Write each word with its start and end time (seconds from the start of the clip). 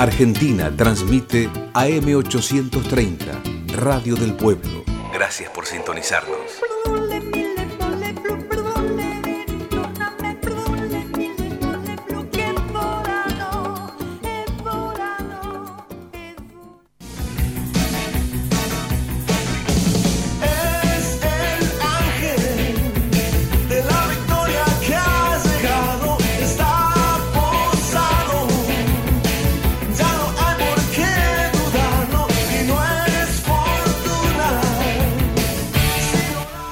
Argentina 0.00 0.70
transmite 0.76 1.48
AM830, 1.74 3.72
Radio 3.72 4.14
del 4.14 4.32
Pueblo. 4.36 4.84
Gracias 5.12 5.50
por 5.50 5.66
sintonizarnos. 5.66 6.62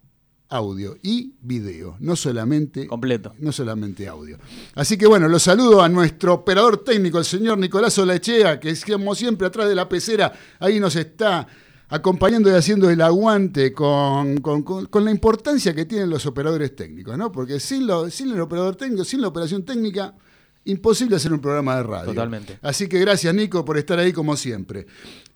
audio 0.49 0.97
y 1.03 1.33
video, 1.41 1.97
no 1.99 2.15
solamente 2.15 2.87
Completo. 2.87 3.33
no 3.39 3.51
solamente 3.51 4.07
audio. 4.07 4.37
Así 4.75 4.97
que 4.97 5.05
bueno, 5.07 5.27
los 5.27 5.43
saludo 5.43 5.81
a 5.81 5.89
nuestro 5.89 6.33
operador 6.35 6.83
técnico, 6.83 7.17
el 7.19 7.25
señor 7.25 7.57
Nicolás 7.57 7.97
Olachea, 7.99 8.59
que 8.59 8.69
es 8.69 8.85
como 8.85 9.13
siempre 9.15 9.47
atrás 9.47 9.67
de 9.67 9.75
la 9.75 9.89
pecera, 9.89 10.31
ahí 10.59 10.79
nos 10.79 10.95
está 10.95 11.47
acompañando 11.89 12.49
y 12.49 12.53
haciendo 12.53 12.89
el 12.89 13.01
aguante 13.01 13.71
con, 13.73 14.37
con- 14.37 14.63
con- 14.63 14.85
con 14.87 15.05
la 15.05 15.11
importancia 15.11 15.73
que 15.73 15.85
tienen 15.85 16.09
los 16.09 16.25
operadores 16.25 16.75
técnicos, 16.75 17.17
¿no? 17.17 17.31
Porque 17.31 17.59
sin, 17.59 17.87
lo- 17.87 18.09
sin 18.09 18.29
el 18.31 18.39
operador 18.41 18.75
técnico, 18.75 19.03
sin 19.05 19.21
la 19.21 19.27
operación 19.29 19.63
técnica, 19.63 20.13
imposible 20.65 21.15
hacer 21.15 21.31
un 21.31 21.39
programa 21.39 21.77
de 21.77 21.83
radio. 21.83 22.05
Totalmente. 22.07 22.59
Así 22.61 22.87
que 22.89 22.99
gracias, 22.99 23.33
Nico, 23.33 23.63
por 23.63 23.77
estar 23.77 23.99
ahí 23.99 24.11
como 24.11 24.35
siempre. 24.35 24.85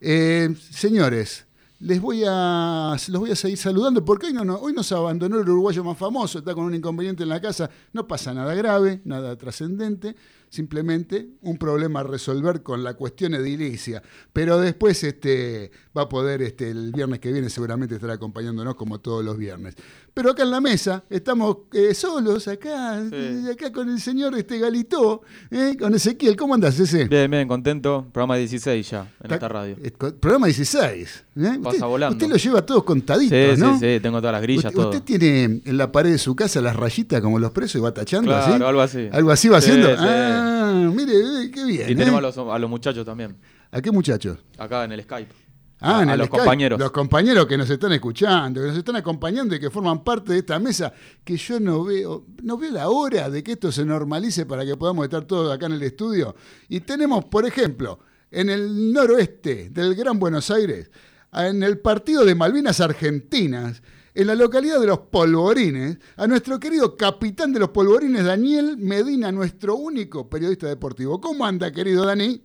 Eh, 0.02 0.54
señores, 0.72 1.46
les 1.82 2.00
voy 2.00 2.24
a, 2.28 2.96
los 3.10 3.20
voy 3.20 3.32
a 3.32 3.36
seguir 3.36 3.58
saludando 3.58 4.06
porque 4.06 4.28
hoy, 4.28 4.34
no, 4.34 4.46
no- 4.46 4.58
hoy 4.58 4.72
nos 4.74 4.92
abandonó 4.92 5.40
el 5.40 5.50
uruguayo 5.50 5.84
más 5.84 5.98
famoso, 5.98 6.40
está 6.40 6.54
con 6.54 6.66
un 6.66 6.76
inconveniente 6.76 7.24
en 7.24 7.30
la 7.30 7.42
casa. 7.42 7.70
No 7.94 8.08
pasa 8.08 8.34
nada 8.34 8.54
grave, 8.54 9.02
nada 9.04 9.36
trascendente, 9.36 10.16
simplemente 10.50 11.30
un 11.42 11.58
problema 11.58 12.02
a 12.02 12.04
resolver 12.04 12.62
con 12.62 12.84
la 12.84 12.94
cuestión 12.94 13.34
edilicia. 13.34 14.04
Pero 14.32 14.60
después 14.60 15.04
este, 15.04 15.72
va 15.98 16.04
a 16.04 16.10
poder, 16.10 16.42
este, 16.42 16.70
el 16.72 16.92
viernes 16.94 17.20
que 17.20 17.32
viene, 17.34 17.50
seguramente 17.50 17.96
estar 17.96 18.10
acompañándonos 18.12 18.76
como 18.76 19.00
todos 19.00 19.26
los 19.26 19.38
viernes. 19.38 19.76
Pero 20.14 20.32
acá 20.32 20.44
en 20.44 20.52
la 20.52 20.62
mesa 20.62 21.04
estamos 21.10 21.58
eh, 21.74 21.94
solos, 21.94 22.48
acá, 22.48 23.02
Sí. 23.10 23.50
acá 23.52 23.72
con 23.72 23.90
el 23.90 24.00
señor 24.00 24.34
este 24.38 24.58
Galito, 24.60 25.22
eh, 25.50 25.76
con 25.80 25.94
Ezequiel. 25.94 26.36
¿Cómo 26.36 26.54
andás, 26.54 26.80
ese? 26.80 27.06
Bien, 27.06 27.30
bien, 27.30 27.48
contento. 27.48 28.06
Programa 28.14 28.36
16 28.38 28.90
ya 28.90 29.12
en 29.24 29.32
esta 29.34 29.48
radio. 29.50 29.76
eh, 29.84 29.92
programa 29.92 30.48
16. 30.48 31.26
¿eh? 31.36 31.60
Pasa 31.62 31.70
usted, 31.70 31.86
volando. 31.86 32.16
usted 32.16 32.30
lo 32.30 32.36
lleva 32.38 32.66
todos 32.66 32.84
contaditos, 32.84 33.56
Sí, 33.56 33.62
¿no? 33.62 33.74
sí, 33.78 33.80
sí, 33.96 34.00
tengo 34.02 34.20
todas 34.20 34.34
las 34.34 34.42
grillas, 34.42 34.66
usted, 34.66 34.76
todo. 34.76 34.90
usted 34.92 35.04
tiene 35.04 35.62
en 35.66 35.78
la 35.78 35.92
pared 35.92 36.12
de 36.12 36.18
su 36.18 36.36
casa 36.36 36.62
las 36.62 36.76
rayitas 36.76 37.20
como 37.22 37.38
los 37.40 37.52
presos 37.52 37.80
y 37.80 37.84
va 37.84 37.94
tachando 37.94 38.32
Claro, 38.32 38.54
así. 38.54 38.64
algo 38.64 38.82
así. 38.82 39.10
Algo 39.12 39.32
así 39.32 39.50
va 39.50 39.60
Sí, 39.62 39.72
haciendo. 39.72 39.90
Ah, 39.98 40.90
mire, 40.94 41.52
qué 41.52 41.66
bien. 41.66 41.90
Y 41.90 41.96
tenemos 41.96 42.18
a 42.20 42.22
los, 42.22 42.38
a 42.38 42.60
los 42.60 42.70
muchachos 42.70 43.06
también, 43.06 43.36
¿A 43.72 43.82
qué 43.82 43.92
muchachos? 43.92 44.38
acá 44.58 44.84
en 44.86 44.92
el 44.94 45.04
Skype. 45.04 45.34
Ah, 45.84 46.00
A- 46.00 46.04
en 46.04 46.10
a 46.10 46.14
el 46.14 46.20
los 46.20 46.28
Skype. 46.28 46.40
compañeros. 46.44 46.80
Los 46.80 46.92
compañeros 46.92 47.46
que 47.48 47.58
nos 47.58 47.70
están 47.70 47.92
escuchando, 47.92 48.62
que 48.62 48.68
nos 48.68 48.78
están 48.78 48.96
acompañando 48.98 49.56
y 49.56 49.60
que 49.60 49.70
forman 49.72 50.04
parte 50.04 50.34
de 50.34 50.40
esta 50.40 50.60
mesa, 50.60 50.94
que 51.24 51.36
yo 51.38 51.60
no 51.60 51.84
veo, 51.84 52.26
no 52.44 52.58
veo 52.58 52.72
la 52.72 52.90
hora 52.90 53.30
de 53.30 53.44
que 53.44 53.54
esto 53.54 53.72
se 53.72 53.84
normalice 53.84 54.46
para 54.46 54.64
que 54.64 54.78
podamos 54.78 55.04
estar 55.06 55.26
todos 55.26 55.52
acá 55.52 55.66
en 55.66 55.72
el 55.74 55.84
estudio. 55.84 56.36
Y 56.70 56.82
tenemos, 56.82 57.26
por 57.26 57.46
ejemplo, 57.48 58.00
en 58.30 58.50
el 58.52 58.94
noroeste 58.94 59.70
del 59.72 59.96
Gran 59.96 60.20
Buenos 60.20 60.52
Aires, 60.52 60.92
en 61.34 61.64
el 61.64 61.80
partido 61.80 62.24
de 62.26 62.36
Malvinas 62.36 62.80
Argentinas, 62.80 63.82
en 64.14 64.28
la 64.28 64.36
localidad 64.36 64.80
de 64.80 64.88
Los 64.88 65.00
Polvorines, 65.00 65.98
a 66.18 66.28
nuestro 66.28 66.60
querido 66.60 66.96
capitán 66.98 67.54
de 67.54 67.60
los 67.62 67.70
Polvorines, 67.70 68.26
Daniel 68.26 68.76
Medina, 68.78 69.32
nuestro 69.32 69.76
único 69.78 70.30
periodista 70.30 70.68
deportivo. 70.68 71.20
¿Cómo 71.22 71.46
anda, 71.46 71.72
querido 71.72 72.06
Dani? 72.06 72.42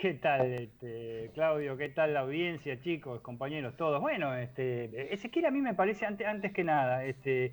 ¿Qué 0.00 0.14
tal, 0.14 0.52
este, 0.54 1.30
Claudio? 1.34 1.76
¿Qué 1.76 1.90
tal 1.90 2.14
la 2.14 2.20
audiencia, 2.20 2.80
chicos, 2.80 3.20
compañeros, 3.20 3.76
todos? 3.76 4.00
Bueno, 4.00 4.34
este, 4.34 5.12
Ezequiel 5.12 5.44
a 5.46 5.50
mí 5.50 5.60
me 5.60 5.74
parece, 5.74 6.06
antes, 6.06 6.26
antes 6.26 6.52
que 6.52 6.64
nada, 6.64 7.04
este, 7.04 7.52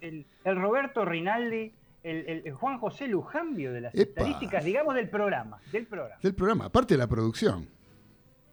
el, 0.00 0.26
el 0.44 0.56
Roberto 0.60 1.04
Rinaldi, 1.06 1.72
el, 2.02 2.16
el- 2.28 2.42
el 2.44 2.52
Juan 2.52 2.78
José 2.78 3.08
Lujambio 3.08 3.72
de 3.72 3.80
las 3.80 3.94
Epa. 3.94 4.02
estadísticas, 4.20 4.64
digamos, 4.64 4.94
del 4.94 5.08
programa, 5.08 5.58
del 5.72 5.86
programa. 5.86 6.20
Del 6.22 6.34
programa, 6.34 6.64
aparte 6.66 6.94
de 6.94 6.98
la 6.98 7.06
producción. 7.06 7.66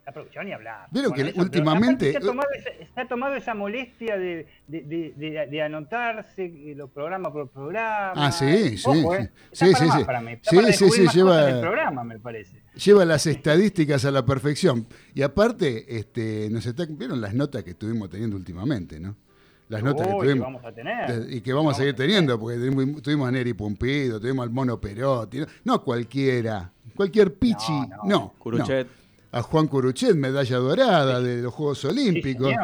La 0.06 0.12
producción 0.14 0.48
y 0.48 0.54
hablar. 0.54 0.88
Vieron 0.92 1.12
que 1.14 1.22
eso, 1.22 1.42
últimamente- 1.42 2.12
Se 2.12 2.18
ha 2.18 2.22
tomado 2.22 2.50
esa, 2.56 2.70
se 2.94 3.02
ha 3.02 3.08
tomado 3.08 3.36
esa 3.36 3.54
molestia 3.54 4.18
de, 4.18 4.48
de, 4.68 4.82
de- 5.18 5.48
de- 5.50 5.62
anotarse 5.62 6.46
eh, 6.46 6.74
los 6.76 6.90
programas 6.92 7.32
por 7.34 7.50
programa. 7.50 8.14
Ah, 8.16 8.32
sí, 8.32 8.78
sí, 8.78 8.90
Ojo, 8.90 9.16
sí. 9.16 9.22
eh, 9.24 9.30
Sí, 9.52 9.66
para 9.72 9.78
sí, 9.80 9.86
más 9.88 9.98
sí. 10.00 10.06
para 10.06 10.22
mí, 10.22 10.32
está 10.34 10.50
Sí, 10.50 10.56
para 10.58 10.72
sí, 10.74 10.90
sí, 10.90 11.02
más 11.04 11.16
lleva- 11.16 11.62
programa, 11.62 12.04
me 12.06 12.20
parece. 12.20 12.63
Lleva 12.76 13.06
las 13.06 13.26
estadísticas 13.28 14.06
a 14.06 14.12
la 14.12 14.26
perfección. 14.26 14.88
Y 15.14 15.22
aparte, 15.22 15.98
este, 15.98 16.50
nos 16.50 16.66
está, 16.66 16.86
vieron 16.90 17.22
las 17.22 17.34
notas 17.34 17.64
que 17.64 17.72
estuvimos 17.72 18.10
teniendo 18.10 18.36
últimamente, 18.36 19.00
¿no? 19.00 19.16
Las 19.70 19.82
notas 19.82 20.08
que 20.08 20.14
Uy, 20.14 20.20
que 20.20 20.26
tuvimos. 20.26 20.46
vamos 20.46 20.66
a 20.66 20.72
tener. 20.74 21.34
Y 21.34 21.42
que 21.42 21.54
vamos 21.54 21.74
a 21.74 21.78
seguir 21.78 21.96
teniendo, 21.96 22.40
porque 22.40 22.58
tuvimos, 22.58 23.02
tuvimos 23.02 23.28
a 23.28 23.32
Neri 23.32 23.54
Pumpido, 23.54 24.20
tuvimos 24.20 24.44
al 24.44 24.50
Mono 24.52 24.80
Perotti. 24.80 25.40
No, 25.40 25.46
No 25.64 25.84
cualquiera, 25.84 26.72
cualquier 26.96 27.34
pichi, 27.34 27.72
no. 27.72 27.88
No, 27.88 28.06
no, 28.06 28.34
Curuchet. 28.38 28.88
A 29.32 29.42
Juan 29.42 29.68
Curuchet, 29.68 30.16
medalla 30.16 30.58
dorada 30.58 31.22
de 31.22 31.42
los 31.42 31.54
Juegos 31.54 31.84
Olímpicos. 31.86 32.50
Sí. 32.50 32.56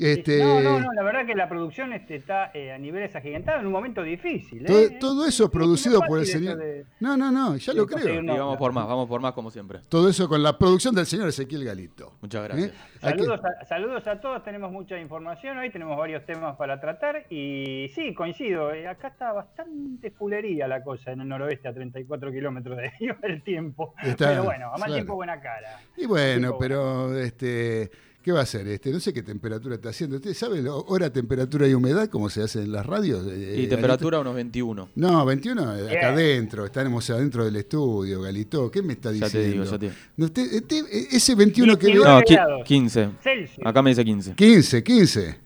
Este, 0.00 0.38
No, 0.38 0.60
no, 0.60 0.80
no, 0.80 0.92
la 0.92 1.02
verdad 1.02 1.26
que 1.26 1.34
la 1.34 1.48
producción 1.48 1.92
este, 1.92 2.16
está 2.16 2.50
eh, 2.54 2.72
a 2.72 2.78
niveles 2.78 3.14
agigantados 3.14 3.60
en 3.60 3.66
un 3.66 3.72
momento 3.72 4.02
difícil. 4.02 4.64
todo, 4.64 4.78
¿eh? 4.78 4.96
todo 4.98 5.26
eso 5.26 5.44
Sí, 5.44 5.50
producido 5.52 5.98
no 5.98 6.04
es 6.04 6.08
por 6.08 6.18
el 6.20 6.26
señor. 6.26 6.56
de- 6.56 6.86
No, 7.00 7.16
no, 7.16 7.30
no, 7.30 7.56
ya 7.56 7.72
lo 7.74 7.86
creo. 7.86 8.22
Y 8.22 8.26
vamos 8.26 8.56
por 8.56 8.72
más, 8.72 8.86
vamos 8.86 9.08
por 9.08 9.20
más 9.20 9.32
como 9.32 9.50
siempre. 9.50 9.80
Todo 9.88 10.08
eso 10.08 10.28
con 10.28 10.42
la 10.42 10.56
producción 10.58 10.94
del 10.94 11.06
señor 11.06 11.28
Ezequiel 11.28 11.64
Galito. 11.64 12.14
Muchas 12.22 12.44
gracias. 12.44 12.70
¿Eh? 12.70 12.74
Aquí- 13.02 13.18
Saludos 13.20 13.40
a, 13.44 13.64
saludos 13.66 14.06
a 14.06 14.20
todos, 14.20 14.42
tenemos 14.44 14.72
mucha 14.72 14.98
información 14.98 15.58
hoy, 15.58 15.70
tenemos 15.70 15.96
varios 15.98 16.24
temas 16.24 16.56
para 16.56 16.80
tratar 16.80 17.26
y 17.30 17.90
sí, 17.94 18.14
coincido, 18.14 18.70
acá 18.88 19.08
está 19.08 19.32
bastante 19.32 20.10
fulería 20.10 20.66
la 20.68 20.82
cosa 20.82 21.12
en 21.12 21.20
el 21.20 21.28
noroeste 21.28 21.68
a 21.68 21.74
34 21.74 22.30
kilómetros 22.32 22.76
de 22.78 22.90
el 23.22 23.42
tiempo. 23.42 23.94
Está, 24.02 24.28
Pero 24.30 24.44
bueno, 24.44 24.66
a 24.68 24.70
mal 24.72 24.78
claro. 24.78 24.94
tiempo 24.94 25.14
buena 25.14 25.40
cara. 25.40 25.80
Y 25.96 26.06
bueno, 26.06 26.56
pero 26.58 27.16
este, 27.18 27.90
¿qué 28.22 28.32
va 28.32 28.40
a 28.40 28.42
hacer? 28.42 28.66
Este, 28.68 28.90
no 28.90 29.00
sé 29.00 29.12
qué 29.12 29.22
temperatura 29.22 29.74
está 29.76 29.90
haciendo. 29.90 30.16
¿Usted 30.16 30.34
sabe 30.34 30.60
la 30.62 30.74
hora, 30.74 31.10
temperatura 31.10 31.66
y 31.68 31.74
humedad 31.74 32.08
como 32.08 32.28
se 32.30 32.42
hace 32.42 32.62
en 32.62 32.72
las 32.72 32.84
radios? 32.86 33.26
Eh, 33.26 33.36
Y 33.36 33.46
Galito? 33.52 33.74
temperatura 33.76 34.20
unos 34.20 34.34
21. 34.34 34.88
No, 34.94 35.24
21 35.24 35.76
eh, 35.76 35.96
acá 35.98 36.08
adentro, 36.10 36.64
estamos 36.66 37.08
adentro 37.10 37.44
del 37.44 37.56
estudio, 37.56 38.20
Galito. 38.22 38.70
¿Qué 38.70 38.82
me 38.82 38.92
está 38.94 39.10
Ya 39.12 39.26
diciendo? 39.26 39.38
te 39.48 39.52
digo, 39.52 39.64
ya 39.64 39.78
te 39.78 39.86
digo. 39.86 39.94
No, 40.16 40.24
usted- 40.26 40.52
este- 40.52 41.16
ese 41.16 41.34
21 41.34 41.78
que. 41.78 41.94
No, 41.94 42.20
qui- 42.20 42.34
grados. 42.34 42.62
15. 42.64 43.08
Celsius. 43.22 43.66
Acá 43.66 43.82
me 43.82 43.90
dice 43.90 44.04
15. 44.04 44.34
15, 44.34 44.82
15. 44.84 45.36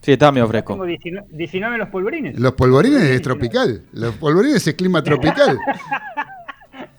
Sí, 0.00 0.10
está 0.12 0.32
medio 0.32 0.48
Tengo 0.50 0.50
fresco. 0.50 0.84
19, 0.84 1.26
19 1.30 1.74
en 1.76 1.80
los 1.80 1.88
polvorines. 1.88 2.38
Los 2.40 2.54
polvorines 2.54 3.02
es 3.02 3.08
19. 3.10 3.22
tropical. 3.22 3.82
Los 3.92 4.14
polvorines 4.16 4.66
es 4.66 4.74
clima 4.74 5.00
tropical. 5.04 5.56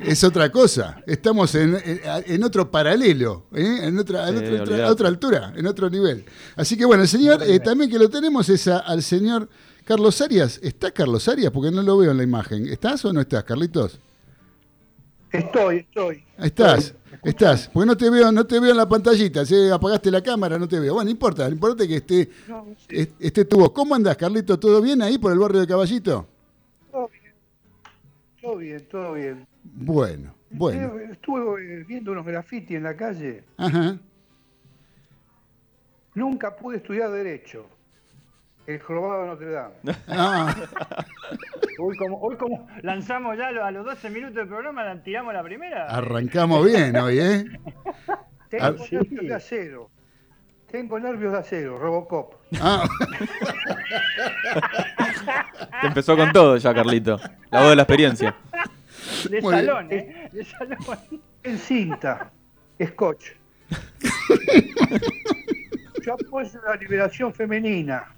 Es 0.06 0.24
otra 0.24 0.52
cosa. 0.52 1.02
Estamos 1.08 1.54
en, 1.56 1.76
en- 1.76 2.02
en 2.26 2.44
otro 2.44 2.70
paralelo, 2.70 3.46
¿eh? 3.54 3.80
en, 3.84 3.98
otra, 4.00 4.30
en 4.30 4.60
otra- 4.62 4.90
otra 4.92 5.08
altura, 5.08 5.54
en 5.56 5.66
otro 5.68 5.90
nivel. 5.90 6.26
Así 6.56 6.78
que 6.78 6.86
bueno, 6.86 7.04
el 7.04 7.10
señor, 7.10 7.42
eh, 7.44 7.60
también 7.60 7.90
que 7.90 7.98
lo 8.00 8.10
tenemos 8.10 8.48
es 8.50 8.68
a- 8.68 8.80
al 8.80 9.02
señor 9.02 9.48
Carlos 9.86 10.20
Arias. 10.22 10.60
¿Está 10.62 10.92
Carlos 10.92 11.28
Arias? 11.28 11.52
Porque 11.52 11.72
no 11.72 11.82
lo 11.82 11.98
veo 11.98 12.12
en 12.12 12.18
la 12.18 12.24
imagen. 12.24 12.68
¿Estás 12.68 13.04
o 13.06 13.14
no 13.14 13.22
estás, 13.22 13.44
Carlitos? 13.44 14.00
Estoy, 15.32 15.77
estoy. 15.77 16.24
Estás, 16.38 16.94
estás. 17.24 17.70
Porque 17.74 17.88
no 17.88 17.98
te 17.98 18.10
veo, 18.10 18.32
no 18.32 18.46
te 18.46 18.60
veo 18.60 18.72
en 18.72 18.77
la 18.77 18.88
pantallita. 18.88 19.44
Si 19.46 19.70
apagaste 19.70 20.12
la 20.12 20.22
cámara, 20.22 20.60
no 20.60 20.68
te 20.68 20.80
veo. 20.80 20.94
Bueno, 20.94 21.06
no 21.06 21.12
importa, 21.12 21.48
lo 21.48 21.54
importante 21.56 21.84
es 21.84 21.89
que 21.89 21.96
esté, 21.96 22.32
No, 22.48 22.68
sí, 22.88 23.08
esté 23.20 23.46
tu 23.46 23.58
voz. 23.58 23.72
¿Cómo 23.72 23.96
andás, 23.96 24.16
Carlito? 24.16 24.60
¿Todo 24.60 24.80
bien 24.82 25.01
ahí 25.01 25.18
por 25.18 25.32
el 25.32 25.39
barrio 25.39 25.62
de 25.62 25.68
Caballito? 25.68 26.27
todo 26.92 27.10
bien. 27.10 27.34
Todo 28.42 28.58
bien, 28.58 28.88
todo 28.92 29.13
bien. 29.13 29.48
Bueno, 29.75 30.36
bueno. 30.51 31.00
Estuve 31.00 31.63
eh, 31.82 31.84
viendo 31.88 32.12
unos 32.12 32.25
graffiti 32.25 32.75
en 32.75 32.84
la 32.84 32.96
calle. 32.96 33.44
Ajá. 33.58 33.98
Nunca 36.15 36.56
pude 36.56 36.77
estudiar 36.77 37.10
Derecho. 37.12 37.65
El 38.68 38.80
jorobado 38.80 39.22
de 39.24 39.27
Notre 39.27 39.50
Dame. 39.51 39.74
Ah, 40.08 40.56
Hoy 41.80 41.98
como, 41.98 42.20
hoy 42.22 42.36
como 42.38 42.68
lanzamos 42.84 43.36
ya 43.36 43.48
a 43.48 43.72
los 43.72 43.84
12 43.84 44.10
minutos 44.12 44.36
del 44.36 44.48
programa, 44.48 44.84
la- 44.86 45.01
tiramos 45.01 45.34
la 45.34 45.44
primera. 45.44 45.88
arrancamos 45.88 46.63
bien 46.65 46.96
hoy, 46.96 47.20
¿eh? 47.20 47.46
Tengo 48.50 48.63
Ah, 48.65 48.74
sí. 48.88 48.96
nervios 48.96 49.25
de 49.25 49.34
acero. 49.34 49.89
Tengo 50.70 51.00
nervios 51.00 51.34
de 51.34 51.39
acero, 51.39 51.80
Robocop. 51.80 52.36
Ah, 52.62 52.88
Te 55.82 55.88
empezó 55.88 56.15
con 56.15 56.32
todo 56.32 56.58
ya, 56.58 56.74
Carlito. 56.74 57.20
La 57.50 57.62
voz 57.62 57.70
de 57.72 57.75
la 57.75 57.82
experiencia. 57.84 58.36
De 59.29 59.41
muy 59.41 59.53
bien. 59.53 59.65
salón, 59.65 59.88
¿eh? 59.91 60.29
De 60.31 60.45
salón. 60.45 60.77
En 61.43 61.57
cinta, 61.57 62.31
Scotch. 62.81 63.31
Yo 66.05 66.13
apoyo 66.13 66.62
la 66.65 66.75
liberación 66.75 67.33
femenina. 67.33 68.13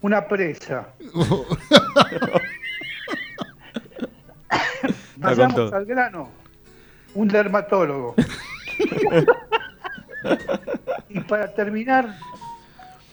Una 0.00 0.26
presa. 0.26 0.88
con 1.12 1.44
Vayamos 5.16 5.72
al 5.72 5.84
grano. 5.84 6.30
Un 7.14 7.28
dermatólogo. 7.28 8.14
y 11.08 11.20
para 11.20 11.54
terminar, 11.54 12.18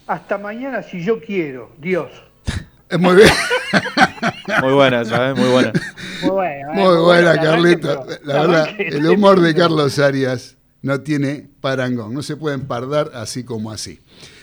hasta 0.07 0.37
mañana 0.37 0.83
si 0.83 1.01
yo 1.03 1.21
quiero. 1.21 1.71
Dios. 1.77 2.11
Es 2.93 2.99
muy 2.99 3.15
bien. 3.15 3.29
Muy 4.61 4.73
buena 4.73 5.01
esa, 5.01 5.29
¿eh? 5.29 5.33
Muy 5.33 5.49
buena. 5.49 5.71
Muy. 6.23 6.45
¿eh? 6.45 6.97
Buena, 6.99 7.35
Carlito. 7.35 8.05
pero- 8.05 8.19
La 8.23 8.41
verdad, 8.41 8.67
el 8.79 9.05
humor 9.07 9.41
de 9.41 9.53
Carlos 9.55 9.99
Arias 9.99 10.55
no 10.81 11.01
tiene 11.01 11.49
parangón. 11.61 12.13
No 12.13 12.21
se 12.21 12.35
puede 12.37 12.55
empardar 12.55 13.11
así 13.15 13.43
como 13.43 13.71
así. 13.71 13.99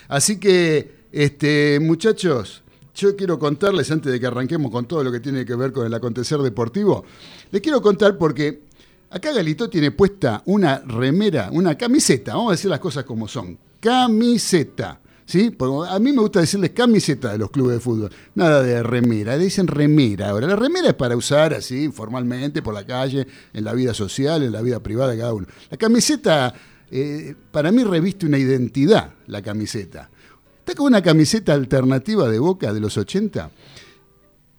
Así 0.09 0.38
que 0.38 1.00
Este, 1.12 1.78
muchachos, 1.80 2.62
yo 2.95 3.16
quiero 3.16 3.38
contarles, 3.38 3.90
antes 3.90 4.12
de 4.12 4.21
que 4.21 4.26
arranquemos 4.26 4.71
con 4.71 4.87
todo 4.87 5.02
lo 5.02 5.11
que 5.11 5.19
tiene 5.19 5.45
que 5.45 5.57
ver 5.57 5.73
con 5.73 5.85
el 5.85 5.92
acontecer 5.92 6.38
deportivo, 6.38 7.04
les 7.50 7.61
quiero 7.62 7.83
contar 7.83 8.16
porque 8.16 8.62
acá 9.11 9.33
Galito 9.33 9.69
tiene 9.69 9.90
puesta 9.90 10.40
una 10.47 10.78
remera, 10.87 11.49
una 11.50 11.76
camiseta, 11.76 12.35
vamos 12.37 12.50
a 12.50 12.52
decir 12.52 12.71
las 12.71 12.78
cosas 12.78 13.02
como 13.02 13.26
son, 13.26 13.59
camiseta. 13.80 15.00
¿Sí? 15.31 15.51
Porque 15.51 15.89
a 15.89 15.97
mí 16.01 16.13
me 16.13 16.23
gusta 16.23 16.41
decirles 16.41 16.71
camiseta 16.71 17.31
de 17.31 17.39
los 17.39 17.53
clubes 17.53 17.77
de 17.77 17.81
fútbol, 17.81 18.11
nada 18.35 18.65
de 18.65 18.83
remera, 18.83 19.39
dicen 19.39 19.69
remera. 19.69 20.31
Ahora, 20.31 20.49
la 20.49 20.57
remera 20.57 20.89
es 20.89 20.95
para 20.95 21.17
usar 21.17 21.55
así, 21.55 21.89
formalmente, 21.89 22.63
por 22.63 22.75
la 22.75 22.85
calle, 22.85 23.29
en 23.53 23.63
la 23.63 23.73
vida 23.73 23.95
social, 23.95 24.43
en 24.43 24.51
la 24.51 24.61
vida 24.61 24.81
privada 24.81 25.13
de 25.13 25.19
cada 25.19 25.33
uno. 25.33 25.47
La 25.71 25.77
camiseta, 25.77 26.53
eh, 26.91 27.37
para 27.53 27.71
mí, 27.71 27.85
reviste 27.85 28.27
una 28.27 28.39
identidad, 28.39 29.13
la 29.29 29.41
camiseta. 29.41 30.11
Está 30.59 30.75
como 30.75 30.89
una 30.89 31.01
camiseta 31.01 31.55
alternativa 31.55 32.29
de 32.29 32.41
Boca 32.41 32.73
de 32.73 32.81
los 32.81 32.99
80, 32.99 33.53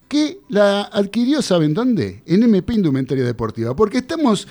que 0.07 0.39
la 0.47 0.83
adquirió, 0.83 1.41
¿saben 1.41 1.73
dónde? 1.73 2.23
En 2.25 2.43
MP 2.43 2.75
Indumentaria 2.75 3.25
Deportiva, 3.25 3.75
porque 3.75 3.97
estamos 3.97 4.47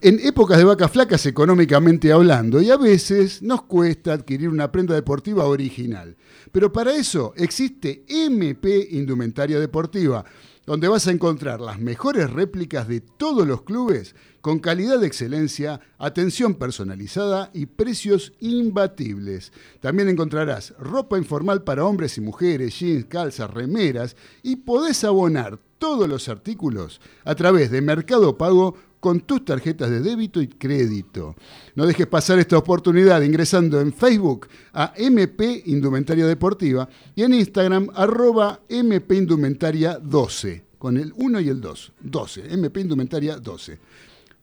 en 0.00 0.20
épocas 0.20 0.58
de 0.58 0.64
vacas 0.64 0.90
flacas 0.90 1.24
económicamente 1.26 2.12
hablando 2.12 2.60
y 2.60 2.70
a 2.70 2.76
veces 2.76 3.42
nos 3.42 3.62
cuesta 3.62 4.12
adquirir 4.12 4.48
una 4.48 4.70
prenda 4.70 4.94
deportiva 4.94 5.46
original. 5.46 6.16
Pero 6.52 6.72
para 6.72 6.94
eso 6.94 7.32
existe 7.36 8.04
MP 8.08 8.88
Indumentaria 8.92 9.58
Deportiva, 9.58 10.24
donde 10.66 10.88
vas 10.88 11.06
a 11.06 11.10
encontrar 11.10 11.60
las 11.60 11.78
mejores 11.78 12.30
réplicas 12.30 12.88
de 12.88 13.00
todos 13.00 13.46
los 13.46 13.62
clubes 13.62 14.14
con 14.40 14.58
calidad 14.58 14.98
de 14.98 15.06
excelencia, 15.06 15.80
atención 15.98 16.54
personalizada 16.54 17.50
y 17.54 17.66
precios 17.66 18.34
imbatibles. 18.40 19.52
También 19.80 20.08
encontrarás 20.08 20.74
ropa 20.78 21.16
informal 21.16 21.64
para 21.64 21.84
hombres 21.84 22.18
y 22.18 22.20
mujeres, 22.20 22.78
jeans, 22.78 23.06
calzas, 23.06 23.50
remeras 23.50 24.16
y 24.42 24.56
podés 24.56 25.02
abonar 25.04 25.58
todos 25.78 26.08
los 26.08 26.28
artículos 26.28 27.00
a 27.24 27.34
través 27.34 27.70
de 27.70 27.80
Mercado 27.80 28.36
Pago 28.38 28.76
con 29.04 29.20
tus 29.20 29.44
tarjetas 29.44 29.90
de 29.90 30.00
débito 30.00 30.40
y 30.40 30.48
crédito. 30.48 31.36
No 31.74 31.84
dejes 31.84 32.06
pasar 32.06 32.38
esta 32.38 32.56
oportunidad 32.56 33.20
ingresando 33.20 33.78
en 33.78 33.92
Facebook 33.92 34.48
a 34.72 34.94
MP 34.96 35.64
Indumentaria 35.66 36.26
Deportiva 36.26 36.88
y 37.14 37.22
en 37.22 37.34
Instagram 37.34 37.90
arroba 37.94 38.62
MP 38.66 39.16
Indumentaria 39.16 39.98
12, 39.98 40.64
con 40.78 40.96
el 40.96 41.12
1 41.16 41.40
y 41.40 41.48
el 41.50 41.60
2, 41.60 41.92
12, 42.00 42.54
MP 42.54 42.80
Indumentaria 42.80 43.36
12. 43.36 43.78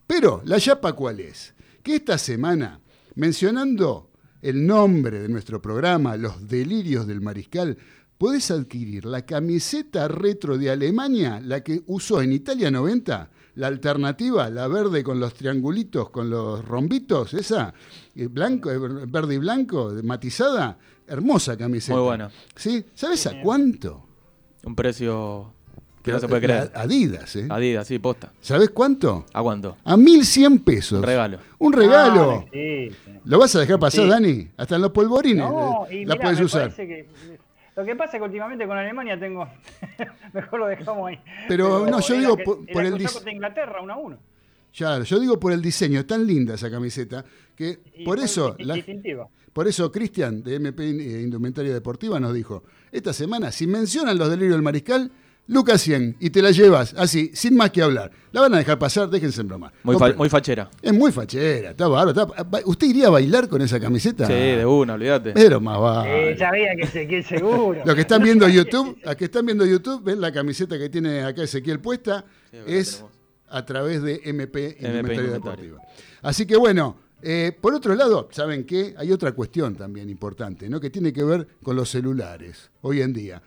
Pero, 0.05 0.43
¿la 0.45 0.59
yapa 0.59 0.93
cuál 0.93 1.21
es? 1.21 1.55
Que 1.81 1.95
esta 1.95 2.19
semana, 2.19 2.79
mencionando 3.15 4.11
el 4.43 4.63
nombre 4.63 5.21
de 5.21 5.27
nuestro 5.27 5.59
programa, 5.59 6.17
Los 6.17 6.47
Delirios 6.47 7.07
del 7.07 7.21
Mariscal, 7.21 7.79
podés 8.19 8.51
adquirir 8.51 9.05
la 9.05 9.25
camiseta 9.25 10.07
retro 10.07 10.59
de 10.59 10.69
Alemania, 10.69 11.41
la 11.43 11.63
que 11.63 11.81
usó 11.87 12.21
en 12.21 12.33
Italia 12.33 12.69
90, 12.69 13.31
la 13.55 13.67
alternativa, 13.67 14.49
la 14.49 14.67
verde 14.67 15.03
con 15.03 15.19
los 15.19 15.33
triangulitos, 15.33 16.09
con 16.09 16.29
los 16.29 16.63
rombitos, 16.65 17.33
esa, 17.33 17.73
eh, 18.15 18.27
blanco, 18.27 18.71
eh, 18.71 18.77
verde 19.07 19.35
y 19.35 19.37
blanco, 19.39 19.91
matizada, 20.03 20.77
hermosa 21.07 21.57
camiseta. 21.57 21.95
Muy 21.97 22.05
buena. 22.05 22.29
¿Sí? 22.55 22.85
¿Sabes 22.93 23.27
a 23.27 23.41
cuánto? 23.41 24.05
Un 24.63 24.75
precio 24.75 25.53
que 26.03 26.11
no 26.11 26.19
se 26.19 26.27
puede 26.27 26.41
creer. 26.43 26.71
La 26.73 26.81
Adidas, 26.81 27.35
¿eh? 27.35 27.47
Adidas, 27.49 27.87
sí, 27.87 27.99
posta. 27.99 28.31
¿Sabes 28.41 28.69
cuánto? 28.69 29.25
¿A 29.33 29.41
cuánto? 29.43 29.77
A 29.83 29.97
1100 29.97 30.59
pesos. 30.59 30.99
Un 30.99 31.03
regalo. 31.03 31.37
Un 31.59 31.73
regalo. 31.73 32.31
Ah, 32.31 32.49
sí, 32.53 32.89
sí. 32.89 33.11
¿Lo 33.25 33.37
vas 33.39 33.55
a 33.55 33.59
dejar 33.59 33.79
pasar, 33.79 34.05
Sí. 34.05 34.09
Dani? 34.09 34.47
Hasta 34.57 34.75
en 34.77 34.81
los 34.83 34.91
polvorines 34.91 35.47
No, 35.47 35.85
eh, 35.89 36.01
y 36.01 36.05
la 36.05 36.13
mirá, 36.15 36.23
puedes 36.23 36.39
me 36.39 36.45
usar. 36.45 36.61
parece 36.73 36.87
que- 36.87 37.07
lo 37.81 37.85
que 37.85 37.95
pasa 37.95 38.17
es 38.17 38.19
que 38.21 38.25
últimamente 38.25 38.65
con 38.67 38.77
Alemania 38.77 39.19
tengo. 39.19 39.47
Mejor 40.33 40.59
lo 40.59 40.67
dejamos 40.67 41.09
ahí. 41.09 41.19
Pero 41.47 41.85
no, 41.87 41.99
yo 41.99 42.15
digo 42.15 42.37
que- 42.37 42.43
por- 42.43 42.57
el 42.59 42.91
cruzar 42.93 42.99
dis- 42.99 43.13
contra 43.13 43.31
Inglaterra 43.31 43.81
1 43.81 43.93
a 43.93 43.97
1. 43.97 44.17
Claro, 44.75 45.03
yo 45.03 45.19
digo 45.19 45.39
por 45.39 45.51
el 45.51 45.61
diseño, 45.61 45.99
es 45.99 46.07
tan 46.07 46.25
linda 46.25 46.53
esa 46.55 46.69
camiseta, 46.71 47.25
que 47.55 47.79
Y 47.95 48.05
por 48.05 48.19
eso, 48.19 48.55
la- 48.59 48.75
por 49.51 49.67
eso 49.67 49.91
Cristian 49.91 50.41
de 50.43 50.55
MP 50.55 50.87
Indumentaria 50.87 51.73
Deportiva 51.73 52.19
nos 52.19 52.33
dijo, 52.33 52.63
esta 52.91 53.11
semana, 53.11 53.51
si 53.51 53.67
mencionan 53.67 54.17
los 54.17 54.29
delirios 54.29 54.53
del 54.55 54.61
mariscal, 54.61 55.11
Lucas 55.51 55.81
100, 55.81 56.15
y 56.19 56.29
te 56.29 56.41
la 56.41 56.51
llevas 56.51 56.93
así, 56.97 57.29
sin 57.33 57.55
más 57.57 57.71
que 57.71 57.81
hablar. 57.81 58.09
La 58.31 58.39
van 58.39 58.53
a 58.53 58.57
dejar 58.57 58.79
pasar, 58.79 59.09
déjense 59.09 59.41
en 59.41 59.49
broma. 59.49 59.73
Muy, 59.83 59.97
fa- 59.97 60.13
muy 60.13 60.29
fachera. 60.29 60.69
Es 60.81 60.93
muy 60.93 61.11
fachera, 61.11 61.71
está 61.71 61.87
bárbaro. 61.89 62.11
está- 62.39 62.61
¿Usted 62.65 62.87
iría 62.87 63.07
a 63.07 63.09
bailar 63.09 63.49
con 63.49 63.61
esa 63.61 63.77
camiseta? 63.77 64.25
Sí, 64.27 64.33
de 64.33 64.65
una, 64.65 64.93
olvídate. 64.93 65.33
Pero 65.33 65.59
más 65.59 65.77
vale. 65.79 66.31
Eh, 66.31 66.37
sabía 66.37 66.73
que 66.77 66.83
Ezequiel 66.83 67.25
seguro. 67.25 67.81
Los 67.85 67.95
que 67.95 68.01
están 68.01 68.23
viendo 68.23 68.47
YouTube, 68.47 68.97
a 69.05 69.13
que 69.15 69.25
están 69.25 69.45
viendo 69.45 69.65
YouTube, 69.65 70.01
ven 70.03 70.21
la 70.21 70.31
camiseta 70.31 70.77
que 70.77 70.87
tiene 70.87 71.21
acá 71.23 71.43
Ezequiel 71.43 71.81
puesta, 71.81 72.23
Sí, 72.49 72.57
es 72.65 73.03
a 73.49 73.65
través 73.65 74.01
de 74.01 74.21
MP 74.23 74.77
Indumentaria. 74.79 75.31
Deportiva. 75.33 75.77
Así 76.21 76.45
que 76.45 76.55
bueno, 76.55 76.95
eh, 77.21 77.51
por 77.59 77.73
otro 77.75 77.93
lado, 77.95 78.29
¿saben 78.31 78.63
qué? 78.63 78.95
Hay 78.97 79.11
otra 79.11 79.33
cuestión 79.33 79.75
también 79.75 80.09
importante, 80.09 80.69
¿no? 80.69 80.79
Que 80.79 80.89
tiene 80.89 81.11
que 81.11 81.23
ver 81.25 81.45
con 81.61 81.75
los 81.75 81.89
celulares 81.89 82.71
hoy 82.81 83.01
en 83.01 83.11
día. 83.11 83.41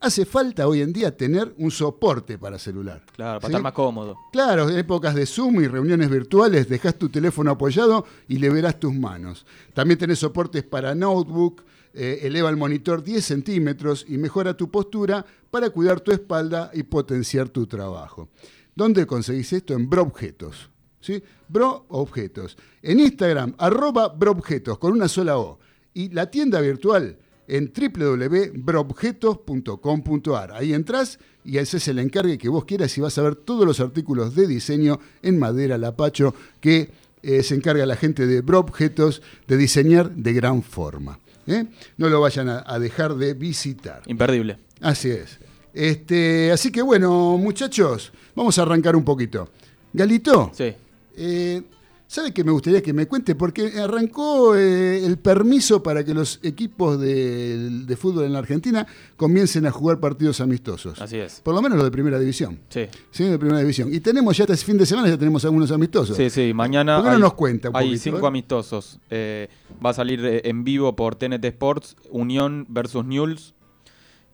Hace 0.00 0.24
falta 0.24 0.68
hoy 0.68 0.80
en 0.80 0.92
día 0.92 1.16
tener 1.16 1.52
un 1.58 1.72
soporte 1.72 2.38
para 2.38 2.56
celular. 2.60 3.02
Claro, 3.16 3.40
para 3.40 3.48
¿sí? 3.48 3.52
estar 3.52 3.62
más 3.62 3.72
cómodo. 3.72 4.16
Claro, 4.30 4.68
en 4.68 4.78
épocas 4.78 5.12
de 5.16 5.26
Zoom 5.26 5.60
y 5.60 5.66
reuniones 5.66 6.08
virtuales, 6.08 6.68
dejas 6.68 6.94
tu 6.94 7.08
teléfono 7.08 7.50
apoyado 7.50 8.06
y 8.28 8.38
le 8.38 8.48
verás 8.48 8.78
tus 8.78 8.94
manos. 8.94 9.44
También 9.74 9.98
tenés 9.98 10.20
soportes 10.20 10.62
para 10.62 10.94
notebook, 10.94 11.64
eh, 11.94 12.20
eleva 12.22 12.48
el 12.48 12.56
monitor 12.56 13.02
10 13.02 13.24
centímetros 13.24 14.06
y 14.08 14.18
mejora 14.18 14.56
tu 14.56 14.70
postura 14.70 15.26
para 15.50 15.70
cuidar 15.70 15.98
tu 15.98 16.12
espalda 16.12 16.70
y 16.72 16.84
potenciar 16.84 17.48
tu 17.48 17.66
trabajo. 17.66 18.28
¿Dónde 18.76 19.04
conseguís 19.04 19.52
esto? 19.52 19.74
En 19.74 19.90
Broobjetos. 19.90 20.70
¿sí? 21.00 21.20
Bro 21.48 21.86
Objetos. 21.88 22.56
En 22.82 23.00
Instagram, 23.00 23.56
arroba 23.58 24.08
Broobjetos, 24.08 24.78
con 24.78 24.92
una 24.92 25.08
sola 25.08 25.38
O. 25.38 25.58
Y 25.92 26.10
la 26.10 26.30
tienda 26.30 26.60
virtual 26.60 27.18
en 27.48 27.72
www.broobjetos.com.ar. 27.74 30.52
Ahí 30.52 30.72
entras 30.74 31.18
y 31.44 31.58
haces 31.58 31.88
el 31.88 31.98
encargue 31.98 32.38
que 32.38 32.48
vos 32.48 32.64
quieras 32.64 32.96
y 32.96 33.00
vas 33.00 33.18
a 33.18 33.22
ver 33.22 33.34
todos 33.36 33.66
los 33.66 33.80
artículos 33.80 34.34
de 34.34 34.46
diseño 34.46 34.98
en 35.22 35.38
madera 35.38 35.76
lapacho 35.78 36.34
que 36.60 36.90
eh, 37.22 37.42
se 37.42 37.54
encarga 37.56 37.84
la 37.86 37.96
gente 37.96 38.26
de 38.26 38.40
Broobjetos 38.42 39.22
de 39.46 39.56
diseñar 39.56 40.10
de 40.14 40.32
gran 40.34 40.62
forma. 40.62 41.18
¿eh? 41.46 41.64
No 41.96 42.08
lo 42.08 42.20
vayan 42.20 42.48
a- 42.48 42.62
a 42.66 42.78
dejar 42.78 43.14
de 43.16 43.34
visitar. 43.34 44.02
Imperdible. 44.06 44.58
Así 44.80 45.10
es. 45.10 45.38
Este, 45.74 46.52
así 46.52 46.70
que 46.70 46.80
bueno, 46.82 47.36
muchachos, 47.38 48.12
vamos 48.36 48.56
a 48.58 48.62
arrancar 48.62 48.94
un 48.96 49.04
poquito. 49.04 49.48
Galito, 49.92 50.50
Sí. 50.54 50.72
eh, 51.16 51.62
¿sabe 52.08 52.32
qué 52.32 52.42
me 52.42 52.50
gustaría 52.50 52.82
que 52.82 52.92
me 52.92 53.06
cuente? 53.06 53.36
Porque 53.36 53.78
arrancó 53.78 54.56
eh, 54.56 55.04
el 55.04 55.18
permiso 55.18 55.82
para 55.82 56.02
que 56.02 56.14
los 56.14 56.40
equipos 56.42 56.98
de, 56.98 57.84
de 57.86 57.96
fútbol 57.96 58.24
en 58.24 58.32
la 58.32 58.40
Argentina 58.40 58.86
comiencen 59.16 59.66
a 59.66 59.70
jugar 59.70 60.00
partidos 60.00 60.40
amistosos. 60.40 61.00
Así 61.00 61.18
es. 61.18 61.40
Por 61.42 61.54
lo 61.54 61.62
menos 61.62 61.76
los 61.76 61.84
de 61.84 61.90
primera 61.92 62.18
división. 62.18 62.58
Sí. 62.70 62.86
Sí, 63.10 63.24
de 63.24 63.38
primera 63.38 63.60
división. 63.60 63.92
Y 63.94 64.00
tenemos 64.00 64.36
ya 64.36 64.44
este 64.44 64.56
fin 64.56 64.78
de 64.78 64.86
semana, 64.86 65.08
ya 65.08 65.18
tenemos 65.18 65.44
algunos 65.44 65.70
amistosos. 65.70 66.16
Sí, 66.16 66.30
sí, 66.30 66.52
mañana 66.54 66.96
¿Por 66.96 67.04
qué 67.04 67.10
no 67.10 67.16
hay, 67.16 67.22
nos 67.22 67.34
cuenta 67.34 67.68
un 67.68 67.76
hay 67.76 67.86
poquito, 67.86 68.02
cinco 68.02 68.24
eh? 68.24 68.28
amistosos. 68.28 68.98
Eh, 69.10 69.48
va 69.84 69.90
a 69.90 69.94
salir 69.94 70.40
en 70.44 70.64
vivo 70.64 70.96
por 70.96 71.14
TNT 71.14 71.44
Sports, 71.44 71.96
Unión 72.10 72.66
versus 72.68 73.04
Newell's. 73.04 73.54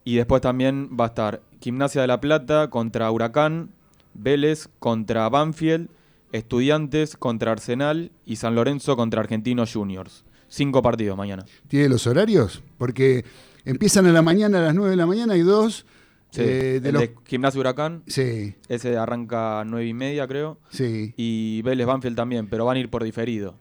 Y 0.05 0.17
después 0.17 0.43
también 0.43 0.91
va 0.99 1.07
a 1.07 1.09
estar 1.09 1.43
Gimnasia 1.61 2.03
de 2.03 2.07
la 2.07 2.21
Plata 2.21 2.69
contra 2.71 3.11
Huracán, 3.11 3.71
Vélez 4.13 4.69
contra 4.79 5.29
Banfield, 5.29 5.89
Estudiantes 6.35 7.17
contra 7.17 7.53
Arsenal 7.53 8.11
y 8.27 8.37
San 8.37 8.55
Lorenzo 8.57 8.97
contra 8.97 9.21
Argentinos 9.21 9.73
Juniors. 9.73 10.25
Cinco 10.49 10.83
partidos 10.83 11.17
mañana. 11.17 11.45
¿Tiene 11.69 11.89
los 11.89 12.07
horarios? 12.09 12.63
Porque 12.77 13.25
empiezan 13.65 14.07
a 14.07 14.13
la 14.13 14.21
mañana, 14.21 14.59
a 14.59 14.63
las 14.63 14.75
9 14.75 14.91
de 14.91 14.97
la 14.97 15.07
mañana, 15.07 15.37
y 15.37 15.41
dos 15.43 15.87
Sí, 16.31 16.41
eh, 16.43 16.81
de 16.83 16.89
el 16.89 16.93
los... 16.95 17.03
de 17.03 17.15
Gimnasia 17.27 17.61
Huracán, 17.61 18.03
Sí, 18.09 18.57
ese 18.69 18.97
arranca 18.97 19.63
nueve 19.65 19.87
y 19.87 19.95
media 19.95 20.27
creo. 20.27 20.59
sí. 20.71 21.15
Y 21.17 21.63
Vélez 21.63 21.87
Banfield 21.87 22.17
también, 22.17 22.49
pero 22.49 22.65
van 22.65 22.77
a 22.77 22.81
ir 22.81 22.91
por 22.91 23.05
diferido. 23.05 23.55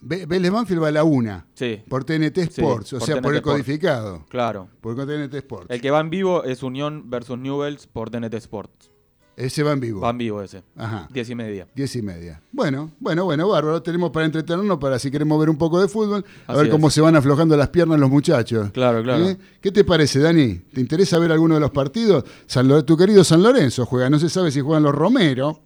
Vélez 0.00 0.50
Banfield 0.52 0.82
va 0.82 0.88
a 0.88 0.92
la 0.92 1.02
una. 1.04 1.46
Sí, 1.54 1.82
Por 1.88 2.04
TNT 2.04 2.38
Sports, 2.38 2.92
o 2.92 2.98
por 2.98 3.06
sea, 3.06 3.20
por 3.20 3.32
el 3.32 3.38
Sports. 3.38 3.62
codificado. 3.64 4.24
claro. 4.28 4.68
Por 4.80 4.94
TNT 4.94 5.34
Sports. 5.34 5.66
El 5.70 5.80
que 5.80 5.90
va 5.90 5.98
en 6.00 6.10
vivo 6.10 6.44
es 6.44 6.62
Unión 6.62 7.10
versus 7.10 7.36
Newells 7.38 7.86
por 7.88 8.10
TNT 8.10 8.34
Sports. 8.34 8.89
Ese 9.36 9.62
va 9.62 9.72
en 9.72 9.80
vivo. 9.80 10.00
Va 10.00 10.10
en 10.10 10.18
vivo 10.18 10.42
ese. 10.42 10.62
Ajá. 10.76 11.08
Diez 11.10 11.30
y 11.30 11.34
media. 11.34 11.66
Diez 11.74 11.96
y 11.96 12.02
media. 12.02 12.40
Bueno, 12.52 12.90
bueno, 13.00 13.24
bueno, 13.24 13.48
bárbaro. 13.48 13.82
Tenemos 13.82 14.10
para 14.10 14.26
entretenernos, 14.26 14.78
para 14.78 14.98
si 14.98 15.10
queremos 15.10 15.40
ver 15.40 15.48
un 15.48 15.56
poco 15.56 15.80
de 15.80 15.88
fútbol, 15.88 16.24
a 16.46 16.52
Así 16.52 16.62
ver 16.62 16.70
cómo 16.70 16.88
es. 16.88 16.94
se 16.94 17.00
van 17.00 17.16
aflojando 17.16 17.56
las 17.56 17.68
piernas 17.68 17.98
los 17.98 18.10
muchachos. 18.10 18.70
Claro, 18.72 19.02
claro. 19.02 19.28
¿Eh? 19.30 19.36
¿Qué 19.60 19.72
te 19.72 19.82
parece, 19.84 20.18
Dani? 20.20 20.56
¿Te 20.72 20.80
interesa 20.80 21.18
ver 21.18 21.32
alguno 21.32 21.54
de 21.54 21.60
los 21.60 21.70
partidos? 21.70 22.24
San 22.46 22.68
Lo- 22.68 22.84
tu 22.84 22.96
querido 22.96 23.24
San 23.24 23.42
Lorenzo 23.42 23.86
juega, 23.86 24.10
no 24.10 24.18
se 24.18 24.28
sabe 24.28 24.50
si 24.50 24.60
juegan 24.60 24.82
los 24.82 24.94
Romero. 24.94 25.60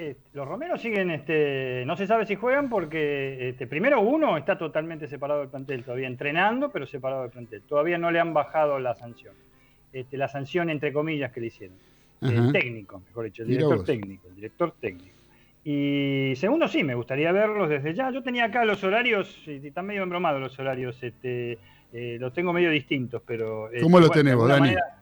eh, 0.00 0.14
los 0.32 0.46
romeros 0.46 0.80
siguen, 0.80 1.10
este, 1.10 1.82
no 1.84 1.96
se 1.96 2.06
sabe 2.06 2.24
si 2.26 2.36
juegan 2.36 2.68
porque 2.70 3.48
este, 3.48 3.66
primero 3.66 4.00
uno 4.00 4.36
está 4.38 4.56
totalmente 4.56 5.08
separado 5.08 5.40
del 5.40 5.48
plantel, 5.48 5.82
todavía 5.82 6.06
entrenando, 6.06 6.70
pero 6.70 6.86
separado 6.86 7.22
del 7.22 7.32
plantel. 7.32 7.62
Todavía 7.62 7.98
no 7.98 8.12
le 8.12 8.20
han 8.20 8.32
bajado 8.32 8.78
la 8.78 8.94
sanción. 8.94 9.34
Este, 9.92 10.16
la 10.16 10.28
sanción 10.28 10.70
entre 10.70 10.92
comillas 10.92 11.32
que 11.32 11.40
le 11.40 11.46
hicieron. 11.48 11.76
El 12.20 12.52
técnico, 12.52 13.00
mejor 13.06 13.24
dicho, 13.26 13.42
el 13.42 13.48
director 13.48 13.84
técnico, 13.84 14.28
el 14.28 14.34
director 14.34 14.74
técnico. 14.80 15.16
Y 15.64 16.32
segundo, 16.36 16.66
sí, 16.68 16.82
me 16.82 16.94
gustaría 16.94 17.30
verlos 17.32 17.68
desde 17.68 17.94
ya. 17.94 18.10
Yo 18.10 18.22
tenía 18.22 18.44
acá 18.46 18.64
los 18.64 18.82
horarios, 18.84 19.36
y 19.46 19.66
están 19.66 19.86
medio 19.86 20.02
embromados 20.02 20.40
los 20.40 20.58
horarios, 20.58 21.02
este, 21.02 21.58
eh, 21.92 22.16
los 22.18 22.32
tengo 22.32 22.52
medio 22.52 22.70
distintos, 22.70 23.22
pero... 23.26 23.66
este, 23.68 23.82
¿Cómo 23.82 23.98
lo 24.00 24.06
bueno, 24.08 24.14
de 24.14 24.20
tenés 24.20 24.34
vos, 24.36 24.44
alguna 24.50 24.54
Dani? 24.54 24.76
manera- 24.76 24.94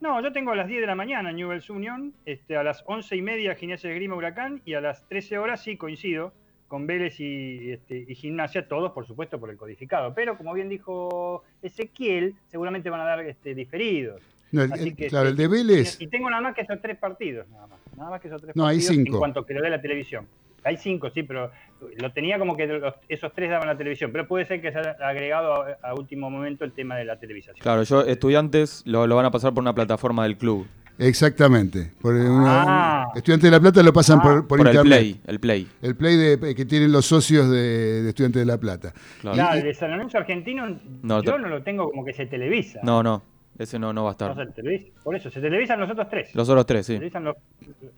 no, 0.00 0.20
yo 0.20 0.32
tengo 0.32 0.50
a 0.50 0.56
las 0.56 0.66
10 0.66 0.80
de 0.80 0.86
la 0.88 0.96
mañana 0.96 1.30
Newell's 1.32 1.70
Union, 1.70 2.12
este, 2.26 2.56
a 2.56 2.64
las 2.64 2.82
11 2.86 3.14
y 3.16 3.22
media 3.22 3.54
Gimnasia 3.54 3.88
de 3.88 3.94
Grima 3.96 4.16
Huracán 4.16 4.60
y 4.64 4.74
a 4.74 4.80
las 4.80 5.06
13 5.08 5.38
horas 5.38 5.62
sí 5.62 5.76
coincido 5.76 6.32
con 6.66 6.88
Vélez 6.88 7.20
y, 7.20 7.70
este, 7.70 8.04
y 8.08 8.14
Gimnasia, 8.16 8.66
todos 8.66 8.90
por 8.92 9.06
supuesto 9.06 9.38
por 9.38 9.50
el 9.50 9.56
codificado. 9.56 10.12
Pero 10.12 10.36
como 10.36 10.54
bien 10.54 10.68
dijo 10.68 11.44
Ezequiel, 11.62 12.34
seguramente 12.48 12.90
van 12.90 13.00
a 13.02 13.04
dar 13.04 13.20
este, 13.20 13.54
diferidos. 13.54 14.20
No, 14.52 14.62
el- 14.62 14.72
Así 14.72 14.88
el- 14.90 14.96
que, 14.96 15.06
claro, 15.08 15.28
el 15.28 15.36
de 15.36 15.48
Vélez. 15.48 16.00
Y 16.00 16.06
tengo 16.06 16.30
nada 16.30 16.42
más 16.42 16.54
que 16.54 16.60
esos 16.62 16.80
tres 16.80 16.96
partidos, 16.98 17.48
nada 17.50 17.66
más. 17.66 17.78
Nada 17.96 18.10
más 18.10 18.20
que 18.20 18.28
esos 18.28 18.40
tres 18.40 18.54
No, 18.54 18.66
hay 18.66 18.76
partidos 18.76 18.96
cinco. 18.96 19.12
en 19.16 19.18
cuanto 19.18 19.44
que 19.46 19.54
lo 19.54 19.62
dé 19.62 19.70
la 19.70 19.80
televisión. 19.82 20.26
Hay 20.64 20.76
cinco, 20.76 21.10
sí, 21.10 21.24
pero 21.24 21.50
lo 21.98 22.12
tenía 22.12 22.38
como 22.38 22.56
que 22.56 22.66
los- 22.68 22.94
esos 23.08 23.32
tres 23.32 23.50
daban 23.50 23.66
la 23.66 23.76
televisión. 23.76 24.12
Pero 24.12 24.28
puede 24.28 24.44
ser 24.44 24.60
que 24.62 24.70
se 24.70 24.78
haya 24.78 24.92
agregado 25.00 25.54
a, 25.64 25.76
a 25.82 25.94
último 25.94 26.30
momento 26.30 26.64
el 26.64 26.72
tema 26.72 26.96
de 26.96 27.04
la 27.04 27.18
televisación. 27.18 27.60
Claro, 27.62 27.82
yo, 27.82 28.02
estudiantes 28.02 28.82
lo, 28.86 29.06
lo 29.08 29.16
van 29.16 29.24
a 29.26 29.30
pasar 29.32 29.52
por 29.52 29.60
una 29.62 29.74
plataforma 29.74 30.22
del 30.22 30.36
club. 30.36 30.66
Exactamente. 30.98 31.90
Por 32.00 32.14
una- 32.14 33.02
Ah. 33.04 33.12
Estudiantes 33.16 33.50
de 33.50 33.56
La 33.56 33.60
Plata 33.60 33.82
lo 33.82 33.92
pasan 33.92 34.18
Ah. 34.20 34.22
por, 34.22 34.46
por 34.46 34.58
Por, 34.58 34.68
el 34.68 34.74
internet. 34.76 34.98
Play, 35.00 35.20
el 35.26 35.40
Play. 35.40 35.68
El 35.82 35.96
play 35.96 36.16
de, 36.16 36.54
que 36.54 36.64
tienen 36.64 36.92
los 36.92 37.06
socios 37.06 37.50
de, 37.50 38.02
de 38.02 38.08
Estudiantes 38.10 38.40
de 38.40 38.46
La 38.46 38.58
Plata. 38.58 38.92
Claro. 39.20 39.34
Claro, 39.34 39.58
el 39.58 39.64
de 39.64 39.74
San 39.74 39.90
Lorenzo 39.90 40.18
argentino, 40.18 40.78
No, 41.02 41.22
yo 41.22 41.38
no 41.38 41.48
lo 41.48 41.62
tengo 41.62 41.90
como 41.90 42.04
que 42.04 42.12
se 42.12 42.26
televisa. 42.26 42.80
No, 42.84 43.02
no, 43.02 43.22
ese 43.58 43.78
no, 43.78 43.92
no 43.92 44.04
va 44.04 44.10
a 44.10 44.16
No 44.18 44.30
estar. 44.32 44.46
se 44.46 44.52
televisa. 44.52 44.86
Por 45.04 45.14
eso, 45.16 45.30
se 45.30 45.40
televisan 45.40 45.78
los 45.80 45.90
otros 45.90 46.08
tres. 46.10 46.34
Los 46.34 46.48
otros 46.48 46.66
tres, 46.66 46.86
Se 46.86 46.92
sí. 46.94 46.98
televisan 46.98 47.24
los- 47.24 47.36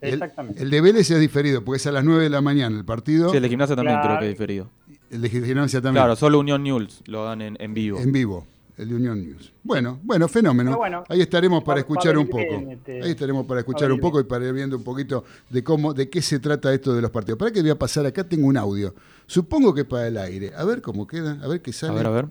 El, 0.01 0.15
Exactamente. 0.15 0.63
el 0.63 0.71
de 0.71 0.81
Vélez 0.81 1.11
es 1.11 1.21
diferido, 1.21 1.65
porque 1.65 1.77
es 1.77 1.87
a 1.87 1.93
las 1.93 2.05
9 2.05 2.25
de 2.25 2.31
la 2.31 2.41
mañana 2.41 2.77
el 2.77 2.85
partido. 2.85 3.31
Sí, 3.31 3.37
el 3.37 3.43
de 3.43 3.49
gimnasia 3.49 3.77
también 3.77 3.97
Claro. 3.97 4.09
creo 4.09 4.21
que 4.21 4.27
es 4.27 4.33
diferido. 4.33 4.71
El 5.11 5.21
de 5.23 5.29
Gimnasia 5.31 5.81
también. 5.81 6.03
Claro, 6.03 6.17
solo 6.17 6.41
Unión 6.41 6.63
News 6.65 7.03
lo 7.07 7.25
dan 7.25 7.41
en, 7.41 7.57
en 7.61 7.73
vivo. 7.73 8.01
En 8.01 8.11
vivo, 8.11 8.47
el 8.77 8.89
de 8.89 8.95
Unión 8.97 9.23
News. 9.23 9.53
Bueno, 9.63 10.01
bueno, 10.03 10.27
fenómeno. 10.27 10.77
Bueno, 10.77 11.05
Ahí 11.09 11.21
estaremos 11.21 11.63
para 11.63 11.79
escuchar 11.81 12.17
a 12.17 12.19
un 12.19 12.27
poco. 12.27 12.39
bien, 12.59 12.71
este, 12.73 13.01
Ahí 13.01 13.11
estaremos 13.13 13.47
para 13.47 13.59
a 13.59 13.61
escuchar 13.61 13.93
un 13.93 14.01
poco 14.01 14.17
bien. 14.17 14.27
y 14.27 14.29
para 14.29 14.45
ir 14.47 14.53
viendo 14.53 14.77
un 14.77 14.83
poquito 14.83 15.23
de 15.51 15.63
cómo, 15.63 15.95
de 15.95 16.11
qué 16.11 16.21
se 16.21 16.41
trata 16.41 16.75
esto 16.75 16.93
de 16.95 17.01
los 17.03 17.13
partidos. 17.13 17.39
¿Para 17.39 17.53
qué 17.53 17.61
voy 17.61 17.71
a 17.71 17.79
pasar 17.79 18.05
acá? 18.07 18.25
Tengo 18.25 18.49
un 18.49 18.57
audio. 18.57 18.93
Supongo 19.27 19.73
que 19.73 19.85
para 19.85 20.09
el 20.09 20.17
aire. 20.19 20.53
A 20.57 20.65
ver 20.65 20.83
cómo 20.83 21.07
queda, 21.07 21.39
a 21.41 21.47
ver 21.47 21.63
qué 21.63 21.71
A 21.71 21.75
sale. 21.75 21.95
ver, 21.95 22.07
a 22.07 22.11
ver. 22.11 22.27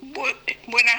Bu- 0.00 0.70
buenas 0.70 0.97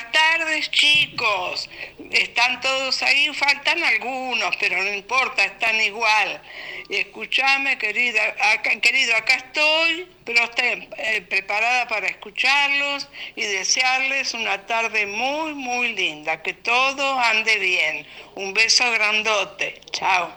tardes 0.50 0.72
chicos, 0.72 1.70
están 2.12 2.60
todos 2.62 3.02
ahí, 3.04 3.32
faltan 3.34 3.84
algunos, 3.84 4.56
pero 4.60 4.82
no 4.82 4.94
importa, 4.94 5.44
están 5.46 5.80
igual. 5.82 6.42
Escúchame 6.90 7.78
querida, 7.78 8.22
acá, 8.54 8.72
querido, 8.82 9.16
acá 9.16 9.36
estoy, 9.36 10.08
pero 10.26 10.44
estoy 10.44 10.88
eh, 10.98 11.22
preparada 11.30 11.88
para 11.88 12.08
escucharlos 12.08 13.08
y 13.36 13.44
desearles 13.44 14.34
una 14.34 14.66
tarde 14.66 15.06
muy, 15.06 15.54
muy 15.54 15.94
linda, 15.94 16.42
que 16.42 16.54
todo 16.54 17.20
ande 17.20 17.60
bien. 17.60 18.06
Un 18.36 18.54
beso 18.54 18.84
grandote, 18.92 19.82
chao. 19.92 20.32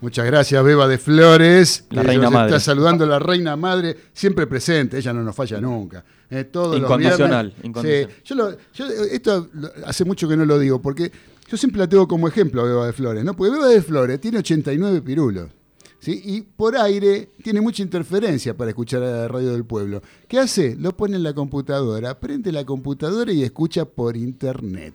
Muchas 0.00 0.26
gracias, 0.26 0.64
Beba 0.64 0.88
de 0.88 0.98
Flores. 0.98 1.84
La 1.90 2.00
Eh, 2.00 2.04
reina 2.04 2.24
nos 2.24 2.32
madre. 2.32 2.56
Está 2.56 2.60
saludando 2.60 3.06
la 3.06 3.20
reina 3.20 3.54
madre, 3.54 3.96
siempre 4.12 4.48
presente. 4.48 4.98
Ella 4.98 5.12
no 5.12 5.22
nos 5.22 5.36
falla 5.36 5.60
nunca. 5.60 6.04
Eh, 6.34 6.44
todos 6.44 6.80
los 6.80 6.88
Incondicional, 6.90 7.46
viernes. 7.48 7.64
incondicional. 7.66 8.10
Sí, 8.16 8.22
yo 8.24 8.34
lo- 8.34 8.56
yo, 8.72 8.86
esto 9.10 9.48
hace 9.84 10.04
mucho 10.04 10.26
que 10.28 10.36
no 10.36 10.44
lo 10.46 10.58
digo, 10.58 10.80
porque 10.80 11.12
yo 11.48 11.56
siempre 11.58 11.78
la 11.78 11.86
tengo 11.88 12.08
como 12.08 12.26
ejemplo 12.26 12.62
a 12.62 12.64
Beba 12.64 12.86
de 12.86 12.92
Flores, 12.94 13.22
¿no? 13.22 13.34
Porque 13.36 13.52
Beba 13.52 13.68
de 13.68 13.82
Flores 13.82 14.20
tiene 14.20 14.38
89 14.38 15.02
pirulos. 15.02 15.50
¿Sí? 16.00 16.20
Y 16.24 16.40
por 16.40 16.76
aire 16.76 17.28
tiene 17.44 17.60
mucha 17.60 17.80
interferencia 17.80 18.56
para 18.56 18.70
escuchar 18.70 19.04
a 19.04 19.10
la 19.18 19.28
radio 19.28 19.52
del 19.52 19.64
pueblo. 19.64 20.02
¿Qué 20.26 20.36
hace? 20.40 20.74
Lo 20.74 20.96
pone 20.96 21.14
en 21.16 21.22
la 21.22 21.32
computadora, 21.32 22.18
prende 22.18 22.50
la 22.50 22.64
computadora 22.64 23.30
y 23.32 23.44
escucha 23.44 23.84
por 23.84 24.16
internet. 24.16 24.94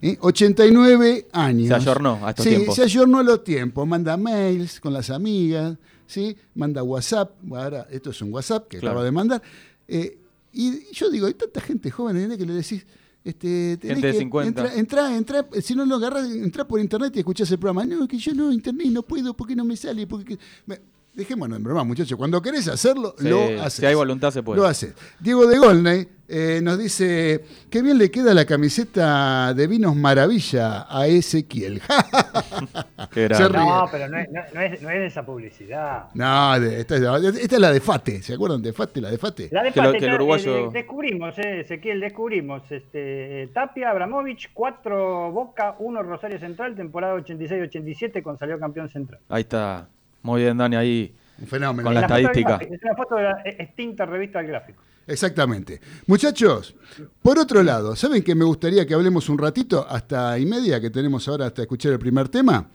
¿Eh? 0.00 0.16
89 0.20 1.26
años. 1.32 1.68
Se 1.68 1.74
ayornó 1.74 2.20
a 2.26 2.30
estos 2.30 2.44
sí, 2.44 2.50
tiempos. 2.50 2.74
se 2.76 2.82
ayornó 2.84 3.18
a 3.18 3.22
los 3.22 3.44
tiempos. 3.44 3.86
Manda 3.86 4.16
mails 4.16 4.80
con 4.80 4.94
las 4.94 5.10
amigas, 5.10 5.76
¿sí? 6.06 6.34
manda 6.54 6.82
WhatsApp. 6.82 7.32
Ahora, 7.52 7.86
esto 7.90 8.08
es 8.10 8.22
un 8.22 8.32
WhatsApp 8.32 8.68
que 8.68 8.78
Claro. 8.78 8.92
acaba 8.92 9.04
de 9.04 9.10
mandar. 9.12 9.42
Eh, 9.86 10.18
y 10.66 10.92
yo 10.92 11.10
digo, 11.10 11.26
hay 11.26 11.34
tanta 11.34 11.60
gente 11.60 11.90
joven 11.90 12.16
¿entendés? 12.16 12.38
que 12.38 12.46
le 12.46 12.54
decís, 12.54 12.86
este, 13.24 13.76
tenés 13.76 13.96
Gente 13.96 14.06
de 14.08 14.12
que 14.14 14.18
50. 14.20 14.48
Entra, 14.48 14.78
entra, 14.78 15.16
entra, 15.16 15.62
si 15.62 15.74
no 15.74 15.84
lo 15.84 15.96
agarras, 15.96 16.30
entra 16.30 16.66
por 16.66 16.80
internet 16.80 17.12
y 17.16 17.18
escuchás 17.20 17.50
el 17.50 17.58
programa. 17.58 17.84
No, 17.84 18.08
que 18.08 18.18
yo 18.18 18.32
no, 18.34 18.50
internet 18.52 18.88
no 18.90 19.02
puedo, 19.02 19.34
porque 19.36 19.54
no 19.54 19.64
me 19.64 19.76
sale? 19.76 20.06
Porque... 20.06 20.38
Me- 20.66 20.80
Dejémonos 21.18 21.58
en 21.58 21.64
broma, 21.64 21.82
muchachos. 21.82 22.16
Cuando 22.16 22.40
querés 22.40 22.68
hacerlo, 22.68 23.12
Sí, 23.18 23.28
lo 23.28 23.42
haces. 23.60 23.72
si 23.74 23.86
hay 23.86 23.94
voluntad 23.96 24.30
se 24.30 24.40
puede. 24.40 24.60
Lo 24.60 24.66
haces. 24.68 24.94
Diego 25.18 25.48
de 25.48 25.58
Golney 25.58 26.06
eh, 26.28 26.60
nos 26.62 26.78
dice, 26.78 27.44
qué 27.68 27.82
bien 27.82 27.98
le 27.98 28.08
queda 28.08 28.32
la 28.34 28.44
camiseta 28.44 29.52
de 29.52 29.66
Vinos 29.66 29.96
Maravilla 29.96 30.86
a 30.88 31.08
Ezequiel. 31.08 31.80
Qué 33.10 33.22
Se 33.22 33.28
grande. 33.28 33.48
ríe. 33.48 33.66
No, 33.66 33.88
pero 33.90 34.08
no 34.08 34.18
es, 34.18 34.28
no- 34.30 34.40
no 34.54 34.60
es- 34.60 34.80
no 34.82 34.90
es 34.90 34.98
de 34.98 35.06
esa 35.06 35.26
publicidad. 35.26 36.04
no, 36.14 36.54
esta, 36.54 36.96
es, 36.96 37.36
esta 37.36 37.54
es 37.56 37.60
la 37.60 37.72
de 37.72 37.80
Fate. 37.80 38.22
¿Se 38.22 38.34
acuerdan 38.34 38.62
de 38.62 38.72
Fate? 38.72 39.00
La 39.00 39.10
de 39.10 39.18
Fate. 39.18 39.48
La 39.50 39.62
de 39.64 39.72
Que 39.72 39.80
lo- 39.80 39.86
Pate, 39.86 39.98
que 39.98 40.06
el 40.06 40.14
uruguayo- 40.14 40.68
eh, 40.68 40.70
descubrimos, 40.72 41.36
eh, 41.38 41.60
Ezequiel, 41.62 41.98
descubrimos. 42.00 42.62
Este, 42.70 43.48
Tapia, 43.52 43.90
Abramovich, 43.90 44.50
4 44.54 45.32
Boca, 45.32 45.74
1 45.80 46.02
Rosario 46.04 46.38
Central, 46.38 46.76
temporada 46.76 47.14
86-87 47.14 48.22
con 48.22 48.38
salió 48.38 48.58
campeón 48.60 48.88
central. 48.88 49.20
Ahí 49.28 49.40
está. 49.42 49.88
Muy 50.22 50.42
bien, 50.42 50.56
Dani, 50.56 50.76
ahí. 50.76 51.14
Un 51.40 51.46
fenómeno. 51.46 51.86
Con 51.86 51.94
la 51.94 52.00
del 52.00 52.10
estadística. 52.10 52.56
Es 52.56 52.82
una 52.82 52.96
foto 52.96 53.14
de 53.16 53.22
la 53.22 53.42
extinta 53.44 54.06
revista 54.06 54.38
del 54.38 54.48
gráfico. 54.48 54.82
Exactamente. 55.08 55.80
Muchachos, 56.06 56.74
por 57.22 57.38
otro 57.38 57.62
lado, 57.62 57.96
¿saben 57.96 58.22
que 58.22 58.34
me 58.34 58.44
gustaría 58.44 58.86
que 58.86 58.92
hablemos 58.92 59.28
un 59.30 59.38
ratito, 59.38 59.86
hasta 59.88 60.38
y 60.38 60.44
media 60.44 60.80
que 60.80 60.90
tenemos 60.90 61.26
ahora 61.28 61.46
hasta 61.46 61.62
escuchar 61.62 61.92
el 61.92 61.98
primer 61.98 62.28
tema? 62.28 62.68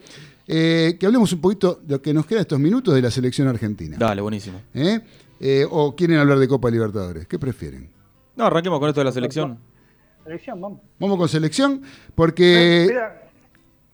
Eh, 0.47 0.97
que 0.99 1.05
hablemos 1.05 1.31
un 1.31 1.39
poquito 1.39 1.79
de 1.83 1.93
lo 1.93 2.01
que 2.01 2.13
nos 2.13 2.25
queda 2.25 2.41
estos 2.41 2.59
minutos 2.59 2.95
de 2.95 3.01
la 3.01 3.11
selección 3.11 3.47
argentina. 3.47 3.97
Dale, 3.99 4.21
buenísimo. 4.21 4.61
¿Eh? 4.73 4.99
Eh, 5.39 5.65
¿O 5.69 5.95
quieren 5.95 6.17
hablar 6.17 6.39
de 6.39 6.47
Copa 6.47 6.71
Libertadores? 6.71 7.27
¿Qué 7.27 7.37
prefieren? 7.37 7.89
No, 8.35 8.45
arranquemos 8.45 8.79
con 8.79 8.89
esto 8.89 9.01
de 9.01 9.05
la 9.05 9.11
selección. 9.11 9.59
Selección, 10.23 10.59
vamos. 10.59 10.79
Vamos 10.99 11.17
con 11.17 11.29
selección 11.29 11.83
porque 12.15 12.89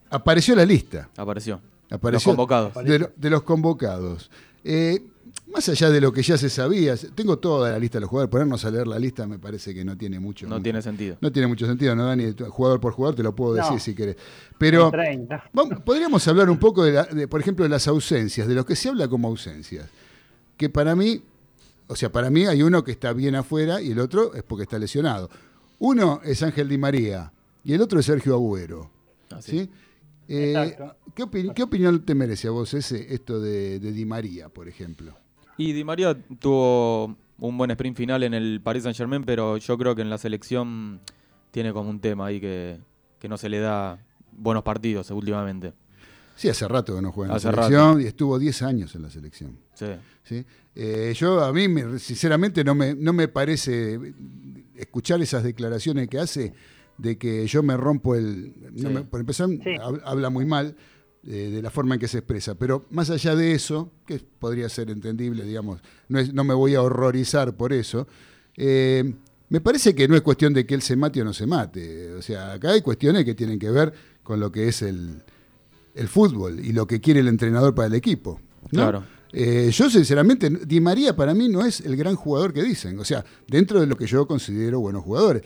apareció 0.10 0.56
la 0.56 0.66
lista. 0.66 1.10
Apareció. 1.18 1.60
Apareció 1.90 2.32
Los 2.32 2.36
convocados. 2.38 2.74
De, 2.86 3.00
lo- 3.00 3.12
de 3.16 3.30
los 3.30 3.44
convocados. 3.44 4.30
Eh, 4.64 5.04
más 5.52 5.68
allá 5.70 5.90
de 5.90 6.00
lo 6.00 6.12
que 6.14 6.22
ya 6.22 6.38
se 6.38 6.50
sabía, 6.50 6.96
tengo 7.16 7.40
toda 7.40 7.72
la 7.72 7.80
lista 7.80 7.98
de 7.98 8.02
los 8.02 8.10
jugadores. 8.10 8.30
Ponernos 8.32 8.64
a 8.66 8.70
leer 8.72 8.86
la 8.88 9.00
lista 9.00 9.26
me 9.26 9.40
parece 9.40 9.74
que 9.74 9.84
no 9.84 9.98
tiene 9.98 10.20
mucho. 10.20 10.48
No 10.48 10.62
tiene 10.62 10.82
sentido. 10.82 11.18
No 11.22 11.32
tiene 11.32 11.48
mucho 11.48 11.66
sentido, 11.66 11.96
¿no, 11.96 12.06
Dani? 12.06 12.34
Jugador 12.50 12.80
por 12.80 12.94
jugador 12.94 13.16
te 13.16 13.24
lo 13.24 13.36
puedo 13.36 13.56
No. 13.56 13.64
decir 13.64 13.80
si 13.80 13.96
querés. 13.96 14.16
Pero 14.60 14.92
30. 14.92 15.50
vamos- 15.54 15.80
podríamos 15.82 16.28
hablar 16.28 16.50
un 16.52 16.58
poco, 16.60 16.84
de, 16.84 16.92
la- 16.92 17.04
de, 17.06 17.28
por 17.28 17.42
ejemplo, 17.42 17.64
de 17.64 17.70
las 17.70 17.88
ausencias, 17.88 18.48
de 18.48 18.54
lo 18.54 18.66
que 18.66 18.76
se 18.76 18.90
habla 18.90 19.08
como 19.08 19.28
ausencias. 19.28 19.88
Que 20.58 20.70
para 20.70 20.96
mí, 20.96 21.24
o 21.88 21.96
sea, 21.96 22.12
para 22.12 22.30
mí 22.30 22.46
hay 22.46 22.62
uno 22.62 22.84
que 22.84 22.92
está 22.92 23.14
bien 23.14 23.34
afuera 23.34 23.82
y 23.82 23.92
el 23.92 24.00
otro 24.00 24.36
es 24.36 24.44
porque 24.44 24.64
está 24.64 24.78
lesionado. 24.78 25.30
Uno 25.80 26.22
es 26.24 26.44
Ángel 26.44 26.70
Di 26.70 26.78
María 26.78 27.32
y 27.64 27.74
el 27.74 27.82
otro 27.82 28.00
es 28.00 28.06
Sergio 28.06 28.36
Agüero. 28.36 28.92
Así. 29.32 29.52
¿sí? 29.62 29.70
Eh. 30.30 30.76
¿qué, 31.16 31.24
opin- 31.24 31.54
qué 31.54 31.64
opinión 31.64 32.06
te 32.06 32.14
merece 32.16 32.48
a 32.48 32.52
vos 32.52 32.74
ese, 32.74 33.14
esto 33.14 33.40
de, 33.42 33.80
de 33.80 33.92
Di 33.92 34.06
María, 34.06 34.50
por 34.50 34.68
ejemplo? 34.68 35.18
Y 35.58 35.74
Di 35.74 35.84
María 35.84 36.16
tuvo 36.40 37.18
un 37.40 37.58
buen 37.58 37.72
sprint 37.72 37.98
final 37.98 38.24
en 38.24 38.34
el 38.34 38.62
Paris 38.64 38.84
Saint 38.84 38.96
Germain, 38.98 39.24
pero 39.24 39.58
yo 39.58 39.78
creo 39.78 39.96
que 39.96 40.02
en 40.04 40.10
la 40.10 40.18
selección 40.18 41.02
tiene 41.52 41.74
como 41.74 41.90
un 41.90 42.00
tema 42.00 42.28
ahí 42.28 42.40
que, 42.40 42.80
que 43.20 43.28
no 43.28 43.38
se 43.38 43.50
le 43.50 43.60
da 43.60 44.00
buenos 44.32 44.64
partidos 44.64 45.10
últimamente. 45.12 45.74
Sí, 46.36 46.48
hace 46.48 46.66
rato 46.70 46.96
que 46.96 47.02
no 47.02 47.12
juega 47.12 47.32
en 47.34 47.36
Hace 47.38 47.48
la 47.52 47.64
selección 47.64 48.00
y 48.02 48.06
estuvo 48.06 48.40
10 48.40 48.62
años 48.62 48.96
en 48.96 49.02
la 49.02 49.10
selección. 49.10 49.58
Sí. 49.74 49.88
¿sí? 50.24 50.46
Eh, 50.76 51.14
yo, 51.18 51.44
a 51.44 51.52
mí, 51.52 51.68
me- 51.68 52.00
sinceramente, 52.00 52.64
no 52.64 52.76
me, 52.76 52.96
no 52.96 53.12
me 53.12 53.28
parece 53.28 54.00
escuchar 54.76 55.22
esas 55.22 55.44
declaraciones 55.44 56.08
que 56.08 56.20
hace 56.20 56.54
de 57.00 57.18
que 57.18 57.48
yo 57.48 57.64
me 57.64 57.76
rompo 57.78 58.16
el... 58.16 58.54
no 58.74 58.90
Sí. 58.90 58.94
me- 58.96 59.04
por 59.04 59.20
empezar, 59.20 59.48
Sí. 59.50 59.76
habla 60.06 60.30
muy 60.30 60.46
mal 60.46 60.76
eh, 61.26 61.50
de 61.54 61.62
la 61.62 61.70
forma 61.70 61.96
en 61.96 62.00
que 62.00 62.08
se 62.08 62.20
expresa, 62.20 62.56
pero 62.56 62.86
más 62.92 63.10
allá 63.10 63.36
de 63.36 63.54
eso, 63.54 63.92
que 64.06 64.20
podría 64.40 64.70
ser 64.70 64.90
entendible, 64.90 65.44
digamos, 65.44 65.82
no, 66.08 66.20
es- 66.20 66.34
no 66.34 66.44
me 66.44 66.54
voy 66.54 66.76
a 66.76 66.82
horrorizar 66.82 67.56
por 67.58 67.74
eso, 67.74 68.08
eh, 68.56 69.14
me 69.50 69.62
parece 69.62 69.96
que 69.96 70.08
no 70.08 70.16
es 70.16 70.22
cuestión 70.22 70.54
de 70.54 70.66
que 70.66 70.76
él 70.76 70.82
se 70.82 70.96
mate 70.96 71.22
o 71.22 71.26
no 71.26 71.34
se 71.34 71.48
mate. 71.48 72.14
O 72.14 72.22
sea, 72.22 72.54
acá 72.54 72.72
hay 72.72 72.82
cuestiones 72.82 73.26
que 73.26 73.34
tienen 73.36 73.58
que 73.60 73.70
ver 73.72 73.92
con 74.24 74.40
lo 74.40 74.52
que 74.52 74.68
es 74.68 74.82
el, 74.82 75.24
el 75.96 76.08
fútbol 76.08 76.60
y 76.64 76.72
lo 76.72 76.86
que 76.86 77.02
quiere 77.02 77.20
el 77.22 77.28
entrenador 77.28 77.74
para 77.74 77.88
el 77.88 77.96
equipo. 77.96 78.40
¿no? 78.64 78.70
Claro. 78.70 79.04
Eh, 79.34 79.70
yo 79.74 79.90
sinceramente, 79.90 80.50
Di 80.50 80.80
María 80.82 81.16
para 81.16 81.34
mí 81.34 81.50
no 81.50 81.66
es 81.66 81.82
el 81.82 81.96
gran 81.96 82.16
jugador 82.16 82.54
que 82.54 82.64
dicen, 82.64 83.00
o 83.00 83.04
sea, 83.06 83.24
dentro 83.48 83.80
de 83.80 83.88
lo 83.88 83.96
que 83.98 84.06
yo 84.08 84.28
considero 84.28 84.80
buenos 84.80 85.04
jugadores. 85.04 85.44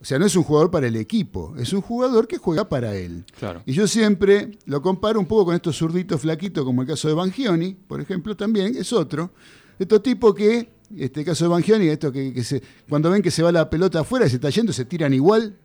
O 0.00 0.04
sea, 0.04 0.18
no 0.18 0.26
es 0.26 0.36
un 0.36 0.42
jugador 0.42 0.70
para 0.70 0.86
el 0.86 0.96
equipo, 0.96 1.54
es 1.56 1.72
un 1.72 1.80
jugador 1.80 2.26
que 2.26 2.36
juega 2.36 2.68
para 2.68 2.94
él. 2.94 3.24
Claro. 3.38 3.62
Y 3.64 3.72
yo 3.72 3.86
siempre 3.86 4.58
lo 4.66 4.82
comparo 4.82 5.18
un 5.18 5.26
poco 5.26 5.46
con 5.46 5.54
estos 5.54 5.78
zurditos 5.78 6.20
flaquitos, 6.20 6.64
como 6.64 6.82
el 6.82 6.88
caso 6.88 7.08
de 7.08 7.14
Bangioni, 7.14 7.74
por 7.74 8.00
ejemplo, 8.00 8.36
también 8.36 8.76
es 8.76 8.92
otro. 8.92 9.30
Estos 9.78 10.02
tipos 10.02 10.34
que, 10.34 10.68
este 10.96 11.24
caso 11.24 11.44
de 11.44 11.48
Bangioni, 11.48 11.88
esto 11.88 12.12
que, 12.12 12.32
que 12.32 12.44
se, 12.44 12.62
cuando 12.88 13.10
ven 13.10 13.22
que 13.22 13.30
se 13.30 13.42
va 13.42 13.50
la 13.50 13.70
pelota 13.70 14.00
afuera 14.00 14.26
y 14.26 14.30
se 14.30 14.36
está 14.36 14.50
yendo, 14.50 14.72
se 14.72 14.84
tiran 14.84 15.14
igual 15.14 15.58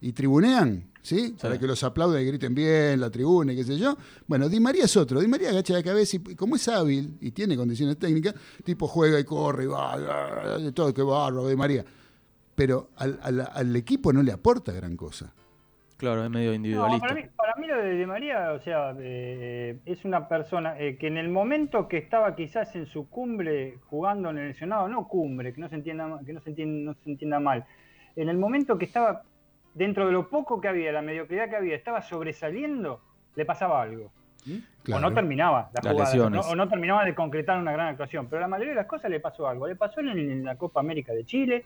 y 0.00 0.12
tribunean, 0.12 0.90
¿sí? 1.02 1.34
Para 1.40 1.58
que 1.58 1.66
los 1.66 1.82
aplaudan 1.82 2.20
y 2.20 2.24
griten 2.26 2.54
bien, 2.54 3.00
la 3.00 3.10
tribuna 3.10 3.52
y 3.52 3.56
qué 3.56 3.64
sé 3.64 3.78
yo. 3.78 3.96
Bueno, 4.26 4.48
Di 4.48 4.60
María 4.60 4.84
es 4.84 4.96
otro. 4.96 5.20
Di 5.20 5.26
María 5.26 5.50
agacha 5.50 5.72
la 5.72 5.82
cabeza 5.82 6.16
y 6.16 6.34
como 6.34 6.56
es 6.56 6.68
hábil 6.68 7.16
y 7.20 7.30
tiene 7.30 7.56
condiciones 7.56 7.98
técnicas, 7.98 8.34
tipo 8.64 8.86
juega 8.86 9.18
y 9.18 9.24
corre 9.24 9.64
y 9.64 9.66
va, 9.68 10.58
de 10.58 10.72
todo, 10.72 10.92
qué 10.92 11.02
barro, 11.02 11.48
Di 11.48 11.56
María. 11.56 11.84
Pero 12.56 12.88
al, 12.96 13.18
al- 13.22 13.48
al 13.52 13.76
equipo 13.76 14.12
no 14.12 14.22
le 14.22 14.32
aporta 14.32 14.72
gran 14.72 14.96
cosa. 14.96 15.32
Claro, 15.98 16.24
es 16.24 16.30
medio 16.30 16.50
No, 16.50 16.54
individualista. 16.56 17.06
para, 17.08 17.20
mí, 17.20 17.26
para 17.36 17.54
mí 17.56 17.66
lo 17.66 17.76
de 17.78 18.06
María, 18.06 18.52
o 18.52 18.58
sea, 18.60 18.94
eh, 18.98 19.78
es 19.86 20.04
una 20.04 20.28
persona 20.28 20.78
eh, 20.78 20.96
que 20.98 21.06
en 21.06 21.16
el 21.16 21.28
momento 21.30 21.88
que 21.88 21.96
estaba 21.96 22.34
quizás 22.36 22.74
en 22.76 22.84
su 22.86 23.08
cumbre 23.08 23.78
jugando 23.86 24.28
en 24.30 24.38
el 24.38 24.48
lesionado, 24.48 24.88
no 24.88 25.08
cumbre, 25.08 25.54
que 25.54 25.60
no 25.60 25.68
se 25.70 25.76
entienda, 25.76 26.20
que 26.26 26.34
no 26.34 26.40
se 26.40 26.50
entienda, 26.50 26.90
no 26.92 26.98
se 27.02 27.10
entienda 27.10 27.40
mal, 27.40 27.64
en 28.14 28.28
el 28.28 28.36
momento 28.36 28.76
que 28.76 28.84
estaba 28.84 29.22
dentro 29.74 30.04
de 30.06 30.12
lo 30.12 30.28
poco 30.28 30.60
que 30.60 30.68
había, 30.68 30.92
la 30.92 31.00
mediocridad 31.02 31.48
que 31.48 31.56
había, 31.56 31.76
estaba 31.76 32.02
sobresaliendo, 32.02 33.00
le 33.34 33.44
pasaba 33.46 33.80
algo. 33.82 34.10
Claro. 34.82 34.98
O 34.98 35.08
no 35.10 35.14
terminaba 35.14 35.70
la 35.74 35.80
Las 35.82 35.92
jugada, 35.92 36.10
lesiones. 36.10 36.46
¿no? 36.46 36.52
o 36.52 36.56
no 36.56 36.68
terminaba 36.68 37.04
de 37.04 37.14
concretar 37.14 37.58
una 37.58 37.72
gran 37.72 37.88
actuación. 37.88 38.28
Pero 38.28 38.40
la 38.40 38.48
mayoría 38.48 38.72
de 38.72 38.76
las 38.76 38.86
cosas 38.86 39.10
le 39.10 39.18
pasó 39.18 39.48
algo. 39.48 39.66
Le 39.66 39.74
pasó 39.74 39.98
en, 40.00 40.08
en 40.10 40.44
la 40.44 40.56
Copa 40.56 40.78
América 40.80 41.12
de 41.12 41.24
Chile, 41.24 41.64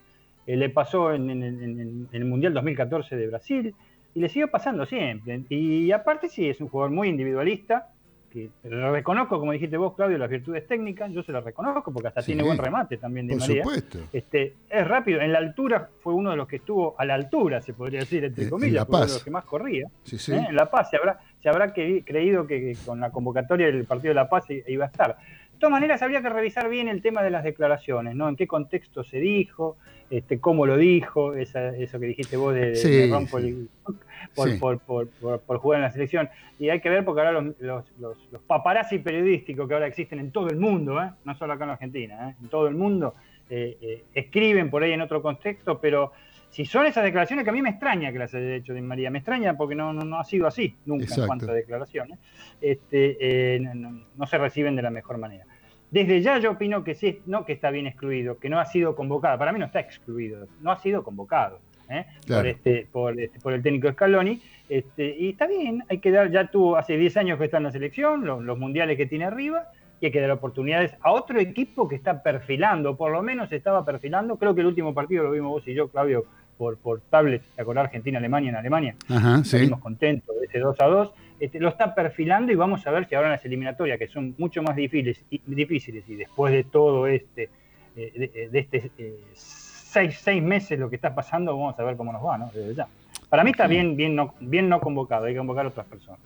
eh, 0.52 0.56
le 0.56 0.68
pasó 0.70 1.12
en, 1.14 1.30
en- 1.30 1.42
en- 1.42 1.80
en- 1.80 2.08
el 2.12 2.24
Mundial 2.24 2.54
2014 2.54 3.16
de 3.16 3.26
Brasil, 3.28 3.74
y 4.14 4.20
le 4.20 4.28
siguió 4.28 4.50
pasando 4.50 4.84
siempre. 4.86 5.42
Y 5.48 5.92
aparte 5.92 6.28
sí, 6.28 6.48
es 6.48 6.60
un 6.60 6.68
jugador 6.68 6.90
muy 6.92 7.08
individualista, 7.08 7.88
que 8.30 8.48
lo 8.62 8.92
reconozco, 8.92 9.40
como 9.40 9.50
dijiste 9.50 9.76
vos, 9.76 9.94
Claudio, 9.96 10.16
las 10.16 10.30
virtudes 10.30 10.64
técnicas, 10.66 11.10
yo 11.10 11.20
se 11.24 11.32
las 11.32 11.42
reconozco 11.42 11.92
porque 11.92 12.08
hasta 12.08 12.22
Sí. 12.22 12.26
tiene 12.26 12.44
buen 12.44 12.58
remate 12.58 12.96
también 12.96 13.26
de 13.26 13.34
Por 13.36 13.40
María. 13.48 13.62
supuesto. 13.64 13.98
Este, 14.12 14.54
es 14.68 14.86
rápido, 14.86 15.20
en 15.20 15.32
la 15.32 15.38
altura 15.38 15.90
fue 16.00 16.14
uno 16.14 16.30
de 16.30 16.36
los 16.36 16.46
que 16.46 16.56
estuvo 16.56 16.94
a 16.96 17.04
la 17.04 17.14
altura, 17.14 17.60
se 17.60 17.72
podría 17.74 18.00
decir, 18.00 18.24
entre 18.24 18.42
En- 18.44 18.46
en 18.46 18.50
comillas, 18.50 18.74
La 18.74 18.86
fue 18.86 18.96
uno 18.98 19.06
de 19.06 19.12
los 19.14 19.24
que 19.24 19.30
más 19.32 19.44
corría. 19.44 19.88
Sí, 20.04 20.16
sí. 20.16 20.32
¿eh? 20.32 20.46
En 20.48 20.54
La 20.54 20.70
Paz 20.70 20.90
se 20.90 20.96
habrá, 20.98 21.18
se 21.42 21.48
habrá 21.48 21.72
creído 21.72 22.46
que, 22.46 22.60
que 22.60 22.76
con 22.86 23.00
la 23.00 23.10
convocatoria 23.10 23.66
del 23.66 23.84
partido 23.84 24.10
de 24.10 24.14
La 24.14 24.28
Paz 24.28 24.44
iba 24.48 24.84
a 24.84 24.88
estar. 24.88 25.16
De 25.60 25.66
todas 25.66 25.72
maneras, 25.72 26.00
habría 26.00 26.22
que 26.22 26.30
revisar 26.30 26.70
bien 26.70 26.88
el 26.88 27.02
tema 27.02 27.22
de 27.22 27.28
las 27.28 27.44
declaraciones, 27.44 28.14
¿no? 28.14 28.30
En 28.30 28.36
qué 28.36 28.46
contexto 28.46 29.04
se 29.04 29.18
dijo, 29.18 29.76
este, 30.08 30.40
cómo 30.40 30.64
lo 30.64 30.78
dijo, 30.78 31.34
esa- 31.34 31.76
eso 31.76 32.00
que 32.00 32.06
dijiste 32.06 32.38
vos 32.38 32.54
de, 32.54 32.70
de- 32.70 32.76
Sí, 32.76 32.88
de 32.90 33.04
sí. 33.26 33.68
por, 34.34 34.48
Sí. 34.48 34.56
por, 34.58 34.78
por, 34.78 35.08
por- 35.08 35.40
por 35.40 35.58
jugar 35.58 35.80
en 35.80 35.82
la 35.82 35.90
selección. 35.90 36.30
Y 36.58 36.70
hay 36.70 36.80
que 36.80 36.88
ver 36.88 37.04
porque 37.04 37.20
ahora 37.20 37.32
los, 37.42 37.60
los, 37.60 37.84
los, 38.00 38.16
los 38.32 38.40
paparazzi 38.40 39.00
periodísticos 39.00 39.68
que 39.68 39.74
ahora 39.74 39.86
existen 39.86 40.18
en 40.18 40.30
todo 40.30 40.48
el 40.48 40.56
mundo, 40.56 40.98
¿eh? 40.98 41.10
no 41.26 41.34
solo 41.34 41.52
acá 41.52 41.64
en 41.64 41.70
Argentina, 41.72 42.30
¿eh? 42.30 42.36
en 42.40 42.48
todo 42.48 42.66
el 42.66 42.74
mundo, 42.74 43.12
eh, 43.50 44.04
escriben 44.14 44.70
por 44.70 44.82
ahí 44.82 44.92
en 44.92 45.02
otro 45.02 45.20
contexto, 45.20 45.78
pero 45.78 46.12
si 46.50 46.64
son 46.66 46.84
esas 46.86 47.04
declaraciones 47.04 47.44
que 47.44 47.50
a 47.50 47.52
mí 47.52 47.62
me 47.62 47.70
extraña 47.70 48.12
que 48.12 48.18
las 48.18 48.34
haya 48.34 48.56
hecho 48.56 48.74
Di 48.74 48.80
María, 48.82 49.10
me 49.10 49.18
extraña 49.18 49.56
porque 49.56 49.74
no, 49.74 49.92
no, 49.92 50.02
no 50.02 50.18
ha 50.20 50.24
sido 50.24 50.46
así 50.46 50.76
nunca 50.84 51.04
Exacto. 51.04 51.22
en 51.22 51.26
cuanto 51.28 51.50
a 51.50 51.54
declaraciones, 51.54 52.18
este, 52.60 53.16
eh, 53.56 53.60
no, 53.60 54.02
no- 54.16 54.26
se 54.26 54.36
reciben 54.38 54.76
de 54.76 54.82
la 54.82 54.90
mejor 54.90 55.18
manera. 55.18 55.44
Desde 55.90 56.20
ya 56.22 56.38
yo 56.38 56.52
opino 56.52 56.84
que 56.84 56.94
sí, 56.94 57.20
no 57.26 57.44
que 57.44 57.52
está 57.52 57.70
bien 57.70 57.86
excluido, 57.86 58.38
que 58.38 58.48
no 58.48 58.60
ha 58.60 58.64
sido 58.64 58.94
convocado. 58.94 59.38
Para 59.38 59.52
mí 59.52 59.58
no 59.58 59.66
está 59.66 59.80
excluido, 59.80 60.46
no 60.60 60.70
ha 60.70 60.76
sido 60.76 61.02
convocado 61.02 61.58
¿eh? 61.88 62.06
Claro. 62.26 62.42
por, 62.42 62.46
este, 62.46 62.88
por, 62.92 63.20
este, 63.20 63.40
por 63.40 63.52
el 63.54 63.62
técnico 63.62 63.90
Scaloni. 63.90 64.40
Este, 64.68 65.16
y 65.18 65.30
está 65.30 65.48
bien, 65.48 65.82
hay 65.88 65.98
que 65.98 66.12
dar, 66.12 66.30
ya 66.30 66.46
tuvo 66.48 66.76
hace 66.76 66.96
10 66.96 67.16
años 67.16 67.38
que 67.38 67.46
está 67.46 67.56
en 67.56 67.64
la 67.64 67.72
selección, 67.72 68.24
los, 68.24 68.40
los 68.42 68.56
mundiales 68.58 68.96
que 68.96 69.06
tiene 69.06 69.24
arriba, 69.24 69.66
y 70.00 70.06
hay 70.06 70.12
que 70.12 70.20
dar 70.20 70.30
oportunidades 70.30 70.94
a 71.00 71.10
otro 71.12 71.40
equipo 71.40 71.88
que 71.88 71.96
está 71.96 72.22
perfilando, 72.22 72.96
por 72.96 73.10
lo 73.10 73.20
menos 73.22 73.50
estaba 73.52 73.84
perfilando. 73.84 74.38
Creo 74.38 74.54
que 74.54 74.60
el 74.62 74.68
último 74.68 74.94
partido 74.94 75.24
lo 75.24 75.32
vimos 75.32 75.50
vos 75.50 75.66
y 75.68 75.74
yo, 75.74 75.88
Claudio, 75.88 76.24
por, 76.60 76.76
por 76.76 77.00
tablet, 77.00 77.42
¿te 77.56 77.62
acordás? 77.62 77.86
Argentina-Alemania 77.86 78.50
en 78.50 78.56
Alemania 78.56 78.94
Ajá, 79.08 79.42
sí. 79.44 79.52
salimos 79.52 79.80
contentos 79.80 80.38
de 80.38 80.44
ese 80.44 80.58
2 80.58 80.76
a 80.78 80.84
2. 80.84 81.12
Este, 81.40 81.58
lo 81.58 81.70
está 81.70 81.94
perfilando 81.94 82.52
y 82.52 82.54
vamos 82.54 82.86
a 82.86 82.90
ver 82.90 83.08
si 83.08 83.14
ahora 83.14 83.28
en 83.28 83.32
las 83.32 83.44
eliminatorias, 83.46 83.98
que 83.98 84.06
son 84.08 84.34
mucho 84.36 84.62
más 84.62 84.76
difíciles 84.76 85.24
y, 85.30 85.40
difíciles, 85.46 86.06
y 86.06 86.16
después 86.16 86.52
de 86.52 86.64
todo 86.64 87.06
este, 87.06 87.48
eh, 87.96 88.12
de, 88.14 88.48
de 88.50 88.58
este 88.58 88.90
eh, 88.98 89.14
seis, 89.32 90.20
seis 90.22 90.42
meses 90.42 90.78
lo 90.78 90.90
que 90.90 90.96
está 90.96 91.14
pasando, 91.14 91.56
vamos 91.56 91.78
a 91.78 91.82
ver 91.82 91.96
cómo 91.96 92.12
nos 92.12 92.22
va, 92.22 92.36
¿no? 92.36 92.50
Desde 92.52 92.74
ya. 92.74 92.86
Para 93.30 93.42
mí 93.42 93.52
está 93.52 93.66
bien, 93.66 93.96
bien, 93.96 94.14
no, 94.14 94.34
bien 94.40 94.68
no 94.68 94.80
convocado, 94.80 95.24
hay 95.24 95.32
que 95.32 95.38
convocar 95.38 95.64
a 95.64 95.68
otras 95.68 95.86
personas. 95.86 96.20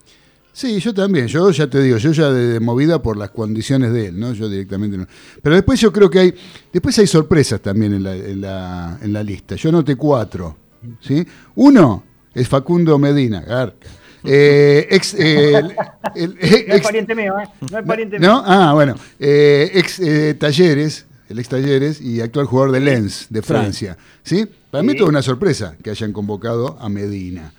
Sí, 0.56 0.78
yo 0.78 0.94
también. 0.94 1.26
Yo 1.26 1.50
ya 1.50 1.66
te 1.68 1.82
digo, 1.82 1.98
yo 1.98 2.12
ya 2.12 2.30
de, 2.30 2.46
de 2.46 2.60
movida 2.60 3.02
por 3.02 3.16
las 3.16 3.30
condiciones 3.30 3.92
de 3.92 4.06
él, 4.06 4.20
¿no? 4.20 4.32
Yo 4.34 4.48
directamente 4.48 4.96
no. 4.96 5.04
Pero 5.42 5.56
después 5.56 5.80
yo 5.80 5.92
creo 5.92 6.08
que 6.08 6.18
hay, 6.20 6.34
después 6.72 6.96
hay 7.00 7.08
sorpresas 7.08 7.60
también 7.60 7.92
en 7.94 8.02
la, 8.04 8.14
en 8.14 8.40
la, 8.40 8.98
en 9.02 9.12
la 9.12 9.22
lista. 9.24 9.56
Yo 9.56 9.72
noté 9.72 9.96
cuatro, 9.96 10.56
¿sí? 11.00 11.26
Uno 11.56 12.04
es 12.32 12.48
Facundo 12.48 12.96
Medina, 13.00 13.40
Garca. 13.40 13.88
Eh, 14.22 14.86
ex, 14.90 15.14
eh, 15.14 15.54
el- 16.14 16.14
el- 16.14 16.34
No 16.34 16.40
es 16.40 16.52
ex- 16.68 16.82
pariente 16.82 17.14
mío, 17.16 17.34
¿eh? 17.38 17.48
No 17.72 17.78
es 17.80 17.84
pariente 17.84 18.18
mío. 18.20 18.28
¿No? 18.28 18.42
Ah, 18.46 18.72
bueno. 18.74 18.94
Eh, 19.18 19.70
ex 19.74 19.98
eh, 19.98 20.34
Talleres, 20.34 21.04
el 21.28 21.40
ex 21.40 21.48
Talleres 21.48 22.00
y 22.00 22.20
actual 22.20 22.46
jugador 22.46 22.70
de 22.72 22.80
Lens, 22.80 23.26
de 23.28 23.42
Francia. 23.42 23.98
¿Sí? 24.22 24.46
Para 24.70 24.82
mí 24.84 24.92
Sí. 24.92 24.98
toda 24.98 25.10
una 25.10 25.20
sorpresa 25.22 25.76
que 25.82 25.90
hayan 25.90 26.12
convocado 26.12 26.78
a 26.80 26.88
Medina. 26.88 27.52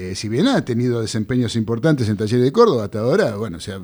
Eh, 0.00 0.14
si 0.14 0.28
bien 0.28 0.46
ha 0.46 0.64
tenido 0.64 1.00
desempeños 1.00 1.56
importantes 1.56 2.08
en 2.08 2.16
Talleres 2.16 2.44
de 2.44 2.52
Córdoba 2.52 2.84
hasta 2.84 3.00
ahora, 3.00 3.34
bueno, 3.34 3.56
o 3.56 3.60
sea, 3.60 3.80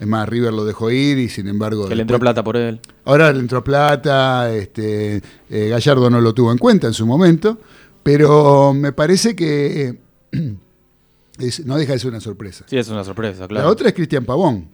es 0.00 0.06
más, 0.06 0.26
River 0.26 0.50
lo 0.54 0.64
dejó 0.64 0.90
ir 0.90 1.18
y 1.18 1.28
sin 1.28 1.46
embargo... 1.46 1.86
Que 1.86 1.94
le 1.94 2.00
entró 2.00 2.18
plata 2.18 2.42
por 2.42 2.56
él. 2.56 2.80
Ahora 3.04 3.30
le 3.34 3.40
entró 3.40 3.62
plata, 3.62 4.50
este, 4.54 5.20
eh, 5.50 5.68
Gallardo 5.68 6.08
no 6.08 6.22
lo 6.22 6.32
tuvo 6.32 6.52
en 6.52 6.56
cuenta 6.58 6.86
en 6.86 6.94
su 6.94 7.04
momento, 7.04 7.58
pero 8.02 8.72
me 8.72 8.92
parece 8.92 9.36
que 9.36 9.98
eh, 10.32 10.56
es- 11.38 11.66
no 11.66 11.76
deja 11.76 11.92
de 11.92 11.98
ser 11.98 12.08
una 12.12 12.20
sorpresa. 12.20 12.64
Sí, 12.66 12.78
es 12.78 12.88
una 12.88 13.04
sorpresa, 13.04 13.46
claro. 13.46 13.66
La 13.66 13.70
otra 13.70 13.88
es 13.88 13.94
Cristian 13.94 14.24
Pavón, 14.24 14.70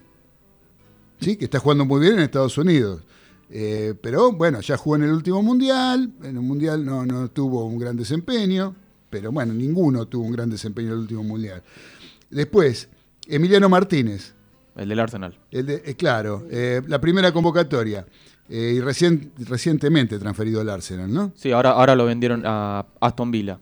¿sí? 1.21 1.35
que 1.35 1.47
está 1.47 1.59
jugando 1.59 1.85
muy 1.85 2.01
bien 2.03 2.13
en 2.15 2.21
Estados 2.21 2.57
Unidos. 2.57 3.03
Pero 4.01 4.31
bueno, 4.33 4.61
ya 4.61 4.77
jugó 4.77 4.95
en 4.95 5.03
el 5.03 5.11
último 5.11 5.43
mundial, 5.43 6.13
en 6.23 6.37
el 6.37 6.43
mundial 6.43 6.85
no, 6.85 7.05
no 7.05 7.29
tuvo 7.31 7.65
un 7.67 7.79
gran 7.81 7.97
desempeño, 7.97 8.77
pero 9.15 9.31
bueno, 9.31 9.55
ninguno 9.55 10.07
tuvo 10.07 10.25
un 10.25 10.33
gran 10.33 10.51
desempeño 10.51 10.89
en 10.89 10.93
el 10.95 10.99
último 11.01 11.23
mundial. 11.23 11.63
Después, 12.31 12.89
Emiliano 13.29 13.69
Martínez, 13.69 14.35
El 14.77 14.89
del 14.89 14.99
Arsenal. 14.99 15.39
el 15.53 15.67
de- 15.67 15.83
eh, 15.87 15.95
claro, 15.95 16.45
eh, 16.51 16.83
la 16.89 17.01
primera 17.01 17.31
convocatoria, 17.33 18.05
eh, 18.49 18.75
y 18.77 18.81
recien- 18.81 19.31
recientemente 19.47 20.19
transferido 20.19 20.61
al 20.61 20.69
Arsenal, 20.69 21.13
¿no? 21.13 21.31
Sí, 21.37 21.53
ahora, 21.53 21.71
ahora 21.71 21.95
lo 21.95 22.07
vendieron 22.07 22.43
a 22.45 22.85
Aston 23.01 23.31
Villa. 23.31 23.59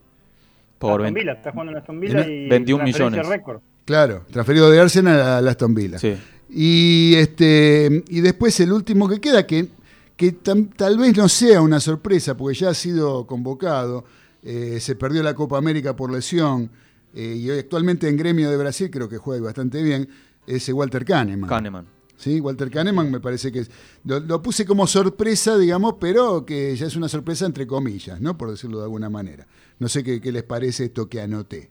Por 0.79 0.93
Aston 0.93 1.03
20 1.15 1.21
Villa, 1.21 1.33
está 1.35 1.53
jugando 1.53 1.73
en 1.73 1.79
Aston 1.79 2.01
Villa 2.01 2.23
En- 2.23 2.31
y 2.31 2.49
21 2.49 2.85
transferencia 2.85 3.07
millones. 3.23 3.29
récord. 3.29 3.61
Claro, 3.85 4.25
transferido 4.31 4.71
de 4.71 4.81
Arsenal 4.81 5.21
al 5.21 5.49
Aston 5.49 5.75
Villa. 5.75 5.99
Sí. 5.99 6.17
Y 6.49 7.15
este 7.17 8.03
y 8.09 8.21
después 8.23 8.59
el 8.61 8.73
último 8.73 9.07
que 9.09 9.21
queda, 9.21 9.47
que, 9.47 9.69
que 10.17 10.35
tam- 10.43 10.71
tal 10.75 10.97
vez 10.99 11.17
no 11.17 11.29
sea 11.29 11.61
una 11.61 11.79
sorpresa, 11.79 12.37
porque 12.37 12.57
ya 12.59 12.71
ha 12.71 12.75
sido 12.75 13.27
convocado, 13.27 14.05
eh, 14.43 14.79
se 14.81 14.97
perdió 14.97 15.23
la 15.23 15.35
Copa 15.35 15.59
América 15.59 15.95
por 15.97 16.11
lesión, 16.13 16.71
eh, 17.15 17.35
y 17.37 17.51
hoy 17.51 17.59
actualmente 17.59 18.09
en 18.09 18.17
gremio 18.17 18.51
de 18.51 18.57
Brasil 18.57 18.91
creo 18.91 19.09
que 19.09 19.19
juega 19.19 19.45
bastante 19.45 19.83
bien, 19.83 20.09
es 20.47 20.69
eh, 20.69 20.73
Walter 20.73 21.05
Kahneman. 21.05 21.49
Kahneman. 21.49 21.87
¿sí? 22.17 22.41
Walter 22.41 22.71
Kahneman 22.71 23.11
me 23.11 23.21
parece 23.21 23.51
que 23.53 23.61
es, 23.61 23.71
lo, 24.05 24.21
lo 24.21 24.41
puse 24.43 24.65
como 24.65 24.87
sorpresa, 24.87 25.57
digamos, 25.59 25.97
pero 26.01 26.45
que 26.47 26.75
ya 26.77 26.87
es 26.87 26.97
una 26.97 27.09
sorpresa 27.09 27.47
entre 27.47 27.67
comillas, 27.67 28.21
¿no? 28.21 28.37
Por 28.39 28.51
decirlo 28.51 28.79
de 28.79 28.85
alguna 28.85 29.11
manera. 29.11 29.47
No 29.79 29.89
sé 29.89 30.03
qué, 30.05 30.21
qué 30.21 30.31
les 30.33 30.43
parece 30.45 30.85
esto 30.85 31.09
que 31.09 31.21
anoté. 31.21 31.71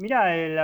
Eh, 0.00 0.56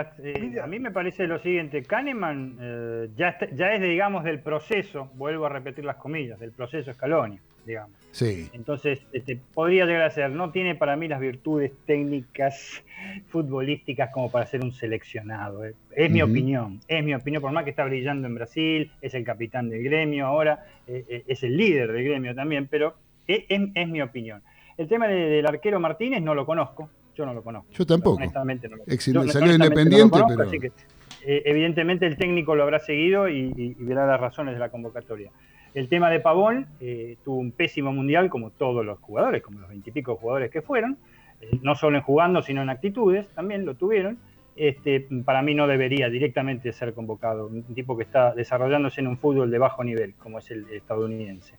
a 0.63 0.67
mí 0.67 0.79
me 0.79 0.91
parece 0.91 1.27
lo 1.27 1.39
siguiente, 1.41 1.83
Kahneman 1.83 2.57
eh, 2.61 3.11
ya, 3.17 3.29
está- 3.29 3.55
ya 3.55 3.75
es, 3.75 3.83
digamos, 3.83 4.25
del 4.25 4.41
proceso, 4.41 5.11
vuelvo 5.15 5.45
a 5.47 5.51
repetir 5.51 5.85
las 5.85 5.97
comillas, 5.97 6.41
del 6.41 6.53
proceso 6.53 6.93
Scaloni, 6.93 7.39
digamos. 7.69 7.97
Sí, 8.11 8.49
Entonces, 8.53 9.01
este, 9.13 9.39
podría 9.55 9.85
llegar 9.87 10.03
a 10.03 10.11
ser, 10.11 10.31
no 10.31 10.51
tiene 10.51 10.75
para 10.75 10.97
mí 10.97 11.07
las 11.07 11.21
virtudes 11.21 11.71
técnicas 11.87 12.83
futbolísticas 13.29 14.11
como 14.13 14.31
para 14.31 14.47
ser 14.47 14.63
un 14.63 14.73
seleccionado. 14.73 15.65
eh. 15.65 15.75
Es 15.95 16.11
mi 16.11 16.23
opinión, 16.23 16.81
es 16.89 17.05
mi 17.05 17.15
opinión, 17.15 17.41
por 17.43 17.53
más 17.53 17.65
que 17.65 17.71
está 17.71 17.85
brillando 17.85 18.27
en 18.27 18.35
Brasil, 18.35 18.91
es 19.03 19.15
el 19.15 19.25
capitán 19.25 19.69
del 19.69 19.83
gremio 19.85 20.27
ahora, 20.27 20.65
eh, 20.87 21.05
eh, 21.09 21.25
es 21.29 21.43
el 21.45 21.57
líder 21.57 21.93
del 21.93 22.05
gremio 22.05 22.35
también, 22.35 22.67
pero 22.67 22.95
es, 23.27 23.45
es- 23.49 23.69
es 23.75 23.89
mi 23.89 24.01
opinión. 24.03 24.43
El 24.77 24.89
tema 24.89 25.07
de- 25.07 25.15
del 25.29 25.47
arquero 25.47 25.79
Martínez 25.79 26.23
no 26.23 26.35
lo 26.35 26.47
conozco, 26.47 26.89
yo 27.15 27.27
no 27.27 27.35
lo 27.35 27.43
conozco. 27.43 27.71
Yo 27.73 27.87
tampoco. 27.87 28.17
Honestamente 28.17 28.69
no 28.69 28.77
lo 28.77 28.85
yo 28.87 29.33
salió 29.33 29.53
Independiente, 29.53 30.05
no 30.05 30.11
conozco, 30.11 30.37
pero- 30.37 30.49
así 30.49 30.59
que, 30.59 30.67
eh, 31.27 31.43
evidentemente 31.45 32.07
el 32.07 32.17
técnico 32.17 32.55
lo 32.57 32.63
habrá 32.63 32.79
seguido 32.79 33.29
y, 33.29 33.53
y- 33.57 33.77
y 33.79 33.85
verá 33.85 34.07
las 34.07 34.21
razones 34.21 34.55
de 34.55 34.61
la 34.61 34.71
convocatoria. 34.71 35.31
El 35.75 35.89
tema 35.89 36.11
de 36.11 36.21
Pavón 36.21 36.67
eh, 36.81 37.17
tuvo 37.25 37.39
un 37.39 37.53
pésimo 37.53 37.93
mundial, 37.93 38.31
como 38.31 38.51
todos 38.51 38.85
los 38.85 38.99
jugadores, 38.99 39.43
como 39.43 39.61
los 39.61 39.69
veintipico 39.69 40.17
jugadores 40.17 40.51
que 40.51 40.63
fueron, 40.63 40.99
eh, 41.41 41.59
no 41.63 41.75
solo 41.75 41.99
en 41.99 42.03
jugando, 42.03 42.43
sino 42.43 42.63
en 42.63 42.71
actitudes, 42.71 43.29
también 43.35 43.65
lo 43.65 43.75
tuvieron. 43.75 44.19
Este, 44.57 45.07
para 45.25 45.41
mí 45.41 45.55
no 45.55 45.69
debería 45.69 46.09
directamente 46.09 46.73
ser 46.73 46.93
convocado, 46.93 47.47
un 47.47 47.63
tipo 47.75 47.97
que 47.97 48.03
está 48.03 48.35
desarrollándose 48.35 49.01
en 49.01 49.07
un 49.07 49.17
fútbol 49.17 49.53
de 49.53 49.59
bajo 49.59 49.85
nivel, 49.85 50.15
como 50.15 50.39
es 50.39 50.51
el 50.51 50.69
estadounidense. 50.71 51.57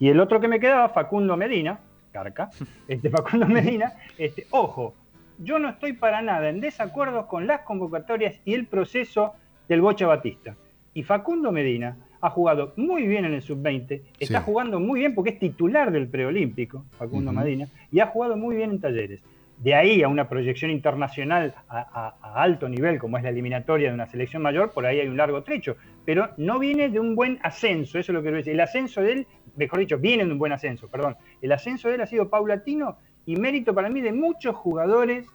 Y 0.00 0.08
el 0.08 0.18
otro 0.18 0.40
que 0.40 0.48
me 0.48 0.58
quedaba, 0.58 0.88
Facundo 0.88 1.36
Medina, 1.36 1.78
Carca, 2.10 2.50
este 2.88 3.08
Facundo 3.08 3.46
Medina, 3.46 3.92
este, 4.18 4.46
ojo, 4.50 4.94
yo 5.38 5.58
no 5.58 5.68
estoy 5.68 5.92
para 5.92 6.22
nada 6.22 6.48
en 6.48 6.60
desacuerdo 6.60 7.28
con 7.28 7.46
las 7.46 7.60
convocatorias 7.60 8.40
y 8.44 8.54
el 8.54 8.66
proceso 8.66 9.34
del 9.68 9.80
Bocha 9.80 10.06
Batista. 10.06 10.56
Y 10.92 11.04
Facundo 11.04 11.52
Medina 11.52 11.96
ha 12.20 12.30
jugado 12.30 12.72
muy 12.76 13.06
bien 13.06 13.24
en 13.24 13.34
el 13.34 13.42
sub-20, 13.42 14.02
está 14.18 14.38
Sí. 14.40 14.44
jugando 14.44 14.78
muy 14.80 15.00
bien 15.00 15.14
porque 15.14 15.30
es 15.30 15.38
titular 15.38 15.90
del 15.90 16.08
preolímpico, 16.08 16.84
Facundo 16.98 17.30
Ujú. 17.30 17.40
Medina, 17.40 17.66
y 17.90 18.00
ha 18.00 18.06
jugado 18.06 18.36
muy 18.36 18.56
bien 18.56 18.70
en 18.70 18.80
talleres. 18.80 19.20
De 19.58 19.74
ahí 19.74 20.02
a 20.02 20.08
una 20.08 20.28
proyección 20.28 20.70
internacional 20.70 21.54
a, 21.68 21.78
a- 21.80 22.14
a 22.22 22.42
alto 22.42 22.68
nivel, 22.68 22.98
como 22.98 23.18
es 23.18 23.22
la 23.22 23.28
eliminatoria 23.28 23.88
de 23.88 23.94
una 23.94 24.06
selección 24.06 24.42
mayor, 24.42 24.72
por 24.72 24.86
ahí 24.86 25.00
hay 25.00 25.08
un 25.08 25.16
largo 25.18 25.42
trecho, 25.42 25.76
pero 26.06 26.30
no 26.38 26.58
viene 26.58 26.88
de 26.88 26.98
un 26.98 27.14
buen 27.14 27.38
ascenso, 27.42 27.98
eso 27.98 28.12
es 28.12 28.14
lo 28.14 28.20
que 28.20 28.24
quiero 28.24 28.36
decir. 28.38 28.54
El 28.54 28.60
ascenso 28.60 29.02
de 29.02 29.12
él, 29.12 29.26
mejor 29.56 29.80
dicho, 29.80 29.98
viene 29.98 30.24
de 30.24 30.32
un 30.32 30.38
buen 30.38 30.52
ascenso, 30.52 30.88
perdón. 30.88 31.16
El 31.42 31.52
ascenso 31.52 31.88
de 31.88 31.96
él 31.96 32.00
ha 32.00 32.06
sido 32.06 32.30
paulatino 32.30 32.96
y 33.26 33.36
mérito 33.36 33.74
para 33.74 33.90
mí 33.90 34.00
de 34.00 34.12
muchos 34.12 34.56
jugadores 34.56 35.26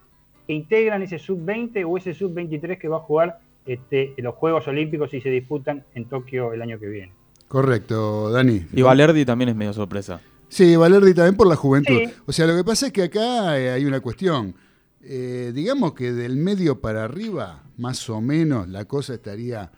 que 0.48 0.54
integran 0.54 1.02
ese 1.04 1.20
sub-20 1.20 1.86
o 1.88 1.98
ese 1.98 2.14
sub-23 2.16 2.78
que 2.80 2.88
va 2.88 2.98
a 2.98 3.02
jugar 3.02 3.40
este, 3.66 4.14
los 4.18 4.36
Juegos 4.36 4.68
Olímpicos 4.68 5.14
y 5.14 5.22
se 5.22 5.30
disputan 5.30 5.86
en 5.94 6.06
Tokio 6.06 6.54
el 6.54 6.62
año 6.62 6.80
que 6.80 6.88
viene. 6.88 7.14
Correcto, 7.48 8.32
Dani. 8.32 8.66
Y 8.74 8.82
Valerdi 8.82 9.26
también 9.26 9.50
es 9.50 9.56
medio 9.56 9.74
sorpresa. 9.74 10.22
Sí, 10.48 10.76
Valerdi 10.76 11.14
también 11.14 11.36
por 11.36 11.48
la 11.48 11.56
juventud. 11.56 11.98
Sí. 11.98 12.14
O 12.26 12.32
sea, 12.32 12.48
lo 12.48 12.56
que 12.56 12.64
pasa 12.64 12.88
es 12.88 12.94
que 12.94 13.04
acá 13.04 13.60
eh, 13.60 13.72
hay 13.72 13.86
una 13.86 14.00
cuestión. 14.00 14.56
Eh, 15.02 15.52
digamos 15.54 15.94
que 15.94 16.12
del 16.12 16.36
medio 16.36 16.82
para 16.82 17.04
arriba, 17.04 17.64
más 17.78 18.10
o 18.10 18.22
menos, 18.22 18.68
la 18.68 18.86
cosa 18.86 19.14
estaría 19.14 19.72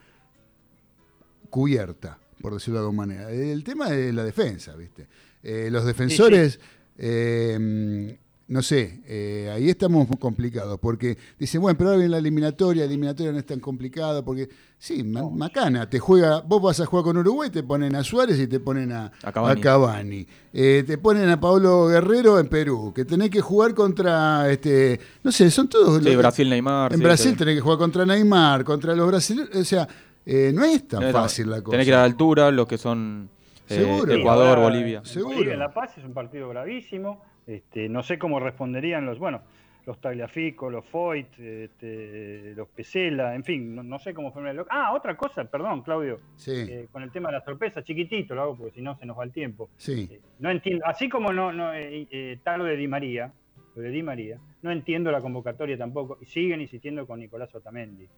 cubierta, 1.50 2.20
por 2.42 2.54
decirlo 2.54 2.80
de 2.80 2.86
alguna 2.86 3.08
manera. 3.08 3.32
El 3.32 3.64
tema 3.64 3.94
es 3.94 4.14
la 4.14 4.24
defensa, 4.24 4.76
¿viste? 4.76 5.08
Eh, 5.44 5.70
los 5.72 5.86
defensores, 5.86 6.60
eh, 6.98 8.18
no 8.50 8.62
sé, 8.62 9.02
eh, 9.06 9.52
ahí 9.54 9.70
estamos 9.70 10.08
muy 10.08 10.18
complicados, 10.18 10.80
porque 10.80 11.18
dicen, 11.38 11.60
bueno, 11.62 11.78
pero 11.78 11.90
ahora 11.90 11.98
viene 12.00 12.12
la 12.12 12.18
eliminatoria, 12.20 12.84
la 12.84 12.88
eliminatoria 12.88 13.32
no 13.34 13.40
es 13.40 13.46
tan 13.46 13.60
complicado, 13.60 14.24
porque 14.24 14.48
sí, 14.78 15.04
ma- 15.04 15.30
Macana, 15.30 15.90
te 15.90 16.00
juega, 16.00 16.40
vos 16.40 16.62
vas 16.62 16.80
a 16.80 16.86
jugar 16.86 17.04
con 17.04 17.18
Uruguay, 17.18 17.50
te 17.50 17.62
ponen 17.64 17.94
a 17.96 18.04
Suárez 18.06 18.40
y 18.40 18.48
te 18.48 18.62
ponen 18.62 18.94
a, 18.94 19.12
A 19.24 19.32
Cavani. 19.34 19.60
a 19.60 19.64
Cavani. 19.64 20.28
Eh, 20.54 20.84
te 20.88 20.98
ponen 20.98 21.28
a 21.30 21.40
Pablo 21.40 21.88
Guerrero 21.88 22.40
en 22.40 22.48
Perú, 22.48 22.94
que 22.96 23.04
tenés 23.04 23.30
que 23.30 23.42
jugar 23.42 23.74
contra, 23.74 24.50
este, 24.50 24.98
no 25.24 25.32
sé, 25.32 25.52
son 25.52 25.68
todos... 25.68 26.02
Sí, 26.02 26.06
los- 26.10 26.18
Brasil, 26.18 26.50
Neymar. 26.50 26.94
En 26.94 27.00
sí, 27.00 27.04
Brasil 27.04 27.32
sí. 27.32 27.38
tenés 27.38 27.56
que 27.56 27.62
jugar 27.62 27.78
contra 27.78 28.06
Neymar, 28.06 28.64
contra 28.64 28.96
los 28.96 29.08
brasileños, 29.08 29.50
o 29.54 29.64
sea, 29.66 29.88
eh, 30.26 30.52
no 30.54 30.64
es 30.64 30.88
tan 30.88 31.12
fácil 31.12 31.50
la 31.50 31.62
cosa. 31.62 31.72
Tenés 31.72 31.86
que 31.86 31.90
ir 31.90 31.96
a 31.96 32.00
la 32.00 32.04
altura, 32.06 32.50
los 32.52 32.66
que 32.68 32.78
son 32.78 33.30
eh, 33.70 33.76
Seguro. 33.76 34.14
Ecuador, 34.14 34.58
Bolivia. 34.60 35.02
Seguro. 35.04 35.36
Bolivia, 35.36 35.54
en 35.56 35.60
La 35.60 35.74
Paz 35.74 35.98
es 35.98 36.06
un 36.06 36.14
partido 36.14 36.48
bravísimo. 36.48 37.22
Este, 37.48 37.90
no 37.90 38.04
sé 38.04 38.20
cómo 38.20 38.40
responderían 38.40 39.06
los, 39.06 39.18
bueno, 39.18 39.42
los 39.86 40.02
Tagliafico, 40.02 40.70
los 40.70 40.86
Foyt, 40.86 41.40
este, 41.40 42.54
los 42.56 42.68
Pesela, 42.68 43.34
en 43.34 43.44
fin, 43.46 43.74
no, 43.74 43.84
no 43.84 43.98
sé 44.00 44.14
cómo 44.14 44.34
fue 44.34 44.48
el 44.52 44.66
Ah, 44.70 44.94
otra 44.94 45.16
cosa, 45.16 45.46
perdón, 45.46 45.82
Claudio, 45.82 46.20
Sí, 46.36 46.52
eh, 46.52 46.88
con 46.92 47.04
el 47.04 47.12
tema 47.12 47.30
de 47.30 47.38
la 47.38 47.44
sorpresa, 47.46 47.82
chiquitito 47.82 48.36
lo 48.36 48.42
hago 48.42 48.58
porque 48.58 48.74
si 48.74 48.82
no 48.82 48.98
se 48.98 49.06
nos 49.06 49.18
va 49.18 49.24
el 49.24 49.32
tiempo. 49.32 49.70
sí. 49.78 50.10
Eh, 50.12 50.20
no 50.40 50.52
entiendo, 50.52 50.86
así 50.86 51.08
como 51.08 51.32
no, 51.32 51.54
no 51.54 51.74
eh, 51.74 52.06
eh, 52.12 52.38
lo 52.58 52.66
de 52.66 52.76
Di 52.76 52.88
María, 52.88 53.32
lo 53.76 53.82
de 53.82 53.90
Di 53.90 54.04
María, 54.04 54.38
no 54.62 54.72
entiendo 54.72 55.10
la 55.10 55.22
convocatoria 55.22 55.78
tampoco, 55.78 56.18
y 56.22 56.26
siguen 56.26 56.60
insistiendo 56.60 57.08
con 57.08 57.20
Nicolás 57.20 57.56
Otamendi. 57.56 58.10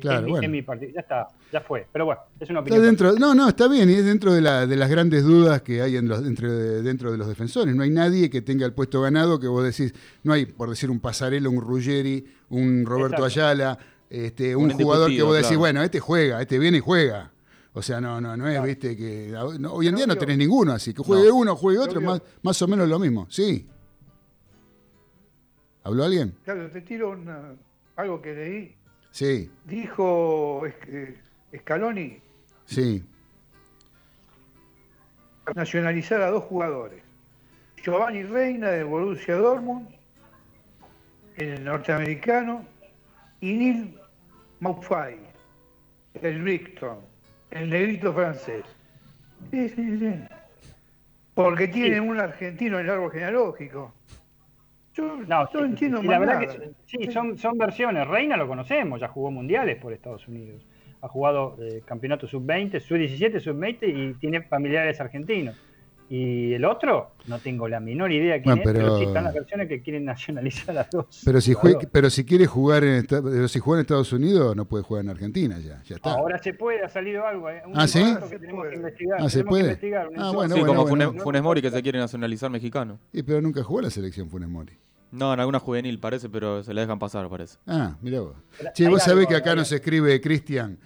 Claro, 0.00 0.20
es 0.26 0.30
bueno. 0.30 0.44
es 0.46 0.50
mi 0.50 0.62
partido, 0.62 0.92
ya 0.94 1.00
está, 1.00 1.28
ya 1.52 1.60
fue, 1.60 1.86
pero 1.92 2.06
bueno, 2.06 2.20
es 2.40 2.48
una 2.48 2.60
Está 2.60 2.70
opinión. 2.74 2.82
dentro, 2.82 3.12
no, 3.18 3.34
no, 3.34 3.48
está 3.48 3.68
bien, 3.68 3.90
y 3.90 3.94
es 3.94 4.04
dentro 4.06 4.32
de, 4.32 4.40
la- 4.40 4.66
de 4.66 4.76
las 4.76 4.88
grandes 4.88 5.24
dudas 5.24 5.60
que 5.60 5.82
hay 5.82 5.96
en 5.96 6.08
los, 6.08 6.24
dentro, 6.24 6.50
de, 6.50 6.80
dentro 6.82 7.12
de 7.12 7.18
los 7.18 7.28
defensores. 7.28 7.74
No 7.76 7.82
hay 7.82 7.90
nadie 7.90 8.30
que 8.30 8.40
tenga 8.40 8.64
el 8.64 8.72
puesto 8.72 9.02
ganado 9.02 9.38
que 9.38 9.46
vos 9.46 9.62
decís, 9.62 9.92
no 10.22 10.32
hay, 10.32 10.46
por 10.46 10.70
decir, 10.70 10.90
un 10.90 11.00
Pasarelo, 11.00 11.50
un 11.50 11.60
Ruggeri, 11.60 12.24
un 12.48 12.86
Roberto 12.86 13.24
Exacto. 13.26 13.40
Ayala, 13.40 13.78
este, 14.08 14.56
un 14.56 14.64
Un 14.64 14.70
jugador 14.72 15.10
que 15.10 15.22
vos 15.22 15.34
decís, 15.34 15.48
claro. 15.48 15.60
bueno, 15.60 15.82
este 15.82 16.00
juega, 16.00 16.40
este 16.40 16.58
viene 16.58 16.78
y 16.78 16.80
juega. 16.80 17.30
O 17.74 17.82
sea, 17.82 18.00
no, 18.00 18.20
no, 18.20 18.36
no 18.36 18.46
es, 18.46 18.52
Claro. 18.54 18.66
viste, 18.68 18.96
que 18.96 19.34
no, 19.58 19.72
hoy 19.74 19.88
en 19.88 19.96
día 19.96 20.06
no 20.06 20.16
tenés 20.16 20.38
ninguno, 20.38 20.72
así 20.72 20.94
que 20.94 21.02
juegue 21.02 21.28
No. 21.28 21.34
uno, 21.34 21.56
juegue 21.56 21.80
otro, 21.80 22.00
más, 22.00 22.22
más 22.42 22.62
o 22.62 22.68
menos 22.68 22.88
lo 22.88 22.98
mismo. 23.00 23.26
Sí. 23.28 23.66
¿Habló 25.82 26.04
alguien? 26.04 26.34
Claro, 26.44 26.70
te 26.70 26.80
tiro 26.80 27.10
una- 27.10 27.54
algo 27.96 28.22
que 28.22 28.32
leí. 28.32 28.74
Sí, 29.14 29.48
Dijo 29.64 30.66
eh, 30.66 31.16
Scaloni 31.56 32.20
sí. 32.66 33.04
nacionalizar 35.54 36.20
a 36.20 36.30
dos 36.30 36.42
jugadores. 36.42 37.00
Giovanni 37.80 38.24
Reina 38.24 38.70
del 38.70 38.86
Borussia 38.86 39.36
Dortmund, 39.36 39.88
el 41.36 41.62
norteamericano, 41.62 42.66
y 43.40 43.52
Neil 43.52 44.00
Maupay, 44.58 45.16
el 46.14 46.42
Brighton, 46.42 46.98
el 47.52 47.70
negrito 47.70 48.12
francés. 48.12 48.64
Sí, 49.52 49.68
sí, 49.68 49.96
sí. 49.96 50.14
Porque 51.34 51.68
tienen 51.68 52.08
un 52.08 52.18
argentino 52.18 52.80
en 52.80 52.86
el 52.86 52.90
árbol 52.90 53.12
genealógico. 53.12 53.94
Yo 54.94 55.16
No, 55.26 55.46
sí, 55.48 55.58
entiendo 55.58 56.00
sí, 56.00 56.06
más 56.06 56.14
la 56.14 56.18
verdad 56.18 56.34
nada. 56.40 56.40
que 56.40 56.74
sí, 56.86 57.10
son, 57.10 57.36
son 57.38 57.58
versiones. 57.58 58.06
Reina 58.06 58.36
lo 58.36 58.46
conocemos, 58.48 59.00
ya 59.00 59.08
jugó 59.08 59.30
mundiales 59.30 59.76
por 59.78 59.92
Estados 59.92 60.26
Unidos. 60.28 60.66
Ha 61.00 61.08
jugado 61.08 61.56
eh, 61.60 61.82
campeonato 61.84 62.26
sub-20, 62.26 62.80
sub-17, 62.80 63.40
sub-20 63.40 63.88
y 63.88 64.14
tiene 64.18 64.42
familiares 64.42 65.00
argentinos. 65.00 65.56
Y 66.08 66.52
el 66.52 66.64
otro, 66.66 67.12
no 67.26 67.38
tengo 67.38 67.66
la 67.66 67.80
menor 67.80 68.12
idea 68.12 68.34
quién 68.42 68.56
Bueno, 68.56 68.60
es, 68.62 68.66
pero... 68.66 68.78
pero- 68.86 68.98
sí 68.98 69.04
están 69.04 69.24
las 69.24 69.32
versiones 69.34 69.68
que 69.68 69.80
quieren 69.82 70.04
nacionalizar 70.04 70.76
a 70.78 70.86
dos. 70.90 71.22
Pero 71.24 71.40
si, 71.40 71.52
jue- 71.52 71.60
jugadores. 71.60 71.88
pero 71.90 72.10
si 72.10 72.24
quiere 72.24 72.46
jugar 72.46 72.84
en, 72.84 73.06
pero 73.06 73.48
si 73.48 73.58
juega 73.58 73.80
en 73.80 73.82
Estados 73.84 74.12
Unidos, 74.12 74.54
no 74.54 74.66
puede 74.66 74.84
jugar 74.84 75.04
en 75.04 75.10
Argentina 75.10 75.58
ya. 75.58 75.82
Ya 75.84 75.96
está. 75.96 76.12
Ahora 76.12 76.38
se 76.42 76.52
puede, 76.54 76.84
ha 76.84 76.88
salido 76.88 77.26
algo. 77.26 77.48
eh, 77.48 77.62
un 77.66 77.72
Ah, 77.78 77.88
¿sí? 77.88 78.04
que 78.30 78.38
tenemos 78.38 78.66
que 78.68 78.76
investigar. 78.76 79.18
Ah, 79.22 79.28
¿se 79.30 79.44
puede? 79.44 79.64
investigar, 79.64 80.08
Ah, 80.16 80.30
bueno, 80.34 80.54
sí, 80.54 80.60
como 80.60 80.84
bueno. 80.84 81.06
Funes, 81.08 81.22
Funes 81.22 81.42
Mori 81.42 81.62
que 81.62 81.70
se 81.70 81.82
quiere 81.82 81.98
nacionalizar 81.98 82.50
mexicano. 82.50 82.98
Y, 83.12 83.22
pero 83.22 83.40
nunca 83.40 83.62
jugó 83.62 83.80
la 83.80 83.90
selección 83.90 84.28
Funes 84.28 84.48
Mori. 84.48 84.74
No, 85.10 85.32
en 85.32 85.38
alguna 85.40 85.60
juvenil 85.60 86.00
parece, 86.00 86.28
pero 86.28 86.62
se 86.64 86.74
la 86.74 86.80
dejan 86.82 86.98
pasar, 86.98 87.28
parece. 87.28 87.56
Ah, 87.66 87.96
mirá 88.02 88.20
vos. 88.20 88.34
Pero 88.58 88.70
Che, 88.74 88.88
vos 88.88 89.02
sabés 89.02 89.26
que 89.28 89.36
acá 89.36 89.54
nos 89.54 89.70
escribe 89.70 90.20
Cristian, 90.20 90.76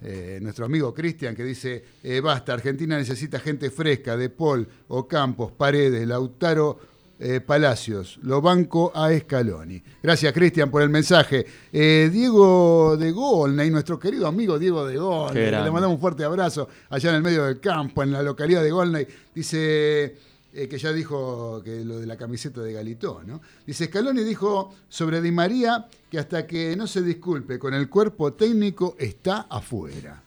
eh, 0.00 0.38
nuestro 0.40 0.64
amigo 0.64 0.94
Cristian, 0.94 1.34
que 1.34 1.42
dice, 1.42 1.84
eh, 2.02 2.20
basta, 2.20 2.52
Argentina 2.52 2.96
necesita 2.96 3.40
gente 3.40 3.70
fresca, 3.70 4.16
de 4.16 4.30
Paul, 4.30 4.66
Ocampos, 4.88 5.50
Paredes, 5.52 6.06
Lautaro, 6.06 6.78
eh, 7.18 7.40
Palacios, 7.40 8.20
lo 8.22 8.40
banco 8.40 8.92
a 8.94 9.10
Scaloni. 9.18 9.82
Gracias, 10.00 10.32
Cristian, 10.32 10.70
por 10.70 10.82
el 10.82 10.88
mensaje. 10.88 11.44
Diego 11.72 12.96
de 12.96 13.10
Golney, 13.10 13.70
nuestro 13.70 13.98
querido 13.98 14.28
amigo 14.28 14.56
Diego 14.56 14.86
de 14.86 14.98
Golney, 14.98 15.50
le 15.50 15.70
mandamos 15.70 15.96
un 15.96 16.00
fuerte 16.00 16.22
abrazo 16.22 16.68
allá 16.90 17.10
en 17.10 17.16
el 17.16 17.22
medio 17.22 17.44
del 17.44 17.58
campo, 17.58 18.04
en 18.04 18.12
la 18.12 18.22
localidad 18.22 18.62
de 18.62 18.70
Golney, 18.70 19.06
dice... 19.34 20.28
eh, 20.62 20.68
que 20.68 20.78
ya 20.78 20.92
dijo 20.92 21.62
que 21.64 21.84
lo 21.84 21.98
de 22.00 22.06
la 22.06 22.16
camiseta 22.16 22.60
de 22.60 22.72
Galitó, 22.72 23.22
¿no? 23.26 23.40
Dice, 23.66 23.86
Scaloni 23.86 24.22
dijo 24.24 24.74
sobre 24.88 25.20
Di 25.20 25.30
María 25.32 25.86
que 26.10 26.18
hasta 26.18 26.46
que 26.46 26.74
no 26.76 26.86
se 26.86 27.02
disculpe 27.02 27.58
con 27.58 27.74
el 27.74 27.88
cuerpo 27.88 28.32
técnico 28.32 28.96
está 28.98 29.42
afuera. 29.50 30.22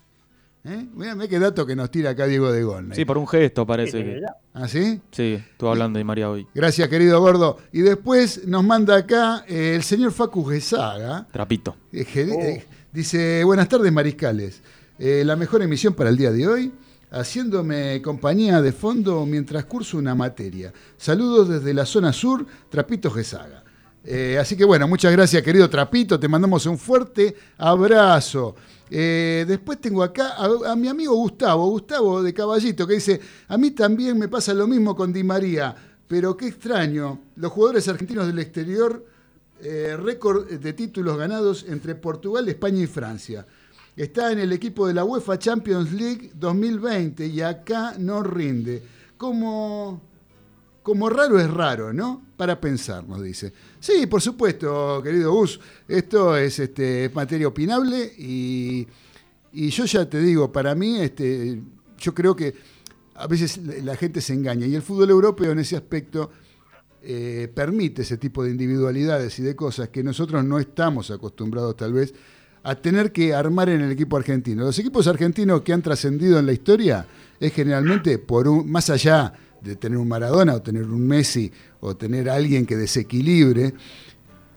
¿Eh? 0.63 0.85
Mirá, 0.93 1.15
mirá 1.15 1.27
qué 1.27 1.39
dato 1.39 1.65
que 1.65 1.75
nos 1.75 1.89
tira 1.89 2.11
acá 2.11 2.27
Diego 2.27 2.51
de 2.51 2.63
Golney. 2.63 2.95
Sí, 2.95 3.03
por 3.03 3.17
un 3.17 3.27
gesto 3.27 3.65
parece. 3.65 4.03
que- 4.03 4.21
ya. 4.21 4.35
¿Ah, 4.53 4.67
sí? 4.67 5.01
Sí, 5.11 5.33
estuve 5.51 5.69
hablando 5.71 5.97
de 5.97 6.03
María 6.03 6.29
hoy. 6.29 6.45
Gracias, 6.53 6.87
querido 6.87 7.19
gordo. 7.19 7.57
Y 7.71 7.81
después 7.81 8.45
nos 8.47 8.63
manda 8.63 8.95
acá 8.95 9.43
eh, 9.47 9.73
el 9.75 9.81
señor 9.83 10.11
Facu 10.11 10.43
Gesaga. 10.45 11.25
Trapito. 11.31 11.75
Eh, 11.91 12.05
eh, 12.15 12.65
dice, 12.93 13.43
buenas 13.43 13.67
tardes, 13.69 13.91
mariscales. 13.91 14.61
Eh, 14.99 15.23
la 15.25 15.35
mejor 15.35 15.63
emisión 15.63 15.95
para 15.95 16.11
el 16.11 16.17
día 16.17 16.31
de 16.31 16.47
hoy, 16.47 16.71
haciéndome 17.11 18.01
compañía 18.01 18.61
de 18.61 18.71
fondo 18.71 19.25
mientras 19.25 19.65
curso 19.65 19.97
una 19.97 20.15
materia. 20.15 20.73
Saludos 20.97 21.49
desde 21.49 21.73
la 21.73 21.85
zona 21.85 22.13
sur, 22.13 22.45
Trapito 22.69 23.11
Gesaga. 23.11 23.63
Eh, 24.03 24.37
así 24.39 24.55
que 24.55 24.65
bueno, 24.65 24.87
muchas 24.87 25.11
gracias, 25.11 25.43
querido 25.43 25.69
Trapito. 25.69 26.19
Te 26.19 26.27
mandamos 26.27 26.65
un 26.65 26.77
fuerte 26.77 27.35
abrazo. 27.57 28.55
Eh, 28.89 29.45
después 29.47 29.79
tengo 29.79 30.03
acá 30.03 30.35
a, 30.37 30.75
mi 30.75 30.87
amigo 30.87 31.15
Gustavo, 31.15 31.69
Gustavo 31.69 32.23
de 32.23 32.33
Caballito, 32.33 32.87
que 32.87 32.95
dice, 32.95 33.21
a 33.47 33.57
mí 33.57 33.71
también 33.71 34.17
me 34.17 34.27
pasa 34.27 34.53
lo 34.53 34.67
mismo 34.67 34.95
con 34.95 35.13
Di 35.13 35.23
María, 35.23 35.75
pero 36.07 36.35
qué 36.35 36.47
extraño, 36.47 37.19
los 37.35 37.51
jugadores 37.51 37.87
argentinos 37.87 38.27
del 38.27 38.39
exterior 38.39 39.05
eh, 39.61 39.95
récord 39.95 40.49
de 40.49 40.73
títulos 40.73 41.17
ganados 41.17 41.65
entre 41.69 41.95
Portugal, 41.95 42.49
España 42.49 42.81
y 42.81 42.87
Francia. 42.87 43.45
Está 44.01 44.31
en 44.31 44.39
el 44.39 44.51
equipo 44.51 44.87
de 44.87 44.95
la 44.95 45.03
UEFA 45.03 45.37
Champions 45.37 45.91
League 45.91 46.31
2020 46.33 47.27
y 47.27 47.39
acá 47.41 47.93
no 47.99 48.23
rinde. 48.23 48.81
Como, 49.15 50.01
como 50.81 51.07
raro 51.07 51.39
es 51.39 51.47
raro, 51.47 51.93
¿no? 51.93 52.23
Para 52.35 52.59
pensar, 52.59 53.07
nos 53.07 53.21
dice. 53.21 53.53
Sí, 53.79 54.07
por 54.07 54.19
supuesto, 54.19 55.03
querido 55.03 55.31
Gus, 55.31 55.59
esto 55.87 56.35
es 56.35 56.57
este, 56.57 57.05
es 57.05 57.13
materia 57.13 57.47
opinable 57.47 58.11
y, 58.17 58.87
y 59.53 59.69
yo 59.69 59.85
ya 59.85 60.09
te 60.09 60.19
digo, 60.19 60.51
para 60.51 60.73
mí, 60.73 60.99
este, 60.99 61.61
yo 61.99 62.15
creo 62.15 62.35
que 62.35 62.55
a 63.13 63.27
veces 63.27 63.59
la 63.83 63.95
gente 63.95 64.19
se 64.19 64.33
engaña 64.33 64.65
y 64.65 64.73
el 64.73 64.81
fútbol 64.81 65.11
europeo 65.11 65.51
en 65.51 65.59
ese 65.59 65.75
aspecto 65.75 66.31
eh, 67.03 67.51
permite 67.53 68.01
ese 68.01 68.17
tipo 68.17 68.43
de 68.43 68.49
individualidades 68.49 69.37
y 69.37 69.43
de 69.43 69.55
cosas 69.55 69.89
que 69.89 70.01
nosotros 70.01 70.43
no 70.43 70.57
estamos 70.57 71.11
acostumbrados 71.11 71.77
tal 71.77 71.93
vez 71.93 72.15
a 72.63 72.75
tener 72.75 73.11
que 73.11 73.33
armar 73.33 73.69
en 73.69 73.81
el 73.81 73.91
equipo 73.91 74.17
argentino. 74.17 74.63
Los 74.63 74.77
equipos 74.79 75.07
argentinos 75.07 75.61
que 75.61 75.73
han 75.73 75.81
trascendido 75.81 76.39
en 76.39 76.45
la 76.45 76.53
historia 76.53 77.05
es 77.39 77.53
generalmente 77.53 78.19
por 78.19 78.47
un, 78.47 78.69
más 78.69 78.89
allá 78.89 79.33
de 79.61 79.75
tener 79.75 79.97
un 79.97 80.07
Maradona 80.07 80.55
o 80.55 80.61
tener 80.61 80.83
un 80.83 81.07
Messi 81.07 81.51
o 81.79 81.95
tener 81.95 82.29
alguien 82.29 82.65
que 82.65 82.75
desequilibre, 82.75 83.73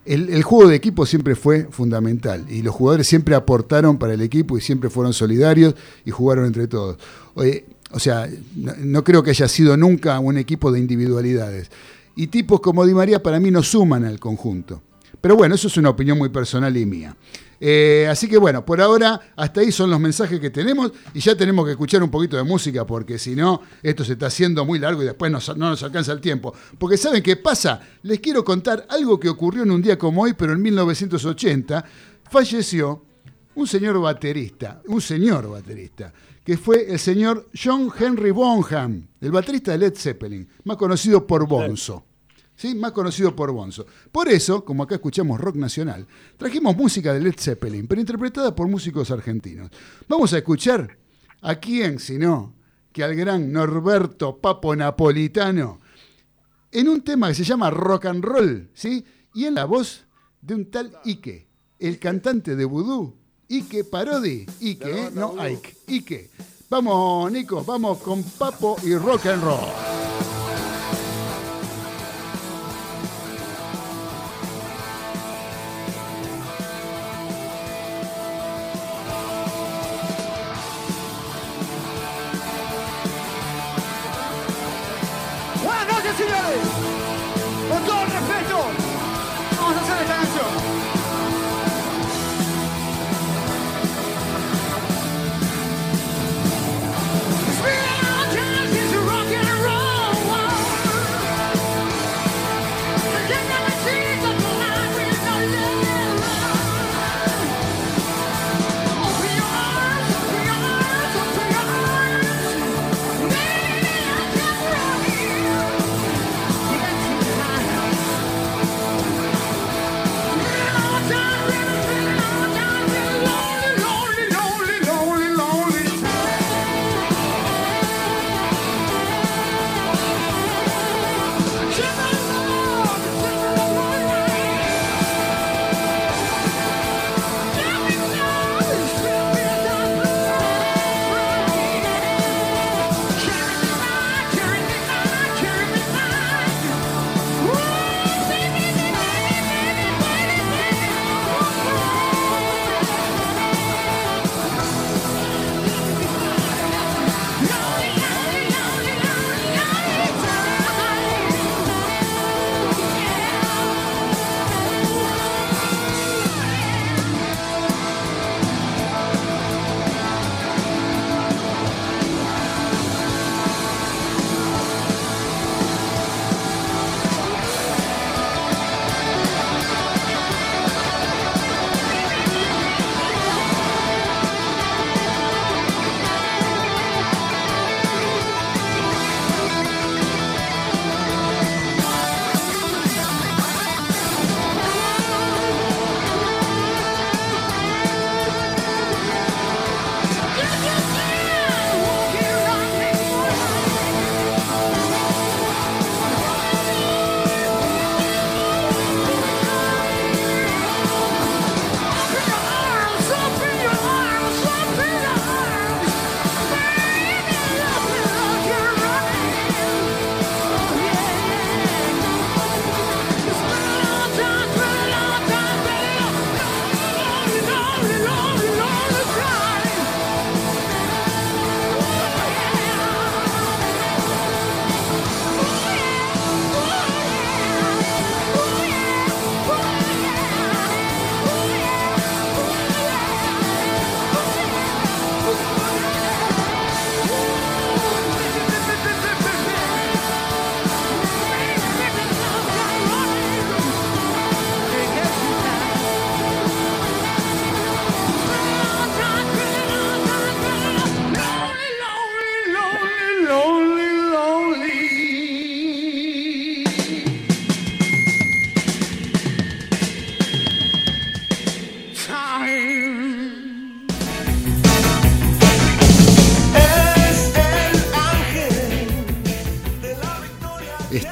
el, 0.04 0.42
juego 0.42 0.68
de 0.68 0.76
equipo 0.76 1.06
siempre 1.06 1.34
fue 1.34 1.66
fundamental 1.70 2.44
y 2.50 2.60
los 2.60 2.74
jugadores 2.74 3.06
siempre 3.06 3.34
aportaron 3.34 3.98
para 3.98 4.12
el 4.12 4.20
equipo 4.20 4.58
y 4.58 4.60
siempre 4.60 4.90
fueron 4.90 5.14
solidarios 5.14 5.74
y 6.04 6.10
jugaron 6.10 6.44
entre 6.44 6.66
todos. 6.66 6.98
Oye, 7.34 7.64
o 7.90 7.98
sea, 7.98 8.28
no, 8.54 8.74
no 8.78 9.02
creo 9.02 9.22
que 9.22 9.30
haya 9.30 9.48
sido 9.48 9.78
nunca 9.78 10.18
un 10.18 10.36
equipo 10.36 10.70
de 10.70 10.78
individualidades. 10.78 11.70
Y 12.16 12.26
tipos 12.26 12.60
como 12.60 12.84
Di 12.84 12.92
María 12.92 13.22
para 13.22 13.40
mí 13.40 13.50
no 13.50 13.62
suman 13.62 14.04
al 14.04 14.20
conjunto. 14.20 14.82
Pero 15.20 15.36
bueno, 15.36 15.54
eso 15.54 15.68
es 15.68 15.76
una 15.78 15.88
opinión 15.88 16.18
muy 16.18 16.28
personal 16.28 16.76
y 16.76 16.84
mía. 16.84 17.16
Eh, 17.66 18.06
así 18.10 18.28
que 18.28 18.36
bueno, 18.36 18.62
por 18.62 18.78
ahora 18.82 19.18
hasta 19.36 19.62
ahí 19.62 19.72
son 19.72 19.88
los 19.88 19.98
mensajes 19.98 20.38
que 20.38 20.50
tenemos 20.50 20.92
y 21.14 21.20
ya 21.20 21.34
tenemos 21.34 21.64
que 21.64 21.70
escuchar 21.70 22.02
un 22.02 22.10
poquito 22.10 22.36
de 22.36 22.42
música 22.42 22.86
porque 22.86 23.18
si 23.18 23.34
no, 23.34 23.62
esto 23.82 24.04
se 24.04 24.12
está 24.12 24.26
haciendo 24.26 24.66
muy 24.66 24.78
largo 24.78 25.02
y 25.02 25.06
después 25.06 25.32
nos- 25.32 25.48
no 25.56 25.70
nos 25.70 25.82
alcanza 25.82 26.12
el 26.12 26.20
tiempo. 26.20 26.52
Porque 26.78 26.98
¿saben 26.98 27.22
qué 27.22 27.36
pasa? 27.36 27.80
Les 28.02 28.20
quiero 28.20 28.44
contar 28.44 28.86
algo 28.90 29.18
que 29.18 29.30
ocurrió 29.30 29.62
en 29.62 29.70
un 29.70 29.80
día 29.80 29.98
como 29.98 30.22
hoy, 30.24 30.34
pero 30.34 30.52
en 30.52 30.60
1980 30.60 31.82
falleció 32.30 33.02
un 33.54 33.66
señor 33.66 33.98
baterista, 34.00 34.82
un 34.88 35.00
señor 35.00 35.48
baterista, 35.48 36.12
que 36.44 36.58
fue 36.58 36.90
el 36.92 36.98
señor 36.98 37.48
John 37.54 37.90
Henry 37.98 38.30
Bonham, 38.30 39.06
el 39.22 39.30
baterista 39.30 39.72
de 39.72 39.78
Led 39.78 39.94
Zeppelin, 39.96 40.46
más 40.64 40.76
conocido 40.76 41.26
por 41.26 41.46
Bonzo. 41.48 42.04
Más 42.72 42.92
conocido 42.92 43.36
por 43.36 43.52
Bonzo. 43.52 43.84
Por 44.10 44.28
eso, 44.28 44.64
como 44.64 44.84
acá 44.84 44.94
escuchamos 44.94 45.38
rock 45.38 45.56
nacional, 45.56 46.06
trajimos 46.38 46.74
música 46.74 47.12
de 47.12 47.20
Led 47.20 47.34
Zeppelin, 47.36 47.86
pero 47.86 48.00
interpretada 48.00 48.54
por 48.54 48.68
músicos 48.68 49.10
argentinos. 49.10 49.70
Vamos 50.08 50.32
a 50.32 50.38
escuchar 50.38 50.96
a 51.42 51.56
quién, 51.56 51.98
si 51.98 52.16
no, 52.16 52.54
que 52.90 53.04
al 53.04 53.14
gran 53.14 53.52
Norberto 53.52 54.38
Papo 54.38 54.74
Napolitano, 54.74 55.80
en 56.72 56.88
un 56.88 57.02
tema 57.02 57.28
que 57.28 57.34
se 57.34 57.44
llama 57.44 57.70
Rock 57.70 58.06
and 58.06 58.24
Roll, 58.24 58.70
¿sí? 58.72 59.04
Y 59.34 59.44
en 59.44 59.54
la 59.54 59.66
voz 59.66 60.06
de 60.40 60.54
un 60.54 60.70
tal 60.70 60.96
Ike, 61.04 61.48
el 61.78 61.98
cantante 61.98 62.56
de 62.56 62.64
Voodoo, 62.64 63.16
Ike 63.48 63.84
Parodi, 63.84 64.46
Ike, 64.60 64.90
¿eh? 64.90 65.10
no 65.12 65.34
Ike, 65.38 65.76
Ike. 65.88 66.30
Vamos, 66.70 67.30
Nico, 67.30 67.62
vamos 67.62 67.98
con 67.98 68.22
Papo 68.22 68.76
y 68.82 68.94
Rock 68.96 69.26
and 69.26 69.44
Roll. 69.44 70.13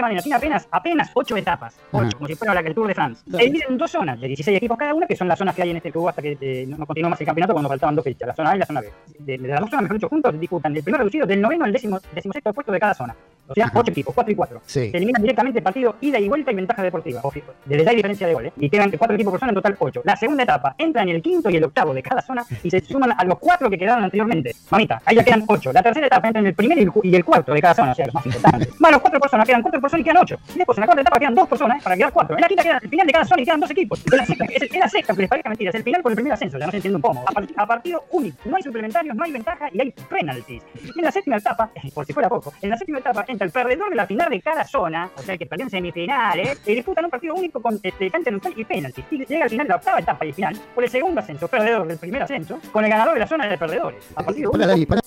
Siguiente 0.00 0.02
manera. 0.02 0.22
Tiene 0.22 0.36
apenas, 0.36 0.68
apenas 0.70 1.10
8 1.14 1.36
etapas. 1.36 1.76
8, 1.92 2.16
como 2.16 2.26
si 2.26 2.34
fuera 2.34 2.54
la, 2.54 2.60
el 2.60 2.74
Tour 2.74 2.88
de 2.88 2.94
France. 2.94 3.22
Se 3.30 3.36
divide 3.44 3.64
en 3.68 3.78
dos 3.78 3.90
zonas 3.90 4.20
de 4.20 4.28
16 4.28 4.56
equipos 4.56 4.78
cada 4.78 4.94
una, 4.94 5.06
que 5.06 5.16
son 5.16 5.28
las 5.28 5.38
zonas 5.38 5.54
que 5.54 5.62
hay 5.62 5.70
en 5.70 5.76
este 5.76 5.92
club 5.92 6.08
hasta 6.08 6.22
que 6.22 6.36
eh, 6.40 6.66
no 6.66 6.86
continuó 6.86 7.10
más 7.10 7.20
el 7.20 7.26
campeonato 7.26 7.52
cuando 7.52 7.68
faltaban 7.68 7.94
dos 7.94 8.04
fechas. 8.04 8.28
La 8.28 8.34
zona 8.34 8.50
A 8.50 8.56
y 8.56 8.58
la 8.58 8.66
zona 8.66 8.80
B. 8.80 8.92
De, 9.18 9.38
de 9.38 9.48
las 9.48 9.60
dos 9.60 9.70
zonas, 9.70 9.82
mejor 9.82 9.96
dicho, 9.96 10.08
juntos 10.08 10.40
disputan 10.40 10.76
el 10.76 10.82
primer 10.82 11.00
reducido 11.00 11.26
del 11.26 11.40
noveno 11.40 11.64
al 11.64 11.72
décimo, 11.72 11.98
decimosexto 12.14 12.52
puesto 12.52 12.72
de 12.72 12.80
cada 12.80 12.94
zona. 12.94 13.14
O 13.50 13.54
sea, 13.54 13.70
8 13.74 13.90
equipos, 13.90 14.14
4 14.14 14.32
y 14.32 14.36
4. 14.36 14.62
Sí. 14.66 14.90
Se 14.90 14.96
eliminan 14.96 15.22
directamente 15.22 15.58
el 15.58 15.62
partido 15.62 15.96
ida 16.00 16.18
y 16.18 16.28
vuelta 16.28 16.52
y 16.52 16.54
ventaja 16.54 16.82
deportiva. 16.82 17.20
Desde 17.64 17.88
hay 17.88 17.96
diferencia 17.96 18.26
de 18.26 18.34
goles. 18.34 18.52
Y 18.56 18.68
quedan 18.70 18.90
4 18.90 19.14
equipos 19.14 19.32
por 19.32 19.40
zona, 19.40 19.50
en 19.50 19.54
total 19.56 19.76
8. 19.78 20.02
La 20.04 20.16
segunda 20.16 20.42
etapa 20.44 20.74
entra 20.78 21.02
en 21.02 21.08
el 21.10 21.22
quinto 21.22 21.50
y 21.50 21.56
el 21.56 21.64
octavo 21.64 21.92
de 21.94 22.02
cada 22.02 22.22
zona 22.22 22.44
y 22.62 22.70
se 22.70 22.80
suman 22.80 23.12
a 23.16 23.24
los 23.24 23.38
4 23.38 23.68
que 23.70 23.78
quedaron 23.78 24.04
anteriormente. 24.04 24.54
Mamita, 24.70 25.02
ahí 25.04 25.16
ya 25.16 25.24
quedan 25.24 25.44
8. 25.46 25.72
La 25.72 25.82
tercera 25.82 26.06
etapa 26.06 26.28
entra 26.28 26.40
en 26.40 26.46
el 26.46 26.54
primer 26.54 26.78
y 26.78 26.82
el, 26.82 26.92
el 27.14 27.24
cuarto 27.24 27.52
de 27.52 27.60
cada 27.60 27.74
zona, 27.74 27.92
o 27.92 27.94
sea, 27.94 28.06
los 28.06 28.14
más 28.14 28.26
importantes. 28.26 28.68
Más 28.80 28.92
los 28.92 29.00
4 29.02 29.20
personas, 29.20 29.46
quedan 29.46 29.62
4 29.62 29.80
personas 29.80 30.00
y 30.00 30.04
quedan 30.04 30.22
8. 30.22 30.36
Y 30.54 30.58
después 30.58 30.78
en 30.78 30.80
la 30.82 30.86
cuarta 30.86 31.02
etapa 31.02 31.18
quedan 31.18 31.34
2 31.34 31.48
personas 31.48 31.82
para 31.82 31.96
quedar 31.96 32.12
4. 32.12 32.36
En 32.36 32.40
la 32.40 32.48
quinta 32.48 32.62
queda 32.62 32.78
el 32.82 32.88
final 32.88 33.06
de 33.06 33.12
cada 33.12 33.24
zona 33.24 33.42
y 33.42 33.44
quedan 33.44 33.60
2 33.60 33.70
equipos. 33.70 34.02
En 34.10 34.16
la 34.18 34.26
sexta, 34.26 34.44
es, 34.46 34.62
es 34.62 34.78
la 34.78 34.88
sexta, 34.88 35.14
que 35.14 35.20
les 35.22 35.28
parezca 35.28 35.48
mentira, 35.50 35.70
es 35.70 35.74
el 35.76 35.82
final 35.82 36.02
por 36.02 36.12
el 36.12 36.16
primer 36.16 36.32
ascenso, 36.32 36.58
ya 36.58 36.66
no 36.66 36.70
se 36.70 36.76
entiende 36.78 36.96
un 36.96 37.02
pomo. 37.02 37.24
A, 37.26 37.32
part- 37.32 37.52
a 37.56 37.66
partido 37.66 38.04
único, 38.10 38.36
no 38.44 38.56
hay 38.56 38.62
suplementarios, 38.62 39.14
no 39.16 39.24
hay 39.24 39.32
ventaja 39.32 39.68
y 39.72 39.80
hay 39.80 39.90
penalties. 40.08 40.62
Y 40.94 40.98
en 40.98 41.04
la 41.04 41.10
séptima 41.12 41.36
etapa, 41.36 41.70
por 41.94 42.06
si 42.06 42.12
fuera 42.12 42.28
poco, 42.28 42.52
en 42.62 42.70
la 42.70 42.76
séptima 42.76 42.98
etapa 42.98 43.24
entra 43.28 43.39
el 43.44 43.50
perdedor 43.50 43.90
de 43.90 43.96
la 43.96 44.06
final 44.06 44.28
de 44.30 44.40
cada 44.40 44.64
zona, 44.64 45.10
o 45.16 45.22
sea, 45.22 45.34
el 45.34 45.38
que 45.38 45.46
perdió 45.46 45.64
en 45.66 45.70
semifinales, 45.70 46.60
y 46.66 46.74
disputan 46.74 47.04
un 47.04 47.10
partido 47.10 47.34
único 47.34 47.60
con 47.60 47.78
este, 47.82 48.10
cancha 48.10 48.30
neutral 48.30 48.54
y 48.56 48.64
penalties. 48.64 49.06
Y 49.10 49.24
llega 49.26 49.44
al 49.44 49.50
final 49.50 49.66
de 49.66 49.70
la 49.70 49.76
octava 49.76 49.98
etapa 49.98 50.24
y 50.24 50.28
el 50.28 50.34
final 50.34 50.56
por 50.74 50.84
el 50.84 50.90
segundo 50.90 51.20
ascenso, 51.20 51.48
perdedor 51.48 51.86
del 51.86 51.98
primer 51.98 52.22
ascenso, 52.22 52.60
con 52.72 52.84
el 52.84 52.90
ganador 52.90 53.14
de 53.14 53.20
la 53.20 53.26
zona 53.26 53.46
de 53.46 53.56
perdedores. 53.58 54.04
A 54.16 54.22
partido 54.22 54.50
Dani, 54.52 54.86
pará. 54.86 55.00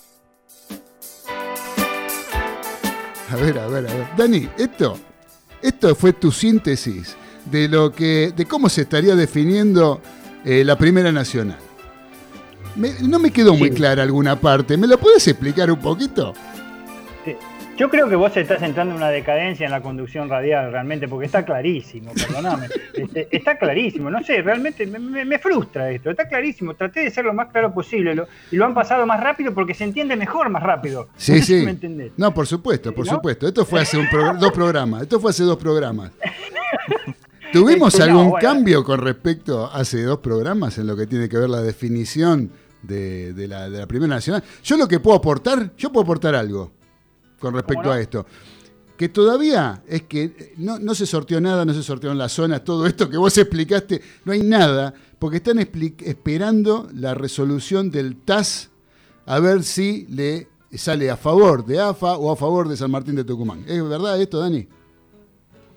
A 3.32 3.36
ver, 3.36 3.58
a 3.58 3.68
ver, 3.68 3.88
a 3.88 3.94
ver. 3.94 4.08
Dani, 4.16 4.50
esto, 4.58 4.98
esto 5.62 5.96
fue 5.96 6.14
tu 6.14 6.32
síntesis 6.32 7.16
de 7.46 7.68
lo 7.68 7.92
que, 7.92 8.32
de 8.36 8.46
cómo 8.46 8.70
se 8.70 8.82
estaría 8.82 9.16
definiendo 9.16 10.02
eh, 10.46 10.64
la 10.64 10.78
Primera 10.78 11.12
Nacional. 11.12 11.58
Me- 12.76 12.94
no 13.02 13.20
me 13.20 13.32
quedó 13.32 13.54
muy 13.56 13.70
Sí. 13.70 13.76
clara 13.76 14.04
alguna 14.04 14.36
parte. 14.40 14.78
¿Me 14.78 14.88
lo 14.88 14.98
puedes 14.98 15.28
explicar 15.28 15.70
un 15.72 15.80
poquito? 15.80 16.34
Yo 17.76 17.90
creo 17.90 18.08
que 18.08 18.16
vos 18.16 18.38
estás 18.38 18.62
entrando 18.62 18.92
en 18.94 18.98
una 18.98 19.10
decadencia 19.10 19.66
en 19.66 19.72
la 19.72 19.82
conducción 19.82 20.30
radial 20.30 20.72
realmente, 20.72 21.08
porque 21.08 21.26
está 21.26 21.44
clarísimo, 21.44 22.12
perdóname. 22.14 22.68
Este, 22.94 23.28
está 23.36 23.58
clarísimo, 23.58 24.12
no 24.12 24.24
sé, 24.24 24.42
realmente 24.44 24.86
me, 24.86 25.00
me- 25.00 25.26
me 25.26 25.40
frustra 25.40 25.90
esto, 25.90 26.12
está 26.12 26.28
clarísimo. 26.28 26.76
Traté 26.76 27.00
de 27.02 27.10
ser 27.10 27.26
lo 27.26 27.34
más 27.34 27.52
claro 27.52 27.74
posible 27.74 28.14
lo- 28.14 28.28
y 28.52 28.56
lo 28.56 28.66
han 28.66 28.74
pasado 28.76 29.06
más 29.08 29.20
rápido 29.20 29.52
porque 29.54 29.74
se 29.74 29.84
entiende 29.84 30.16
mejor 30.16 30.50
más 30.50 30.62
rápido. 30.62 31.10
Sí, 31.18 31.42
sí. 31.42 31.64
¿Me 31.66 31.72
entendés? 31.72 32.12
No, 32.16 32.32
por 32.34 32.46
supuesto, 32.46 32.94
por 32.94 33.08
¿No? 33.08 33.14
supuesto. 33.14 33.48
Esto 33.48 33.66
fue 33.66 33.82
hace 33.82 33.98
un 33.98 34.06
progr- 34.06 34.38
dos 34.38 34.52
programas. 34.52 35.02
Esto 35.02 35.20
fue 35.20 35.32
hace 35.32 35.44
dos 35.44 35.58
programas. 35.58 36.12
¿Tuvimos 37.52 37.94
Este, 37.96 38.06
no, 38.06 38.12
algún 38.20 38.30
bueno. 38.32 38.48
cambio 38.48 38.84
con 38.84 39.00
respecto 39.00 39.66
a 39.66 39.80
hace 39.80 40.04
dos 40.04 40.20
programas 40.20 40.78
en 40.78 40.86
lo 40.88 40.96
que 40.96 41.08
tiene 41.08 41.28
que 41.28 41.38
ver 41.38 41.50
la 41.50 41.62
definición 41.64 42.52
de, 42.84 43.34
de 43.34 43.48
la, 43.48 43.70
de 43.72 43.80
la 43.80 43.88
Primera 43.88 44.14
Nacional? 44.14 44.44
Yo 44.64 44.78
lo 44.78 44.88
que 44.88 45.00
puedo 45.00 45.18
aportar, 45.18 45.72
yo 45.78 45.92
puedo 45.92 46.04
aportar 46.04 46.36
algo 46.36 46.72
con 47.44 47.54
respecto 47.54 47.84
no? 47.84 47.92
a 47.92 48.00
esto. 48.00 48.26
Que 48.96 49.10
todavía 49.10 49.84
es 49.86 50.04
que 50.04 50.24
eh, 50.24 50.54
no, 50.56 50.80
no 50.80 50.96
se 50.96 51.06
sorteó 51.06 51.42
nada, 51.42 51.66
no 51.66 51.74
se 51.74 51.84
sorteó 51.84 52.10
en 52.14 52.18
las 52.18 52.32
zonas, 52.32 52.64
todo 52.64 52.88
esto 52.88 53.10
que 53.10 53.18
vos 53.18 53.38
explicaste, 53.38 54.02
no 54.24 54.32
hay 54.32 54.44
nada, 54.44 54.94
porque 55.20 55.38
están 55.38 55.60
esperando 55.60 56.88
la 56.94 57.14
resolución 57.14 57.92
del 57.92 58.16
TAS 58.16 58.70
a 59.26 59.40
ver 59.40 59.64
si 59.64 60.06
le 60.08 60.48
sale 60.74 61.12
a 61.12 61.18
favor 61.18 61.66
de 61.66 61.82
AFA 61.82 62.16
o 62.18 62.32
a 62.32 62.38
favor 62.38 62.70
de 62.70 62.78
San 62.78 62.92
Martín 62.92 63.16
de 63.16 63.26
Tucumán. 63.26 63.66
¿Es 63.68 63.84
verdad 63.84 64.22
esto, 64.22 64.40
Dani? 64.40 64.66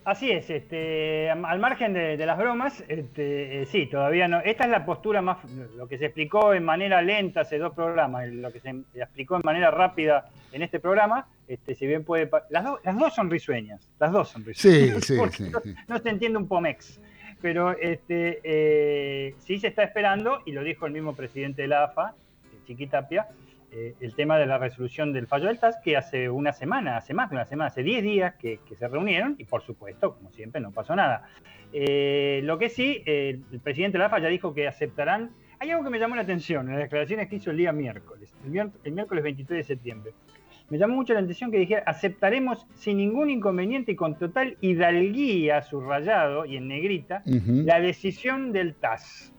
Así 0.06 0.30
es, 0.30 0.48
este, 0.50 1.28
al 1.30 1.58
margen 1.58 1.92
de, 1.92 2.16
de 2.16 2.26
las 2.26 2.38
bromas, 2.38 2.84
este, 2.86 3.62
eh, 3.62 3.66
sí, 3.66 3.86
todavía 3.86 4.28
no. 4.28 4.38
Esta 4.38 4.62
es 4.62 4.70
la 4.70 4.86
postura 4.86 5.20
más, 5.20 5.38
lo 5.74 5.88
que 5.88 5.98
se 5.98 6.04
explicó 6.04 6.54
en 6.54 6.64
manera 6.64 7.02
lenta 7.02 7.40
hace 7.40 7.58
dos 7.58 7.74
programas, 7.74 8.28
lo 8.28 8.52
que 8.52 8.60
se 8.60 8.70
explicó 8.94 9.34
en 9.34 9.42
manera 9.44 9.72
rápida 9.72 10.28
en 10.52 10.62
este 10.62 10.78
programa, 10.78 11.26
este, 11.48 11.74
si 11.74 11.88
bien 11.88 12.04
puede, 12.04 12.30
las, 12.50 12.62
dos- 12.62 12.78
las 12.84 12.96
dos 12.96 13.16
son 13.16 13.28
risueñas, 13.28 13.90
las 13.98 14.12
dos 14.12 14.28
son 14.28 14.44
risueñas, 14.44 15.04
Sí, 15.04 15.14
sí, 15.14 15.16
porque 15.18 15.36
sí, 15.38 15.50
no, 15.50 15.58
sí. 15.60 15.74
no 15.88 15.98
se 15.98 16.08
entiende 16.08 16.38
un 16.38 16.46
pomex, 16.46 17.00
pero 17.42 17.72
este, 17.76 18.38
eh, 18.44 19.34
sí 19.40 19.58
se 19.58 19.66
está 19.66 19.82
esperando 19.82 20.38
y 20.46 20.52
lo 20.52 20.62
dijo 20.62 20.86
el 20.86 20.92
mismo 20.92 21.16
presidente 21.16 21.62
de 21.62 21.68
la 21.68 21.82
AFA, 21.82 22.14
Chiquitapia, 22.64 23.26
eh, 23.78 23.94
el 24.00 24.14
tema 24.14 24.38
de 24.38 24.46
la 24.46 24.56
resolución 24.56 25.12
del 25.12 25.26
fallo 25.26 25.48
del 25.48 25.58
TAS, 25.58 25.76
que 25.84 25.98
hace 25.98 26.30
una 26.30 26.54
semana, 26.54 26.96
hace 26.96 27.12
más 27.12 27.28
de 27.28 27.36
una 27.36 27.44
semana, 27.44 27.68
hace 27.68 27.82
10 27.82 28.02
días 28.02 28.34
que, 28.36 28.58
que 28.66 28.74
se 28.74 28.88
reunieron 28.88 29.36
y 29.36 29.44
por 29.44 29.62
supuesto, 29.62 30.14
como 30.14 30.32
siempre, 30.32 30.62
no 30.62 30.72
pasó 30.72 30.96
nada. 30.96 31.28
Eh, 31.72 32.40
lo 32.44 32.56
que 32.56 32.70
sí, 32.70 33.02
eh, 33.04 33.38
el 33.52 33.60
presidente 33.60 33.98
de 33.98 34.08
la 34.08 34.18
ya 34.18 34.28
dijo 34.28 34.54
que 34.54 34.66
aceptarán. 34.66 35.32
Hay 35.58 35.70
algo 35.70 35.84
que 35.84 35.90
me 35.90 35.98
llamó 35.98 36.16
la 36.16 36.22
atención 36.22 36.66
en 36.68 36.72
las 36.72 36.84
declaraciones 36.84 37.28
que 37.28 37.36
hizo 37.36 37.50
el 37.50 37.58
día 37.58 37.70
miércoles, 37.72 38.34
el, 38.44 38.92
miércoles 38.92 39.22
23 39.22 39.58
de 39.58 39.64
septiembre. 39.64 40.12
Me 40.70 40.78
llamó 40.78 40.94
mucho 40.94 41.12
la 41.12 41.20
atención 41.20 41.50
que 41.50 41.58
dijera, 41.58 41.82
aceptaremos 41.86 42.66
sin 42.74 42.96
ningún 42.96 43.28
inconveniente 43.28 43.92
y 43.92 43.96
con 43.96 44.18
total 44.18 44.56
hidalguía, 44.62 45.60
subrayado 45.60 46.46
y 46.46 46.56
en 46.56 46.68
negrita, 46.68 47.22
la 47.26 47.78
decisión 47.78 48.52
del 48.52 48.74
TAS. 48.74 49.34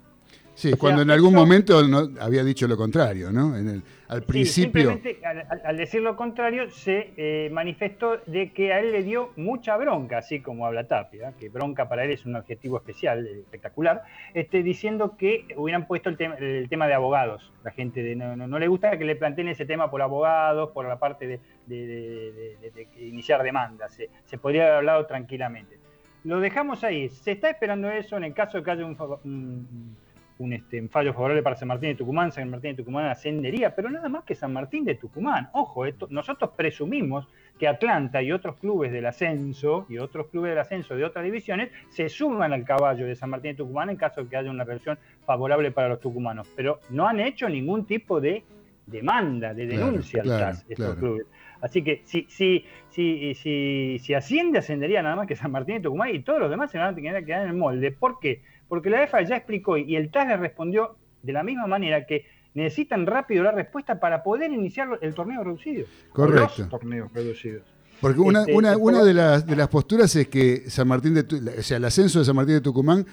Sí, 0.57 0.69
o 0.69 0.71
sea, 0.71 0.79
cuando 0.79 1.03
en 1.03 1.11
algún 1.11 1.35
momento 1.35 1.87
no, 1.87 2.09
había 2.19 2.43
dicho 2.43 2.67
lo 2.67 2.75
contrario, 2.75 3.31
¿no? 3.31 3.55
En 3.55 3.69
el- 3.69 3.83
al 4.07 4.21
Sí, 4.21 4.25
principio. 4.25 4.89
simplemente 4.91 5.19
al, 5.63 5.77
decir 5.77 6.01
lo 6.01 6.15
contrario, 6.15 6.67
se 6.71 7.11
eh, 7.15 7.49
manifestó 7.51 8.17
de 8.25 8.51
que 8.53 8.73
a 8.73 8.79
él 8.79 8.91
le 8.91 9.03
dio 9.03 9.33
mucha 9.35 9.77
bronca, 9.77 10.17
así 10.17 10.39
como 10.39 10.65
habla 10.65 10.87
Tapia, 10.87 11.33
que 11.39 11.49
bronca 11.49 11.87
para 11.87 12.05
él 12.05 12.09
es 12.11 12.25
un 12.25 12.35
objetivo 12.37 12.77
especial, 12.77 13.27
eh, 13.27 13.41
espectacular, 13.41 14.01
este, 14.33 14.63
diciendo 14.63 15.15
que 15.15 15.45
hubieran 15.57 15.85
puesto 15.85 16.09
el, 16.09 16.17
tema 16.17 16.33
el 16.37 16.67
tema 16.69 16.87
de 16.87 16.95
abogados. 16.95 17.51
La 17.63 17.69
gente 17.69 18.01
de- 18.01 18.15
no, 18.15 18.35
no- 18.35 18.47
no 18.47 18.57
le 18.57 18.67
gusta 18.67 18.97
que 18.97 19.05
le 19.05 19.15
planteen 19.15 19.49
ese 19.49 19.67
tema 19.67 19.91
por 19.91 20.01
abogados, 20.01 20.71
por 20.71 20.87
la 20.87 20.97
parte 20.97 21.27
de, 21.27 21.39
de- 21.67 21.85
de- 21.85 22.31
de- 22.31 22.57
de- 22.61 22.71
de 22.71 22.85
que 22.87 23.05
iniciar 23.05 23.43
demandas. 23.43 23.93
Se, 23.93 24.09
se 24.25 24.39
podría 24.39 24.63
haber 24.63 24.75
hablado 24.77 25.05
tranquilamente. 25.05 25.77
Lo 26.23 26.39
dejamos 26.39 26.83
ahí. 26.83 27.09
Se 27.09 27.33
está 27.33 27.51
esperando 27.51 27.91
eso 27.91 28.17
en 28.17 28.23
el 28.23 28.33
caso 28.33 28.57
de 28.57 28.63
que 28.63 28.71
haya 28.71 28.85
un- 28.85 29.95
un, 30.39 30.53
este, 30.53 30.87
fallo 30.87 31.13
favorable 31.13 31.43
para 31.43 31.55
San 31.55 31.67
Martín 31.67 31.89
de 31.89 31.95
Tucumán, 31.95 32.31
San 32.31 32.49
Martín 32.49 32.71
de 32.71 32.77
Tucumán 32.77 33.05
ascendería, 33.05 33.75
pero 33.75 33.89
nada 33.89 34.09
más 34.09 34.23
que 34.23 34.35
San 34.35 34.53
Martín 34.53 34.85
de 34.85 34.95
Tucumán. 34.95 35.49
Ojo, 35.53 35.85
esto, 35.85 36.07
nosotros 36.09 36.51
presumimos 36.55 37.27
que 37.57 37.67
Atlanta 37.67 38.21
y 38.21 38.31
otros 38.31 38.55
clubes 38.57 38.91
del 38.91 39.05
ascenso 39.05 39.85
y 39.89 39.97
otros 39.97 40.27
clubes 40.27 40.51
del 40.51 40.59
ascenso 40.59 40.95
de 40.95 41.03
otras 41.03 41.25
divisiones 41.25 41.71
se 41.89 42.09
suman 42.09 42.53
al 42.53 42.63
caballo 42.63 43.05
de 43.05 43.15
San 43.15 43.29
Martín 43.29 43.51
de 43.51 43.57
Tucumán 43.57 43.89
en 43.89 43.97
caso 43.97 44.23
de 44.23 44.29
que 44.29 44.37
haya 44.37 44.51
una 44.51 44.63
resolución 44.63 44.99
favorable 45.25 45.71
para 45.71 45.89
los 45.89 45.99
tucumanos, 45.99 46.47
pero 46.55 46.79
no 46.89 47.07
han 47.07 47.19
hecho 47.19 47.49
ningún 47.49 47.85
tipo 47.85 48.21
de 48.21 48.43
demanda, 48.85 49.53
de 49.53 49.67
denuncia 49.67 50.23
claro, 50.23 50.57
estos 50.67 50.75
claro. 50.75 50.95
clubes. 50.95 51.27
Así 51.61 51.83
que 51.83 52.01
si, 52.05 52.25
si, 52.29 52.65
si, 52.89 53.33
si, 53.35 53.99
si 53.99 54.13
asciende, 54.13 54.59
ascendería 54.59 55.01
nada 55.01 55.15
más 55.15 55.27
que 55.27 55.35
San 55.35 55.51
Martín 55.51 55.75
de 55.75 55.81
Tucumán 55.81 56.13
y 56.13 56.19
todos 56.19 56.39
los 56.39 56.49
demás 56.49 56.71
se 56.71 56.77
van 56.77 56.93
a 56.93 56.95
tener 56.95 57.15
que 57.19 57.25
quedar 57.25 57.43
en 57.43 57.49
el 57.49 57.55
molde. 57.55 57.91
¿Por 57.91 58.19
qué? 58.19 58.43
Porque 58.67 58.89
la 58.89 59.03
EFA 59.03 59.21
ya 59.23 59.35
explicó 59.37 59.77
y 59.77 59.95
el 59.95 60.09
TAS 60.11 60.27
le 60.27 60.37
respondió 60.37 60.97
de 61.23 61.33
la 61.33 61.43
misma 61.43 61.67
manera 61.67 62.05
que 62.05 62.25
necesitan 62.53 63.05
rápido 63.05 63.43
la 63.43 63.51
respuesta 63.51 63.99
para 63.99 64.23
poder 64.23 64.51
iniciar 64.51 64.89
el 65.01 65.13
torneo 65.13 65.43
reducido. 65.43 65.85
Correcto. 66.11 66.53
Los 66.57 66.69
torneos 66.69 67.13
reducidos. 67.13 67.63
Porque 68.01 68.19
una, 68.19 68.41
Este, 68.41 68.53
una, 68.55 68.71
el 68.73 68.77
una 68.77 68.83
programa- 68.99 69.05
de, 69.07 69.13
las, 69.13 69.45
de 69.47 69.55
las 69.55 69.67
posturas 69.69 70.15
es 70.15 70.27
que 70.27 70.69
San 70.69 70.87
Martín 70.87 71.13
de 71.15 71.21
o 71.59 71.63
sea, 71.63 71.77
el 71.77 71.85
ascenso 71.85 72.19
de 72.19 72.25
San 72.25 72.35
Martín 72.35 72.55
de 72.55 72.61
Tucumán 72.61 73.05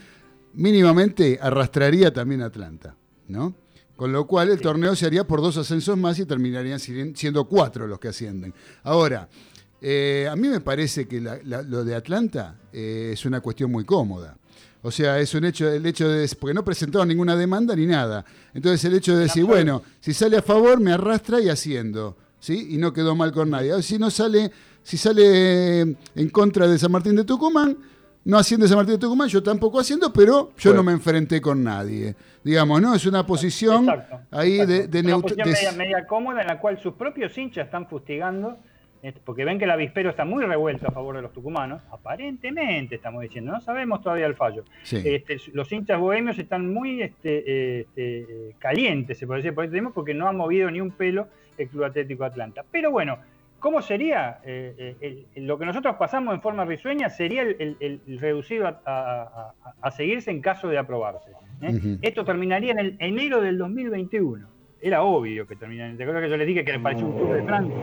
mínimamente 0.55 1.39
arrastraría 1.41 2.13
también 2.13 2.43
a 2.43 2.47
Atlanta, 2.47 2.95
¿no? 3.29 3.55
Con 3.97 4.13
lo 4.13 4.27
cual 4.27 4.51
el 4.51 4.61
torneo 4.61 4.95
se 4.97 5.07
haría 5.07 5.25
por 5.25 5.41
dos 5.41 5.57
ascensos 5.57 5.97
más 5.97 6.19
y 6.19 6.27
terminarían 6.27 6.81
si- 6.81 7.15
siendo 7.15 7.45
cuatro 7.47 7.87
los 7.87 7.99
que 8.01 8.09
ascienden. 8.09 8.53
Ahora, 8.83 9.29
eh, 9.81 10.27
a 10.31 10.35
mí 10.37 10.49
me 10.49 10.61
parece 10.61 11.07
que 11.07 11.21
la- 11.21 11.39
la- 11.45 11.63
lo 11.63 11.85
de 11.85 11.95
Atlanta 11.95 12.57
eh, 12.73 13.11
es 13.13 13.25
una 13.25 13.41
cuestión 13.41 13.71
muy 13.71 13.85
cómoda. 13.85 14.37
O 14.87 14.91
sea, 14.91 15.19
es 15.19 15.35
un 15.35 15.45
hecho, 15.47 15.67
el 15.69 15.85
hecho 15.87 16.07
de, 16.09 16.29
porque 16.39 16.53
no 16.53 16.63
presentaron 16.63 17.09
ninguna 17.09 17.35
demanda 17.37 17.75
ni 17.75 17.87
nada. 17.87 18.23
Entonces 18.53 18.85
el 18.85 18.95
hecho 18.95 19.17
de 19.17 19.23
decir, 19.25 19.45
bueno, 19.45 19.83
si 19.99 20.13
sale 20.13 20.37
a 20.37 20.43
favor 20.43 20.79
me 20.79 20.93
arrastra 20.93 21.41
y 21.41 21.49
haciendo, 21.49 22.17
¿sí? 22.39 22.69
Y 22.73 22.77
no 22.77 22.93
quedó 22.93 23.15
mal 23.17 23.33
con 23.33 23.49
nadie. 23.49 23.83
Si 23.83 23.99
no 23.99 24.11
sale, 24.11 24.51
si 24.83 24.99
sale 24.99 25.81
eh, 25.81 25.97
en 26.17 26.29
contra 26.29 26.69
de 26.69 26.79
San 26.79 26.93
Martín 26.93 27.17
de 27.17 27.25
Tucumán, 27.25 27.79
no 28.27 28.37
asciende 28.39 28.69
San 28.69 28.77
Martín 28.77 28.95
de 28.97 28.99
Tucumán, 29.01 29.29
yo 29.29 29.43
tampoco 29.43 29.81
haciendo, 29.81 30.13
pero 30.13 30.53
yo 30.59 30.71
Bueno. 30.71 30.77
no 30.83 30.83
me 30.85 30.93
enfrenté 30.93 31.41
con 31.41 31.65
nadie. 31.65 32.15
Digamos, 32.43 32.81
¿no? 32.83 32.95
Es 32.95 33.07
una 33.07 33.27
posición 33.27 33.89
Exacto, 33.89 34.21
ahí 34.33 34.61
exacto. 34.61 34.73
de, 34.73 34.89
de 34.89 35.01
Una 35.15 35.23
posición 35.23 35.47
de- 35.49 35.53
media, 35.55 35.73
media 35.73 36.07
cómoda 36.07 36.43
en 36.43 36.47
la 36.49 36.61
cual 36.61 36.79
sus 36.83 36.93
propios 36.95 37.37
hinchas 37.39 37.65
están 37.67 37.89
fustigando, 37.89 38.59
porque 39.25 39.45
ven 39.45 39.59
que 39.59 39.65
el 39.65 39.71
avispero 39.71 40.11
está 40.11 40.25
muy 40.25 40.45
revuelto 40.45 40.89
a 40.89 40.91
favor 40.91 41.17
de 41.17 41.23
los 41.23 41.33
tucumanos, 41.33 41.83
aparentemente 41.91 42.95
estamos 42.95 43.23
diciendo, 43.23 43.53
no 43.53 43.61
sabemos 43.61 44.01
todavía 44.03 44.27
el 44.27 44.35
fallo. 44.35 44.65
Sí. 44.83 45.03
Este, 45.05 45.37
los 45.53 45.71
hinchas 45.73 45.99
bohemios 46.01 46.39
están 46.39 46.73
muy 46.73 47.03
este, 47.03 47.81
este, 47.81 48.19
eh, 48.21 48.55
calientes, 48.59 49.19
se 49.19 49.27
puede 49.27 49.39
decir 49.41 49.55
por 49.55 49.65
este 49.65 49.83
porque 49.83 50.15
no 50.15 50.27
ha 50.29 50.33
movido 50.33 50.71
ni 50.71 50.81
un 50.81 50.91
pelo 50.93 51.29
el 51.59 51.69
Club 51.69 51.85
Atlético 51.85 52.25
Atlanta. 52.25 52.65
Pero 52.71 52.91
bueno, 52.91 53.19
¿cómo 53.59 53.83
sería? 53.83 54.39
Eh, 54.45 54.97
eh, 55.01 55.25
lo 55.37 55.59
que 55.59 55.67
nosotros 55.67 55.97
pasamos 55.97 56.35
en 56.35 56.41
forma 56.41 56.65
risueña 56.65 57.11
sería 57.11 57.43
el, 57.43 57.57
el- 57.59 57.77
el- 57.81 58.01
el 58.07 58.19
reducido 58.19 58.67
a, 58.67 58.81
a- 58.87 59.53
a- 59.65 59.75
a 59.83 59.91
seguirse 59.91 60.31
en 60.31 60.41
caso 60.41 60.69
de 60.69 60.79
aprobarse. 60.79 61.31
¿eh? 61.61 61.99
Esto 62.03 62.25
terminaría 62.25 62.73
en 62.73 62.79
el 62.79 62.97
enero 62.99 63.41
del 63.41 63.59
2021. 63.59 64.49
Era 64.81 65.03
obvio 65.03 65.47
que 65.47 65.57
terminaría. 65.57 65.97
¿Te 65.97 66.03
acuerdas 66.03 66.25
que 66.25 66.31
yo 66.31 66.37
les 66.37 66.47
dije 66.47 66.65
que 66.65 66.73
le 66.73 66.81
pareció 66.81 67.07
un 67.07 67.17
tour 67.17 67.37
de 67.37 67.43
Francia? 67.43 67.77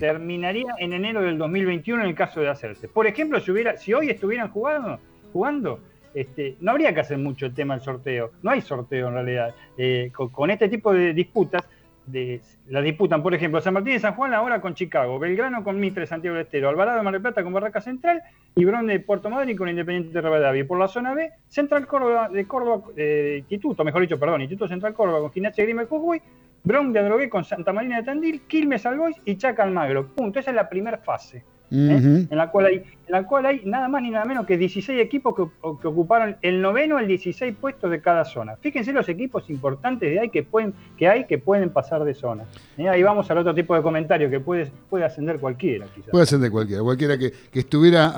Terminaría 0.00 0.74
en 0.78 0.92
enero 0.92 1.22
del 1.22 1.38
2021 1.38 2.02
en 2.02 2.08
el 2.08 2.14
caso 2.14 2.40
de 2.40 2.48
hacerse. 2.48 2.88
Por 2.88 3.06
ejemplo, 3.06 3.40
si, 3.40 3.50
hubiera, 3.50 3.76
si 3.76 3.94
hoy 3.94 4.10
estuvieran 4.10 4.50
jugando, 4.50 4.98
jugando 5.32 5.80
este, 6.14 6.56
no 6.60 6.72
habría 6.72 6.92
que 6.92 7.00
hacer 7.00 7.18
mucho 7.18 7.46
el 7.46 7.54
tema 7.54 7.74
del 7.74 7.84
sorteo. 7.84 8.32
No 8.42 8.50
hay 8.50 8.60
sorteo 8.60 9.08
en 9.08 9.14
realidad. 9.14 9.54
Eh, 9.78 10.10
con, 10.14 10.28
con 10.30 10.50
este 10.50 10.68
tipo 10.68 10.92
de 10.92 11.14
disputas, 11.14 11.62
de, 12.06 12.40
las 12.68 12.82
disputan, 12.82 13.22
por 13.22 13.34
ejemplo, 13.34 13.60
San 13.60 13.74
Martín 13.74 13.92
de 13.92 14.00
San 14.00 14.14
Juan 14.14 14.34
ahora 14.34 14.60
con 14.60 14.74
Chicago, 14.74 15.18
Belgrano 15.18 15.62
con 15.62 15.78
Mitre 15.78 16.06
Santiago 16.06 16.36
del 16.36 16.46
Estero, 16.46 16.68
Alvarado 16.68 16.98
de 16.98 17.04
Mar 17.04 17.12
del 17.12 17.22
Plata 17.22 17.42
con 17.42 17.52
Barraca 17.52 17.80
Central 17.80 18.22
y 18.56 18.64
Brón 18.64 18.86
de 18.86 19.00
Puerto 19.00 19.30
Madryn 19.30 19.56
con 19.56 19.68
Independiente 19.68 20.12
de 20.12 20.20
Rivadavia. 20.20 20.62
Y 20.62 20.64
por 20.64 20.78
la 20.78 20.88
zona 20.88 21.14
B, 21.14 21.30
Central 21.48 21.86
Córdoba 21.86 22.28
de 22.28 22.46
Córdoba, 22.46 22.90
eh, 22.96 23.38
Instituto, 23.38 23.84
mejor 23.84 24.02
dicho, 24.02 24.18
perdón, 24.18 24.40
Instituto 24.40 24.68
Central 24.68 24.94
Córdoba 24.94 25.20
con 25.20 25.32
Gimnasia 25.32 25.64
Grima 25.64 25.82
de 25.82 25.88
Jujuy, 25.88 26.20
Bron 26.62 26.92
de 26.92 27.00
Adrogué 27.00 27.28
con 27.28 27.44
Santa 27.44 27.72
Marina 27.72 27.96
de 27.96 28.02
Tandil, 28.02 28.42
Quilmes 28.42 28.84
Albois 28.86 29.16
y 29.24 29.36
Chaca 29.36 29.62
Almagro. 29.62 30.08
Punto. 30.08 30.38
Esa 30.38 30.50
es 30.50 30.56
la 30.56 30.68
primera 30.68 30.98
fase. 30.98 31.44
¿eh? 31.70 32.26
En, 32.30 32.36
la 32.36 32.50
cual 32.50 32.66
hay, 32.66 32.76
en 32.76 33.12
la 33.12 33.26
cual 33.26 33.46
hay 33.46 33.62
nada 33.64 33.88
más 33.88 34.02
ni 34.02 34.10
nada 34.10 34.24
menos 34.24 34.44
que 34.44 34.58
16 34.58 35.00
equipos 35.00 35.34
que, 35.34 35.42
ocuparon 35.62 36.36
el 36.42 36.60
noveno 36.60 36.96
al 36.96 37.06
16 37.06 37.54
puestos 37.60 37.90
de 37.90 38.00
cada 38.00 38.24
zona. 38.24 38.56
Fíjense 38.56 38.92
los 38.92 39.08
equipos 39.08 39.48
importantes 39.50 40.10
de 40.10 40.20
ahí 40.20 40.30
que, 40.30 40.42
pueden, 40.42 40.74
que 40.96 41.08
hay 41.08 41.26
que 41.26 41.38
pueden 41.38 41.70
pasar 41.70 42.04
de 42.04 42.14
zona. 42.14 42.44
¿eh? 42.76 42.88
Ahí 42.88 43.02
vamos 43.02 43.30
al 43.30 43.38
otro 43.38 43.54
tipo 43.54 43.74
de 43.74 43.82
comentario 43.82 44.28
que 44.28 44.40
puede, 44.40 44.70
puede 44.88 45.04
ascender 45.04 45.38
cualquiera, 45.38 45.86
quizás. 45.94 46.10
Puede 46.10 46.26
ser 46.26 46.40
de 46.40 46.50
cualquiera. 46.50 46.82
Cualquiera 46.82 47.16
que, 47.16 47.32
que 47.52 47.60
estuviera 47.60 48.14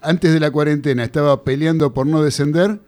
antes 0.00 0.32
de 0.32 0.40
la 0.40 0.50
cuarentena, 0.50 1.04
estaba 1.04 1.44
peleando 1.44 1.92
por 1.92 2.06
no 2.06 2.22
descender, 2.22 2.78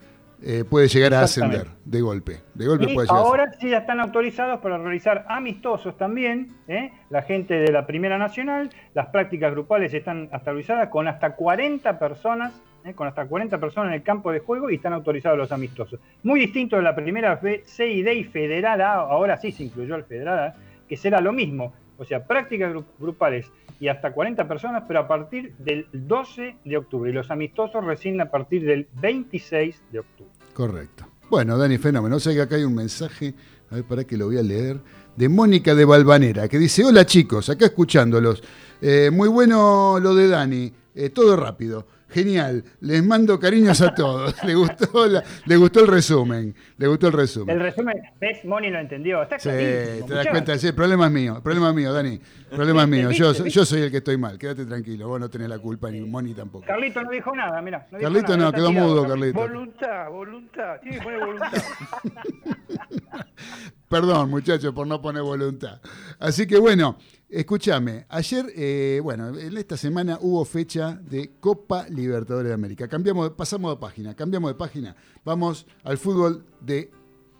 eh, 0.42 0.64
puede 0.68 0.88
llegar 0.88 1.14
a 1.14 1.22
ascender 1.22 1.66
de 1.84 2.00
golpe. 2.00 2.40
De 2.54 2.66
golpe 2.66 2.84
Y 2.84 2.94
puede 2.94 3.06
llegar 3.06 3.22
a 3.22 3.26
ahora 3.26 3.52
sí 3.58 3.70
ya 3.70 3.78
están 3.78 4.00
autorizados 4.00 4.60
para 4.60 4.78
realizar 4.78 5.26
amistosos 5.28 5.96
también, 5.98 6.56
¿eh? 6.66 6.92
la 7.10 7.22
gente 7.22 7.54
de 7.54 7.70
la 7.70 7.86
Primera 7.86 8.16
Nacional, 8.16 8.70
las 8.94 9.08
prácticas 9.08 9.52
grupales 9.52 9.92
están 9.92 10.28
autorizadas 10.32 10.88
con 10.88 11.08
hasta 11.08 11.36
40 11.36 11.98
personas, 11.98 12.52
¿eh? 12.84 12.94
con 12.94 13.06
hasta 13.06 13.26
40 13.26 13.58
personas 13.58 13.88
en 13.88 13.94
el 13.94 14.02
campo 14.02 14.32
de 14.32 14.40
juego 14.40 14.70
y 14.70 14.76
están 14.76 14.94
autorizados 14.94 15.38
los 15.38 15.52
amistosos. 15.52 16.00
Muy 16.22 16.40
distinto 16.40 16.76
de 16.76 16.82
la 16.82 16.94
primera 16.94 17.38
C 17.64 17.86
y 17.88 18.02
D 18.02 18.14
y 18.14 18.24
Federal 18.24 18.80
A, 18.80 18.94
ahora 18.94 19.36
sí 19.36 19.52
se 19.52 19.64
incluyó 19.64 19.94
el 19.96 20.04
Federal 20.04 20.38
A, 20.38 20.54
que 20.88 20.96
será 20.96 21.20
lo 21.20 21.32
mismo, 21.32 21.74
o 22.00 22.04
sea, 22.04 22.26
prácticas 22.26 22.72
gru- 22.74 22.84
grupales 22.98 23.46
y 23.78 23.88
hasta 23.88 24.12
40 24.12 24.48
personas, 24.48 24.84
pero 24.88 25.00
a 25.00 25.06
partir 25.06 25.54
del 25.58 25.86
12 25.92 26.56
de 26.64 26.76
octubre 26.76 27.10
y 27.10 27.12
los 27.12 27.30
amistosos 27.30 27.84
recién 27.84 28.20
a 28.20 28.30
partir 28.30 28.64
del 28.64 28.88
26 29.00 29.82
de 29.92 29.98
octubre. 30.00 30.30
Correcto. 30.54 31.06
Bueno, 31.28 31.56
Dani, 31.56 31.78
fenómeno. 31.78 32.16
O 32.16 32.20
sea 32.20 32.32
que 32.34 32.40
acá 32.42 32.56
hay 32.56 32.64
un 32.64 32.74
mensaje, 32.74 33.34
a 33.70 33.76
ver, 33.76 33.84
para 33.84 34.04
que 34.04 34.16
lo 34.16 34.26
voy 34.26 34.38
a 34.38 34.42
leer, 34.42 34.80
de 35.14 35.28
Mónica 35.28 35.74
de 35.74 35.84
Valvanera, 35.84 36.48
que 36.48 36.58
dice, 36.58 36.84
hola 36.84 37.04
chicos, 37.04 37.48
acá 37.50 37.66
escuchándolos. 37.66 38.42
Eh, 38.80 39.10
muy 39.12 39.28
bueno 39.28 39.98
lo 40.00 40.14
de 40.14 40.28
Dani, 40.28 40.72
eh, 40.94 41.10
todo 41.10 41.36
rápido. 41.36 41.86
Genial, 42.10 42.64
les 42.80 43.04
mando 43.04 43.38
cariños 43.38 43.80
a 43.80 43.94
todos. 43.94 44.34
le, 44.44 44.54
gustó 44.54 45.06
la- 45.06 45.22
le 45.46 45.56
gustó 45.56 45.80
el 45.80 45.86
resumen. 45.86 46.54
Le 46.76 46.86
gustó 46.86 47.06
el 47.08 47.12
resumen. 47.12 47.56
El 47.56 47.62
resumen, 47.62 47.96
¿ves? 48.20 48.44
Moni 48.44 48.70
lo 48.70 48.78
entendió. 48.80 49.22
Está 49.22 49.38
Sí, 49.38 49.48
te 49.48 50.04
das 50.14 50.26
cuenta, 50.28 50.58
sí, 50.58 50.66
el 50.68 50.74
problema 50.74 51.06
es 51.06 51.12
mío, 51.12 51.36
el 51.36 51.42
problema 51.42 51.68
es 51.70 51.74
mío, 51.74 51.92
Dani. 51.92 52.20
El 52.50 52.56
problema 52.56 52.82
es 52.82 52.88
mío. 52.90 53.10
Yo, 53.10 53.32
soy- 53.34 53.50
yo 53.50 53.64
soy 53.64 53.82
el 53.82 53.90
que 53.90 53.98
estoy 53.98 54.16
mal, 54.16 54.38
quédate 54.38 54.66
tranquilo, 54.66 55.08
vos 55.08 55.20
no 55.20 55.30
tenés 55.30 55.48
la 55.48 55.58
culpa, 55.58 55.90
ni 55.90 56.00
Moni 56.00 56.34
tampoco. 56.34 56.66
Carlito 56.66 57.02
no 57.02 57.10
dijo 57.10 57.34
nada, 57.34 57.62
mirá. 57.62 57.86
No 57.90 57.98
Carlito 57.98 58.36
nada, 58.36 58.50
no, 58.50 58.52
quedó 58.56 58.68
tirado, 58.70 58.88
mudo, 58.88 59.02
Carlito. 59.08 59.38
Carlito. 59.38 59.54
Voluntad, 59.54 60.10
voluntad. 60.10 60.80
Tiene 60.82 60.98
que 60.98 61.02
poner 61.04 61.18
voluntad. 61.20 61.52
Perdón, 63.88 64.30
muchachos, 64.30 64.72
por 64.72 64.86
no 64.86 65.00
poner 65.02 65.22
voluntad. 65.22 65.80
Así 66.18 66.46
que 66.46 66.58
bueno, 66.58 66.96
escúchame. 67.30 68.06
Ayer, 68.08 68.46
eh, 68.56 69.00
bueno, 69.02 69.36
en 69.38 69.56
esta 69.56 69.76
semana 69.76 70.18
hubo 70.20 70.44
fecha 70.44 71.00
de 71.08 71.32
Copa 71.40 71.86
Libertadores 71.88 72.48
de 72.48 72.54
América. 72.54 72.88
Cambiamos, 72.88 73.30
pasamos 73.30 73.72
de 73.74 73.80
página, 73.80 74.14
cambiamos 74.14 74.50
de 74.50 74.54
página. 74.56 74.96
Vamos 75.24 75.66
al 75.84 75.98
fútbol 75.98 76.44
de 76.60 76.90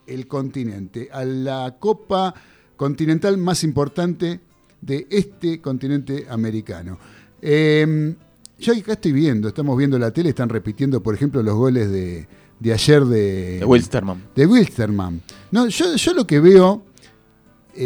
el 0.07 0.27
continente, 0.27 1.09
a 1.13 1.25
la 1.25 1.77
Copa 1.79 2.35
continental 2.77 3.37
más 3.37 3.63
importante 3.65 4.41
de 4.81 5.07
este 5.11 5.61
continente 5.61 6.27
americano. 6.29 6.99
Eh, 7.43 8.15
yo 8.59 8.75
acá 8.75 8.93
estoy 8.93 9.13
viendo, 9.13 9.49
estamos 9.49 9.77
viendo 9.77 9.99
la 9.99 10.11
tele, 10.11 10.31
están 10.31 10.49
repitiendo, 10.49 11.03
por 11.03 11.15
ejemplo, 11.15 11.43
los 11.43 11.55
goles 11.55 11.91
de, 11.91 12.29
de 12.59 12.73
ayer 12.73 13.05
de, 13.05 13.59
De 13.61 13.65
Wilstermann. 13.65 14.23
de 14.35 14.47
Wilstermann. 14.47 15.23
No, 15.51 15.67
yo, 15.69 15.97
yo 15.97 16.15
lo 16.15 16.27
que 16.27 16.41
veo, 16.41 16.83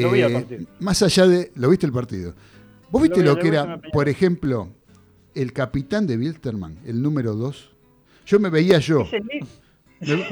Lo 0.03 0.11
vi 0.11 0.23
al 0.23 0.31
eh, 0.33 0.35
partido. 0.35 0.67
más 0.81 1.03
allá 1.03 1.27
de... 1.27 1.53
¿Lo 1.57 1.69
viste 1.71 1.87
el 1.87 1.93
partido? 1.93 2.35
¿Vos 2.91 3.03
viste 3.03 3.21
vi, 3.21 3.27
lo 3.27 3.37
que 3.39 3.49
era, 3.49 3.81
por 3.93 4.09
ejemplo, 4.09 4.69
el 5.35 5.53
capitán 5.53 6.07
de 6.07 6.17
Wilstermann, 6.17 6.79
el 6.85 7.03
número 7.03 7.35
2? 7.35 7.71
Yo 8.27 8.41
me 8.41 8.49
veía 8.51 8.79
yo, 8.79 9.07
me, 10.01 10.25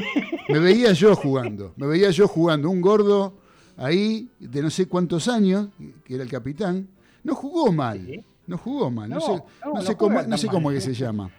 me 0.48 0.58
veía 0.58 0.92
yo 0.92 1.14
jugando, 1.16 1.72
me 1.76 1.86
veía 1.86 2.10
yo 2.10 2.26
jugando, 2.28 2.70
un 2.70 2.80
gordo 2.80 3.34
ahí 3.76 4.28
de 4.38 4.62
no 4.62 4.70
sé 4.70 4.86
cuántos 4.86 5.28
años, 5.28 5.68
que 6.04 6.14
era 6.14 6.22
el 6.24 6.30
capitán, 6.30 6.88
no 7.24 7.34
jugó 7.34 7.72
mal, 7.72 8.00
Sí. 8.06 8.20
no 8.46 8.58
jugó 8.58 8.90
mal, 8.90 9.08
no, 9.10 9.16
No, 9.16 9.20
sé, 9.20 9.28
no, 9.32 9.42
no 9.66 9.74
no 9.74 9.82
sé 9.82 9.96
cómo, 9.96 10.36
sé 10.36 10.46
cómo 10.48 10.60
mal. 10.68 10.74
que 10.74 10.80
se 10.80 10.94
llama, 10.94 11.30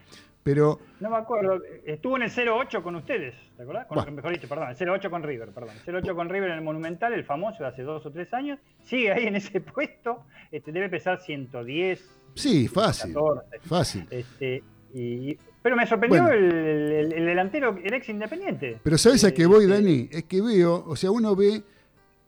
pero 0.43 0.79
No 0.99 1.09
me 1.09 1.17
acuerdo. 1.17 1.61
Estuvo 1.85 2.17
en 2.17 2.23
el 2.23 2.31
08 2.49 2.83
con 2.83 2.95
ustedes, 2.95 3.33
¿te 3.57 3.63
acordás? 3.63 3.87
Con- 3.87 3.95
Bah. 3.97 4.11
mejor 4.11 4.31
dicho, 4.33 4.47
perdón, 4.47 4.69
el 4.77 4.89
08 4.89 5.09
con 5.09 5.23
River, 5.23 5.49
perdón. 5.49 5.75
El 5.85 5.95
08 5.95 6.15
con 6.15 6.29
River 6.29 6.49
en 6.51 6.57
el 6.57 6.63
Monumental, 6.63 7.13
el 7.13 7.23
famoso 7.23 7.63
de 7.63 7.69
hace 7.69 7.83
dos 7.83 8.05
o 8.05 8.11
tres 8.11 8.33
años. 8.33 8.59
Sigue 8.83 9.11
ahí 9.11 9.25
en 9.27 9.35
ese 9.35 9.59
puesto. 9.61 10.23
Este, 10.51 10.71
debe 10.71 10.89
pesar 10.89 11.19
110, 11.21 12.03
sí, 12.35 12.67
fácil, 12.67 13.13
14. 13.13 13.59
fácil. 13.67 14.07
Este, 14.11 14.63
y, 14.93 15.37
pero 15.61 15.75
me 15.75 15.87
sorprendió 15.87 16.21
Bueno. 16.23 16.35
el, 16.37 16.53
el- 16.53 17.13
el 17.13 17.25
delantero, 17.25 17.77
el 17.83 17.93
ex 17.93 18.09
independiente. 18.09 18.79
Pero 18.83 18.97
¿sabes 18.97 19.23
a 19.23 19.29
Eh, 19.29 19.33
qué 19.33 19.45
voy, 19.45 19.63
este, 19.63 19.73
Dani? 19.75 20.09
Es 20.11 20.23
que 20.25 20.41
veo, 20.41 20.83
o 20.85 20.95
sea, 20.95 21.09
uno 21.11 21.35
ve, 21.35 21.63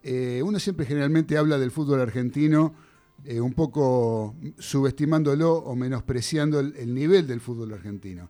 eh, 0.03 0.41
uno 0.43 0.57
siempre 0.59 0.85
generalmente 0.85 1.37
habla 1.37 1.57
del 1.57 1.71
fútbol 1.71 1.99
argentino 2.01 2.73
eh, 3.23 3.39
un 3.39 3.53
poco 3.53 4.35
subestimándolo 4.59 5.53
o 5.53 5.75
menospreciando 5.75 6.59
el, 6.59 6.75
el 6.77 6.93
nivel 6.93 7.25
del 7.27 7.39
fútbol 7.41 7.73
argentino. 7.73 8.29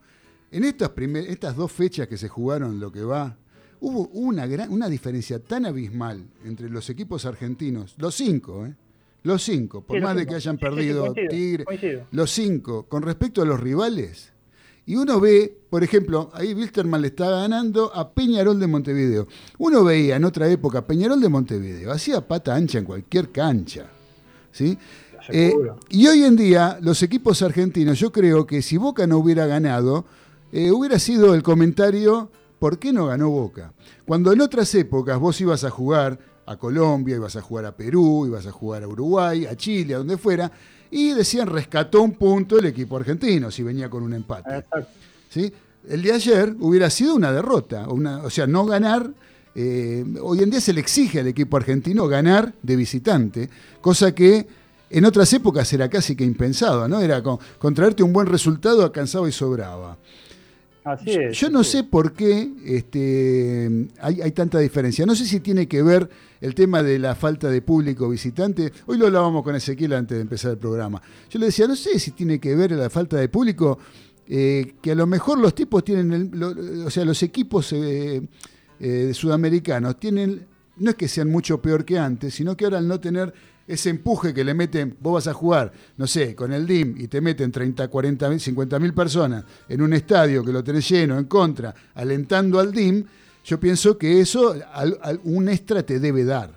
En 0.52 0.64
estas, 0.64 0.90
primer- 0.90 1.28
estas 1.30 1.56
dos 1.56 1.72
fechas 1.72 2.08
que 2.08 2.18
se 2.18 2.30
jugaron, 2.30 2.80
lo 2.80 2.92
que 2.92 3.04
va, 3.04 3.36
hubo 3.82 4.08
una, 4.10 4.46
gran, 4.48 4.72
una 4.72 4.88
diferencia 4.88 5.40
tan 5.40 5.66
abismal 5.66 6.24
entre 6.46 6.70
los 6.70 6.90
equipos 6.90 7.26
argentinos, 7.26 7.96
los 7.98 8.16
cinco, 8.16 8.66
¿eh? 8.66 8.76
Los 9.24 9.42
cinco, 9.44 9.82
por 9.82 9.98
Sí, 9.98 10.04
más 10.04 10.16
de 10.16 10.28
que 10.28 10.36
hayan 10.36 10.56
Sí, 10.56 10.60
sí, 10.64 10.70
sí, 10.70 10.76
perdido 10.76 11.14
Tigre, 11.30 11.66
coincido. 11.66 12.06
los 12.12 12.32
cinco, 12.32 12.84
con 12.88 13.02
respecto 13.02 13.42
a 13.42 13.46
los 13.46 13.60
rivales, 13.60 14.32
y 14.86 14.96
uno 14.98 15.20
ve, 15.20 15.62
por 15.72 15.84
ejemplo, 15.84 16.30
ahí 16.32 16.54
Wilstermann 16.54 17.02
le 17.02 17.08
está 17.08 17.28
ganando 17.32 17.92
a 17.96 18.14
Peñarol 18.14 18.60
de 18.60 18.68
Montevideo. 18.68 19.28
Uno 19.58 19.84
veía 19.84 20.18
en 20.18 20.26
otra 20.26 20.48
época 20.48 20.86
Peñarol 20.86 21.20
de 21.20 21.30
Montevideo, 21.30 21.92
hacía 21.92 22.26
pata 22.28 22.54
ancha 22.56 22.78
en 22.78 22.86
cualquier 22.86 23.32
cancha. 23.32 23.90
¿Sí? 24.56 24.78
Eh, 25.30 25.54
y 25.90 26.08
hoy 26.08 26.24
en 26.24 26.36
día, 26.36 26.78
los 26.82 27.04
equipos 27.04 27.42
argentinos, 27.42 28.00
yo 28.00 28.12
creo 28.12 28.46
que 28.46 28.62
si 28.62 28.78
Boca 28.78 29.06
no 29.06 29.18
hubiera 29.18 29.46
ganado, 29.48 30.06
eh, 30.52 30.72
hubiera 30.72 30.98
sido 30.98 31.34
el 31.34 31.44
comentario, 31.44 32.30
¿por 32.60 32.80
qué 32.80 32.94
no 32.94 33.08
ganó 33.08 33.30
Boca? 33.30 33.74
Cuando 34.06 34.32
en 34.32 34.40
otras 34.42 34.74
épocas 34.76 35.20
vos 35.20 35.40
ibas 35.42 35.64
a 35.64 35.70
jugar 35.70 36.18
a 36.46 36.58
Colombia, 36.58 37.16
ibas 37.16 37.36
a 37.36 37.42
jugar 37.42 37.66
a 37.66 37.76
Perú, 37.76 38.26
ibas 38.28 38.46
a 38.46 38.52
jugar 38.52 38.84
a 38.84 38.88
Uruguay, 38.88 39.46
a 39.46 39.56
Chile, 39.56 39.96
a 39.96 39.98
donde 39.98 40.18
fuera, 40.18 40.50
y 40.90 41.12
decían 41.14 41.48
rescató 41.48 42.02
un 42.02 42.14
punto 42.14 42.58
el 42.58 42.68
equipo 42.68 42.96
argentino 42.96 43.52
si 43.52 43.64
venía 43.64 43.90
con 43.90 44.04
un 44.04 44.14
empate. 44.14 44.58
Exacto. 44.58 44.88
¿sí? 45.30 45.52
El 45.90 46.02
de 46.02 46.14
ayer 46.14 46.56
hubiera 46.60 46.90
sido 46.90 47.16
una 47.16 47.32
derrota, 47.32 47.90
una, 47.90 48.20
o 48.20 48.30
sea, 48.30 48.48
no 48.48 48.66
ganar. 48.66 49.12
Eh, 49.56 50.04
hoy 50.22 50.40
en 50.44 50.50
día 50.50 50.60
se 50.62 50.74
le 50.74 50.82
exige 50.82 51.22
al 51.22 51.28
equipo 51.28 51.58
argentino 51.58 52.08
ganar 52.08 52.54
de 52.62 52.76
visitante, 52.76 53.50
cosa 53.82 54.14
que 54.14 54.46
en 54.90 55.06
otras 55.06 55.32
épocas 55.34 55.72
era 55.74 55.90
casi 55.90 56.16
que 56.16 56.24
impensado, 56.24 56.88
¿no? 56.88 57.00
Era 57.02 57.24
con, 57.24 57.38
con 57.58 57.74
traerte 57.74 58.04
un 58.04 58.14
buen 58.14 58.28
resultado 58.28 58.84
alcanzaba 58.84 59.28
y 59.28 59.32
sobraba. 59.32 59.98
Así 60.84 61.10
es. 61.10 61.36
Yo 61.40 61.50
no 61.50 61.64
sé 61.64 61.84
por 61.84 62.14
qué 62.14 62.48
este, 62.64 63.88
hay, 64.00 64.22
hay 64.22 64.32
tanta 64.32 64.60
diferencia. 64.60 65.04
No 65.06 65.16
sé 65.16 65.26
si 65.26 65.40
tiene 65.40 65.68
que 65.68 65.82
ver 65.82 66.08
el 66.42 66.54
tema 66.54 66.84
de 66.84 67.00
la 67.00 67.16
falta 67.16 67.50
de 67.50 67.64
público 67.64 68.08
visitante. 68.08 68.72
Hoy 68.86 69.00
lo 69.00 69.08
hablábamos 69.08 69.44
con 69.44 69.56
Ezequiel 69.56 69.94
antes 69.94 70.16
de 70.16 70.22
empezar 70.22 70.52
el 70.52 70.58
programa. 70.60 71.02
Yo 71.32 71.40
le 71.40 71.48
decía, 71.48 71.68
no 71.68 71.76
sé 71.76 71.98
si 71.98 72.12
tiene 72.12 72.40
que 72.40 72.56
ver 72.56 72.72
la 72.72 72.92
falta 72.92 73.18
de 73.18 73.28
público, 73.30 73.80
eh, 74.28 74.76
que 74.80 74.92
a 74.92 74.96
lo 74.96 75.08
mejor 75.08 75.40
los 75.40 75.56
tipos 75.56 75.84
tienen, 75.84 76.14
el- 76.14 76.30
lo- 76.40 76.86
o 76.86 76.90
sea, 76.92 77.04
los 77.04 77.22
equipos 77.24 77.74
eh, 77.74 78.22
eh, 78.80 79.12
sudamericanos 79.14 80.00
tienen, 80.00 80.46
no 80.78 80.90
es 80.92 80.96
que 80.96 81.08
sean 81.08 81.30
mucho 81.30 81.62
peor 81.62 81.86
que 81.86 81.98
antes, 82.00 82.34
sino 82.34 82.56
que 82.58 82.66
ahora 82.66 82.78
al 82.80 82.88
no 82.88 83.00
tener 83.00 83.34
ese 83.68 83.90
empuje 83.90 84.34
que 84.34 84.44
le 84.44 84.54
meten, 84.54 84.96
vos 85.00 85.14
vas 85.16 85.28
a 85.28 85.34
jugar, 85.34 85.72
no 85.98 86.06
sé, 86.06 86.36
con 86.36 86.54
el 86.54 86.68
DIM 86.68 86.96
y 87.00 87.08
te 87.08 87.20
meten 87.20 87.52
30, 87.52 87.88
40 87.88 88.30
mil, 88.30 88.40
50 88.40 88.80
mil 88.80 88.94
personas 88.94 89.44
en 89.68 89.82
un 89.82 89.94
estadio 89.94 90.44
que 90.44 90.52
lo 90.52 90.64
tenés 90.64 90.88
lleno, 90.88 91.18
en 91.18 91.26
contra, 91.26 91.74
alentando 91.96 92.60
al 92.60 92.72
DIM, 92.72 93.04
yo 93.44 93.60
pienso 93.60 93.98
que 93.98 94.20
eso 94.22 94.56
al- 94.74 94.98
al- 95.02 95.20
un 95.24 95.50
extra 95.50 95.84
te 95.84 96.00
debe 96.00 96.24
dar, 96.26 96.54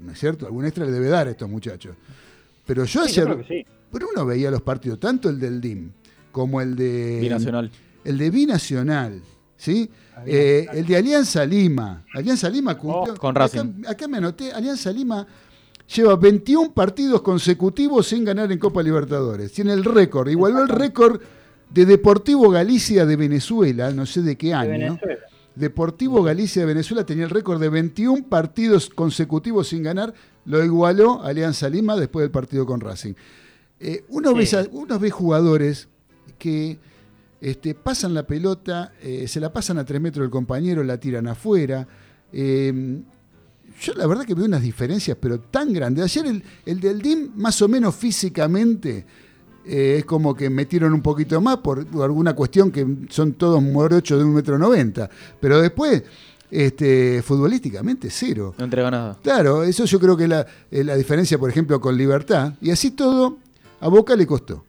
¿no 0.00 0.12
es 0.12 0.18
cierto? 0.18 0.44
Algún 0.46 0.64
extra 0.66 0.84
le 0.84 0.92
debe 0.92 1.08
dar 1.08 1.28
a 1.28 1.30
estos 1.30 1.48
muchachos. 1.48 1.96
Pero 2.66 2.84
yo 2.84 3.06
Sí, 3.06 3.14
yo 3.14 3.22
ayer, 3.22 3.24
creo 3.24 3.38
que 3.46 3.62
sí. 3.64 3.66
pero 3.90 4.08
uno 4.14 4.26
veía 4.26 4.50
los 4.50 4.60
partidos, 4.62 5.00
tanto 5.00 5.28
el 5.30 5.40
del 5.40 5.60
DIM 5.62 5.90
como 6.30 6.60
el 6.60 6.76
de 6.76 7.20
Binacional. 7.22 7.70
el 8.04 8.18
de 8.18 8.30
Binacional, 8.30 9.22
¿sí? 9.56 9.90
Eh, 10.26 10.66
el 10.72 10.86
de 10.86 10.96
Alianza 10.96 11.44
Lima. 11.44 12.04
Alianza 12.14 12.48
Lima 12.48 12.76
cumplió. 12.76 13.14
Oh, 13.14 13.16
con 13.16 13.30
acá- 13.30 13.40
Racing. 13.40 13.84
Acá, 13.86 14.08
me 14.08 14.18
anoté, 14.18 14.52
Alianza 14.52 14.90
Lima 14.92 15.26
lleva 15.94 16.16
21 16.16 16.72
partidos 16.72 17.20
consecutivos 17.22 18.06
sin 18.08 18.24
ganar 18.24 18.50
en 18.52 18.58
Copa 18.58 18.82
Libertadores. 18.82 19.52
Tiene 19.52 19.72
el 19.72 19.84
récord, 19.84 20.28
igualó 20.28 20.62
el 20.62 20.68
récord 20.68 21.20
de 21.68 21.86
Deportivo 21.86 22.50
Galicia 22.50 23.06
de 23.06 23.16
Venezuela, 23.16 23.90
no 23.92 24.06
sé 24.06 24.22
de 24.22 24.36
qué 24.36 24.52
año. 24.54 24.98
Deportivo 25.54 26.22
Galicia 26.22 26.62
de 26.62 26.66
Venezuela 26.66 27.04
tenía 27.04 27.24
el 27.24 27.30
récord 27.30 27.60
de 27.60 27.68
21 27.68 28.24
partidos 28.28 28.88
consecutivos 28.88 29.68
sin 29.68 29.82
ganar, 29.82 30.14
lo 30.44 30.64
igualó 30.64 31.22
Alianza 31.22 31.68
Lima 31.68 31.96
después 31.96 32.22
del 32.24 32.30
partido 32.30 32.64
con 32.64 32.80
Racing. 32.80 33.14
Eh, 33.80 34.04
uno, 34.10 34.34
ve 34.34 34.46
Sí. 34.46 34.56
uno 34.72 34.98
ve 34.98 35.10
jugadores 35.10 35.88
que 36.38 36.78
este, 37.40 37.74
pasan 37.74 38.12
la 38.12 38.26
pelota, 38.26 38.92
eh, 39.00 39.26
se 39.26 39.40
la 39.40 39.52
pasan 39.52 39.78
a 39.78 39.84
tres 39.84 40.00
metros 40.00 40.24
del 40.24 40.30
compañero, 40.30 40.84
la 40.84 40.98
tiran 40.98 41.26
afuera. 41.26 41.86
Eh, 42.32 43.00
yo 43.80 43.94
la 43.94 44.06
verdad 44.06 44.24
que 44.24 44.34
veo 44.34 44.44
unas 44.44 44.62
diferencias, 44.62 45.16
pero 45.18 45.40
tan 45.40 45.72
grandes. 45.72 46.04
Ayer 46.04 46.26
el, 46.26 46.42
el 46.66 46.80
del 46.80 47.00
DIM, 47.00 47.30
más 47.36 47.62
o 47.62 47.68
menos 47.68 47.94
físicamente, 47.94 49.06
eh, 49.64 49.96
es 49.98 50.04
como 50.04 50.34
que 50.34 50.50
metieron 50.50 50.92
un 50.92 51.00
poquito 51.00 51.40
más 51.40 51.58
por, 51.58 51.86
alguna 52.02 52.34
cuestión 52.34 52.70
que 52.70 52.86
son 53.08 53.34
todos 53.34 53.62
morochos 53.62 54.18
de 54.18 54.24
un 54.24 54.34
metro 54.34 54.58
noventa. 54.58 55.08
Pero 55.40 55.62
después, 55.62 56.02
este, 56.50 57.22
futbolísticamente, 57.22 58.10
cero. 58.10 58.54
No 58.58 58.64
entrega 58.64 58.90
nada. 58.90 59.18
Claro, 59.22 59.62
eso 59.62 59.86
yo 59.86 59.98
creo 59.98 60.14
que 60.14 60.28
la, 60.28 60.46
la 60.70 60.96
diferencia, 60.96 61.38
por 61.38 61.48
ejemplo, 61.48 61.80
con 61.80 61.96
Libertad. 61.96 62.52
Y 62.60 62.70
así 62.70 62.90
todo, 62.90 63.38
a 63.80 63.88
Boca 63.88 64.14
le 64.14 64.26
costó. 64.26 64.66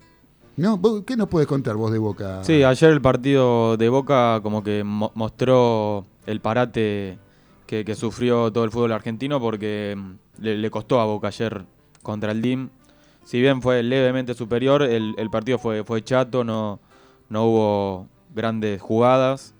¿No? 0.58 0.78
¿Vos- 0.78 1.04
¿Qué 1.06 1.16
nos 1.16 1.28
puedes 1.30 1.48
contar 1.48 1.76
vos 1.76 1.92
de 1.92 1.98
Boca? 2.00 2.44
Sí, 2.44 2.64
ayer 2.64 2.92
el 2.92 3.02
partido 3.02 3.78
de 3.78 3.90
Boca 3.90 4.40
como 4.44 4.64
que 4.64 4.84
mo- 4.84 5.12
mostró 5.16 6.06
el 6.26 6.40
parate 6.42 7.18
que, 7.66 7.96
sufrió 7.96 8.52
todo 8.52 8.66
el 8.66 8.72
fútbol 8.72 8.92
argentino 8.92 9.40
porque 9.40 9.96
mm, 9.98 10.44
le, 10.44 10.70
costó 10.70 11.00
a 11.00 11.06
Boca 11.06 11.30
ayer 11.30 11.64
contra 12.04 12.32
el 12.34 12.42
DIM. 12.42 12.70
Si 13.24 13.40
bien 13.40 13.62
fue 13.62 13.82
levemente 13.82 14.34
superior, 14.34 14.82
el, 14.84 15.16
partido 15.32 15.58
fue, 15.58 15.84
fue 15.86 16.04
chato, 16.04 16.44
no, 16.44 16.80
no 17.30 17.46
hubo 17.46 18.08
grandes 18.36 18.82
jugadas. 18.82 19.56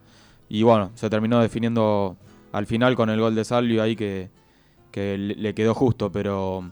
Y 0.50 0.64
bueno, 0.64 0.92
se 0.96 1.10
terminó 1.10 1.40
definiendo 1.40 2.18
al 2.52 2.66
final 2.66 2.96
con 2.98 3.10
el 3.10 3.20
gol 3.22 3.34
de 3.34 3.46
Salvio 3.46 3.82
ahí 3.82 3.96
que, 3.96 4.30
que 4.92 5.18
le 5.18 5.54
quedó 5.56 5.74
justo, 5.74 6.12
pero 6.12 6.70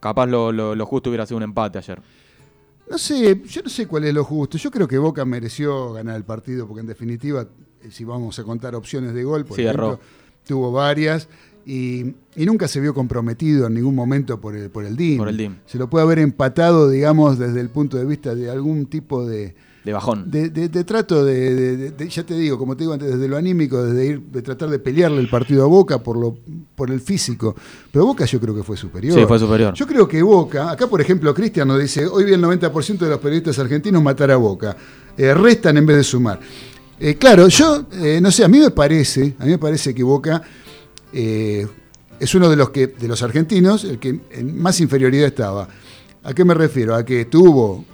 capaz 0.00 0.26
lo- 0.26 0.50
lo 0.52 0.86
justo 0.86 1.10
hubiera 1.10 1.26
sido 1.26 1.36
un 1.36 1.44
empate 1.44 1.78
ayer. 1.78 2.02
No 2.90 2.98
sé, 2.98 3.42
yo 3.48 3.62
no 3.62 3.68
sé 3.68 3.86
cuál 3.86 4.04
es 4.04 4.14
lo 4.14 4.24
justo. 4.24 4.58
Yo 4.58 4.70
creo 4.70 4.86
que 4.86 4.98
Boca 4.98 5.24
mereció 5.24 5.92
ganar 5.92 6.16
el 6.16 6.24
partido, 6.24 6.66
porque 6.68 6.80
en 6.82 6.86
definitiva, 6.86 7.48
eh, 7.82 7.90
si 7.90 8.04
vamos 8.04 8.38
a 8.38 8.44
contar 8.44 8.74
opciones 8.74 9.12
de 9.12 9.24
gol, 9.24 9.44
por 9.44 9.56
Sí, 9.56 9.62
ejemplo, 9.62 9.86
erró. 9.94 10.00
tuvo 10.46 10.70
varias. 10.72 11.28
Y, 11.68 12.14
y 12.36 12.46
nunca 12.46 12.68
se 12.68 12.78
vio 12.80 12.94
comprometido 12.94 13.66
en 13.66 13.74
ningún 13.74 13.94
momento 13.96 14.40
por 14.40 14.54
el, 14.54 14.70
por 14.70 14.84
el 14.84 14.96
DIM. 14.96 15.18
Por 15.18 15.28
el 15.28 15.36
DIM. 15.36 15.56
Se 15.66 15.78
lo 15.78 15.90
puede 15.90 16.04
haber 16.04 16.20
empatado, 16.20 16.88
digamos, 16.88 17.38
desde 17.40 17.60
el 17.60 17.70
punto 17.70 17.96
de 17.96 18.04
vista 18.04 18.36
de 18.36 18.48
algún 18.50 18.86
tipo 18.86 19.26
de, 19.26 19.56
De 19.86 19.92
bajón. 19.92 20.30
de, 20.30 20.50
de- 20.50 20.68
de 20.68 20.82
trato 20.84 21.24
de, 21.24 21.94
ya 22.10 22.24
te 22.24 22.34
digo, 22.34 22.58
como 22.58 22.76
te 22.76 22.82
digo 22.82 22.92
antes, 22.92 23.08
desde 23.08 23.28
lo 23.28 23.36
anímico, 23.36 23.82
desde 23.84 24.04
ir, 24.04 24.20
de 24.20 24.42
tratar 24.42 24.68
de 24.68 24.78
pelearle 24.80 25.20
el 25.20 25.28
partido 25.30 25.62
a 25.64 25.66
Boca 25.68 26.02
por 26.02 26.16
lo, 26.18 26.36
por 26.74 26.90
el 26.90 27.00
físico. 27.00 27.54
Pero 27.92 28.04
Boca 28.04 28.24
yo 28.24 28.40
creo 28.40 28.52
que 28.54 28.64
fue 28.64 28.76
superior. 28.76 29.14
Sí, 29.18 29.24
fue 29.26 29.38
superior. 29.38 29.72
Yo 29.74 29.86
creo 29.86 30.08
que 30.08 30.20
Boca, 30.22 30.72
acá 30.72 30.88
por 30.88 31.00
ejemplo 31.00 31.32
Cristian 31.32 31.68
nos 31.68 31.78
dice, 31.80 32.04
hoy 32.06 32.24
vi 32.24 32.32
el 32.32 32.42
90% 32.42 32.98
de 32.98 33.08
los 33.08 33.18
periodistas 33.20 33.58
argentinos 33.60 34.02
matar 34.02 34.30
a 34.32 34.36
Boca. 34.36 34.76
Eh, 35.16 35.32
restan 35.32 35.76
en 35.76 35.86
vez 35.86 35.96
de 35.98 36.02
sumar. 36.04 36.40
Eh, 36.98 37.14
claro, 37.14 37.46
yo, 37.46 37.86
eh, 37.92 38.18
no 38.20 38.30
sé, 38.32 38.44
a 38.44 38.48
mí 38.48 38.58
me 38.58 38.72
parece, 38.72 39.36
a 39.38 39.44
mí 39.44 39.52
me 39.52 39.58
parece 39.58 39.94
que 39.94 40.02
Boca 40.02 40.42
es 41.12 42.34
uno 42.34 42.48
de 42.50 42.56
los 42.56 42.70
que, 42.70 42.88
de 42.88 43.08
los 43.08 43.22
argentinos, 43.22 43.84
el 43.84 43.98
que 43.98 44.18
en 44.30 44.58
más 44.60 44.80
inferioridad 44.80 45.26
estaba. 45.28 45.68
¿A 46.24 46.34
qué 46.34 46.44
me 46.44 46.54
refiero? 46.54 46.94
A 46.94 47.04
que 47.04 47.26
tuvo 47.26 47.84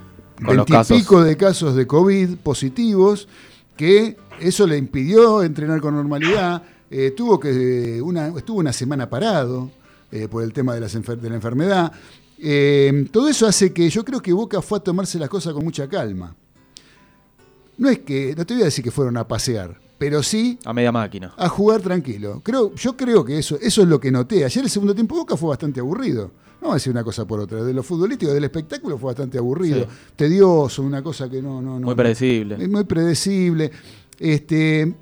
veintipico 0.43 1.23
de 1.23 1.37
casos 1.37 1.75
de 1.75 1.87
COVID 1.87 2.37
positivos, 2.37 3.29
que 3.77 4.17
eso 4.41 4.67
le 4.67 4.77
impidió 4.77 5.43
entrenar 5.43 5.81
con 5.81 5.95
normalidad, 5.95 6.63
eh, 6.91 7.13
tuvo 7.17 7.41
que 7.41 8.01
una, 8.03 8.29
estuvo 8.29 8.59
una 8.59 8.73
semana 8.73 9.09
parado 9.09 9.71
eh, 10.11 10.29
por 10.29 10.43
el 10.43 10.53
tema 10.53 10.75
de, 10.75 10.81
las 10.81 10.95
enfer- 10.95 11.19
de 11.19 11.29
la 11.31 11.37
enfermedad. 11.37 11.93
Eh, 12.39 13.07
todo 13.11 13.29
eso 13.29 13.47
hace 13.47 13.73
que 13.73 13.89
yo 13.89 14.05
creo 14.05 14.21
que 14.21 14.33
Boca 14.33 14.61
fue 14.61 14.79
a 14.79 14.83
tomarse 14.83 15.19
las 15.19 15.29
cosas 15.29 15.53
con 15.55 15.65
mucha 15.65 15.89
calma. 15.89 16.35
No 17.79 17.89
es 17.89 18.01
que, 18.01 18.35
no 18.37 18.45
te 18.45 18.55
voy 18.55 18.63
a 18.63 18.67
decir 18.67 18.85
que 18.85 18.91
fueron 18.91 19.17
a 19.17 19.27
pasear, 19.27 19.81
pero 19.97 20.23
sí 20.23 20.59
A 20.65 20.73
media 20.73 20.93
máquina. 20.93 21.33
a 21.37 21.49
jugar 21.49 21.81
tranquilo. 21.81 22.43
Creo, 22.45 22.75
yo 22.75 22.97
creo 22.97 23.25
que 23.25 23.39
eso, 23.39 23.57
eso 23.61 23.83
es 23.83 23.89
lo 23.89 23.99
que 23.99 24.11
noté. 24.11 24.45
Ayer 24.45 24.65
el 24.65 24.71
segundo 24.71 24.95
tiempo 24.95 25.15
Boca 25.15 25.37
fue 25.37 25.49
bastante 25.49 25.81
aburrido. 25.81 26.31
No 26.63 26.69
voy 26.69 26.71
a 26.73 26.75
decir 26.77 26.93
una 26.93 27.03
cosa 27.05 27.27
por 27.27 27.41
otra. 27.41 27.63
De 27.63 27.75
lo 27.75 27.83
futbolístico, 27.83 28.33
del 28.33 28.45
espectáculo 28.45 28.97
fue 28.97 29.09
bastante 29.09 29.37
aburrido. 29.37 29.81
Sí. 29.81 29.87
Tedioso, 30.17 30.83
una 30.83 31.03
cosa 31.03 31.29
que 31.29 31.43
no, 31.43 31.61
no, 31.61 31.79
no. 31.81 31.87
Muy 31.87 31.95
predecible. 31.97 32.57
Es 32.59 32.69
muy 32.71 32.85
predecible. 32.85 33.71
Este, 34.19 34.95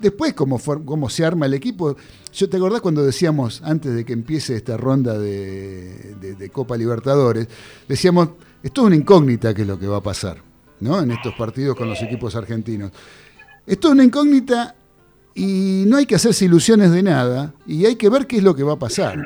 después, 0.00 0.34
cómo, 0.34 0.60
cómo 0.84 1.08
se 1.08 1.24
arma 1.24 1.46
el 1.46 1.54
equipo. 1.54 1.96
Yo 2.34 2.48
te 2.48 2.56
acordás 2.56 2.80
cuando 2.80 3.04
decíamos, 3.04 3.62
antes 3.64 3.94
de 3.94 4.04
que 4.04 4.12
empiece 4.12 4.56
esta 4.56 4.76
ronda 4.76 5.16
de, 5.18 6.14
de- 6.20 6.34
de 6.34 6.50
Copa 6.50 6.76
Libertadores, 6.76 7.46
decíamos, 7.88 8.30
es 8.62 8.72
toda 8.72 8.88
una 8.88 8.96
incógnita 8.96 9.54
qué 9.54 9.62
es 9.62 9.68
lo 9.68 9.78
que 9.78 9.86
va 9.86 9.98
a 9.98 10.02
pasar, 10.02 10.38
¿no? 10.80 11.00
En 11.00 11.12
estos 11.12 11.34
partidos 11.34 11.76
con 11.76 11.88
los 11.88 12.02
equipos 12.02 12.34
argentinos. 12.34 12.90
Es 13.66 13.78
toda 13.78 13.94
una 13.94 14.02
incógnita 14.04 14.74
y 15.34 15.84
no 15.86 15.96
hay 15.98 16.06
que 16.06 16.16
hacerse 16.16 16.44
ilusiones 16.46 16.90
de 16.90 17.02
nada 17.04 17.54
y 17.66 17.86
hay 17.86 17.94
que 17.94 18.08
ver 18.08 18.26
qué 18.26 18.38
es 18.38 18.42
lo 18.42 18.54
que 18.56 18.64
va 18.64 18.72
a 18.72 18.78
pasar. 18.78 19.24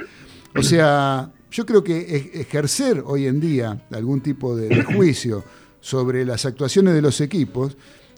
O 0.55 0.63
sea, 0.63 1.31
yo 1.51 1.65
creo 1.67 1.83
que 1.85 1.99
e- 1.99 2.41
ejercer 2.41 3.03
hoy 3.07 3.27
en 3.27 3.41
día 3.41 3.83
algún 3.93 4.21
tipo 4.21 4.57
de, 4.57 4.69
de 4.69 4.83
juicio 4.85 5.45
sobre 5.81 6.25
las 6.25 6.45
actuaciones 6.47 6.95
de 6.95 7.03
los 7.03 7.21
equipos 7.21 7.77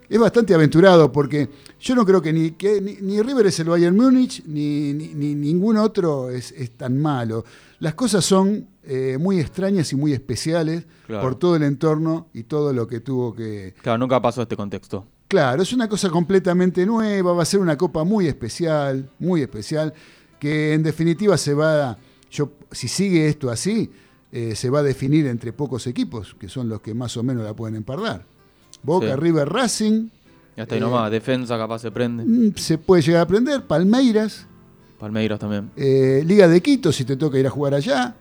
es 0.08 0.18
bastante 0.18 0.54
aventurado 0.54 1.12
porque 1.12 1.50
yo 1.80 1.94
no 1.94 2.06
creo 2.06 2.22
que 2.22 2.32
ni, 2.32 2.52
que, 2.52 2.80
ni, 2.80 2.96
ni 3.02 3.20
River 3.20 3.46
es 3.46 3.60
el 3.60 3.68
Bayern 3.68 3.94
Múnich 3.94 4.42
ni, 4.46 4.94
ni- 4.94 5.12
ni 5.14 5.34
ningún 5.34 5.76
otro 5.76 6.30
es, 6.30 6.52
es 6.52 6.70
tan 6.70 6.98
malo. 6.98 7.44
Las 7.80 7.92
cosas 7.94 8.24
son 8.24 8.66
eh, 8.84 9.18
muy 9.20 9.38
extrañas 9.38 9.92
y 9.92 9.96
muy 9.96 10.12
especiales 10.14 10.84
Claro. 11.06 11.22
por 11.22 11.34
todo 11.36 11.56
el 11.56 11.62
entorno 11.62 12.28
y 12.34 12.44
todo 12.44 12.72
lo 12.72 12.86
que 12.86 13.00
tuvo 13.00 13.34
que, 13.34 13.74
Claro, 13.82 13.98
nunca 13.98 14.20
pasó 14.20 14.42
este 14.42 14.56
contexto. 14.56 15.06
Claro, 15.26 15.62
es 15.62 15.74
una 15.74 15.88
cosa 15.90 16.08
completamente 16.08 16.86
nueva, 16.86 17.32
va 17.34 17.42
a 17.42 17.46
ser 17.46 17.60
una 17.60 17.76
copa 17.76 18.02
muy 18.04 18.26
especial, 18.26 19.10
muy 19.18 19.42
especial, 19.42 19.92
que 20.40 20.72
en 20.72 20.82
definitiva 20.82 21.36
se 21.36 21.52
va, 21.52 21.98
yo, 22.30 22.50
si 22.72 22.88
sigue 22.88 23.28
esto 23.28 23.50
así, 23.50 23.90
eh, 24.32 24.54
se 24.54 24.68
va 24.70 24.80
a 24.80 24.82
definir 24.82 25.26
entre 25.26 25.52
pocos 25.52 25.86
equipos, 25.86 26.34
que 26.38 26.48
son 26.48 26.68
los 26.68 26.80
que 26.80 26.94
más 26.94 27.16
o 27.16 27.22
menos 27.22 27.44
la 27.44 27.54
pueden 27.54 27.76
empardar. 27.76 28.24
Boca, 28.82 29.06
Sí. 29.14 29.16
River, 29.16 29.48
Racing, 29.48 30.08
Ya 30.56 30.64
está 30.64 30.74
ahí 30.74 30.80
Eh, 30.80 30.84
nomás. 30.84 31.10
Defensa 31.10 31.56
capaz 31.56 31.78
se 31.80 31.90
prende. 31.90 32.24
mm, 32.24 32.54
se 32.56 32.78
puede 32.78 33.00
llegar 33.02 33.20
a 33.20 33.22
aprender, 33.22 33.62
Palmeiras, 33.62 34.46
Palmeiras 34.98 35.38
también. 35.38 35.70
eh, 35.76 36.22
Liga 36.26 36.48
de 36.48 36.60
Quito, 36.60 36.90
si 36.92 37.04
te 37.04 37.16
toca 37.16 37.38
ir 37.38 37.46
a 37.46 37.50
jugar 37.50 37.74
allá, 37.74 38.16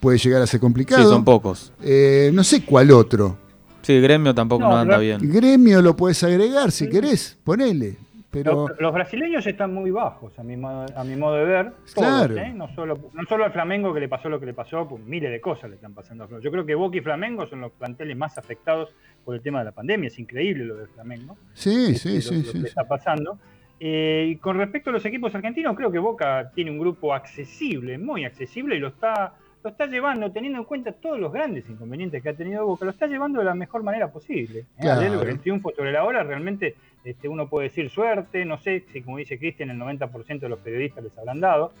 puede 0.00 0.18
llegar 0.18 0.42
a 0.42 0.46
ser 0.46 0.58
Sí, 0.58 0.62
complicado. 0.62 1.08
son 1.08 1.24
pocos. 1.24 1.72
Eh, 1.82 2.30
no 2.32 2.42
sé 2.42 2.64
cuál 2.64 2.90
otro. 2.90 3.36
Sí, 3.82 3.98
Gremio 4.00 4.34
tampoco 4.34 4.62
No, 4.64 4.70
no, 4.70 4.76
anda 4.76 4.98
bien. 4.98 5.20
Gremio 5.30 5.80
lo 5.82 5.94
puedes 5.96 6.22
agregar 6.24 6.70
si 6.72 6.88
querés, 6.88 7.36
ponele. 7.44 7.96
Pero... 8.30 8.68
Los, 8.68 8.80
los 8.80 8.92
brasileños 8.94 9.46
están 9.46 9.74
muy 9.74 9.90
bajos, 9.90 10.38
a 10.38 10.42
mi, 10.42 10.56
modo- 10.56 10.86
a 10.96 11.04
mi 11.04 11.16
modo 11.16 11.34
de 11.36 11.44
ver. 11.44 11.72
todos, 11.72 11.92
Claro. 11.94 12.36
¿eh? 12.36 12.52
no, 12.54 12.68
solo, 12.74 12.98
no 13.12 13.24
solo 13.28 13.44
al 13.44 13.52
Flamengo 13.52 13.92
que 13.92 14.00
le 14.00 14.08
pasó 14.08 14.28
lo 14.28 14.38
que 14.38 14.46
le 14.46 14.54
pasó, 14.54 14.86
pues 14.88 15.02
miles 15.04 15.30
de 15.30 15.40
cosas 15.40 15.70
le 15.70 15.76
están 15.76 15.94
pasando 15.94 16.24
a 16.24 16.26
Flamengo. 16.28 16.44
Yo 16.44 16.50
creo 16.52 16.64
que 16.66 16.74
Boca 16.74 16.96
y 16.96 17.00
Flamengo 17.00 17.46
son 17.46 17.60
los 17.60 17.72
planteles 17.72 18.16
más 18.16 18.38
afectados 18.38 18.94
por 19.24 19.34
el 19.34 19.42
tema 19.42 19.58
de 19.60 19.66
la 19.66 19.72
pandemia. 19.72 20.08
Es 20.08 20.18
increíble 20.18 20.64
lo 20.64 20.76
del 20.76 20.88
Flamengo. 20.88 21.36
Sí, 21.54 21.92
este, 21.92 21.98
sí, 21.98 22.14
lo- 22.16 22.20
sí, 22.22 22.46
lo 22.46 22.52
sí. 22.52 22.62
que 22.62 22.68
está 22.68 22.84
pasando. 22.86 23.38
Eh, 23.82 24.26
y 24.32 24.36
con 24.36 24.58
respecto 24.58 24.90
a 24.90 24.92
los 24.92 25.04
equipos 25.06 25.34
argentinos, 25.34 25.74
creo 25.74 25.90
que 25.90 25.98
Boca 25.98 26.50
tiene 26.54 26.70
un 26.70 26.78
grupo 26.78 27.14
accesible, 27.14 27.96
muy 27.98 28.24
accesible, 28.26 28.76
y 28.76 28.78
lo 28.78 28.88
está, 28.88 29.32
lo 29.64 29.70
está 29.70 29.86
llevando, 29.86 30.30
teniendo 30.30 30.58
en 30.58 30.64
cuenta 30.66 30.92
todos 30.92 31.18
los 31.18 31.32
grandes 31.32 31.66
inconvenientes 31.68 32.22
que 32.22 32.28
ha 32.28 32.34
tenido 32.34 32.66
Boca, 32.66 32.84
lo 32.84 32.90
está 32.90 33.06
llevando 33.06 33.38
de 33.38 33.46
la 33.46 33.54
mejor 33.54 33.82
manera 33.82 34.12
posible. 34.12 34.58
¿eh? 34.60 34.64
Claro. 34.80 35.22
El 35.22 35.40
triunfo 35.40 35.70
sobre 35.74 35.92
la 35.92 36.04
hora 36.04 36.22
realmente 36.22 36.74
este, 37.04 37.28
uno 37.28 37.48
puede 37.48 37.68
decir 37.68 37.88
suerte, 37.90 38.44
no 38.44 38.58
sé 38.58 38.84
si 38.92 39.02
como 39.02 39.16
dice 39.18 39.38
Cristian, 39.38 39.70
el 39.70 39.78
90% 39.78 40.38
de 40.40 40.48
los 40.48 40.58
periodistas 40.58 41.02
les 41.04 41.16
habrán 41.18 41.40
dado. 41.40 41.72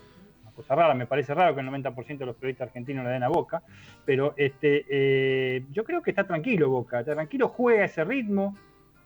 Una 0.42 0.52
cosa 0.52 0.74
rara, 0.74 0.94
me 0.94 1.06
parece 1.06 1.34
raro 1.34 1.54
que 1.54 1.60
el 1.60 1.68
90% 1.68 2.18
de 2.18 2.26
los 2.26 2.36
periodistas 2.36 2.68
argentinos 2.68 3.04
le 3.04 3.10
den 3.12 3.22
a 3.22 3.28
Boca, 3.28 3.62
pero 4.04 4.34
este, 4.36 4.84
eh, 4.88 5.64
yo 5.72 5.84
creo 5.84 6.02
que 6.02 6.10
está 6.10 6.24
tranquilo 6.26 6.68
Boca, 6.70 7.00
está 7.00 7.14
tranquilo, 7.14 7.48
juega 7.48 7.84
ese 7.84 8.04
ritmo, 8.04 8.56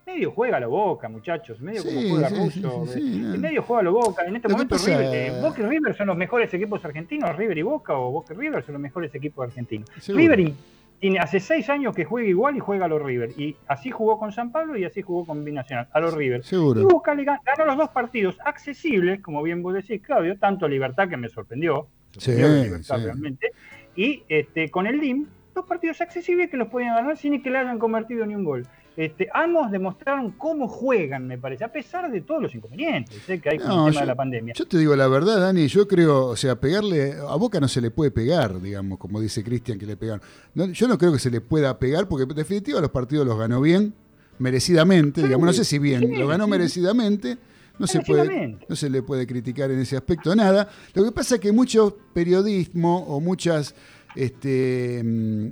medio 0.07 0.31
juega 0.33 0.61
lo 0.61 0.71
Boca, 0.71 1.09
muchachos, 1.09 1.61
medio 1.61 1.83
Sí, 1.83 1.89
como 1.95 2.09
juega 2.11 2.29
sí, 2.29 2.35
Russo, 2.37 2.87
sí, 2.87 3.01
medio 3.39 3.63
juega 3.63 3.83
lo 3.83 3.93
Boca, 3.93 4.25
en 4.25 4.37
este 4.37 4.49
Lo 4.49 4.55
momento 4.55 4.77
River, 4.79 5.15
eh, 5.15 5.41
Boca 5.41 5.61
y 5.63 5.65
River 5.67 5.97
son 5.97 6.07
los 6.09 6.17
mejores 6.17 6.53
equipos 6.55 6.85
argentinos, 6.85 7.35
River 7.37 7.59
y 7.59 7.63
Boca 7.63 7.95
o 7.99 8.11
Boca 8.11 8.35
y 8.35 8.37
River 8.37 8.65
son 8.65 8.75
los 8.75 8.83
mejores 8.83 9.15
equipos 9.15 9.47
argentinos. 9.49 9.89
River 10.09 10.41
y- 10.41 10.55
tiene 11.05 11.19
hace 11.19 11.39
seis 11.39 11.69
años 11.69 11.95
que 11.95 12.07
juega 12.07 12.27
igual 12.27 12.57
y 12.57 12.61
juega 12.61 12.87
a 12.87 12.89
los 12.89 13.03
River, 13.03 13.33
y 13.37 13.55
así 13.69 13.91
jugó 13.91 14.19
con 14.19 14.33
San 14.33 14.51
Pablo 14.51 14.75
y 14.79 14.87
así 14.87 15.03
jugó 15.03 15.27
con 15.27 15.45
Binacional, 15.45 15.87
a 15.93 16.01
los 16.01 16.15
River. 16.15 16.41
Y 16.41 16.45
Seguro. 16.45 16.81
Le 16.81 17.25
gan- 17.27 17.41
ganó 17.45 17.67
los 17.67 17.77
dos 17.77 17.91
partidos 17.91 18.39
accesibles, 18.43 19.21
como 19.21 19.43
bien 19.43 19.63
vos 19.63 19.75
decís, 19.75 20.01
Claudio, 20.01 20.39
tanto 20.39 20.67
Libertad 20.67 21.07
que 21.11 21.19
me 21.19 21.29
sorprendió, 21.29 21.89
Sí, 22.17 22.31
Libertad 22.33 22.97
sí. 22.97 23.05
realmente, 23.05 23.53
y 23.95 24.23
este, 24.31 24.71
con 24.71 24.87
el 24.87 24.99
DIM, 24.99 25.27
dos 25.55 25.67
partidos 25.67 26.01
accesibles 26.01 26.49
que 26.49 26.57
los 26.57 26.69
podían 26.69 26.95
ganar 26.95 27.19
sin 27.19 27.43
que 27.43 27.51
le 27.51 27.59
hayan 27.59 27.79
convertido 27.79 28.25
ni 28.25 28.35
un 28.35 28.45
gol. 28.45 28.67
Este, 28.97 29.29
ambos 29.35 29.71
demostraron 29.73 30.31
cómo 30.33 30.69
juegan, 30.69 31.27
me 31.27 31.37
parece, 31.37 31.65
a 31.65 31.73
pesar 31.73 32.11
de 32.13 32.21
todos 32.21 32.41
los 32.43 32.55
inconvenientes 32.55 33.29
eh, 33.29 33.41
que 33.41 33.51
hay 33.51 33.59
con 33.59 33.67
No, 33.69 33.87
el 33.89 33.93
tema 33.93 33.95
yo- 33.95 34.01
de 34.01 34.07
la 34.07 34.15
pandemia. 34.15 34.55
Yo 34.55 34.67
te 34.69 34.79
digo 34.79 34.95
la 34.95 35.09
verdad, 35.09 35.41
Dani, 35.41 35.67
yo 35.67 35.89
creo, 35.89 36.27
o 36.27 36.37
sea, 36.37 36.61
pegarle 36.61 37.15
a 37.29 37.35
Boca 37.35 37.59
no 37.59 37.67
se 37.67 37.81
le 37.81 37.91
puede 37.91 38.13
pegar, 38.13 38.61
digamos, 38.61 38.99
como 38.99 39.21
dice 39.21 39.43
Cristian 39.43 39.79
que 39.79 39.87
le 39.87 39.97
pegaron. 39.97 40.23
No, 40.55 40.67
yo 40.67 40.87
no 40.87 40.97
creo 40.97 41.13
que 41.13 41.19
se 41.19 41.31
le 41.31 41.41
pueda 41.41 41.77
pegar 41.79 42.07
porque 42.07 42.23
en 42.23 42.37
definitiva 42.37 42.81
los 42.81 42.91
partidos 42.91 43.27
los 43.27 43.37
ganó 43.37 43.61
bien, 43.61 43.95
merecidamente, 44.39 45.23
digamos, 45.23 45.47
no 45.47 45.53
sé 45.53 45.65
si 45.65 45.79
bien, 45.79 46.01
sí, 46.01 46.17
lo 46.17 46.29
ganó 46.29 46.45
sí. 46.45 46.51
merecidamente. 46.51 47.39
No 47.77 47.89
se, 47.89 48.03
puede, 48.03 48.57
no 48.69 48.77
se 48.77 48.89
le 48.89 49.03
puede 49.03 49.27
criticar 49.27 49.69
en 49.73 49.81
ese 49.81 49.97
aspecto 49.97 50.33
nada. 50.37 50.69
Lo 50.95 51.05
que 51.05 51.11
pasa 51.11 51.35
es 51.35 51.41
que 51.41 51.51
mucho 51.51 51.99
periodismo 52.13 52.99
o 53.09 53.19
muchas, 53.21 53.75
este, 54.15 55.03
mm, 55.05 55.47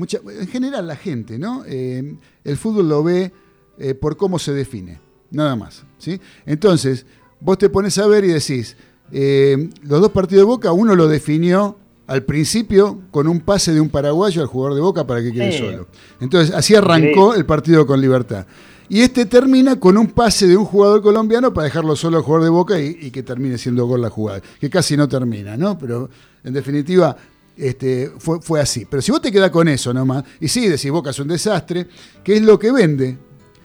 mucha, 0.00 0.18
en 0.40 0.48
general 0.48 0.86
la 0.86 0.96
gente, 0.96 1.38
¿no? 1.38 1.62
Eh, 1.66 2.16
el 2.42 2.56
fútbol 2.56 2.88
lo 2.88 3.02
ve 3.04 3.32
eh, 3.78 3.94
por 3.94 4.16
cómo 4.16 4.38
se 4.38 4.52
define, 4.54 4.98
nada 5.30 5.54
más. 5.56 5.84
¿sí? 5.98 6.18
Entonces, 6.46 7.04
vos 7.38 7.58
te 7.58 7.68
pones 7.68 7.98
a 7.98 8.06
ver 8.06 8.24
y 8.24 8.28
decís, 8.28 8.76
eh, 9.12 9.68
los 9.82 10.00
dos 10.00 10.10
partidos 10.10 10.40
de 10.42 10.46
Boca, 10.46 10.72
uno 10.72 10.94
lo 10.96 11.06
definió 11.06 11.76
al 12.06 12.22
principio 12.24 12.98
con 13.10 13.28
un 13.28 13.40
pase 13.40 13.74
de 13.74 13.80
un 13.80 13.90
paraguayo 13.90 14.40
al 14.40 14.48
jugador 14.48 14.74
de 14.74 14.80
Boca 14.80 15.06
para 15.06 15.20
que 15.22 15.32
quede 15.32 15.52
Sí. 15.52 15.58
solo. 15.58 15.86
Entonces, 16.20 16.54
así 16.54 16.74
arrancó 16.74 17.34
el 17.34 17.44
partido 17.44 17.86
con 17.86 18.00
Libertad. 18.00 18.46
Y 18.88 19.02
este 19.02 19.26
termina 19.26 19.78
con 19.78 19.96
un 19.98 20.08
pase 20.08 20.48
de 20.48 20.56
un 20.56 20.64
jugador 20.64 21.02
colombiano 21.02 21.52
para 21.54 21.66
dejarlo 21.66 21.94
solo 21.94 22.16
al 22.16 22.24
jugador 22.24 22.44
de 22.44 22.50
Boca 22.50 22.80
y, 22.80 22.96
y 23.02 23.10
que 23.12 23.22
termine 23.22 23.58
siendo 23.58 23.86
gol 23.86 24.00
la 24.00 24.10
jugada. 24.10 24.40
Que 24.60 24.68
casi 24.70 24.96
no 24.96 25.06
termina, 25.08 25.56
¿no? 25.56 25.78
Pero 25.78 26.08
en 26.42 26.52
definitiva 26.54 27.16
este, 27.60 28.12
fue, 28.18 28.40
fue 28.40 28.60
así. 28.60 28.86
Pero 28.88 29.02
si 29.02 29.12
vos 29.12 29.20
te 29.20 29.30
quedás 29.30 29.50
con 29.50 29.68
eso 29.68 29.92
nomás, 29.92 30.24
y 30.40 30.48
sí, 30.48 30.68
decís 30.68 30.90
Boca 30.90 31.10
es 31.10 31.18
un 31.18 31.28
desastre, 31.28 31.86
¿qué 32.24 32.36
es 32.36 32.42
lo 32.42 32.58
que 32.58 32.72
vende? 32.72 33.18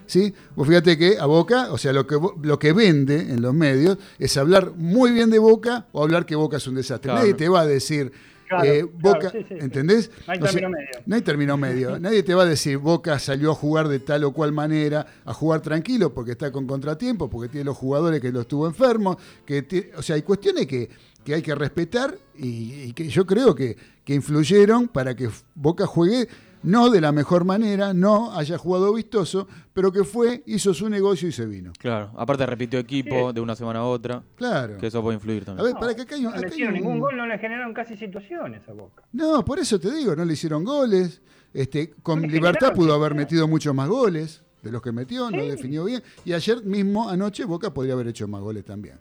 ¿Sí? 0.05 0.33
Vos 0.55 0.67
fíjate 0.67 0.97
que 0.97 1.17
a 1.17 1.25
Boca, 1.25 1.71
o 1.71 1.77
sea, 1.77 1.91
lo 1.91 2.05
que, 2.05 2.19
lo 2.43 2.59
que 2.59 2.73
vende 2.73 3.19
en 3.21 3.41
los 3.41 3.53
medios 3.53 3.97
es 4.19 4.37
hablar 4.37 4.73
muy 4.75 5.11
bien 5.11 5.29
de 5.29 5.39
Boca 5.39 5.87
o 5.91 6.03
hablar 6.03 6.25
que 6.25 6.35
Boca 6.35 6.57
es 6.57 6.67
un 6.67 6.75
desastre. 6.75 7.09
Claro. 7.09 7.19
Nadie 7.21 7.33
te 7.33 7.49
va 7.49 7.61
a 7.61 7.65
decir, 7.65 8.11
Claro, 8.47 8.63
eh, 8.63 8.87
claro, 8.87 8.91
Boca, 8.99 9.31
sí, 9.31 9.45
sí. 9.47 9.55
¿entendés? 9.59 10.11
No 10.27 10.33
hay 10.33 10.39
O 10.39 10.41
sea, 10.43 10.51
término 10.51 10.69
medio. 10.69 10.89
no 11.05 11.15
hay 11.15 11.21
término 11.21 11.57
medio. 11.57 11.99
Nadie 11.99 12.21
te 12.21 12.35
va 12.35 12.43
a 12.43 12.45
decir 12.45 12.77
Boca 12.77 13.17
salió 13.17 13.51
a 13.51 13.55
jugar 13.55 13.87
de 13.87 13.99
tal 13.99 14.23
o 14.23 14.33
cual 14.33 14.51
manera, 14.51 15.07
a 15.25 15.33
jugar 15.33 15.61
tranquilo 15.61 16.13
porque 16.13 16.31
está 16.33 16.51
con 16.51 16.67
contratiempo, 16.67 17.27
porque 17.29 17.49
tiene 17.49 17.65
los 17.65 17.77
jugadores 17.77 18.21
que 18.21 18.31
lo 18.31 18.41
estuvo 18.41 18.67
enfermo. 18.67 19.17
Que 19.45 19.91
o 19.97 20.03
sea, 20.03 20.15
hay 20.15 20.21
cuestiones 20.21 20.67
que, 20.67 20.89
que 21.25 21.33
hay 21.33 21.41
que 21.41 21.55
respetar 21.55 22.15
y, 22.37 22.83
y 22.83 22.93
que 22.93 23.09
yo 23.09 23.25
creo 23.25 23.53
que, 23.55 23.75
que 24.05 24.13
influyeron 24.13 24.87
para 24.87 25.15
que 25.15 25.29
Boca 25.55 25.85
juegue 25.85 26.29
no 26.63 26.89
de 26.89 26.99
la 27.01 27.11
mejor 27.11 27.45
manera, 27.45 27.93
no 27.93 28.31
haya 28.35 28.57
jugado 28.57 28.91
vistoso, 28.93 29.47
pero 29.73 29.91
que 29.91 30.03
fue, 30.03 30.41
hizo 30.47 30.73
su 30.73 30.89
negocio 30.89 31.27
y 31.27 31.31
se 31.31 31.45
vino. 31.45 31.71
Claro, 31.77 32.11
aparte 32.17 32.43
repitió 32.45 32.79
equipo 32.79 33.31
de 33.33 33.39
una 33.41 33.55
semana 33.55 33.79
a 33.79 33.83
otra, 33.85 34.23
Claro. 34.35 34.77
que 34.79 34.87
eso 34.87 35.01
puede 35.03 35.15
influir 35.15 35.43
A 35.43 35.45
también. 35.47 35.65
ver, 35.67 35.75
para 35.79 35.95
que 35.95 36.01
acá 36.03 36.15
hay 36.15 36.25
un. 36.25 36.31
No 36.31 36.37
le 36.37 36.37
acá 36.39 36.47
hay 36.47 36.53
hicieron 36.53 36.73
un- 36.73 36.79
ningún 36.79 36.99
gol, 36.99 37.17
no 37.17 37.27
le 37.27 37.37
generaron 37.37 37.73
casi 37.73 37.95
situaciones 37.95 38.67
a 38.67 38.73
Boca. 38.73 39.03
No, 39.11 39.43
por 39.45 39.59
eso 39.59 39.79
te 39.79 39.91
digo, 39.93 40.15
no 40.15 40.25
le 40.25 40.33
hicieron 40.33 40.63
goles. 40.63 41.21
Este, 41.53 41.91
con 42.01 42.21
No 42.21 42.27
Libertad 42.27 42.73
pudo 42.73 42.93
haber 42.95 43.13
metido 43.15 43.47
muchos 43.47 43.73
más 43.75 43.87
goles 43.87 44.41
de 44.63 44.71
los 44.71 44.81
que 44.81 44.91
metió, 44.91 45.29
no 45.29 45.39
Sí. 45.39 45.47
definió 45.47 45.85
bien. 45.85 46.01
Y 46.25 46.33
ayer 46.33 46.63
mismo, 46.63 47.07
anoche, 47.09 47.45
Boca 47.45 47.71
podría 47.73 47.93
haber 47.93 48.07
hecho 48.07 48.27
más 48.27 48.41
goles 48.41 48.65
también. 48.65 48.95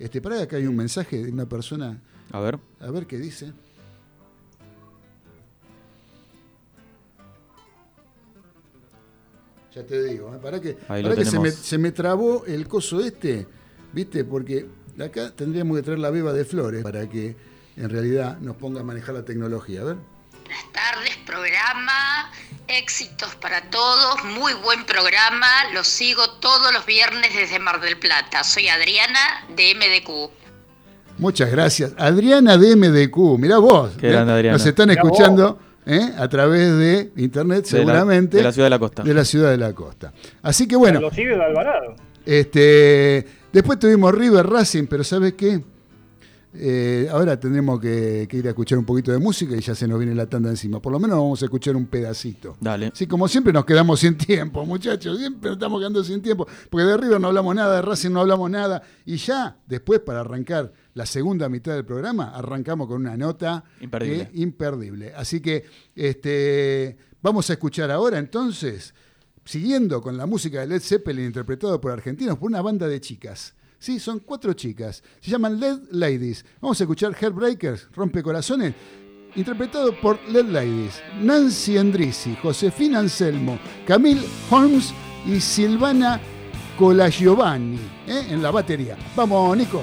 Este, 0.00 0.22
para 0.22 0.40
acá 0.40 0.56
hay 0.56 0.66
un 0.66 0.74
mensaje 0.76 1.22
de 1.22 1.30
una 1.30 1.46
persona, 1.46 2.00
A 2.32 2.40
ver. 2.40 2.58
a 2.80 2.90
ver 2.90 3.06
qué 3.06 3.18
dice. 3.18 3.52
Ya 9.74 9.84
te 9.84 10.02
digo, 10.02 10.34
¿eh? 10.34 10.38
para 10.42 10.58
que, 10.58 10.72
para 10.72 11.14
que 11.14 11.24
se, 11.26 11.38
me, 11.38 11.50
se 11.50 11.76
me 11.76 11.92
trabó 11.92 12.46
el 12.46 12.66
coso 12.66 13.00
este, 13.00 13.46
¿viste? 13.92 14.24
Porque 14.24 14.66
acá 14.98 15.30
tendríamos 15.36 15.76
que 15.76 15.82
traer 15.82 15.98
la 15.98 16.10
beba 16.10 16.32
de 16.32 16.46
flores 16.46 16.82
para 16.82 17.08
que 17.08 17.36
en 17.76 17.90
realidad 17.90 18.38
nos 18.40 18.56
ponga 18.56 18.80
a 18.80 18.84
manejar 18.84 19.14
la 19.14 19.24
tecnología. 19.26 19.82
A 19.82 19.84
ver. 19.84 19.96
Buenas 20.50 20.72
tardes, 20.72 21.16
programa. 21.26 22.28
Éxitos 22.66 23.36
para 23.36 23.70
todos. 23.70 24.24
Muy 24.36 24.52
buen 24.54 24.84
programa. 24.84 25.46
Lo 25.72 25.84
sigo 25.84 26.28
todos 26.40 26.72
los 26.74 26.84
viernes 26.86 27.32
desde 27.36 27.60
Mar 27.60 27.80
del 27.80 27.96
Plata. 28.00 28.42
Soy 28.42 28.66
Adriana 28.66 29.46
de 29.54 29.76
MDQ. 29.76 31.18
Muchas 31.18 31.52
gracias. 31.52 31.92
Adriana 31.96 32.58
de 32.58 32.74
MDQ, 32.74 33.38
mirá 33.38 33.58
vos. 33.58 33.92
Qué 34.00 34.08
¿eh? 34.08 34.10
grande, 34.10 34.32
Adriana. 34.32 34.58
Nos 34.58 34.66
están 34.66 34.88
Mirá 34.88 35.00
escuchando 35.00 35.60
¿eh? 35.86 36.10
a 36.18 36.28
través 36.28 36.76
de 36.78 37.12
internet, 37.18 37.64
De 37.66 37.70
la- 37.70 37.78
seguramente. 37.84 38.36
de 38.38 38.42
la 38.42 38.50
ciudad 38.52 38.66
de 38.66 38.70
la 38.70 38.78
costa. 38.80 39.02
De 39.04 39.14
la 39.14 39.24
ciudad 39.24 39.50
de 39.52 39.56
la 39.56 39.72
costa. 39.72 40.12
Así 40.42 40.66
que 40.66 40.74
bueno, 40.74 40.98
Los 41.00 41.14
sigue 41.14 41.28
de 41.36 41.44
Alvarado. 41.44 41.94
este, 42.26 43.24
después 43.52 43.78
tuvimos 43.78 44.12
River 44.12 44.48
Racing, 44.48 44.86
pero 44.88 45.04
¿sabes 45.04 45.34
qué? 45.34 45.60
Eh, 46.52 47.08
ahora 47.12 47.38
tendremos 47.38 47.78
que, 47.78 48.26
que 48.28 48.38
ir 48.38 48.46
a 48.46 48.50
escuchar 48.50 48.76
un 48.78 48.84
poquito 48.84 49.12
de 49.12 49.18
música 49.18 49.54
y 49.56 49.60
ya 49.60 49.72
se 49.74 49.86
nos 49.86 49.98
viene 50.00 50.14
la 50.16 50.26
tanda 50.26 50.50
encima. 50.50 50.82
Por 50.82 50.92
lo 50.92 50.98
menos 50.98 51.16
vamos 51.16 51.40
a 51.42 51.44
escuchar 51.44 51.76
un 51.76 51.86
pedacito. 51.86 52.56
Dale. 52.60 52.90
Sí, 52.92 53.06
como 53.06 53.28
siempre 53.28 53.52
nos 53.52 53.64
quedamos 53.64 54.00
sin 54.00 54.16
tiempo, 54.18 54.66
muchachos. 54.66 55.18
Siempre 55.18 55.50
nos 55.50 55.56
estamos 55.58 55.80
quedando 55.80 56.02
sin 56.02 56.20
tiempo. 56.22 56.48
Porque 56.68 56.84
de 56.86 56.96
River 56.96 57.20
no 57.20 57.28
hablamos 57.28 57.54
nada, 57.54 57.76
de 57.76 57.82
Racing 57.82 58.10
no 58.10 58.20
hablamos 58.20 58.50
nada. 58.50 58.82
Y 59.06 59.16
ya 59.16 59.58
después, 59.66 60.00
para 60.00 60.20
arrancar 60.20 60.72
la 60.94 61.06
segunda 61.06 61.48
mitad 61.48 61.72
del 61.74 61.84
programa, 61.84 62.30
arrancamos 62.34 62.88
con 62.88 62.96
una 63.02 63.16
nota 63.16 63.64
Imperdible. 63.80 64.28
que- 64.32 64.40
imperdible. 64.40 65.12
Así 65.14 65.40
que 65.40 65.64
este, 65.94 66.96
vamos 67.22 67.48
a 67.48 67.52
escuchar 67.52 67.90
ahora 67.92 68.18
entonces, 68.18 68.92
siguiendo 69.44 70.02
con 70.02 70.16
la 70.16 70.26
música 70.26 70.60
de 70.60 70.66
Led 70.66 70.80
Zeppelin 70.80 71.26
interpretado 71.26 71.80
por 71.80 71.92
argentinos, 71.92 72.38
por 72.38 72.48
una 72.50 72.60
banda 72.60 72.88
de 72.88 73.00
chicas. 73.00 73.54
Sí, 73.80 73.98
son 73.98 74.18
cuatro 74.18 74.52
chicas. 74.52 75.02
Se 75.20 75.30
llaman 75.30 75.58
Led 75.58 75.78
Ladies. 75.90 76.44
Vamos 76.60 76.78
a 76.80 76.84
escuchar 76.84 77.14
Heartbreakers, 77.14 77.88
Rompecorazones, 77.94 78.74
interpretado 79.34 79.98
por 79.98 80.20
Led 80.28 80.44
Ladies. 80.44 81.02
Nancy 81.18 81.78
Endrisi, 81.78 82.36
Josefina 82.42 82.98
Anselmo, 82.98 83.58
Camille 83.86 84.26
Holmes 84.50 84.92
y 85.26 85.40
Silvana 85.40 86.20
Colagiovanni 86.78 87.80
¿eh? 88.06 88.26
en 88.28 88.42
la 88.42 88.50
batería. 88.50 88.98
Vamos, 89.16 89.56
Nico. 89.56 89.82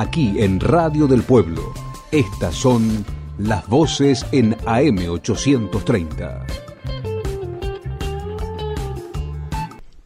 Aquí 0.00 0.36
en 0.38 0.60
Radio 0.60 1.06
del 1.06 1.22
Pueblo. 1.24 1.74
Estas 2.10 2.54
son 2.54 3.04
las 3.36 3.68
voces 3.68 4.24
en 4.32 4.56
AM 4.64 4.96
830. 5.10 6.46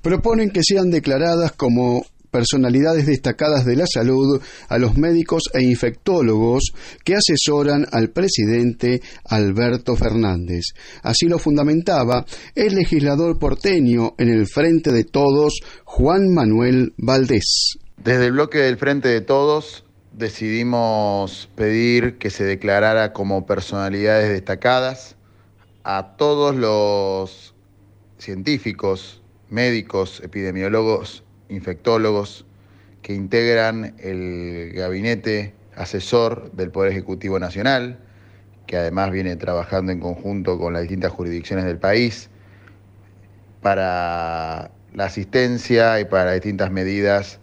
proponen 0.02 0.50
que 0.50 0.62
sean 0.64 0.90
declaradas 0.90 1.52
como 1.52 2.04
personalidades 2.32 3.06
destacadas 3.06 3.64
de 3.64 3.76
la 3.76 3.86
salud 3.86 4.42
a 4.68 4.78
los 4.78 4.96
médicos 4.96 5.44
e 5.54 5.62
infectólogos 5.62 6.72
que 7.04 7.14
asesoran 7.14 7.86
al 7.92 8.10
presidente 8.10 9.00
Alberto 9.26 9.94
Fernández. 9.94 10.74
Así 11.04 11.28
lo 11.28 11.38
fundamentaba 11.38 12.26
el 12.56 12.74
legislador 12.74 13.38
porteño 13.38 14.16
en 14.18 14.28
el 14.28 14.48
Frente 14.48 14.90
de 14.90 15.04
Todos, 15.04 15.60
Juan 15.84 16.34
Manuel 16.34 16.94
Valdés. 16.96 17.78
Desde 17.96 18.26
el 18.26 18.32
bloque 18.32 18.58
del 18.58 18.76
Frente 18.76 19.08
de 19.08 19.20
Todos 19.20 19.83
decidimos 20.16 21.48
pedir 21.56 22.18
que 22.18 22.30
se 22.30 22.44
declarara 22.44 23.12
como 23.12 23.46
personalidades 23.46 24.28
destacadas 24.28 25.16
a 25.82 26.14
todos 26.16 26.54
los 26.54 27.54
científicos, 28.18 29.22
médicos, 29.50 30.20
epidemiólogos, 30.24 31.24
infectólogos 31.48 32.46
que 33.02 33.12
integran 33.12 33.94
el 33.98 34.72
gabinete 34.74 35.54
asesor 35.76 36.52
del 36.52 36.70
Poder 36.70 36.92
Ejecutivo 36.92 37.38
Nacional, 37.38 37.98
que 38.66 38.76
además 38.76 39.10
viene 39.10 39.36
trabajando 39.36 39.92
en 39.92 40.00
conjunto 40.00 40.58
con 40.58 40.72
las 40.72 40.82
distintas 40.82 41.12
jurisdicciones 41.12 41.64
del 41.64 41.78
país 41.78 42.30
para 43.60 44.70
la 44.94 45.04
asistencia 45.06 45.98
y 46.00 46.04
para 46.04 46.32
distintas 46.32 46.70
medidas 46.70 47.40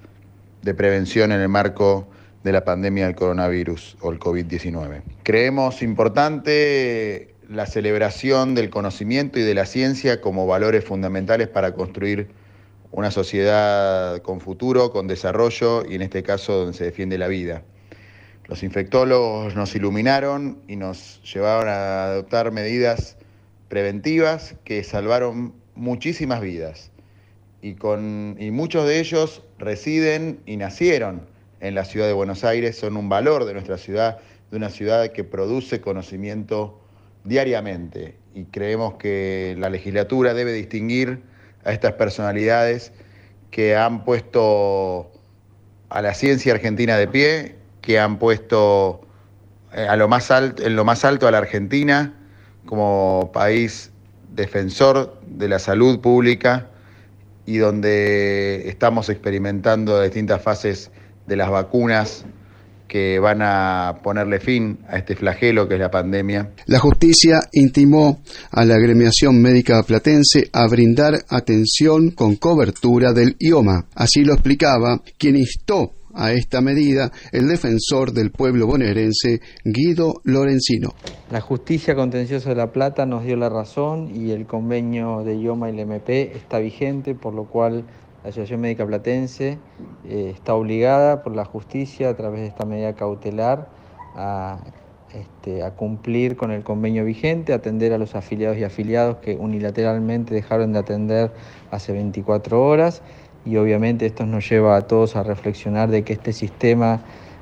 de 0.62 0.74
prevención 0.74 1.32
en 1.32 1.42
el 1.42 1.50
marco 1.50 2.08
de 2.44 2.52
la 2.52 2.64
pandemia 2.64 3.06
del 3.06 3.16
coronavirus 3.16 3.98
o 4.02 4.12
el 4.12 4.20
COVID-19. 4.20 5.02
Creemos 5.24 5.82
importante 5.82 7.36
la 7.48 7.66
celebración 7.66 8.56
del 8.56 8.70
conocimiento 8.70 9.40
y 9.40 9.44
de 9.44 9.54
la 9.54 9.66
ciencia 9.66 10.22
como 10.22 10.48
valores 10.48 10.86
fundamentales 10.86 11.50
para 11.50 11.74
construir 11.74 12.30
una 12.92 13.12
sociedad 13.12 14.22
con 14.22 14.42
futuro, 14.42 14.92
con 14.92 15.08
desarrollo 15.08 15.86
y 15.88 15.96
en 15.96 16.02
este 16.02 16.24
caso 16.24 16.54
donde 16.54 16.78
se 16.78 16.86
defiende 16.86 17.18
la 17.18 17.28
vida. 17.28 17.64
Los 18.48 18.64
infectólogos 18.64 19.56
nos 19.56 19.76
iluminaron 19.76 20.60
y 20.68 20.76
nos 20.76 21.22
llevaron 21.24 21.70
a 21.70 22.06
adoptar 22.06 22.52
medidas 22.52 23.18
preventivas 23.70 24.56
que 24.66 24.84
salvaron 24.84 25.54
muchísimas 25.76 26.42
vidas 26.42 26.92
y, 27.62 27.76
con, 27.76 28.36
y 28.40 28.52
muchos 28.52 28.88
de 28.88 29.00
ellos 29.00 29.44
residen 29.58 30.42
y 30.46 30.58
nacieron 30.58 31.22
en 31.62 31.76
la 31.76 31.86
ciudad 31.86 32.08
de 32.08 32.14
Buenos 32.14 32.44
Aires, 32.44 32.78
son 32.78 32.98
un 32.98 33.08
valor 33.08 33.46
de 33.46 33.54
nuestra 33.54 33.78
ciudad, 33.78 34.20
de 34.50 34.58
una 34.58 34.70
ciudad 34.70 35.12
que 35.12 35.24
produce 35.24 35.80
conocimiento 35.80 36.82
diariamente. 37.24 38.18
Y 38.34 38.46
creemos 38.46 38.96
que 38.96 39.56
la 39.58 39.70
legislatura 39.70 40.34
debe 40.34 40.52
distinguir 40.54 41.22
a 41.64 41.72
estas 41.72 41.94
personalidades 41.94 42.92
que 43.52 43.76
han 43.76 44.04
puesto 44.04 45.12
a 45.90 46.02
la 46.02 46.14
ciencia 46.14 46.54
argentina 46.54 46.98
de 46.98 47.08
pie, 47.08 47.56
que 47.82 48.00
han 48.00 48.18
puesto 48.18 49.02
eh, 49.74 49.88
a 49.88 49.96
lo 49.96 50.08
más 50.08 50.32
alto, 50.32 50.64
en 50.64 50.76
lo 50.76 50.84
más 50.84 51.06
alto 51.06 51.28
a 51.28 51.32
la 51.32 51.38
Argentina 51.38 52.14
como 52.66 53.32
país 53.34 53.92
defensor 54.34 55.20
de 55.28 55.48
la 55.50 55.60
salud 55.60 56.00
pública 56.00 56.68
y 57.46 57.58
donde 57.58 58.70
estamos 58.70 59.10
experimentando 59.10 60.02
distintas 60.02 60.42
fases 60.42 60.92
de 61.28 61.36
las 61.36 61.50
vacunas 61.50 62.26
que 62.92 63.20
van 63.20 63.42
a 63.42 64.00
ponerle 64.04 64.42
fin 64.42 64.80
a 64.90 64.98
este 64.98 65.16
flagelo 65.16 65.66
que 65.66 65.76
es 65.76 65.80
la 65.80 65.90
pandemia. 65.90 66.52
La 66.66 66.78
justicia 66.78 67.40
intimó 67.54 68.20
a 68.52 68.66
la 68.66 68.76
agremiación 68.76 69.42
médica 69.42 69.82
platense 69.84 70.50
a 70.52 70.68
brindar 70.68 71.14
atención 71.30 72.12
con 72.12 72.36
cobertura 72.36 73.14
del 73.14 73.38
IOMA. 73.40 73.86
Así 73.96 74.26
lo 74.26 74.34
explicaba 74.34 75.02
quien 75.18 75.38
instó 75.38 75.94
a 76.14 76.34
esta 76.34 76.60
medida 76.60 77.12
el 77.32 77.48
defensor 77.48 78.12
del 78.12 78.32
pueblo 78.32 78.68
bonaerense 78.68 79.40
Guido 79.64 80.16
Lorenzino. 80.26 80.90
La 81.32 81.40
justicia 81.40 81.96
contenciosa 81.96 82.50
de 82.50 82.56
La 82.56 82.74
Plata 82.74 83.06
nos 83.06 83.24
dio 83.24 83.38
la 83.38 83.48
razón 83.48 84.12
y 84.14 84.32
el 84.32 84.46
convenio 84.46 85.24
de 85.24 85.38
IOMA 85.38 85.70
y 85.70 85.74
el 85.74 85.80
MP 85.80 86.36
está 86.36 86.60
vigente, 86.60 87.16
por 87.16 87.34
lo 87.34 87.46
cual 87.46 87.86
la 88.24 88.30
Asociación 88.30 88.62
Médica 88.62 88.86
Platense 88.86 89.58
eh, 90.08 90.32
está 90.36 90.54
obligada 90.54 91.24
por 91.24 91.36
la 91.36 91.46
justicia 91.46 92.10
a 92.10 92.16
través 92.16 92.42
de 92.42 92.48
esta 92.48 92.66
medida 92.66 92.94
cautelar 92.94 93.70
a, 94.16 94.60
este, 95.14 95.64
a 95.64 95.72
cumplir 95.72 96.36
con 96.38 96.52
el 96.52 96.64
convenio 96.64 97.04
vigente, 97.04 97.52
atender 97.52 97.94
a 97.94 97.98
los 97.98 98.14
afiliados 98.14 98.58
y 98.58 98.64
afiliados 98.64 99.18
que 99.18 99.36
unilateralmente 99.36 100.36
dejaron 100.36 100.74
de 100.74 100.80
atender 100.80 101.32
hace 101.72 101.94
24 101.94 102.64
horas. 102.64 103.02
Y 103.44 103.58
obviamente 103.58 104.06
esto 104.06 104.26
nos 104.28 104.48
lleva 104.48 104.78
a 104.78 104.82
todos 104.82 105.16
a 105.16 105.24
reflexionar 105.24 105.90
de 105.90 106.04
que 106.04 106.14
este 106.14 106.32
sistema 106.32 107.02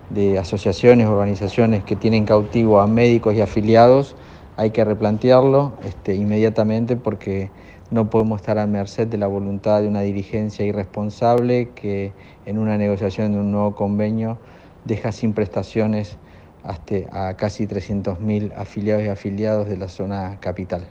de 0.09 0.39
asociaciones, 0.39 1.07
organizaciones 1.07 1.83
que 1.83 1.97
tienen 1.97 2.25
cautivo 2.25 2.79
a 2.79 2.87
médicos 2.87 3.35
y 3.35 3.41
afiliados 3.41 4.15
hay 4.55 4.71
que 4.71 4.83
replantearlo 4.83 5.73
este, 5.85 6.15
inmediatamente 6.15 6.95
porque 6.95 7.51
no 7.91 8.09
podemos 8.09 8.41
estar 8.41 8.57
a 8.59 8.67
merced 8.67 9.07
de 9.07 9.17
la 9.17 9.27
voluntad 9.27 9.81
de 9.81 9.87
una 9.87 10.01
dirigencia 10.01 10.65
irresponsable 10.65 11.69
que 11.75 12.13
en 12.45 12.57
una 12.57 12.77
negociación 12.77 13.31
de 13.31 13.39
un 13.39 13.51
nuevo 13.51 13.75
convenio 13.75 14.37
deja 14.85 15.11
sin 15.11 15.33
prestaciones 15.33 16.17
hasta 16.63 16.95
a 17.11 17.33
casi 17.35 17.65
300.000 17.65 18.53
afiliados 18.55 19.03
y 19.03 19.07
afiliados 19.07 19.69
de 19.69 19.77
la 19.77 19.87
zona 19.87 20.37
capital. 20.39 20.87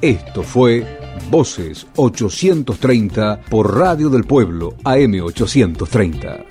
Esto 0.00 0.42
fue 0.42 0.84
Voces 1.30 1.86
830 1.96 3.40
por 3.48 3.74
Radio 3.76 4.10
del 4.10 4.24
Pueblo 4.24 4.74
AM 4.84 5.20
830. 5.22 6.44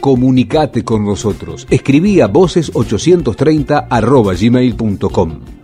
Comunicate 0.00 0.84
con 0.84 1.04
nosotros. 1.04 1.66
Escribí 1.70 2.20
a 2.20 2.28
voces830 2.28 3.88
arroba 3.90 4.34
gmail.com. 4.34 5.63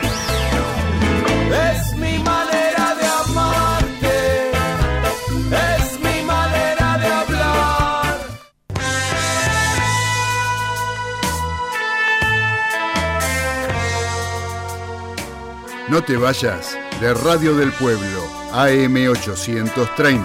No 15.91 16.01
te 16.01 16.15
vayas 16.15 16.79
de 17.01 17.13
Radio 17.13 17.53
del 17.57 17.73
Pueblo, 17.73 18.25
AM830, 18.53 20.23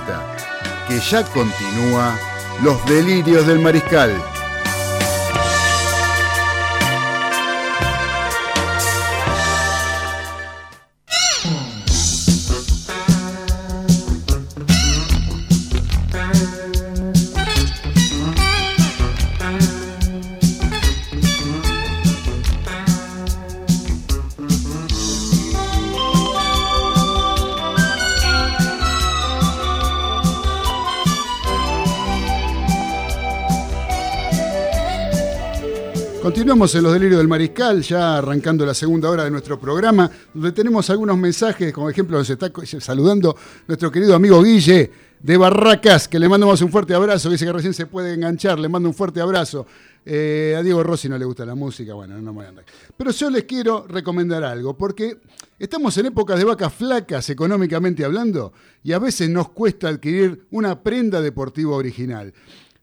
que 0.87 1.01
ya 1.01 1.25
continúa 1.25 2.17
Los 2.63 2.87
Delirios 2.87 3.45
del 3.49 3.59
Mariscal. 3.59 4.13
Continuamos 36.27 36.75
en 36.75 36.83
los 36.83 36.93
delirios 36.93 37.19
del 37.19 37.29
mariscal, 37.29 37.83
ya 37.83 38.19
arrancando 38.19 38.67
la 38.67 38.75
segunda 38.75 39.09
hora 39.09 39.23
de 39.23 39.31
nuestro 39.31 39.61
programa, 39.61 40.11
donde 40.35 40.51
tenemos 40.51 40.91
algunos 40.91 41.17
mensajes, 41.17 41.73
como 41.73 41.89
ejemplo 41.89 42.19
nos 42.19 42.29
está 42.29 42.51
saludando 42.81 43.37
nuestro 43.69 43.93
querido 43.93 44.13
amigo 44.13 44.43
Guille 44.43 44.91
de 45.21 45.37
Barracas, 45.37 46.09
que 46.09 46.19
le 46.19 46.29
mandamos 46.29 46.61
un 46.63 46.73
fuerte 46.73 46.95
abrazo, 46.95 47.31
dice 47.31 47.45
que 47.45 47.53
recién 47.53 47.75
se 47.75 47.87
puede 47.87 48.13
enganchar, 48.13 48.59
le 48.59 48.69
mando 48.69 48.89
un 48.89 48.95
fuerte 48.97 49.21
abrazo. 49.21 49.69
Eh, 50.05 50.57
a 50.59 50.65
Diego 50.65 50.83
Rossi 50.83 51.09
no 51.09 51.17
le 51.17 51.25
gusta 51.25 51.47
la 51.47 51.55
música, 51.55 51.95
bueno, 51.95 52.17
no 52.17 52.33
me 52.33 52.39
voy 52.39 52.47
a 52.47 52.49
andar. 52.49 52.65
Pero 52.97 53.13
yo 53.13 53.31
les 53.31 53.45
quiero 53.45 53.87
recomendar 53.89 54.43
algo, 54.43 54.77
porque 54.77 55.19
estamos 55.61 55.97
en 55.99 56.07
épocas 56.07 56.39
de 56.39 56.45
vacas 56.45 56.75
flacas 56.75 57.31
económicamente 57.31 58.05
hablando, 58.05 58.53
y 58.83 58.91
a 58.91 58.99
veces 58.99 59.31
nos 59.31 59.51
cuesta 59.51 59.91
adquirir 59.91 60.45
una 60.51 60.83
prenda 60.83 61.21
deportiva 61.21 61.77
original. 61.77 62.35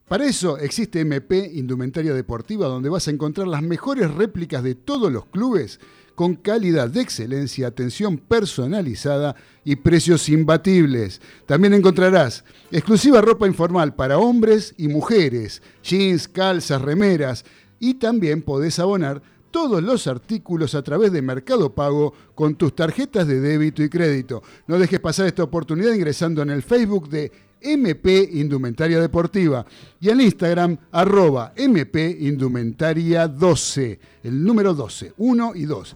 Para 0.07 0.25
eso 0.25 0.57
existe 0.57 0.99
MP 0.99 1.51
Indumentaria 1.53 2.13
Deportiva, 2.13 2.67
donde 2.67 2.89
vas 2.89 3.07
a 3.07 3.11
encontrar 3.11 3.47
las 3.47 3.63
mejores 3.63 4.13
réplicas 4.13 4.61
de 4.61 4.75
todos 4.75 5.11
los 5.11 5.25
clubes 5.27 5.79
con 6.13 6.35
calidad 6.35 6.89
de 6.89 7.01
excelencia, 7.01 7.67
atención 7.67 8.17
personalizada 8.17 9.35
y 9.63 9.77
precios 9.77 10.29
imbatibles. 10.29 11.21
También 11.45 11.73
encontrarás 11.73 12.43
exclusiva 12.71 13.21
ropa 13.21 13.47
informal 13.47 13.95
para 13.95 14.19
hombres 14.19 14.75
y 14.77 14.89
mujeres, 14.89 15.61
jeans, 15.81 16.27
calzas, 16.27 16.81
remeras 16.81 17.45
y 17.79 17.95
también 17.95 18.41
podés 18.41 18.79
abonar 18.79 19.21
todos 19.51 19.83
los 19.83 20.07
artículos 20.07 20.73
a 20.73 20.81
través 20.81 21.11
de 21.11 21.21
Mercado 21.21 21.73
Pago 21.73 22.13
con 22.33 22.55
tus 22.55 22.75
tarjetas 22.75 23.27
de 23.27 23.39
débito 23.39 23.83
y 23.83 23.89
crédito. 23.89 24.41
No 24.65 24.79
dejes 24.79 24.99
pasar 24.99 25.27
esta 25.27 25.43
oportunidad 25.43 25.93
ingresando 25.93 26.41
en 26.41 26.49
el 26.49 26.63
Facebook 26.63 27.07
de 27.09 27.31
MP 27.63 28.29
Indumentaria 28.33 28.99
Deportiva 28.99 29.65
y 29.99 30.09
en 30.09 30.21
Instagram 30.21 30.77
arroba 30.91 31.53
MP 31.55 32.17
Indumentaria 32.21 33.27
12, 33.27 33.99
el 34.23 34.43
número 34.43 34.73
12, 34.73 35.13
1 35.17 35.51
y 35.55 35.65
2. 35.65 35.95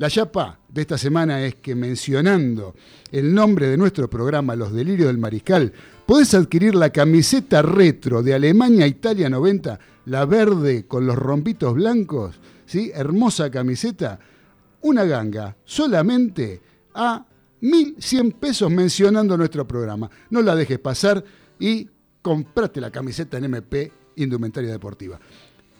La 0.00 0.08
chapa 0.08 0.58
de 0.66 0.80
esta 0.80 0.96
semana 0.96 1.44
es 1.44 1.56
que 1.56 1.74
mencionando 1.74 2.74
el 3.12 3.34
nombre 3.34 3.66
de 3.66 3.76
nuestro 3.76 4.08
programa 4.08 4.56
Los 4.56 4.72
Delirios 4.72 5.08
del 5.08 5.18
Mariscal, 5.18 5.74
podés 6.06 6.32
adquirir 6.32 6.74
la 6.74 6.88
camiseta 6.88 7.60
retro 7.60 8.22
de 8.22 8.32
Alemania 8.32 8.86
Italia 8.86 9.28
90, 9.28 9.78
la 10.06 10.24
verde 10.24 10.86
con 10.86 11.06
los 11.06 11.16
rompitos 11.16 11.74
blancos, 11.74 12.40
¿sí? 12.64 12.90
hermosa 12.94 13.50
camiseta, 13.50 14.18
una 14.80 15.04
ganga, 15.04 15.56
solamente 15.66 16.62
a 16.94 17.26
1.100 17.62 18.34
pesos 18.34 18.70
mencionando 18.70 19.36
nuestro 19.36 19.66
programa. 19.66 20.10
No 20.30 20.42
la 20.42 20.54
dejes 20.54 20.78
pasar 20.78 21.22
y 21.58 21.88
comprate 22.22 22.80
la 22.80 22.90
camiseta 22.90 23.38
en 23.38 23.44
MP 23.44 23.92
Indumentaria 24.16 24.70
Deportiva. 24.70 25.18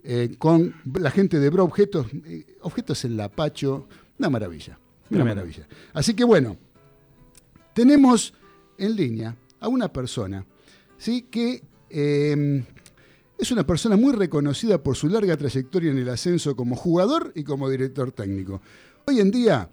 eh, 0.04 0.34
con 0.38 0.74
la 0.94 1.10
gente 1.10 1.38
de 1.38 1.50
Broobjetos, 1.50 2.06
eh, 2.26 2.56
objetos 2.62 3.04
en 3.04 3.16
Lapacho, 3.16 3.86
una 4.18 4.30
maravilla, 4.30 4.78
una 5.10 5.24
maravilla. 5.24 5.68
Así 5.92 6.14
que 6.14 6.24
bueno, 6.24 6.56
tenemos 7.72 8.34
en 8.78 8.96
línea 8.96 9.36
a 9.60 9.68
una 9.68 9.92
persona 9.92 10.44
¿sí? 10.98 11.22
que 11.30 11.62
eh, 11.88 12.64
es 13.42 13.50
una 13.50 13.66
persona 13.66 13.96
muy 13.96 14.12
reconocida 14.12 14.80
por 14.80 14.96
su 14.96 15.08
larga 15.08 15.36
trayectoria 15.36 15.90
en 15.90 15.98
el 15.98 16.08
ascenso 16.08 16.54
como 16.54 16.76
jugador 16.76 17.32
y 17.34 17.42
como 17.42 17.68
director 17.68 18.12
técnico. 18.12 18.60
Hoy 19.04 19.18
en 19.18 19.32
día 19.32 19.68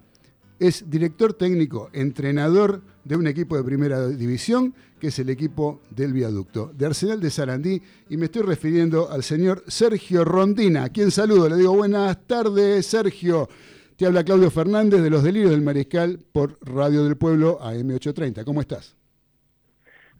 es 0.58 0.90
director 0.90 1.34
técnico, 1.34 1.88
entrenador 1.92 2.82
de 3.04 3.14
un 3.14 3.28
equipo 3.28 3.56
de 3.56 3.62
primera 3.62 4.08
división, 4.08 4.74
que 4.98 5.06
es 5.06 5.18
el 5.20 5.30
equipo 5.30 5.82
del 5.88 6.12
viaducto, 6.12 6.72
de 6.76 6.86
Arsenal 6.86 7.20
de 7.20 7.30
Sarandí, 7.30 7.80
y 8.08 8.16
me 8.16 8.24
estoy 8.24 8.42
refiriendo 8.42 9.08
al 9.08 9.22
señor 9.22 9.62
Sergio 9.68 10.24
Rondina, 10.24 10.84
a 10.84 10.88
quien 10.88 11.12
saludo, 11.12 11.48
le 11.48 11.56
digo 11.56 11.72
buenas 11.72 12.26
tardes, 12.26 12.84
Sergio. 12.86 13.48
Te 13.96 14.04
habla 14.04 14.24
Claudio 14.24 14.50
Fernández 14.50 15.00
de 15.00 15.10
Los 15.10 15.22
Delirios 15.22 15.52
del 15.52 15.62
Mariscal 15.62 16.18
por 16.32 16.58
Radio 16.62 17.04
del 17.04 17.16
Pueblo 17.16 17.60
AM830. 17.60 18.44
¿Cómo 18.44 18.62
estás? 18.62 18.99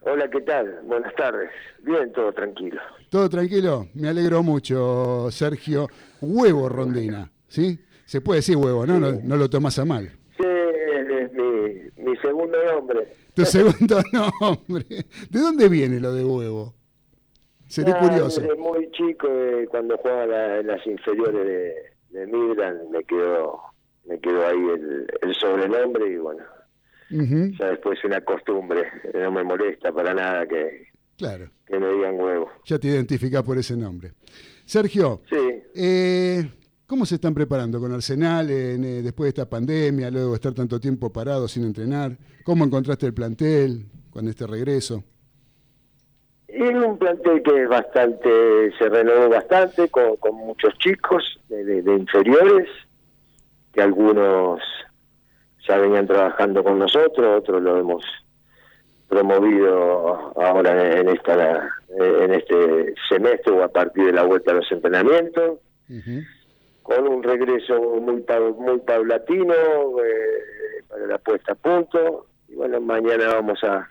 Hola, 0.03 0.29
¿qué 0.31 0.41
tal? 0.41 0.81
Buenas 0.85 1.15
tardes. 1.15 1.51
Bien, 1.83 2.11
todo 2.13 2.33
tranquilo. 2.33 2.81
¿Todo 3.11 3.29
tranquilo? 3.29 3.87
Me 3.95 4.09
alegro 4.09 4.43
mucho, 4.43 5.31
Sergio. 5.31 5.89
Huevo 6.21 6.69
Rondina, 6.69 7.31
¿sí? 7.49 7.79
Se 8.07 8.21
puede 8.21 8.39
decir 8.39 8.57
huevo, 8.57 8.87
¿no? 8.87 8.99
No, 8.99 9.13
no 9.23 9.37
lo 9.37 9.49
tomas 9.51 9.79
a 9.79 9.85
mal. 9.85 10.11
Sí, 10.39 10.47
es 10.47 11.33
mi, 11.33 12.03
mi 12.05 12.17
segundo 12.19 12.57
nombre. 12.73 13.09
Tu 13.35 13.45
segundo 13.45 14.01
nombre. 14.41 14.87
¿De 15.31 15.39
dónde 15.41 15.69
viene 15.69 16.01
lo 16.01 16.13
de 16.15 16.25
huevo? 16.25 16.75
Seré 17.69 17.93
Ah, 17.93 18.01
curioso. 18.01 18.41
Desde 18.41 18.57
muy 18.57 18.91
chico, 18.93 19.29
eh, 19.31 19.67
cuando 19.71 19.97
jugaba 19.99 20.27
la- 20.27 20.59
en 20.61 20.67
las 20.67 20.85
inferiores 20.87 21.47
de, 21.47 22.19
de 22.19 22.27
Midland, 22.27 22.91
me 22.91 23.05
quedó, 23.05 23.61
me 24.07 24.19
quedó 24.19 24.47
ahí 24.47 24.59
el, 24.59 25.07
el 25.23 25.35
sobrenombre 25.37 26.09
y 26.11 26.17
bueno, 26.17 26.43
Ya 27.11 27.67
después 27.71 27.99
es 27.99 28.05
una 28.05 28.21
costumbre. 28.21 28.85
No 29.15 29.33
me 29.33 29.43
molesta 29.43 29.93
para 29.93 30.15
nada 30.15 30.47
que, 30.47 30.87
Claro, 31.19 31.51
que 31.67 31.79
me 31.79 31.89
digan 31.93 32.15
huevo. 32.21 32.51
ya 32.65 32.79
te 32.79 32.89
identificás 32.89 33.43
por 33.43 33.59
ese 33.59 33.77
nombre. 33.77 34.13
Sergio, 34.65 35.21
Sí, 35.29 35.63
eh, 35.75 36.49
¿cómo 36.87 37.05
se 37.05 37.17
están 37.17 37.35
preparando 37.35 37.81
con 37.81 37.93
Arsenal 37.93 38.49
en, 38.51 38.85
eh, 38.85 39.03
después 39.03 39.27
de 39.27 39.29
esta 39.41 39.51
pandemia, 39.51 40.11
luego 40.11 40.31
de 40.31 40.35
estar 40.37 40.55
tanto 40.55 40.79
tiempo 40.79 41.13
parado 41.13 41.49
sin 41.49 41.65
entrenar? 41.65 42.17
¿Cómo 42.45 42.65
encontraste 42.65 43.07
el 43.07 43.15
plantel 43.15 43.87
con 44.11 44.29
este 44.29 44.47
regreso? 44.47 45.03
Y 46.49 46.63
un 46.63 46.99
plantel 46.99 47.43
que 47.43 47.63
es 47.63 47.69
bastante, 47.69 48.73
se 48.79 48.89
renovó 48.89 49.29
bastante 49.29 49.89
con, 49.89 50.17
con 50.17 50.35
muchos 50.37 50.73
chicos 50.79 51.23
de, 51.49 51.65
de- 51.65 51.83
de 51.83 51.95
inferiores, 51.95 52.69
que 53.73 53.81
algunos 53.83 54.61
ya 55.67 55.77
venían 55.79 56.07
trabajando 56.07 56.63
con 56.65 56.79
nosotros, 56.79 57.39
otros 57.39 57.63
lo 57.63 57.79
hemos 57.79 58.05
promovido 59.09 60.33
ahora 60.41 60.99
en 61.01 61.09
esta 61.09 61.69
en 61.89 62.33
este 62.33 62.95
semestre 63.09 63.53
o 63.53 63.65
a 63.65 63.69
partir 63.69 64.07
de 64.07 64.13
la 64.13 64.23
vuelta 64.23 64.53
a 64.53 64.55
los 64.55 64.71
entrenamientos, 64.71 65.59
con 66.83 67.09
un 67.09 67.23
regreso 67.23 67.81
muy 68.01 68.25
muy 68.59 68.79
paulatino 68.79 69.55
eh, 69.55 70.85
para 70.89 71.07
la 71.07 71.19
puesta 71.19 71.53
a 71.53 71.57
punto. 71.57 72.27
Y 72.49 72.55
bueno, 72.55 72.81
mañana 72.81 73.35
vamos 73.35 73.63
a, 73.65 73.91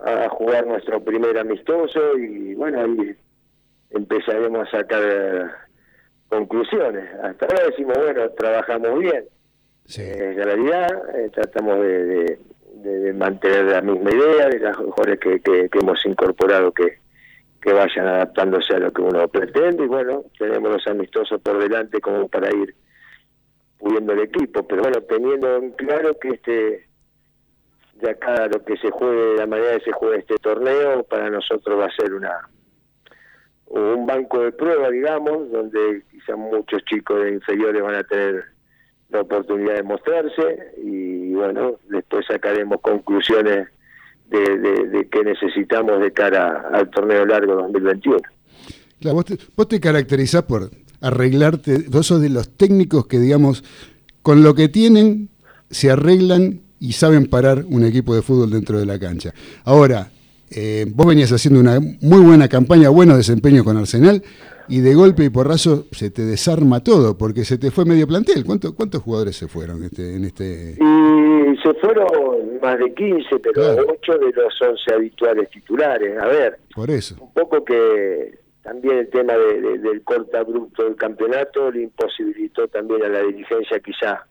a 0.00 0.28
jugar 0.28 0.66
nuestro 0.66 1.02
primer 1.02 1.38
amistoso 1.38 2.18
y 2.18 2.54
bueno, 2.54 2.80
ahí 2.80 3.16
empezaremos 3.90 4.68
a 4.68 4.78
sacar 4.78 5.02
eh, 5.04 5.46
conclusiones. 6.28 7.08
Hasta 7.22 7.46
ahora 7.46 7.66
decimos, 7.66 7.96
bueno, 7.96 8.30
trabajamos 8.30 8.98
bien. 8.98 9.24
Eh, 9.96 10.34
en 10.36 10.44
realidad 10.44 11.16
eh, 11.16 11.30
tratamos 11.32 11.80
de, 11.80 12.04
de- 12.74 13.12
mantener 13.14 13.64
la 13.64 13.80
misma 13.80 14.10
idea 14.10 14.48
de 14.48 14.58
las 14.60 14.78
mejores 14.78 15.18
que, 15.18 15.40
que- 15.40 15.68
hemos 15.72 16.04
incorporado 16.06 16.72
que, 16.72 16.98
vayan 17.72 18.06
adaptándose 18.06 18.74
a 18.74 18.78
lo 18.78 18.92
que 18.92 19.02
uno 19.02 19.28
pretende. 19.28 19.84
Y 19.84 19.88
bueno, 19.88 20.24
tenemos 20.38 20.70
los 20.72 20.86
amistosos 20.86 21.38
por 21.42 21.58
delante 21.58 22.00
como 22.00 22.26
para 22.28 22.48
ir 22.54 22.74
pudiendo 23.78 24.12
el 24.14 24.20
equipo, 24.20 24.66
pero 24.66 24.82
bueno, 24.82 25.02
teniendo 25.02 25.56
en 25.56 25.72
claro 25.72 26.18
que 26.18 26.28
este 26.30 26.88
de 27.94 28.10
acá 28.10 28.46
lo 28.46 28.64
que 28.64 28.76
se 28.78 28.90
juegue, 28.90 29.36
la 29.36 29.46
manera 29.46 29.76
que 29.78 29.84
se 29.86 29.92
juegue 29.92 30.18
este 30.18 30.36
torneo, 30.36 31.02
para 31.04 31.28
nosotros 31.30 31.78
va 31.78 31.86
a 31.86 31.90
ser 31.96 32.14
una 32.14 32.48
un 33.66 34.06
banco 34.06 34.40
de 34.40 34.52
prueba, 34.52 34.88
digamos, 34.88 35.50
donde 35.50 36.02
quizás 36.10 36.38
muchos 36.38 36.82
chicos 36.84 37.22
de 37.22 37.32
inferiores 37.32 37.82
van 37.82 37.96
a 37.96 38.04
tener 38.04 38.44
la 39.10 39.22
oportunidad 39.22 39.76
de 39.76 39.82
mostrarse 39.82 40.72
y 40.82 41.32
bueno, 41.32 41.76
después 41.88 42.26
sacaremos 42.26 42.80
conclusiones 42.80 43.68
de, 44.30 44.58
de, 44.58 44.88
de 44.88 45.08
qué 45.08 45.24
necesitamos 45.24 46.00
de 46.00 46.12
cara 46.12 46.68
al 46.72 46.90
torneo 46.90 47.24
largo 47.24 47.54
2021. 47.54 48.18
Claro, 49.00 49.14
vos, 49.14 49.24
te, 49.24 49.38
vos 49.56 49.68
te 49.68 49.80
caracterizás 49.80 50.42
por 50.42 50.70
arreglarte, 51.00 51.84
vos 51.88 52.06
sos 52.06 52.20
de 52.20 52.28
los 52.28 52.50
técnicos 52.56 53.06
que, 53.06 53.18
digamos, 53.18 53.64
con 54.22 54.42
lo 54.42 54.54
que 54.54 54.68
tienen, 54.68 55.30
se 55.70 55.90
arreglan 55.90 56.60
y 56.80 56.92
saben 56.92 57.26
parar 57.26 57.64
un 57.68 57.84
equipo 57.84 58.14
de 58.14 58.22
fútbol 58.22 58.50
dentro 58.50 58.78
de 58.78 58.86
la 58.86 58.98
cancha. 58.98 59.32
Ahora, 59.64 60.10
eh, 60.50 60.86
vos 60.88 61.06
venías 61.06 61.32
haciendo 61.32 61.60
una 61.60 61.78
muy 61.80 62.20
buena 62.20 62.48
campaña, 62.48 62.88
buenos 62.88 63.16
desempeños 63.16 63.64
con 63.64 63.76
Arsenal, 63.76 64.22
y 64.68 64.80
de 64.80 64.94
golpe 64.94 65.24
y 65.24 65.30
porrazo 65.30 65.86
se 65.92 66.10
te 66.10 66.22
desarma 66.22 66.82
todo, 66.82 67.16
porque 67.16 67.44
se 67.44 67.58
te 67.58 67.70
fue 67.70 67.84
medio 67.84 68.06
plantel. 68.06 68.44
¿Cuánto- 68.44 68.74
¿Cuántos 68.74 69.02
jugadores 69.02 69.36
se 69.36 69.48
fueron 69.48 69.82
este, 69.84 70.16
en 70.16 70.24
este...? 70.24 70.74
Y 70.78 71.56
se 71.62 71.74
fueron 71.80 72.06
más 72.62 72.78
de 72.78 72.92
15, 72.94 73.38
pero 73.38 73.62
8 73.88 74.18
de 74.18 74.32
los 74.32 74.62
11 74.62 74.94
habituales 74.94 75.50
titulares. 75.50 76.18
A 76.20 76.26
ver, 76.26 76.58
Por 76.74 76.90
eso. 76.90 77.16
un 77.20 77.32
poco 77.32 77.64
que 77.64 78.38
también 78.62 78.98
el 78.98 79.08
tema 79.10 79.32
de- 79.34 79.60
de- 79.60 79.78
del 79.78 80.02
corta 80.02 80.42
bruto 80.42 80.84
del 80.84 80.96
campeonato 80.96 81.70
le 81.70 81.82
imposibilitó 81.84 82.68
también 82.68 83.02
a 83.04 83.08
la 83.08 83.22
dirigencia 83.22 83.80
quizá 83.80 84.26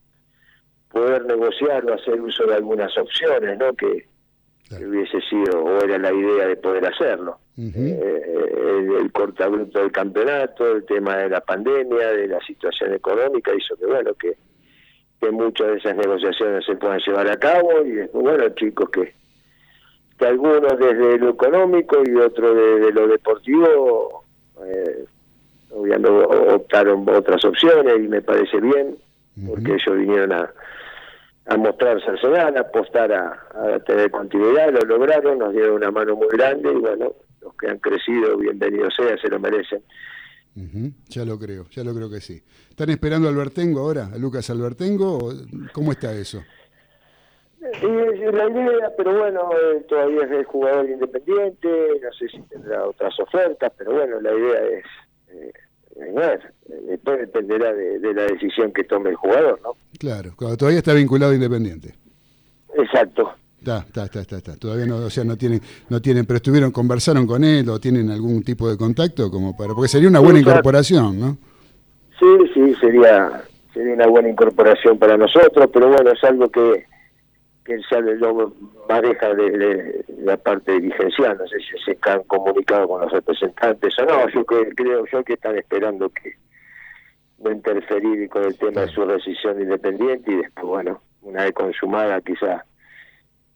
poder 0.91 1.25
negociar 1.25 1.85
o 1.89 1.93
hacer 1.95 2.21
uso 2.21 2.45
de 2.45 2.55
algunas 2.55 2.95
opciones, 2.97 3.57
¿no? 3.57 3.73
Que, 3.75 4.07
que 4.69 4.85
hubiese 4.85 5.21
sido 5.21 5.63
o 5.63 5.81
era 5.81 5.97
la 5.97 6.13
idea 6.13 6.47
de 6.47 6.57
poder 6.57 6.85
hacerlo. 6.85 7.39
Eh, 7.57 8.21
el, 8.77 8.95
el 8.97 9.11
corta 9.11 9.47
bruto 9.47 9.79
del 9.79 9.91
campeonato, 9.91 10.71
el 10.71 10.85
tema 10.85 11.17
de 11.17 11.29
la 11.29 11.41
pandemia, 11.41 12.11
de 12.11 12.27
la 12.27 12.39
situación 12.41 12.93
económica 12.93 13.51
hizo 13.55 13.75
que 13.75 13.85
bueno 13.85 14.13
que 14.13 14.37
que 15.19 15.31
muchas 15.31 15.67
de 15.67 15.77
esas 15.77 15.95
negociaciones 15.95 16.63
se 16.65 16.75
puedan 16.75 16.99
llevar 16.99 17.27
a 17.27 17.37
cabo 17.37 17.83
y 17.83 17.91
después 17.91 18.23
bueno 18.23 18.49
chicos 18.49 18.89
que 18.91 19.13
que 20.19 20.25
algunos 20.25 20.77
desde 20.79 21.17
lo 21.17 21.29
económico 21.29 21.97
y 22.05 22.15
otros 22.17 22.55
desde 22.55 22.91
lo 22.91 23.07
deportivo 23.07 24.23
eh, 24.63 25.05
obviamente 25.71 26.09
optaron 26.09 27.07
otras 27.09 27.43
opciones 27.45 27.95
y 27.97 28.07
me 28.07 28.21
parece 28.21 28.59
bien 28.59 28.97
porque 29.47 29.73
ellos 29.73 29.97
vinieron 29.97 30.31
a, 30.33 30.51
a 31.47 31.57
mostrarse 31.57 32.05
al 32.09 32.35
a 32.35 32.59
apostar 32.59 33.11
a, 33.13 33.47
a 33.53 33.79
tener 33.79 34.11
continuidad, 34.11 34.71
lo 34.71 34.81
lograron, 34.81 35.39
nos 35.39 35.53
dieron 35.53 35.75
una 35.75 35.91
mano 35.91 36.15
muy 36.15 36.27
grande 36.29 36.71
y 36.71 36.75
bueno, 36.75 37.13
los 37.41 37.55
que 37.55 37.69
han 37.69 37.79
crecido, 37.79 38.37
bienvenidos 38.37 38.93
sea, 38.95 39.17
se 39.17 39.29
lo 39.29 39.39
merecen. 39.39 39.81
Ya 41.07 41.23
lo 41.23 41.37
creo, 41.37 41.65
ya 41.69 41.83
lo 41.83 41.93
creo 41.93 42.09
que 42.09 42.19
sí. 42.19 42.41
¿Están 42.69 42.89
esperando 42.89 43.27
a 43.27 43.31
Albertengo 43.31 43.81
ahora, 43.81 44.09
a 44.11 44.17
Lucas 44.17 44.49
Albertengo? 44.49 45.31
¿Cómo 45.71 45.91
está 45.91 46.11
eso? 46.13 46.43
Y 47.61 48.23
es 48.23 48.33
la 48.33 48.49
idea, 48.49 48.91
pero 48.97 49.19
bueno, 49.19 49.49
todavía 49.87 50.23
es 50.23 50.31
el 50.31 50.45
jugador 50.45 50.89
independiente, 50.89 51.69
no 52.01 52.11
sé 52.13 52.27
si 52.29 52.41
tendrá 52.43 52.85
otras 52.85 53.19
ofertas, 53.19 53.71
pero 53.77 53.93
bueno, 53.93 54.19
la 54.19 54.33
idea 54.33 54.63
es 54.63 54.85
eh, 55.29 55.51
después 56.87 57.19
dependerá 57.19 57.73
de, 57.73 57.99
de 57.99 58.13
la 58.13 58.23
decisión 58.23 58.71
que 58.71 58.83
tome 58.83 59.09
el 59.09 59.15
jugador, 59.15 59.59
¿no? 59.63 59.71
Claro, 59.99 60.31
claro, 60.35 60.57
todavía 60.57 60.79
está 60.79 60.93
vinculado 60.93 61.31
a 61.31 61.35
Independiente. 61.35 61.93
Exacto. 62.75 63.33
Está, 63.59 63.79
está, 63.79 64.03
está, 64.05 64.19
está, 64.21 64.37
está. 64.37 64.55
Todavía 64.57 64.85
no, 64.85 64.97
o 64.97 65.09
sea, 65.09 65.23
no 65.23 65.35
tienen, 65.35 65.59
no 65.89 66.01
tienen, 66.01 66.25
pero 66.25 66.37
estuvieron, 66.37 66.71
conversaron 66.71 67.25
con 67.25 67.43
él 67.43 67.67
o 67.69 67.79
tienen 67.79 68.09
algún 68.11 68.43
tipo 68.43 68.69
de 68.69 68.77
contacto 68.77 69.31
como 69.31 69.57
para, 69.57 69.73
porque 69.73 69.89
sería 69.89 70.07
una 70.07 70.19
buena 70.19 70.39
incorporación, 70.39 71.19
¿no? 71.19 71.37
Sí, 72.19 72.51
sí, 72.53 72.75
sería 72.79 73.43
sería 73.73 73.93
una 73.93 74.07
buena 74.07 74.29
incorporación 74.29 74.97
para 74.97 75.17
nosotros, 75.17 75.69
pero 75.71 75.89
bueno, 75.89 76.11
es 76.11 76.23
algo 76.23 76.49
que, 76.49 76.85
que 77.67 77.77
ya 77.91 77.99
lo 77.99 78.53
maneja 78.87 79.33
de, 79.35 79.51
de 79.51 80.05
la 80.19 80.37
parte 80.37 80.71
dirigencial, 80.71 81.37
no 81.37 81.45
sé 81.47 81.57
si 81.59 81.77
se 81.83 81.97
han 82.09 82.23
comunicado 82.23 82.87
con 82.87 83.01
los 83.01 83.11
representantes 83.11 83.93
o 83.99 84.05
no, 84.05 84.29
yo 84.29 84.45
que, 84.45 84.69
creo 84.73 85.05
yo 85.11 85.23
que 85.25 85.33
están 85.33 85.57
esperando 85.57 86.09
que 86.09 86.35
no 87.39 87.51
interferir 87.51 88.29
con 88.29 88.45
el 88.45 88.57
tema 88.57 88.81
de 88.81 88.87
su 88.87 89.03
rescisión 89.03 89.61
independiente 89.61 90.31
y 90.31 90.37
después, 90.37 90.65
bueno, 90.65 91.01
una 91.21 91.43
vez 91.43 91.53
consumada 91.53 92.21
quizá 92.21 92.63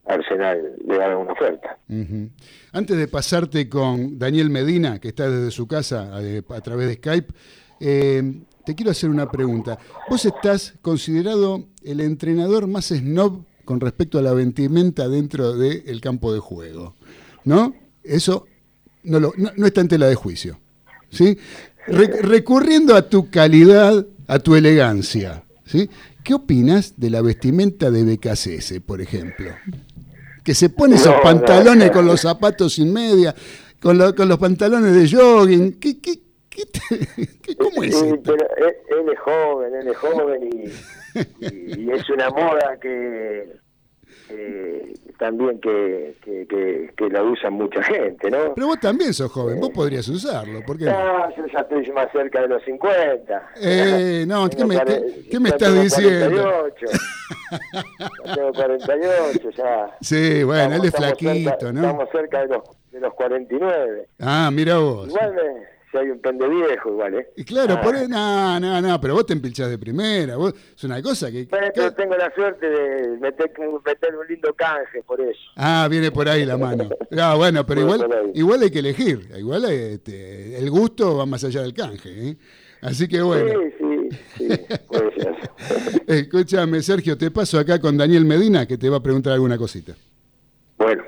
Arsenal 0.05 0.73
le 0.85 0.95
haga 1.01 1.17
una 1.17 1.31
oferta. 1.31 1.77
Antes 2.73 2.97
de 2.97 3.07
pasarte 3.07 3.69
con 3.69 4.19
Daniel 4.19 4.49
Medina, 4.49 4.99
que 4.99 5.07
está 5.07 5.29
desde 5.29 5.51
su 5.51 5.67
casa 5.67 6.11
eh, 6.21 6.41
a 6.49 6.59
través 6.59 6.87
de 6.87 6.95
Skype, 6.95 7.33
eh, 7.79 8.41
te 8.65 8.75
quiero 8.75 8.91
hacer 8.91 9.09
una 9.09 9.31
pregunta. 9.31 9.79
Vos 10.09 10.25
estás 10.25 10.77
considerado 10.81 11.63
el 11.83 12.01
entrenador 12.01 12.67
más 12.67 12.89
snob 12.89 13.45
con 13.65 13.79
respecto 13.79 14.19
a 14.19 14.21
la 14.21 14.33
vestimenta 14.33 15.07
dentro 15.07 15.53
del 15.53 15.99
campo 16.01 16.33
de 16.33 16.39
juego, 16.39 16.95
¿no? 17.45 17.73
Eso 18.03 18.47
no, 19.03 19.19
lo- 19.19 19.33
no- 19.37 19.51
no 19.55 19.65
está 19.67 19.81
en 19.81 19.87
tela 19.87 20.07
de 20.07 20.15
juicio, 20.15 20.59
¿sí? 21.09 21.37
Re- 21.87 22.21
recurriendo 22.21 22.95
a 22.95 23.07
tu 23.09 23.29
calidad, 23.29 24.05
a 24.27 24.39
tu 24.39 24.55
elegancia, 24.55 25.43
¿sí? 25.65 25.89
¿Qué 26.23 26.33
opinas 26.35 26.93
de 26.97 27.09
la 27.09 27.21
vestimenta 27.21 27.89
de 27.89 28.03
BKCS, 28.03 28.79
por 28.85 29.01
ejemplo? 29.01 29.51
que 30.43 30.55
se 30.55 30.69
pone 30.69 30.95
esos 30.95 31.13
No, 31.15 31.21
pantalones 31.21 31.91
con 31.91 32.03
los 32.07 32.21
zapatos 32.21 32.73
sin 32.73 32.91
media, 32.91 33.35
con, 33.79 33.95
lo- 33.97 34.15
con 34.15 34.27
los 34.27 34.39
pantalones 34.39 34.93
de 34.95 35.07
jogging. 35.17 35.73
¿Qué, 35.73 35.99
qué, 35.99 36.19
qué 36.49 36.65
te- 36.65 37.27
qué- 37.43 37.55
¿Cómo 37.55 37.83
es 37.83 37.95
Sí, 37.95 38.05
esto? 38.07 38.21
pero 38.23 38.47
él, 38.57 38.75
él 38.89 39.13
es 39.13 39.19
joven, 39.19 39.75
él 39.75 39.87
es 39.87 39.97
joven 39.97 40.43
y, 40.51 40.71
y- 41.39 41.81
y 41.81 41.91
es 41.91 42.09
una 42.09 42.29
moda 42.29 42.77
que, 42.81 43.53
que 44.27 44.93
también 45.19 45.59
que, 45.61 46.15
que, 46.23 46.47
que, 46.47 46.91
que 46.97 47.09
la 47.09 47.23
usa 47.23 47.49
mucha 47.49 47.81
gente, 47.83 48.29
¿no? 48.31 48.53
Pero 48.55 48.67
vos 48.67 48.79
también 48.79 49.13
sos 49.13 49.31
joven, 49.31 49.59
vos 49.59 49.69
podrías 49.69 50.07
usarlo. 50.09 50.61
¿por 50.65 50.77
qué 50.77 50.85
no? 50.85 51.35
Yo 51.35 51.45
ya 51.47 51.59
estoy 51.59 51.91
más 51.91 52.11
cerca 52.11 52.41
de 52.41 52.47
los 52.47 52.63
50. 52.63 53.49
Eh, 53.61 54.25
no, 54.27 54.49
¿qué 54.49 54.65
me, 54.65 54.79
qué- 54.83 55.27
qué 55.29 55.39
me 55.39 55.49
estás 55.49 55.69
tengo 55.69 55.83
diciendo? 55.83 56.41
48. 56.43 56.85
Ya 58.25 58.35
tengo 58.35 58.53
48, 58.53 59.49
ya. 59.57 59.97
Sí, 60.01 60.43
bueno, 60.43 60.75
él 60.75 60.81
es 60.81 60.87
Estamos 60.93 61.07
flaquito, 61.19 61.49
cerca- 61.51 61.71
¿no? 61.73 61.81
Estamos 61.81 62.09
cerca 62.11 62.41
de 62.41 62.47
los, 62.47 62.63
de 62.91 62.99
los 62.99 63.13
49. 63.13 64.07
Ah, 64.19 64.49
mira 64.51 64.77
vos. 64.77 65.07
Igual 65.07 65.35
hay 65.99 66.09
un 66.09 66.19
pende 66.19 66.47
viejo, 66.47 66.89
igual, 66.89 67.15
¿eh? 67.15 67.27
Y 67.35 67.43
claro, 67.43 67.75
Ah. 67.77 67.81
por 67.81 67.95
ahí- 67.95 68.07
no, 68.07 68.59
no, 68.59 68.81
no, 68.81 69.01
pero 69.01 69.13
vos 69.15 69.25
te 69.25 69.33
empilchás 69.33 69.69
de 69.69 69.77
primera. 69.77 70.35
Vos, 70.37 70.53
es 70.75 70.83
una 70.83 71.01
cosa 71.01 71.31
que. 71.31 71.47
Pero 71.49 71.93
tengo 71.93 72.15
la 72.15 72.33
suerte 72.33 72.69
de 72.69 73.17
meter, 73.19 73.51
meter 73.85 74.15
un 74.15 74.27
lindo 74.27 74.53
canje 74.53 75.03
por 75.03 75.19
eso. 75.21 75.39
Ah, 75.55 75.87
viene 75.89 76.11
por 76.11 76.27
ahí 76.29 76.45
la 76.45 76.57
mano. 76.57 76.89
Ah, 77.17 77.35
bueno, 77.35 77.65
pero 77.65 77.81
igual, 77.81 78.31
igual 78.33 78.61
hay 78.63 78.71
que 78.71 78.79
elegir. 78.79 79.29
Igual 79.37 79.65
este, 79.65 80.57
el 80.57 80.69
gusto 80.69 81.17
va 81.17 81.25
más 81.25 81.43
allá 81.43 81.61
del 81.61 81.73
canje. 81.73 82.29
¿eh? 82.29 82.37
Así 82.81 83.07
que 83.07 83.21
bueno. 83.21 83.49
Sí, 83.49 83.73
sí, 83.77 84.17
sí, 84.57 84.65
puede 84.87 85.11
ser. 85.21 85.35
Escúchame, 86.07 86.81
Sergio, 86.81 87.17
te 87.17 87.29
paso 87.31 87.59
acá 87.59 87.79
con 87.79 87.95
Daniel 87.97 88.25
Medina 88.25 88.65
que 88.65 88.77
te 88.77 88.89
va 88.89 88.97
a 88.97 89.03
preguntar 89.03 89.33
alguna 89.33 89.57
cosita. 89.57 89.93
Bueno. 90.77 91.03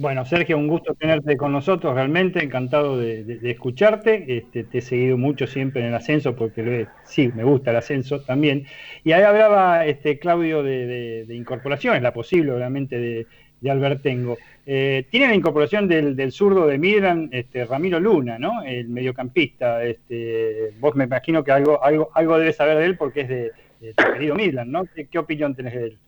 Bueno, 0.00 0.24
Sergio, 0.24 0.56
un 0.56 0.66
gusto 0.66 0.94
tenerte 0.94 1.36
con 1.36 1.52
nosotros, 1.52 1.94
realmente 1.94 2.42
encantado 2.42 2.96
de, 2.98 3.38
escucharte. 3.50 4.38
Este, 4.38 4.64
te 4.64 4.78
he 4.78 4.80
seguido 4.80 5.18
mucho 5.18 5.46
siempre 5.46 5.82
en 5.82 5.88
el 5.88 5.94
ascenso 5.94 6.34
porque 6.34 6.86
sí, 7.04 7.30
me 7.34 7.44
gusta 7.44 7.70
el 7.70 7.76
ascenso 7.76 8.22
también. 8.22 8.64
Y 9.04 9.12
ahí 9.12 9.22
hablaba 9.22 9.84
este, 9.84 10.18
Claudio 10.18 10.62
de, 10.62 11.26
de- 11.26 11.34
incorporaciones, 11.36 12.00
la 12.00 12.14
posible, 12.14 12.50
obviamente, 12.52 12.98
de, 12.98 13.70
Albertengo. 13.70 14.38
Eh, 14.64 15.06
tiene 15.10 15.28
la 15.28 15.34
incorporación 15.34 15.86
del, 15.86 16.16
del 16.16 16.32
zurdo 16.32 16.66
de 16.66 16.78
Midland, 16.78 17.28
este, 17.34 17.66
Ramiro 17.66 18.00
Luna, 18.00 18.38
¿no? 18.38 18.62
El 18.62 18.88
mediocampista. 18.88 19.84
Este, 19.84 20.72
vos 20.78 20.94
me 20.96 21.04
imagino 21.04 21.44
que 21.44 21.52
algo, 21.52 21.84
algo, 21.84 22.10
algo 22.14 22.38
debes 22.38 22.56
saber 22.56 22.78
de 22.78 22.86
él 22.86 22.96
porque 22.96 23.20
es 23.22 23.28
de, 23.28 23.52
de 23.80 23.92
tu 23.94 24.08
querido 24.14 24.34
Midland, 24.34 24.70
¿no? 24.70 24.84
¿Qué, 24.94 25.08
qué 25.08 25.18
opinión 25.18 25.54
tenés 25.54 25.74
de 25.74 25.84
él? 25.88 25.98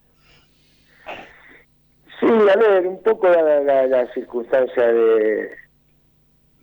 Sí, 2.23 2.29
a 2.29 2.57
ver, 2.57 2.87
un 2.87 3.03
poco 3.03 3.29
la, 3.29 3.61
la, 3.61 3.87
la 3.89 4.07
circunstancia 4.15 4.87
de, 4.87 5.51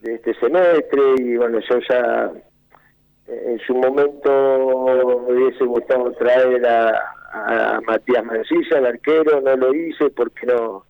de 0.02 0.15
este 0.15 0.34
semestre 0.36 1.02
y 1.18 1.36
bueno, 1.36 1.60
yo 1.69 1.80
ya 1.90 2.31
eh, 3.27 3.44
en 3.45 3.60
su 3.60 3.76
momento 3.76 4.86
me 5.27 5.34
hubiese 5.34 5.65
gustado 5.65 6.14
traer 6.14 6.65
a, 6.65 6.98
a 7.34 7.81
Matías 7.81 8.23
Mancilla, 8.23 8.77
el 8.77 8.86
arquero, 8.86 9.41
no 9.41 9.57
lo 9.57 9.73
hice 9.76 10.10
porque 10.11 10.45
no 10.45 10.86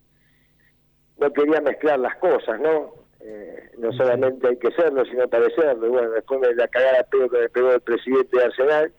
no 1.18 1.34
quería 1.34 1.62
mezclar 1.62 2.00
las 2.00 2.16
cosas, 2.18 2.60
¿no? 2.62 2.94
Eh, 3.22 3.72
no 3.80 3.92
solamente 3.94 4.48
hay 4.48 4.58
que 4.58 4.72
serlo, 4.72 5.04
sino 5.06 5.28
parecerlo. 5.28 5.88
Y 5.88 5.90
bueno, 5.90 6.12
después 6.12 6.42
de 6.42 6.56
la 6.56 6.68
cagada 6.68 7.04
pedo 7.12 7.28
que 7.28 7.40
me 7.40 7.50
pegó 7.50 7.74
el 7.74 7.82
presidente 7.82 8.38
de 8.38 8.44
Arsenal, 8.46 8.94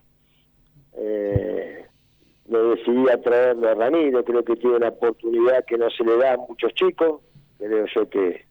eh, 0.98 1.86
me 2.50 2.58
decidí 2.58 3.08
a 3.08 3.20
traerlo 3.20 3.68
a 3.68 3.74
Ramiro, 3.74 4.24
creo 4.24 4.44
que 4.44 4.56
tiene 4.56 4.76
una 4.76 4.88
oportunidad 4.88 5.64
que 5.64 5.78
no 5.78 5.88
se 5.90 6.04
le 6.04 6.16
da 6.16 6.34
a 6.34 6.36
muchos 6.36 6.74
chicos, 6.74 7.20
creo 7.58 7.86
yo 7.94 8.08
que, 8.10 8.44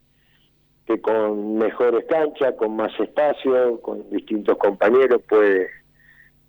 que 0.86 1.00
con 1.00 1.58
mejores 1.58 2.06
canchas, 2.06 2.54
con 2.56 2.76
más 2.76 2.98
espacio, 2.98 3.78
con 3.82 4.08
distintos 4.10 4.56
compañeros 4.56 5.20
puede 5.28 5.68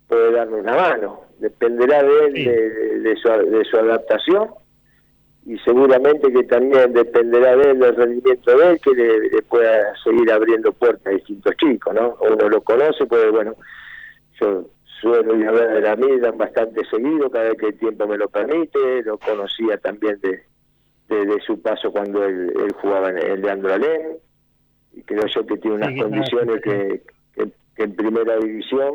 puede 0.08 0.32
darnos 0.32 0.60
una 0.60 0.74
mano, 0.74 1.20
dependerá 1.38 2.02
de 2.02 2.26
él, 2.26 2.34
de, 2.34 2.98
de 3.00 3.16
su, 3.16 3.28
de 3.28 3.64
su 3.64 3.76
adaptación 3.78 4.50
y 5.46 5.58
seguramente 5.58 6.30
que 6.30 6.44
también 6.44 6.92
dependerá 6.92 7.56
de 7.56 7.70
él, 7.70 7.78
del 7.78 7.96
rendimiento 7.96 8.56
de 8.56 8.72
él, 8.72 8.80
que 8.80 8.90
le, 8.90 9.30
le 9.30 9.42
pueda 9.42 9.94
seguir 10.04 10.30
abriendo 10.30 10.72
puertas 10.72 11.06
a 11.06 11.16
distintos 11.16 11.56
chicos, 11.56 11.94
¿no? 11.94 12.16
Uno 12.20 12.48
lo 12.48 12.60
conoce, 12.60 13.06
pues 13.06 13.30
bueno, 13.30 13.54
yo 14.40 14.64
suelo 15.02 15.36
ir 15.36 15.48
a 15.48 15.52
ver 15.52 15.86
a 15.86 15.96
Milan 15.96 16.38
bastante 16.38 16.84
seguido, 16.86 17.28
cada 17.28 17.46
vez 17.50 17.56
que 17.58 17.66
el 17.66 17.78
tiempo 17.78 18.06
me 18.06 18.16
lo 18.16 18.28
permite, 18.28 19.02
lo 19.02 19.18
conocía 19.18 19.76
también 19.78 20.20
de, 20.20 20.44
de, 21.08 21.26
de 21.26 21.40
su 21.40 21.60
paso 21.60 21.90
cuando 21.90 22.24
él, 22.24 22.52
él 22.56 22.72
jugaba 22.80 23.10
en 23.10 23.18
el 23.18 23.42
Leandro 23.42 23.74
Alén, 23.74 24.16
y 24.94 25.02
creo 25.02 25.26
yo 25.26 25.44
que 25.44 25.56
tiene 25.58 25.76
unas 25.76 25.88
Sí, 25.94 26.00
condiciones 26.00 26.60
que, 26.62 27.02
que, 27.34 27.50
que 27.74 27.82
en 27.82 27.96
primera 27.96 28.36
división 28.36 28.94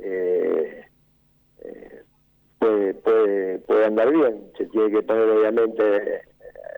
eh, 0.00 0.84
eh, 1.64 2.02
puede, 2.58 2.94
puede, 2.94 3.58
puede 3.60 3.84
andar 3.86 4.10
bien. 4.12 4.42
Se 4.58 4.66
tiene 4.66 4.90
que 4.90 5.02
poner, 5.02 5.28
obviamente, 5.30 5.82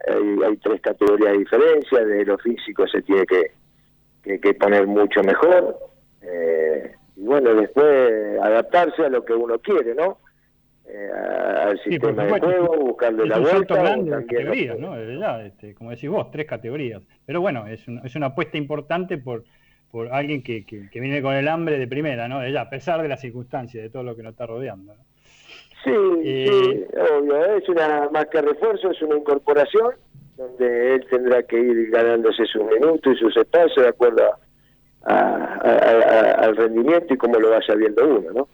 hay, 0.06 0.38
hay 0.46 0.56
tres 0.58 0.80
categorías 0.82 1.32
de 1.32 1.38
diferencia, 1.38 2.04
de 2.04 2.24
lo 2.24 2.38
físico 2.38 2.86
se 2.86 3.02
tiene 3.02 3.26
que, 3.26 3.50
que, 4.22 4.38
que 4.38 4.54
poner 4.54 4.86
mucho 4.86 5.22
mejor. 5.22 5.76
eh, 6.22 6.94
y 7.16 7.24
bueno, 7.24 7.54
después 7.54 8.38
adaptarse 8.42 9.04
a 9.04 9.08
lo 9.08 9.24
que 9.24 9.32
uno 9.34 9.58
quiere, 9.58 9.94
¿no? 9.94 10.18
Eh, 10.86 11.10
al 11.62 11.78
Sí, 11.82 11.90
sistema 11.92 12.24
de 12.24 12.40
juego, 12.40 12.76
buscarle 12.76 13.26
la 13.26 13.38
vuelta. 13.38 13.74
también- 13.82 14.26
categorías, 14.26 14.78
¿no? 14.78 14.94
Ya, 15.18 15.42
este, 15.46 15.74
como 15.74 15.90
decís 15.90 16.10
vos, 16.10 16.30
tres 16.30 16.46
categorías. 16.46 17.02
Pero 17.24 17.40
bueno, 17.40 17.66
es, 17.66 17.86
un- 17.88 18.00
es 18.04 18.14
una 18.16 18.26
apuesta 18.26 18.58
importante 18.58 19.16
por, 19.18 19.44
por 19.90 20.12
alguien 20.12 20.42
que, 20.42 20.66
que, 20.66 20.90
que 20.90 21.00
viene 21.00 21.22
con 21.22 21.34
el 21.34 21.48
hambre 21.48 21.78
de 21.78 21.86
primera, 21.86 22.28
¿no? 22.28 22.46
Ya, 22.48 22.62
a 22.62 22.70
pesar 22.70 23.00
de 23.00 23.08
las 23.08 23.20
circunstancias, 23.20 23.82
de 23.82 23.90
todo 23.90 24.02
lo 24.02 24.14
que 24.14 24.22
nos 24.22 24.32
está 24.32 24.46
rodeando. 24.46 24.94
¿no? 24.94 25.02
Sí, 25.84 25.90
Eh, 26.24 26.46
sí, 26.48 26.84
obvio, 27.18 27.44
es 27.56 27.68
una 27.68 28.08
más 28.10 28.26
que 28.26 28.42
refuerzo, 28.42 28.90
es 28.90 29.00
una 29.02 29.16
incorporación 29.16 29.92
donde 30.36 30.94
él 30.96 31.06
tendrá 31.10 31.42
que 31.44 31.58
ir 31.58 31.90
ganándose 31.90 32.44
sus 32.46 32.64
minutos 32.64 33.14
y 33.14 33.18
sus 33.18 33.36
espacios 33.36 33.76
de 33.84 33.88
acuerdo 33.88 34.24
a- 34.24 34.38
al 35.04 36.56
rendimiento 36.56 37.14
y 37.14 37.16
cómo 37.16 37.38
lo 37.38 37.50
vaya 37.50 37.74
viendo 37.74 38.18
uno, 38.18 38.32
¿no? 38.32 38.48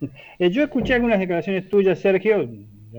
Eh, 0.38 0.50
yo 0.50 0.64
escuché 0.64 0.94
algunas 0.94 1.20
declaraciones 1.20 1.68
tuyas, 1.68 2.00
Sergio, 2.00 2.48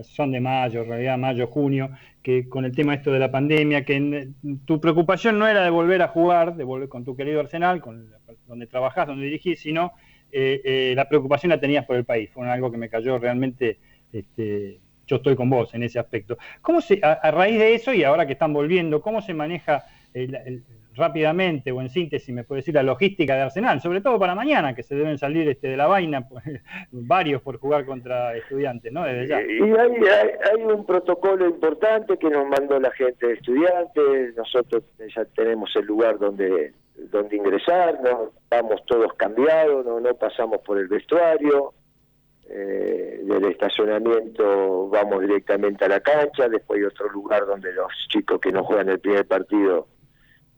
son 0.03 0.32
de 0.32 0.40
mayo, 0.40 0.82
en 0.82 0.88
realidad 0.88 1.18
mayo, 1.18 1.48
junio, 1.48 1.90
que 2.22 2.48
con 2.48 2.65
el 2.65 2.74
tema 2.74 2.94
esto 2.94 3.11
de 3.11 3.20
la 3.20 3.30
pandemia, 3.30 3.84
que 3.84 4.30
tu 4.65 4.80
preocupación 4.80 5.38
no 5.38 5.48
era 5.48 5.64
de 5.64 5.70
volver 5.70 6.02
a 6.02 6.07
jugar, 6.07 6.56
de 6.56 6.64
volver 6.64 6.90
con 6.90 7.03
tu 7.03 7.15
querido 7.15 7.41
Arsenal, 7.41 7.82
con 7.82 8.10
donde 8.48 8.68
trabajás, 8.68 9.07
donde 9.07 9.26
dirigís, 9.26 9.60
sino 9.60 9.91
eh, 10.32 10.61
eh, 10.64 10.94
la 10.95 11.07
preocupación 11.07 11.49
la 11.49 11.60
tenías 11.60 11.86
por 11.86 11.98
el 11.98 12.06
país. 12.06 12.30
Fue 12.32 12.49
algo 12.49 12.72
que 12.72 12.78
me 12.78 12.90
cayó 12.90 13.20
realmente, 13.20 13.80
este, 14.11 14.80
yo 15.06 15.18
estoy 15.18 15.36
con 15.36 15.49
vos 15.49 15.74
en 15.74 15.84
ese 15.84 15.99
aspecto. 15.99 16.38
¿Cómo 16.61 16.82
se, 16.82 16.99
a, 17.03 17.30
raíz 17.32 17.60
de 17.60 17.76
eso 17.76 17.94
y 17.94 18.03
ahora 18.03 18.26
que 18.26 18.34
están 18.34 18.53
volviendo, 18.53 19.02
cómo 19.02 19.22
se 19.22 19.34
maneja 19.34 19.86
el- 20.14 20.64
rápidamente 20.95 21.72
o 21.72 21.82
en 21.82 21.90
síntesis, 21.90 22.34
me 22.34 22.44
puede 22.44 22.60
decir, 22.60 22.76
la 22.76 22.84
logística 22.84 23.36
de 23.36 23.41
Arsenal, 23.41 23.82
sobre 23.82 24.02
todo 24.02 24.20
para 24.20 24.36
mañana, 24.36 24.76
que 24.76 24.84
se 24.84 24.95
deben 24.95 25.18
salir 25.18 25.48
este, 25.48 25.68
de 25.68 25.78
la 25.78 25.88
vaina 25.88 26.28
pues, 26.30 26.44
varios 26.91 27.41
por 27.41 27.60
jugar 27.60 27.86
contra 27.86 28.36
estudiantes, 28.36 28.91
¿no? 28.91 29.03
Desde 29.03 29.28
ya. 29.28 29.41
Y 29.41 29.61
hay, 29.61 29.91
hay, 29.91 30.30
hay 30.52 30.64
un 30.64 30.86
protocolo 30.86 31.45
importante 31.48 32.18
que 32.18 32.30
nos 32.30 32.48
mandó 32.48 32.80
la 32.80 32.91
gente 32.91 33.28
de 33.28 33.34
estudiantes, 33.34 34.36
nosotros 34.36 34.84
ya 35.15 35.26
tenemos 35.26 35.76
el 35.76 35.86
lugar 35.86 36.20
donde 36.20 36.74
donde 36.95 37.36
ingresar, 37.36 37.99
no 38.03 38.32
vamos 38.49 38.84
todos 38.86 39.14
cambiados, 39.15 39.86
no, 39.86 39.99
no 39.99 40.14
pasamos 40.15 40.60
por 40.61 40.78
el 40.78 40.88
vestuario, 40.88 41.74
eh, 42.49 43.22
del 43.24 43.45
estacionamiento 43.45 44.90
vamos 44.90 45.22
directamente 45.22 45.86
a 45.86 45.88
la 45.88 45.99
cancha, 46.02 46.48
después 46.49 46.80
hay 46.80 46.86
otro 46.86 47.10
lugar 47.10 47.45
donde 47.45 47.74
los 47.74 47.91
chicos 48.10 48.40
que 48.40 48.52
no 48.52 48.64
juegan 48.64 48.90
el 48.90 48.99
primer 48.99 49.26
partido 49.26 49.88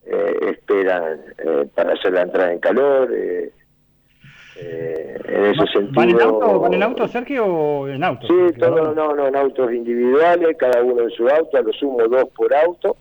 eh, 0.06 0.36
esperan 0.52 1.19
eh, 1.38 1.68
para 1.73 1.94
hacer 1.94 2.14
la 2.14 2.22
entrada 2.23 2.53
en 2.53 2.60
calor. 2.60 3.11
eh, 3.14 3.52
eh, 4.57 5.18
en 5.27 5.45
ese 5.45 5.68
sentido. 5.68 5.91
¿Van 5.94 6.10
en 6.10 6.22
auto, 6.22 6.60
¿Van 6.61 6.73
en 6.73 6.84
auto, 6.84 7.07
Sergio, 7.07 7.45
o 7.45 7.88
en 7.90 8.03
auto? 8.03 8.26
Sí, 8.27 8.57
todo, 8.57 8.94
no, 8.94 9.14
no, 9.14 9.27
en 9.27 9.36
autos 9.36 9.72
individuales, 9.73 10.56
cada 10.57 10.82
uno 10.82 11.03
en 11.03 11.10
su 11.10 11.27
auto, 11.27 11.57
a 11.57 11.61
lo 11.61 11.73
sumo 11.73 12.07
dos 12.07 12.30
por 12.36 12.53
auto. 12.53 12.95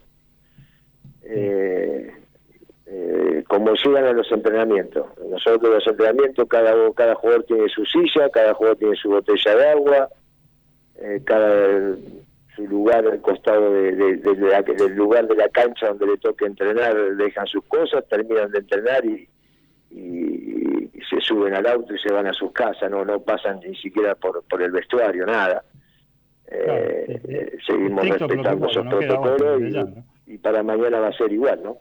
Eh, 1.22 2.10
eh, 2.86 3.44
como 3.48 3.72
llegan 3.74 4.04
a 4.04 4.12
los 4.12 4.30
entrenamientos. 4.30 5.06
Nosotros 5.30 5.74
los 5.74 5.86
entrenamientos, 5.86 6.46
cada, 6.48 6.74
cada 6.94 7.14
jugador 7.14 7.44
tiene 7.44 7.68
su 7.68 7.84
silla, 7.86 8.28
cada 8.30 8.54
jugador 8.54 8.76
tiene 8.78 8.96
su 8.96 9.08
botella 9.10 9.56
de 9.56 9.68
agua, 9.68 10.08
eh, 10.96 11.22
cada 11.24 11.96
su 12.56 12.66
lugar 12.66 13.06
al 13.06 13.20
costado 13.20 13.72
de, 13.72 13.92
de- 13.92 14.16
de 14.16 14.34
la- 14.36 14.62
del 14.62 14.94
lugar 14.94 15.26
de 15.26 15.34
la 15.36 15.48
cancha 15.48 15.88
donde 15.88 16.06
le 16.06 16.16
toque 16.18 16.44
entrenar, 16.46 16.94
dejan 17.16 17.46
sus 17.46 17.64
cosas, 17.64 18.04
terminan 18.08 18.50
de 18.50 18.58
entrenar 18.58 19.04
y, 19.04 19.28
y- 19.90 20.90
y 20.92 21.00
se 21.10 21.20
suben 21.20 21.54
al 21.54 21.66
auto 21.66 21.94
y 21.94 21.98
se 21.98 22.12
van 22.12 22.26
a 22.26 22.32
sus 22.32 22.52
casas, 22.52 22.90
no 22.90 23.04
no 23.04 23.20
pasan 23.20 23.60
ni 23.60 23.74
siquiera 23.76 24.14
por, 24.14 24.42
por 24.44 24.62
el 24.62 24.70
vestuario, 24.72 25.26
nada. 25.26 25.64
Eh, 26.46 27.20
eh, 27.28 27.56
seguimos 27.66 28.04
respetando 28.28 28.66
esos 28.68 28.84
no 28.84 28.90
protocolos 29.22 29.60
y 30.26 30.38
para 30.38 30.62
mañana 30.62 31.00
va 31.00 31.08
a 31.08 31.12
ser 31.12 31.32
igual, 31.32 31.60
¿no? 31.62 31.78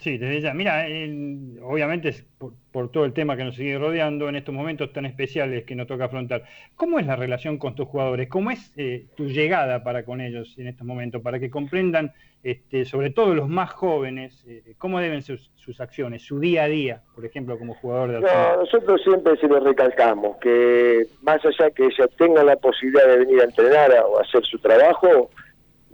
Sí, 0.00 0.16
desde 0.18 0.40
ya. 0.40 0.54
Mira, 0.54 0.86
el- 0.86 1.58
obviamente 1.62 2.08
es 2.08 2.22
por, 2.38 2.54
por 2.72 2.90
todo 2.90 3.04
el 3.04 3.12
tema 3.12 3.36
que 3.36 3.44
nos 3.44 3.54
sigue 3.56 3.78
rodeando 3.78 4.28
en 4.28 4.36
estos 4.36 4.54
momentos 4.54 4.92
tan 4.92 5.04
especiales 5.04 5.64
que 5.64 5.74
nos 5.74 5.86
toca 5.86 6.06
afrontar. 6.06 6.44
¿Cómo 6.76 6.98
es 6.98 7.06
la 7.06 7.14
relación 7.14 7.58
con 7.58 7.74
tus 7.74 7.86
jugadores? 7.86 8.28
¿Cómo 8.28 8.50
es 8.50 8.72
eh, 8.76 9.06
tu 9.16 9.26
llegada 9.26 9.84
para 9.84 10.04
con 10.04 10.20
ellos 10.20 10.54
en 10.58 10.66
estos 10.66 10.86
momentos? 10.86 11.20
Para 11.22 11.38
que 11.38 11.50
comprendan, 11.50 12.12
este, 12.42 12.84
sobre 12.86 13.10
todo 13.10 13.34
los 13.34 13.48
más 13.48 13.70
jóvenes, 13.70 14.42
eh, 14.48 14.74
cómo 14.78 14.98
deben 14.98 15.22
ser 15.22 15.38
sus, 15.38 15.50
sus 15.56 15.80
acciones, 15.80 16.22
su 16.22 16.40
día 16.40 16.64
a 16.64 16.68
día, 16.68 17.02
por 17.14 17.24
ejemplo, 17.26 17.58
como 17.58 17.74
jugador 17.74 18.12
de 18.12 18.20
No, 18.20 18.56
nosotros 18.56 19.00
siempre 19.04 19.36
se 19.36 19.46
lo 19.46 19.60
recalcamos, 19.60 20.38
que 20.38 21.06
más 21.20 21.44
allá 21.44 21.70
que 21.70 21.84
ellos 21.84 22.08
tengan 22.16 22.46
la 22.46 22.56
posibilidad 22.56 23.06
de 23.06 23.18
venir 23.18 23.40
a 23.42 23.44
entrenar 23.44 23.90
o 24.08 24.18
hacer 24.20 24.42
su 24.44 24.58
trabajo, 24.58 25.30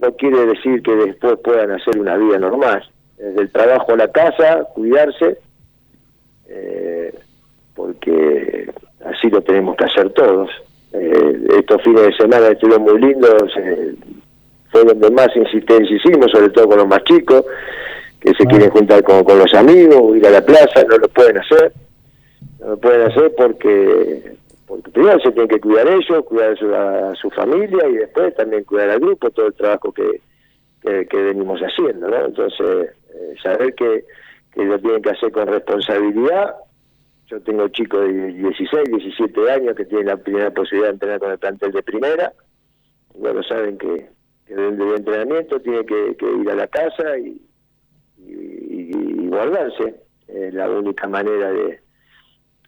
no 0.01 0.15
quiere 0.15 0.45
decir 0.45 0.81
que 0.81 0.95
después 0.95 1.37
puedan 1.43 1.71
hacer 1.71 1.99
una 1.99 2.15
vida 2.15 2.39
normal. 2.39 2.89
Desde 3.19 3.41
el 3.41 3.51
trabajo 3.51 3.91
a 3.91 3.97
la 3.97 4.07
casa, 4.07 4.63
cuidarse, 4.73 5.37
eh, 6.47 7.13
porque 7.75 8.71
así 9.05 9.29
lo 9.29 9.41
tenemos 9.41 9.75
que 9.75 9.85
hacer 9.85 10.09
todos. 10.13 10.49
Eh, 10.93 11.39
estos 11.59 11.83
fines 11.83 12.01
de 12.01 12.13
semana 12.15 12.47
estuvieron 12.47 12.83
muy 12.83 12.99
lindos, 12.99 13.43
eh, 13.57 13.93
fue 14.71 14.83
donde 14.85 15.11
más 15.11 15.29
insistencia 15.35 15.95
hicimos, 15.95 16.31
sobre 16.31 16.49
todo 16.49 16.69
con 16.69 16.77
los 16.77 16.87
más 16.87 17.03
chicos, 17.03 17.43
que 18.19 18.33
se 18.33 18.45
quieren 18.45 18.71
juntar 18.71 19.03
con, 19.03 19.23
con 19.23 19.37
los 19.37 19.53
amigos, 19.53 20.17
ir 20.17 20.25
a 20.25 20.31
la 20.31 20.41
plaza, 20.41 20.83
no 20.89 20.97
lo 20.97 21.07
pueden 21.09 21.37
hacer 21.37 21.73
no 22.59 22.69
lo 22.71 22.77
pueden 22.77 23.09
hacer 23.09 23.33
porque, 23.35 24.33
porque 24.67 24.91
primero 24.91 25.19
se 25.19 25.31
tienen 25.31 25.47
que 25.47 25.59
cuidar 25.59 25.87
ellos, 25.87 26.25
cuidar 26.25 26.51
a 26.51 26.55
su, 26.55 26.75
a 26.75 27.15
su 27.15 27.29
familia 27.31 27.87
y 27.87 27.95
después 27.95 28.35
también 28.35 28.63
cuidar 28.63 28.89
al 28.89 28.99
grupo, 28.99 29.29
todo 29.31 29.47
el 29.47 29.53
trabajo 29.53 29.91
que, 29.91 30.21
que, 30.81 31.17
venimos 31.17 31.59
haciendo, 31.61 32.09
¿no? 32.09 32.25
Entonces, 32.25 32.89
eh, 33.13 33.35
saber 33.41 33.73
que, 33.75 34.05
que 34.53 34.65
lo 34.65 34.79
tienen 34.79 35.01
que 35.01 35.11
hacer 35.11 35.31
con 35.31 35.47
responsabilidad. 35.47 36.55
Yo 37.27 37.39
tengo 37.41 37.67
chicos 37.69 38.01
de 38.01 38.33
16, 38.33 38.83
17 38.85 39.51
años 39.51 39.75
que 39.75 39.85
tienen 39.85 40.07
la 40.07 40.17
primera 40.17 40.51
posibilidad 40.51 40.89
de 40.89 40.93
entrenar 40.93 41.19
con 41.19 41.31
el 41.31 41.37
plantel 41.37 41.71
de 41.71 41.83
primera 41.83 42.33
bueno, 43.19 43.43
saben 43.43 43.77
que, 43.77 44.09
que 44.47 44.55
del, 44.55 44.81
entrenamiento 44.81 45.59
tiene 45.59 45.85
que, 45.85 46.15
ir 46.21 46.49
a 46.49 46.55
la 46.55 46.67
casa 46.67 47.17
y, 47.17 47.41
y, 48.17 49.27
guardarse. 49.27 49.95
Es 50.27 50.53
la 50.53 50.69
única 50.69 51.07
manera 51.07 51.51
de, 51.51 51.81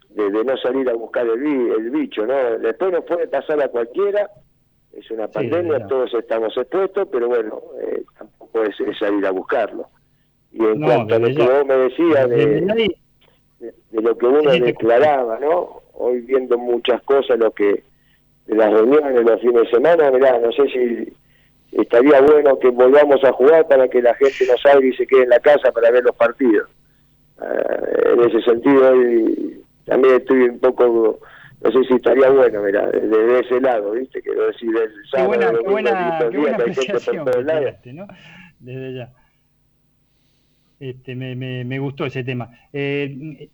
de, 0.09 0.29
de 0.29 0.43
no 0.43 0.57
salir 0.57 0.89
a 0.89 0.93
buscar 0.93 1.25
el, 1.27 1.71
el 1.71 1.89
bicho, 1.89 2.25
¿no? 2.25 2.35
Después 2.59 2.91
nos 2.91 3.05
puede 3.05 3.27
pasar 3.27 3.61
a 3.61 3.69
cualquiera, 3.69 4.29
es 4.93 5.09
una 5.11 5.27
pandemia, 5.27 5.87
todos 5.87 6.13
estamos 6.13 6.55
expuestos, 6.57 7.07
pero 7.11 7.27
bueno, 7.27 7.61
eh, 7.81 8.03
tampoco 8.17 8.63
es, 8.63 8.79
es 8.79 8.97
salir 8.99 9.25
a 9.25 9.31
buscarlo. 9.31 9.87
Y 10.51 10.63
en 10.63 10.79
No, 10.79 10.87
cuanto 10.87 11.15
a 11.15 11.19
lo 11.19 11.27
que 11.27 11.43
vos 11.43 11.65
me 11.65 11.75
decías 11.75 12.29
de, 12.29 12.61
de, 12.61 12.95
de 13.91 14.01
lo 14.01 14.17
que 14.17 14.25
uno 14.25 14.51
declaraba, 14.51 15.39
¿no? 15.39 15.81
Hoy 15.93 16.21
viendo 16.21 16.57
muchas 16.57 17.01
cosas, 17.03 17.39
lo 17.39 17.51
que 17.51 17.83
de 18.47 18.55
las 18.55 18.71
reuniones 18.71 19.23
los 19.23 19.39
fines 19.41 19.63
de 19.63 19.69
semana, 19.69 20.11
mirá, 20.11 20.39
no 20.39 20.51
sé 20.51 20.63
si 20.69 21.13
estaría 21.71 22.19
bueno 22.21 22.59
que 22.59 22.69
volvamos 22.69 23.23
a 23.23 23.31
jugar 23.31 23.67
para 23.67 23.87
que 23.87 24.01
la 24.01 24.13
gente 24.15 24.45
no 24.47 24.57
salga 24.57 24.85
y 24.85 24.93
se 24.93 25.07
quede 25.07 25.23
en 25.23 25.29
la 25.29 25.39
casa 25.39 25.71
para 25.71 25.91
ver 25.91 26.03
los 26.03 26.15
partidos. 26.15 26.67
Eh, 27.41 28.13
en 28.13 28.21
ese 28.29 28.41
sentido, 28.41 28.91
hoy 28.91 29.63
también 29.85 30.15
estoy 30.15 30.43
un 30.49 30.59
poco, 30.59 31.19
no 31.63 31.71
sé 31.71 31.83
si 31.87 31.93
estaría 31.93 32.29
bueno, 32.29 32.61
mira, 32.63 32.89
desde 32.89 33.39
ese 33.39 33.61
lado, 33.61 33.91
¿viste? 33.91 34.21
Quiero 34.21 34.47
decir, 34.47 34.69
el 34.69 34.89
Qué 34.89 35.09
sábado, 35.11 35.27
buena, 35.29 35.45
el 35.45 35.51
qué 35.51 35.57
domingo, 35.57 35.71
buena, 35.71 36.19
qué 36.31 36.37
buena 36.37 36.57
apreciación 36.57 37.25
todos 37.25 37.35
que 37.37 37.43
lados. 37.43 37.59
tiraste, 37.61 37.93
¿no? 37.93 38.07
Desde 38.59 38.93
ya. 38.95 39.13
Este, 40.79 41.15
me, 41.15 41.35
me, 41.35 41.63
me 41.63 41.77
gustó 41.79 42.05
ese 42.05 42.23
tema. 42.23 42.49
Eh, 42.73 43.49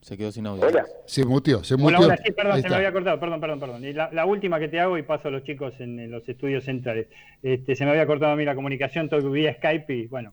Se 0.00 0.16
quedó 0.16 0.30
sin 0.30 0.46
audio. 0.46 0.64
Hola. 0.64 0.86
Se 1.04 1.24
muteó, 1.24 1.64
se 1.64 1.74
Hola, 1.74 1.82
muteó. 1.82 1.98
hola, 2.06 2.16
sí, 2.24 2.30
perdón, 2.30 2.52
Ahí 2.52 2.62
se 2.62 2.68
me 2.68 2.76
había 2.76 2.92
cortado, 2.92 3.18
perdón, 3.18 3.40
perdón, 3.40 3.58
perdón. 3.58 3.84
Y 3.84 3.92
la, 3.92 4.08
la 4.12 4.24
última 4.24 4.60
que 4.60 4.68
te 4.68 4.78
hago 4.78 4.96
y 4.96 5.02
paso 5.02 5.26
a 5.26 5.30
los 5.32 5.42
chicos 5.42 5.74
en, 5.80 5.98
en 5.98 6.12
los 6.12 6.28
estudios 6.28 6.62
centrales. 6.62 7.08
Este, 7.42 7.74
se 7.74 7.84
me 7.84 7.90
había 7.90 8.06
cortado 8.06 8.30
a 8.32 8.36
mí 8.36 8.44
la 8.44 8.54
comunicación, 8.54 9.08
todo 9.08 9.28
vía 9.32 9.54
Skype 9.54 9.92
y 9.92 10.06
bueno, 10.06 10.32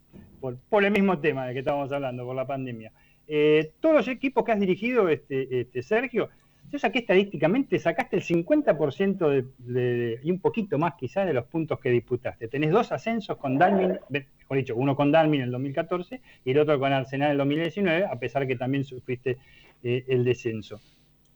por, 0.70 0.84
el 0.84 0.92
mismo 0.92 1.20
tema 1.20 1.48
de 1.48 1.54
que 1.54 1.60
estábamos 1.60 1.92
hablando, 1.92 2.26
por 2.26 2.36
la 2.36 2.46
pandemia. 2.46 2.92
Eh, 3.28 3.72
todos 3.80 3.96
los 3.96 4.08
equipos 4.10 4.44
que 4.44 4.52
has 4.52 4.60
dirigido, 4.60 5.08
este, 5.08 5.62
este, 5.62 5.82
Sergio, 5.82 6.30
yo 6.70 6.80
saqué 6.80 7.00
estadísticamente, 7.00 7.80
sacaste 7.80 8.18
el 8.18 8.24
50% 8.24 9.46
de, 9.60 10.20
y 10.22 10.32
un 10.32 10.40
poquito 10.40 10.78
más 10.78 10.96
quizás 10.96 11.26
de 11.26 11.34
los 11.34 11.46
puntos 11.46 11.80
que 11.80 11.90
disputaste. 11.90 12.48
Tenés 12.48 12.72
dos 12.72 12.92
ascensos 12.92 13.38
con 13.38 13.58
Dalmin, 13.58 14.00
mejor 14.10 14.58
dicho, 14.58 14.76
uno 14.76 14.96
con 14.96 15.12
Dalmin 15.12 15.42
en 15.42 15.46
el 15.46 15.52
2014 15.52 16.22
y 16.44 16.52
el 16.52 16.60
otro 16.60 16.78
con 16.80 16.92
Arsenal 16.92 17.28
en 17.28 17.32
el 17.34 17.38
2019, 17.38 18.06
a 18.06 18.20
pesar 18.20 18.46
que 18.46 18.56
también 18.56 18.84
sufriste 18.84 19.38
eh, 19.84 20.04
el 20.08 20.26
descenso. 20.26 20.82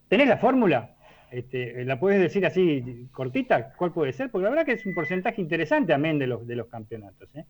¿Tenés 0.10 0.28
la 0.28 0.38
fórmula? 0.38 0.96
Este, 1.32 1.86
¿La 1.86 2.00
puedes 2.00 2.20
decir 2.20 2.46
así 2.46 3.08
cortita? 3.12 3.74
¿Cuál 3.74 3.92
puede 3.94 4.12
ser? 4.14 4.32
Porque 4.32 4.44
la 4.46 4.50
verdad 4.50 4.66
que 4.66 4.74
es 4.74 4.86
un 4.86 4.94
porcentaje 4.94 5.42
interesante 5.42 5.94
amén 5.94 6.18
de 6.20 6.28
los, 6.28 6.48
de 6.48 6.56
los 6.56 6.68
campeonatos. 6.68 7.30
¿eh? 7.36 7.44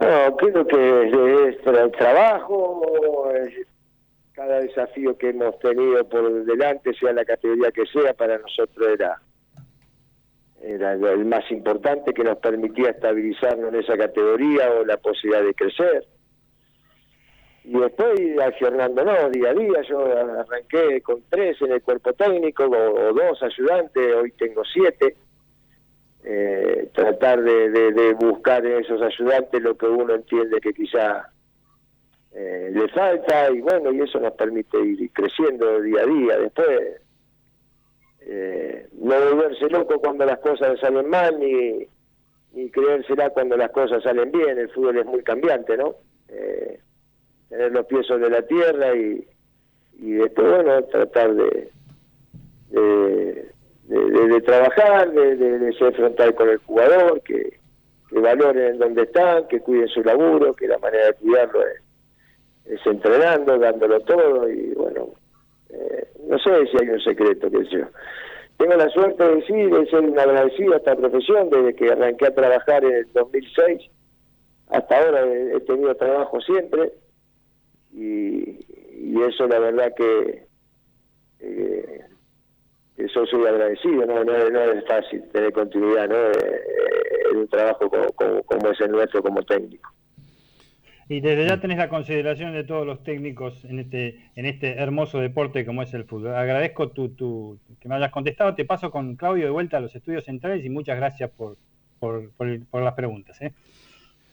No, 0.00 0.36
creo 0.36 0.66
que 0.66 1.02
es, 1.02 1.54
es 1.54 1.62
para 1.62 1.82
el 1.82 1.92
trabajo, 1.92 3.30
cada 4.32 4.60
desafío 4.60 5.16
que 5.18 5.28
hemos 5.28 5.58
tenido 5.58 6.08
por 6.08 6.44
delante, 6.44 6.94
sea 6.94 7.12
la 7.12 7.24
categoría 7.24 7.70
que 7.70 7.84
sea, 7.84 8.14
para 8.14 8.38
nosotros 8.38 8.88
era, 8.94 9.20
era 10.62 10.92
el 10.94 11.24
más 11.26 11.50
importante 11.50 12.14
que 12.14 12.24
nos 12.24 12.38
permitía 12.38 12.90
estabilizarnos 12.90 13.74
en 13.74 13.80
esa 13.80 13.98
categoría 13.98 14.72
o 14.72 14.86
la 14.86 14.96
posibilidad 14.96 15.44
de 15.44 15.52
crecer. 15.52 16.06
Y 17.64 17.78
después 17.78 18.18
ir 18.18 18.40
afianzándonos 18.40 19.30
día 19.32 19.50
a 19.50 19.54
día. 19.54 19.82
Yo 19.86 20.00
arranqué 20.00 21.02
con 21.02 21.22
tres 21.28 21.60
en 21.60 21.72
el 21.72 21.82
cuerpo 21.82 22.14
técnico 22.14 22.64
o 22.64 23.12
dos 23.12 23.42
ayudantes, 23.42 24.14
hoy 24.16 24.32
tengo 24.32 24.62
siete 24.64 25.14
eh, 26.24 26.88
tratar 26.94 27.42
de, 27.42 27.70
de- 27.70 28.14
buscar 28.14 28.64
en 28.66 28.84
esos 28.84 29.00
ayudantes 29.00 29.62
lo 29.62 29.76
que 29.76 29.86
uno 29.86 30.14
entiende 30.14 30.60
que 30.60 30.72
quizá 30.72 31.30
eh, 32.32 32.70
le 32.72 32.88
falta 32.88 33.50
y 33.50 33.60
bueno, 33.60 33.92
y 33.92 34.00
eso 34.00 34.20
nos 34.20 34.32
permite 34.34 34.78
ir 34.80 35.10
creciendo 35.12 35.80
día 35.80 36.02
a 36.02 36.06
día. 36.06 36.38
Después, 36.38 37.00
eh, 38.20 38.86
no 38.92 39.14
volverse 39.34 39.68
loco 39.70 39.98
cuando 39.98 40.24
las 40.26 40.38
cosas 40.38 40.78
salen 40.80 41.08
mal 41.08 41.38
ni, 41.40 41.86
ni 42.52 42.70
creérsela 42.70 43.30
cuando 43.30 43.56
las 43.56 43.70
cosas 43.70 44.02
salen 44.02 44.30
bien. 44.30 44.58
El 44.58 44.68
fútbol 44.70 44.98
es 44.98 45.06
muy 45.06 45.22
cambiante, 45.22 45.76
¿no? 45.76 45.96
Eh, 46.28 46.78
tener 47.48 47.72
los 47.72 47.86
pies 47.86 48.06
sobre 48.06 48.30
la 48.30 48.42
tierra 48.42 48.94
y, 48.94 49.26
y 49.98 50.12
después, 50.12 50.48
bueno, 50.48 50.84
tratar 50.84 51.34
de, 51.34 51.70
de, 52.70 53.50
de- 53.90 54.40
trabajar, 54.42 55.10
de, 55.12 55.72
ser 55.78 55.94
frontal 55.94 56.34
con 56.34 56.48
el 56.48 56.58
jugador, 56.58 57.20
que, 57.22 57.58
que 58.08 58.18
valoren 58.20 58.78
donde 58.78 59.02
están, 59.02 59.48
que 59.48 59.60
cuiden 59.60 59.88
su 59.88 60.02
laburo, 60.02 60.54
que 60.54 60.68
la 60.68 60.78
manera 60.78 61.06
de 61.06 61.12
cuidarlo 61.14 61.60
es, 61.66 62.86
entrenando, 62.86 63.58
dándolo 63.58 64.00
todo 64.00 64.48
y 64.48 64.72
bueno, 64.74 65.08
eh, 65.70 66.06
no 66.28 66.38
sé 66.38 66.66
si 66.66 66.76
hay 66.80 66.88
un 66.88 67.00
secreto, 67.00 67.50
que 67.50 67.64
yo. 67.64 67.86
Tengo 68.58 68.74
la 68.74 68.88
suerte 68.90 69.24
de 69.24 69.42
sí, 69.46 69.54
de 69.54 69.86
ser 69.86 70.00
un 70.00 70.18
agradecido 70.18 70.74
a 70.74 70.76
esta 70.76 70.94
profesión 70.94 71.50
desde 71.50 71.74
que 71.74 71.90
arranqué 71.90 72.26
a 72.26 72.34
trabajar 72.34 72.84
en 72.84 72.94
el 72.94 73.12
2006. 73.12 73.90
Hasta 74.68 74.98
ahora 74.98 75.26
he, 75.26 75.56
he 75.56 75.60
tenido 75.60 75.94
trabajo 75.96 76.40
siempre 76.42 76.92
y, 77.92 78.60
y 78.92 79.22
eso 79.26 79.48
la 79.48 79.58
verdad 79.58 79.92
que 79.96 80.44
eh, 81.40 82.00
eso 83.04 83.26
soy 83.26 83.46
agradecido, 83.46 84.06
no, 84.06 84.24
no, 84.24 84.50
no 84.50 84.60
es 84.72 84.84
fácil 84.86 85.22
tener 85.32 85.52
continuidad 85.52 86.08
¿no? 86.08 86.16
Eh, 86.16 86.60
en 87.32 87.38
un 87.38 87.48
trabajo 87.48 87.88
como, 87.88 88.06
como, 88.12 88.42
como 88.42 88.70
es 88.70 88.80
el 88.80 88.90
nuestro 88.92 89.22
como 89.22 89.42
técnico. 89.42 89.90
Y 91.08 91.20
desde 91.20 91.48
ya 91.48 91.60
tenés 91.60 91.76
la 91.78 91.88
consideración 91.88 92.52
de 92.52 92.62
todos 92.62 92.86
los 92.86 93.02
técnicos 93.02 93.64
en 93.64 93.80
este, 93.80 94.30
en 94.36 94.46
este 94.46 94.74
hermoso 94.78 95.18
deporte 95.18 95.66
como 95.66 95.82
es 95.82 95.92
el 95.92 96.04
fútbol. 96.04 96.36
Agradezco 96.36 96.90
tu, 96.90 97.08
tu- 97.08 97.58
que 97.80 97.88
me 97.88 97.96
hayas 97.96 98.12
contestado. 98.12 98.54
Te 98.54 98.64
paso 98.64 98.92
con 98.92 99.16
Claudio 99.16 99.46
de 99.46 99.50
vuelta 99.50 99.78
a 99.78 99.80
los 99.80 99.92
estudios 99.96 100.24
centrales 100.24 100.64
y 100.64 100.70
muchas 100.70 100.96
gracias 100.96 101.28
por, 101.36 101.56
por, 101.98 102.30
por 102.36 102.60
por 102.66 102.82
las 102.82 102.94
preguntas. 102.94 103.40
¿eh? 103.42 103.52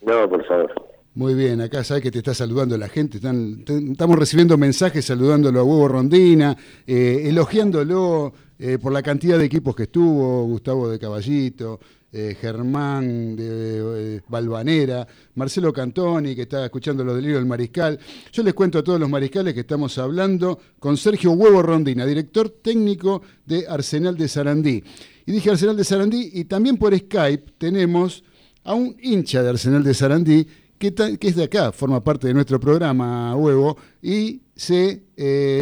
No, 0.06 0.30
por 0.30 0.46
favor. 0.46 0.72
Muy 1.16 1.34
bien, 1.34 1.62
acá 1.62 1.84
sabes 1.84 2.04
que 2.04 2.12
te 2.12 2.20
está 2.20 2.36
saludando 2.36 2.78
la 2.78 2.90
gente. 2.90 3.18
Están, 3.18 3.66
te- 3.66 3.76
estamos 3.94 4.20
recibiendo 4.20 4.56
mensajes 4.56 5.04
saludándolo 5.04 5.62
a 5.62 5.64
Huevo 5.64 5.88
Rondina, 5.88 6.56
eh, 6.86 7.24
elogiándolo 7.26 8.34
eh, 8.60 8.80
por 8.80 8.92
la 8.92 9.04
cantidad 9.04 9.38
de 9.38 9.46
equipos 9.46 9.76
que 9.76 9.84
estuvo, 9.84 10.46
Gustavo 10.46 10.90
de 10.90 10.98
Caballito, 10.98 11.80
eh, 12.12 12.36
Germán 12.40 13.36
de 13.36 14.16
eh, 14.16 14.22
Balvanera, 14.28 15.08
Marcelo 15.36 15.72
Cantoni, 15.72 16.36
que 16.36 16.44
está 16.44 16.66
escuchando 16.66 17.04
los 17.04 17.16
delirios 17.16 17.40
del 17.40 17.46
Mariscal. 17.46 18.00
Yo 18.32 18.42
les 18.42 18.56
cuento 18.56 18.80
a 18.80 18.84
todos 18.84 19.00
los 19.00 19.10
mariscales 19.10 19.54
que 19.54 19.60
estamos 19.60 19.96
hablando 20.00 20.60
con 20.80 20.98
Sergio 20.98 21.34
Huevo 21.34 21.62
Rondina, 21.62 22.04
director 22.04 22.50
técnico 22.50 23.22
de 23.46 23.68
Arsenal 23.68 24.18
de 24.18 24.28
Sarandí. 24.28 24.84
Y 25.28 25.32
dije 25.32 25.52
Arsenal 25.52 25.78
de 25.78 25.84
Sarandí 25.84 26.32
y 26.34 26.46
también 26.46 26.78
por 26.78 26.98
Skype 26.98 27.54
tenemos 27.60 28.24
a 28.64 28.74
un 28.74 28.98
hincha 29.00 29.44
de 29.44 29.50
Arsenal 29.50 29.84
de 29.84 29.94
Sarandí 29.94 30.48
que, 30.80 30.94
es 31.22 31.36
de 31.36 31.44
acá, 31.44 31.72
forma 31.72 32.04
parte 32.04 32.28
de 32.28 32.34
nuestro 32.34 32.60
programa 32.60 33.36
Huevo 33.36 33.78
y 34.02 34.42
se 34.56 35.04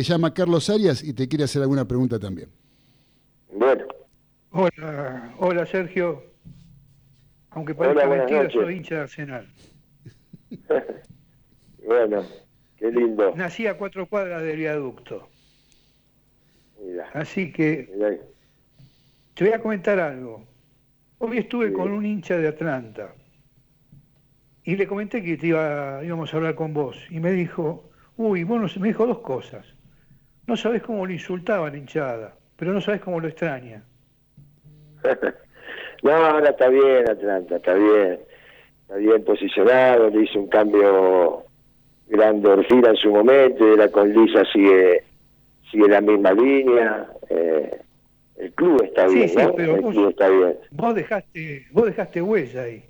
llama 0.02 0.34
Carlos 0.34 0.70
Arias 0.70 1.04
y 1.04 1.12
te 1.12 1.28
quiere 1.28 1.44
hacer 1.44 1.62
alguna 1.62 1.86
pregunta 1.86 2.20
también. 2.20 2.50
Bueno, 3.56 3.86
Hola, 4.52 5.34
hola 5.40 5.66
Sergio. 5.66 6.24
Aunque 7.52 7.72
Hola, 7.72 7.78
parezca 7.94 8.08
buenas 8.08 8.26
mentira, 8.26 8.44
noches. 8.44 8.62
soy 8.62 8.76
hincha 8.76 8.96
de 8.96 9.02
Arsenal. 9.02 9.48
bueno, 11.86 12.24
qué 12.78 12.92
lindo. 12.92 13.34
Nací 13.36 13.66
a 13.68 13.78
cuatro 13.78 14.08
cuadras 14.08 14.44
del 14.44 14.58
viaducto. 14.58 15.30
Mira, 16.82 17.10
Así 17.14 17.52
que 17.54 17.90
te 19.34 19.46
voy 19.46 19.54
a 19.54 19.62
comentar 19.62 20.00
algo. 20.00 20.46
Hoy 21.20 21.38
estuve 21.38 21.72
con 21.72 21.92
un 21.92 22.06
hincha 22.06 22.38
de 22.38 22.50
Atlanta 22.50 23.16
y 24.64 24.76
le 24.76 24.86
comenté 24.86 25.24
que 25.24 25.38
te 25.38 25.48
iba, 25.48 26.02
íbamos 26.04 26.34
a 26.34 26.38
hablar 26.38 26.56
con 26.56 26.74
vos 26.74 26.98
y 27.10 27.22
me 27.22 27.32
dijo, 27.32 27.90
uy, 28.18 28.44
bueno, 28.44 28.68
me 28.80 28.90
dijo 28.90 29.08
dos 29.08 29.20
cosas. 29.20 29.66
No 30.46 30.58
sabés 30.58 30.84
cómo 30.84 31.06
lo 31.06 31.14
insultaba 31.14 31.70
la 31.70 31.78
hinchada, 31.78 32.38
pero 32.58 32.72
no 32.74 32.82
sabés 32.82 33.02
cómo 33.02 33.20
lo 33.20 33.28
extraña. 33.28 33.84
No, 36.04 36.12
ahora 36.12 36.50
está 36.50 36.68
bien 36.68 37.10
Atlanta, 37.10 37.56
está 37.56 37.74
bien. 37.74 38.20
Está 38.82 38.96
bien 38.98 39.24
posicionado, 39.24 40.10
le 40.12 40.24
hizo 40.24 40.40
un 40.40 40.48
cambio 40.50 41.46
grande 42.08 42.48
Orfila 42.48 42.90
en 42.92 42.96
su 42.98 43.10
momento, 43.10 43.74
y 43.74 43.76
la 43.78 43.90
con 43.90 44.14
Lisa 44.14 44.44
sigue, 44.54 45.04
sigue 45.72 45.88
la 45.88 46.02
misma 46.02 46.34
línea. 46.34 47.08
eh, 47.30 47.80
el 48.38 48.52
club 48.54 48.84
está 48.84 49.08
Sí, 49.10 49.16
bien, 49.16 49.30
sí, 49.30 49.38
¿no? 49.38 49.56
pero 49.56 49.76
el 49.78 49.82
vos- 49.82 49.96
club 49.96 50.10
está 50.10 50.30
bien. 50.30 50.60
Vos 50.72 50.94
dejaste, 50.94 51.66
vos 51.72 51.86
dejaste 51.86 52.22
huella 52.22 52.62
ahí. 52.62 52.84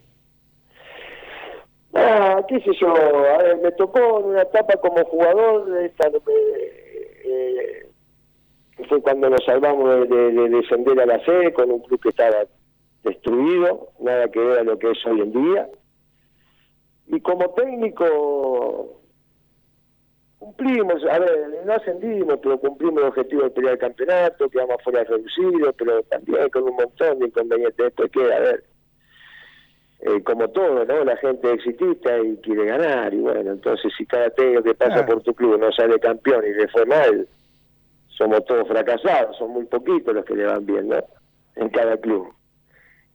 Ah, 1.94 2.44
qué 2.50 2.60
sé 2.60 2.72
yo, 2.82 2.94
a 2.94 3.38
ver, 3.44 3.58
me 3.64 3.72
tocó 3.74 4.20
en 4.20 4.26
una 4.26 4.42
etapa 4.42 4.74
como 4.82 5.06
jugador 5.06 5.84
esta, 5.84 6.08
eh, 6.10 7.22
eh, 7.24 7.85
fue 8.89 9.02
cuando 9.02 9.30
nos 9.30 9.43
salvamos 9.45 9.89
de, 9.89 10.15
de- 10.15 10.31
de 10.34 10.49
descender 10.49 10.99
a 10.99 11.06
la 11.06 11.23
C 11.26 11.53
con 11.53 11.72
un 11.72 11.80
club 11.81 11.99
que 12.02 12.10
estaba 12.10 12.45
destruido, 13.03 13.89
nada 13.99 14.27
que 14.30 14.39
ver 14.39 14.60
a 14.60 14.64
lo 14.64 14.77
que 14.77 14.91
es 14.91 15.06
hoy 15.06 15.22
en 15.22 15.31
día. 15.31 15.69
Y 17.07 17.19
como 17.22 17.49
técnico 17.53 18.99
cumplimos, 20.39 21.03
a 21.06 21.19
ver, 21.19 21.49
no 21.65 21.73
ascendimos, 21.73 22.39
pero 22.41 22.60
cumplimos 22.60 23.02
el 23.03 23.10
objetivo 23.10 23.43
de 23.43 23.49
pelear 23.52 23.73
el 23.73 23.80
campeonato, 23.80 24.49
quedamos 24.49 24.77
fuera 24.84 25.03
reducido, 25.03 25.72
pero 25.73 26.02
también 26.03 26.49
con 26.49 26.64
un 26.64 26.76
montón 26.76 27.19
de 27.19 27.27
inconvenientes. 27.27 27.77
Después 27.77 28.11
que, 28.11 28.34
a 28.34 28.39
ver, 28.39 28.64
eh, 30.02 30.22
como 30.23 30.49
todo, 30.49 30.84
¿no? 30.85 31.03
La 31.03 31.15
gente 31.18 31.47
es 31.47 31.56
exitista 31.65 32.18
y 32.19 32.35
quiere 32.38 32.65
ganar, 32.65 33.14
y 33.14 33.19
bueno, 33.22 33.52
entonces 33.53 33.91
si 33.97 34.06
cada 34.06 34.30
técnico 34.31 34.64
que 34.64 34.76
pasa 34.76 35.06
por 35.06 35.23
tu 35.23 35.34
club 35.34 35.57
no 35.60 35.72
sale 35.72 35.99
campeón 35.99 36.43
y 36.45 36.53
le 36.53 36.68
fue 36.68 36.85
mal, 36.85 37.27
somos 38.18 38.44
todos 38.46 38.68
fracasados, 38.68 39.38
son 39.38 39.52
muy 39.52 39.66
poquitos 39.66 40.14
los 40.14 40.26
que 40.26 40.36
le 40.36 40.46
van 40.46 40.66
bien, 40.66 40.88
¿no? 40.88 40.98
En 41.56 41.70
cada 41.70 41.98
club. 41.98 42.34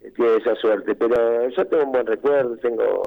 Eh, 0.03 0.11
Tiene 0.17 0.37
esa 0.37 0.55
suerte, 0.57 0.95
pero 0.95 1.49
yo 1.49 1.67
tengo 1.67 1.85
un 1.85 1.93
buen 1.93 2.07
recuerdo, 2.07 2.57
tengo... 2.59 3.03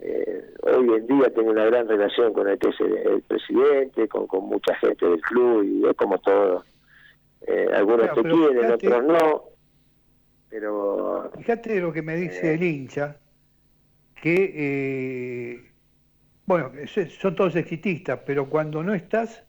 eh, 0.00 0.44
hoy 0.62 0.88
en 0.96 1.06
día 1.06 1.32
tengo 1.34 1.50
una 1.50 1.64
gran 1.66 1.86
relación 1.88 2.32
con 2.32 2.48
el 2.48 2.58
el, 2.60 3.22
presidente, 3.22 4.08
con, 4.08 4.26
con 4.26 4.44
mucha 4.46 4.74
gente 4.76 5.06
del 5.06 5.20
club, 5.20 5.62
y 5.64 5.88
es 5.88 5.96
como 5.96 6.18
todo. 6.18 6.64
Eh, 7.46 7.68
algunos 7.74 8.12
te 8.14 8.22
quieren, 8.22 8.58
fíjate- 8.58 8.86
otros 8.88 9.04
no, 9.04 9.44
pero 10.48 11.30
Fíjate 11.38 11.80
lo 11.80 11.92
que 11.92 12.02
me 12.02 12.16
dice 12.16 12.54
el 12.54 12.62
hincha, 12.62 13.16
que, 14.20 15.64
bueno, 16.46 16.70
son 17.20 17.34
todos 17.34 17.56
exitistas, 17.56 18.20
pero 18.26 18.48
cuando 18.48 18.82
no 18.82 18.92
estás 18.94 19.44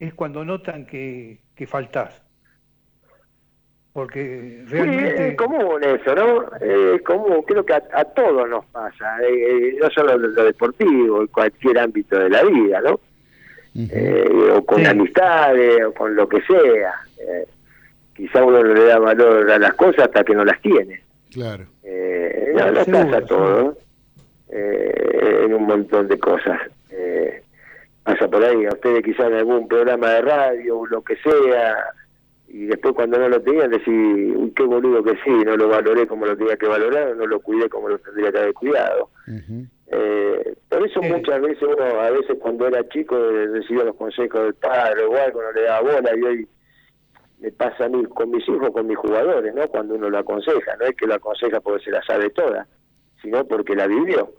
es 0.00 0.12
cuando 0.14 0.44
notan 0.44 0.84
que, 0.86 1.38
que 1.54 1.66
faltás. 1.68 2.20
Porque 3.92 4.62
Sí, 4.68 4.72
realmente... 4.72 5.28
es 5.28 5.36
común 5.36 5.82
eso, 5.82 6.14
¿no? 6.14 6.42
Eh, 6.60 6.94
Es 6.96 7.02
común, 7.02 7.42
creo 7.46 7.64
que 7.66 7.74
a, 7.74 7.82
a 7.92 8.04
todos 8.04 8.48
nos 8.48 8.64
pasa, 8.66 9.18
eh, 9.22 9.68
eh, 9.68 9.76
no 9.80 9.90
solo 9.90 10.16
lo 10.16 10.44
deportivo, 10.44 11.20
en 11.22 11.26
cualquier 11.26 11.78
ámbito 11.78 12.18
de 12.18 12.30
la 12.30 12.42
vida, 12.44 12.80
¿no? 12.82 13.00
Eh, 13.76 14.28
o 14.56 14.64
con 14.64 14.84
amistades, 14.86 15.84
o 15.84 15.92
con 15.94 16.14
lo 16.16 16.28
que 16.28 16.40
sea. 16.42 16.92
Eh, 17.18 17.46
quizá 18.14 18.44
uno 18.44 18.62
no 18.62 18.74
le 18.74 18.84
da 18.84 18.98
valor 18.98 19.48
a 19.50 19.58
las 19.58 19.74
cosas 19.74 20.04
hasta 20.06 20.24
que 20.24 20.34
no 20.34 20.44
las 20.44 20.60
tiene. 20.60 21.02
Claro. 21.32 21.66
Eh, 21.84 22.52
no, 22.54 22.70
no 22.72 22.84
Seguro, 22.84 23.06
pasa 23.10 23.26
todo, 23.26 23.78
eh, 24.52 25.42
en 25.44 25.54
un 25.54 25.64
montón 25.64 26.08
de 26.08 26.18
cosas. 26.18 26.60
Eh, 26.90 27.42
pasa 28.02 28.28
por 28.28 28.42
ahí, 28.44 28.64
a 28.66 28.70
ustedes 28.70 29.02
quizás 29.02 29.26
en 29.28 29.34
algún 29.34 29.68
programa 29.68 30.10
de 30.10 30.22
radio 30.22 30.78
o 30.78 30.86
lo 30.86 31.02
que 31.02 31.16
sea, 31.16 31.76
y 32.48 32.64
después 32.66 32.94
cuando 32.94 33.18
no 33.18 33.28
lo 33.28 33.40
tenían 33.42 33.70
decir, 33.70 33.92
uy, 33.94 34.52
qué 34.56 34.64
boludo 34.64 35.02
que 35.04 35.12
sí, 35.24 35.30
no 35.44 35.56
lo 35.56 35.68
valoré 35.68 36.06
como 36.06 36.26
lo 36.26 36.36
tenía 36.36 36.56
que 36.56 36.66
valorar, 36.66 37.14
no 37.16 37.26
lo 37.26 37.40
cuidé 37.40 37.68
como 37.68 37.88
lo 37.88 37.98
tendría 37.98 38.32
que 38.32 38.38
haber 38.38 38.54
cuidado. 38.54 39.10
Eh, 39.92 40.54
por 40.68 40.86
eso 40.86 41.00
muchas 41.02 41.40
veces 41.40 41.62
uno, 41.62 41.84
a 42.00 42.10
veces 42.10 42.36
cuando 42.40 42.66
era 42.66 42.88
chico, 42.88 43.16
eh, 43.16 43.46
recibía 43.48 43.84
los 43.84 43.96
consejos 43.96 44.42
del 44.42 44.54
padre 44.54 45.04
o 45.04 45.16
algo, 45.16 45.42
no 45.42 45.52
le 45.52 45.62
daba 45.62 45.80
bola 45.80 46.10
y 46.16 46.22
hoy 46.22 46.48
me 47.40 47.50
pasa 47.52 47.84
a 47.84 47.88
mí 47.88 48.04
con 48.04 48.30
mis 48.30 48.48
hijos, 48.48 48.70
con 48.70 48.86
mis 48.86 48.96
jugadores, 48.98 49.54
¿no? 49.54 49.66
Cuando 49.68 49.94
uno 49.94 50.10
lo 50.10 50.18
aconseja, 50.18 50.76
no 50.76 50.86
es 50.86 50.96
que 50.96 51.06
lo 51.06 51.14
aconseja 51.14 51.60
porque 51.60 51.84
se 51.84 51.90
la 51.90 52.02
sabe 52.02 52.30
toda, 52.30 52.66
sino 53.22 53.44
porque 53.46 53.74
la 53.74 53.86
vivió. 53.86 54.32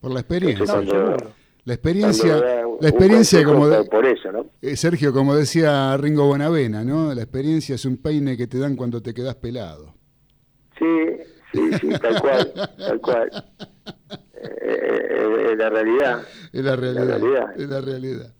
Por 0.00 0.12
la 0.12 0.20
experiencia. 0.20 0.64
Entonces, 0.64 0.92
cuando- 0.92 1.32
La 1.64 1.74
experiencia, 1.74 2.36
la 2.80 2.88
experiencia 2.88 3.44
como 3.44 3.68
de- 3.68 3.84
por 3.84 4.06
eso, 4.06 4.32
¿no? 4.32 4.46
eh, 4.62 4.76
Sergio, 4.76 5.12
como 5.12 5.34
decía 5.34 5.96
Ringo 5.98 6.26
Bonavena, 6.26 6.84
¿no? 6.84 7.14
La 7.14 7.22
experiencia 7.22 7.74
es 7.74 7.84
un 7.84 7.96
peine 7.98 8.36
que 8.36 8.46
te 8.46 8.58
dan 8.58 8.76
cuando 8.76 9.02
te 9.02 9.12
quedas 9.14 9.34
pelado. 9.36 9.94
Sí, 10.78 10.86
sí, 11.52 11.60
sí, 11.80 11.88
tal 12.00 12.20
cual, 12.20 12.52
tal 12.78 13.00
cual. 13.00 13.30
Eh, 14.42 15.52
eh, 15.52 15.56
la 15.56 15.68
realidad. 15.68 16.22
Es 16.52 16.64
la 16.64 16.76
realidad, 16.76 17.06
realidad. 17.06 17.44
Es 17.56 17.68
la 17.68 17.80
realidad. 17.80 18.34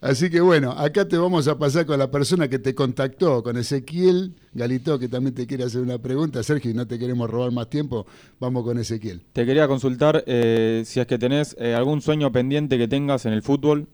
Así 0.00 0.30
que 0.30 0.40
bueno, 0.40 0.72
acá 0.72 1.08
te 1.08 1.16
vamos 1.16 1.48
a 1.48 1.58
pasar 1.58 1.86
con 1.86 1.98
la 1.98 2.10
persona 2.10 2.48
que 2.48 2.58
te 2.58 2.74
contactó, 2.74 3.42
con 3.42 3.56
Ezequiel 3.56 4.34
Galito, 4.52 4.98
que 4.98 5.08
también 5.08 5.34
te 5.34 5.46
quiere 5.46 5.64
hacer 5.64 5.80
una 5.80 5.98
pregunta. 5.98 6.42
Sergio, 6.42 6.70
y 6.70 6.74
no 6.74 6.86
te 6.86 6.98
queremos 6.98 7.30
robar 7.30 7.52
más 7.52 7.68
tiempo, 7.68 8.06
vamos 8.38 8.64
con 8.64 8.78
Ezequiel. 8.78 9.22
Te 9.32 9.46
quería 9.46 9.66
consultar 9.66 10.22
eh, 10.26 10.82
si 10.84 11.00
es 11.00 11.06
que 11.06 11.18
tenés 11.18 11.56
eh, 11.58 11.74
algún 11.74 12.00
sueño 12.00 12.30
pendiente 12.30 12.78
que 12.78 12.88
tengas 12.88 13.26
en 13.26 13.32
el 13.32 13.42
fútbol. 13.42 13.86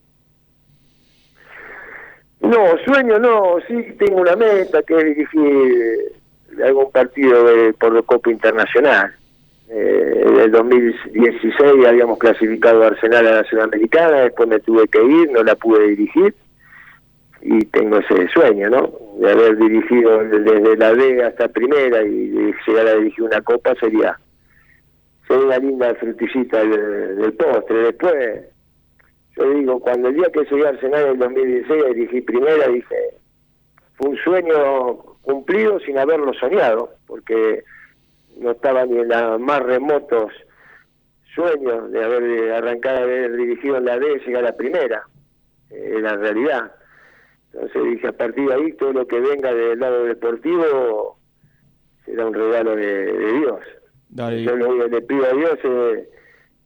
No, 2.41 2.77
sueño 2.85 3.19
no, 3.19 3.57
sí 3.69 3.97
tengo 3.99 4.21
una 4.21 4.35
meta 4.35 4.83
que 4.83 4.99
es 4.99 5.05
dirigir 5.05 6.13
algún 6.65 6.91
partido 6.91 7.45
de, 7.45 7.73
por 7.75 7.95
la 7.95 8.03
Copa 8.03 8.31
Internacional. 8.31 9.15
Eh, 9.69 10.25
en 10.27 10.37
el 10.39 10.51
2016 10.51 11.87
habíamos 11.87 12.19
clasificado 12.19 12.83
Arsenal 12.83 13.27
a 13.27 13.37
la 13.37 13.45
Sudamericana, 13.45 14.21
después 14.21 14.49
me 14.49 14.61
tuve 14.61 14.87
que 14.89 15.03
ir, 15.03 15.31
no 15.31 15.43
la 15.43 15.55
pude 15.55 15.89
dirigir 15.89 16.35
y 17.43 17.59
tengo 17.67 17.99
ese 17.99 18.29
sueño, 18.29 18.71
¿no? 18.71 18.93
De 19.19 19.31
haber 19.31 19.57
dirigido 19.57 20.25
desde 20.25 20.77
la 20.77 20.95
D 20.95 21.25
hasta 21.25 21.49
primera 21.49 22.03
y 22.03 22.29
de 22.29 22.55
llegar 22.67 22.87
a 22.87 22.95
dirigir 22.95 23.25
una 23.25 23.41
copa 23.43 23.75
sería, 23.81 24.19
sería 25.27 25.59
linda 25.59 25.95
frutillita 25.97 26.65
del, 26.65 27.33
postre. 27.33 27.79
Después, 27.79 28.45
yo 29.37 29.51
digo, 29.55 29.81
cuando 29.81 30.09
el 30.09 30.15
día 30.15 30.31
que 30.33 30.45
llegué 30.45 30.67
a 30.67 30.71
Arsenal 30.71 31.03
en 31.03 31.11
el 31.11 31.19
2016 31.19 31.83
a 31.83 31.89
dirigir 31.89 32.25
primera, 32.25 32.69
dije, 32.69 32.97
fue 33.95 34.11
un 34.11 34.17
sueño 34.19 34.95
cumplido 35.23 35.81
sin 35.81 35.99
haberlo 35.99 36.33
soñado, 36.35 36.91
porque 37.07 37.65
no 38.37 38.53
estaba 38.53 38.85
ni 38.87 38.99
en 38.99 39.09
los 39.09 39.41
más 39.41 39.61
remotos 39.61 40.33
sueños 41.35 41.91
de 41.91 42.05
haber 42.05 42.53
arrancado 42.53 43.05
haber 43.05 43.37
dirigido 43.37 43.79
en 43.79 43.85
la 43.87 43.99
D, 43.99 44.21
llegar 44.27 44.47
a 44.47 44.57
primera, 44.57 45.03
eh, 45.71 45.99
la 46.01 46.17
realidad. 46.17 46.73
Entonces 47.53 47.83
dije, 47.85 48.09
a 48.09 48.13
partir 48.13 48.49
de 48.49 48.55
ahí, 48.55 48.73
todo 48.75 48.93
lo 48.93 49.07
que 49.07 49.21
venga 49.21 49.53
del 49.53 49.79
lado 49.79 50.05
deportivo 50.05 51.19
será 52.05 52.27
un 52.27 52.35
regalo 52.35 52.77
de, 52.77 53.13
de 53.13 53.33
Dios. 53.39 53.61
Dale. 54.09 54.43
Yo 54.45 54.57
lo 54.57 54.87
le 54.89 55.03
pido 55.03 55.25
a 55.25 55.35
Dios 55.35 55.59
es, 55.63 56.09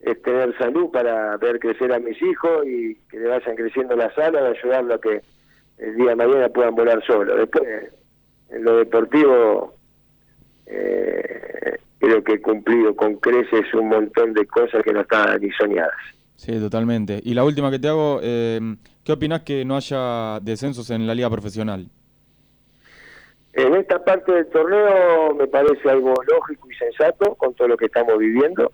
es 0.00 0.22
tener 0.22 0.56
salud 0.58 0.90
para 0.90 1.36
ver 1.36 1.58
crecer 1.60 1.92
a 1.92 2.00
mis 2.00 2.20
hijos 2.20 2.66
y 2.66 2.96
que 3.08 3.18
le 3.18 3.28
vayan 3.28 3.56
creciendo 3.56 3.96
las 3.96 4.16
alas, 4.18 4.56
ayudarlo 4.58 4.94
a 4.94 5.00
que 5.00 5.22
el 5.78 5.96
día 5.96 6.10
de 6.10 6.16
mañana 6.16 6.48
puedan 6.48 6.74
volar 6.74 7.04
solos. 7.04 7.36
Después, 7.36 7.92
en 8.50 8.64
lo 8.64 8.78
deportivo, 8.78 9.75
eh, 10.66 11.78
creo 11.98 12.22
que 12.22 12.34
he 12.34 12.40
cumplido 12.40 12.94
con 12.94 13.16
creces 13.16 13.72
un 13.74 13.88
montón 13.88 14.32
de 14.34 14.46
cosas 14.46 14.82
que 14.82 14.92
no 14.92 15.00
estaban 15.00 15.40
ni 15.40 15.50
soñadas. 15.52 15.94
Sí, 16.36 16.58
totalmente. 16.58 17.20
Y 17.24 17.34
la 17.34 17.44
última 17.44 17.70
que 17.70 17.78
te 17.78 17.88
hago, 17.88 18.20
eh, 18.22 18.60
¿qué 19.04 19.12
opinás 19.12 19.42
que 19.42 19.64
no 19.64 19.76
haya 19.76 20.38
descensos 20.40 20.90
en 20.90 21.06
la 21.06 21.14
liga 21.14 21.30
profesional? 21.30 21.88
En 23.54 23.74
esta 23.74 24.04
parte 24.04 24.32
del 24.32 24.46
torneo 24.48 25.34
me 25.34 25.46
parece 25.46 25.88
algo 25.88 26.12
lógico 26.30 26.68
y 26.70 26.74
sensato 26.74 27.34
con 27.36 27.54
todo 27.54 27.68
lo 27.68 27.76
que 27.78 27.86
estamos 27.86 28.18
viviendo, 28.18 28.70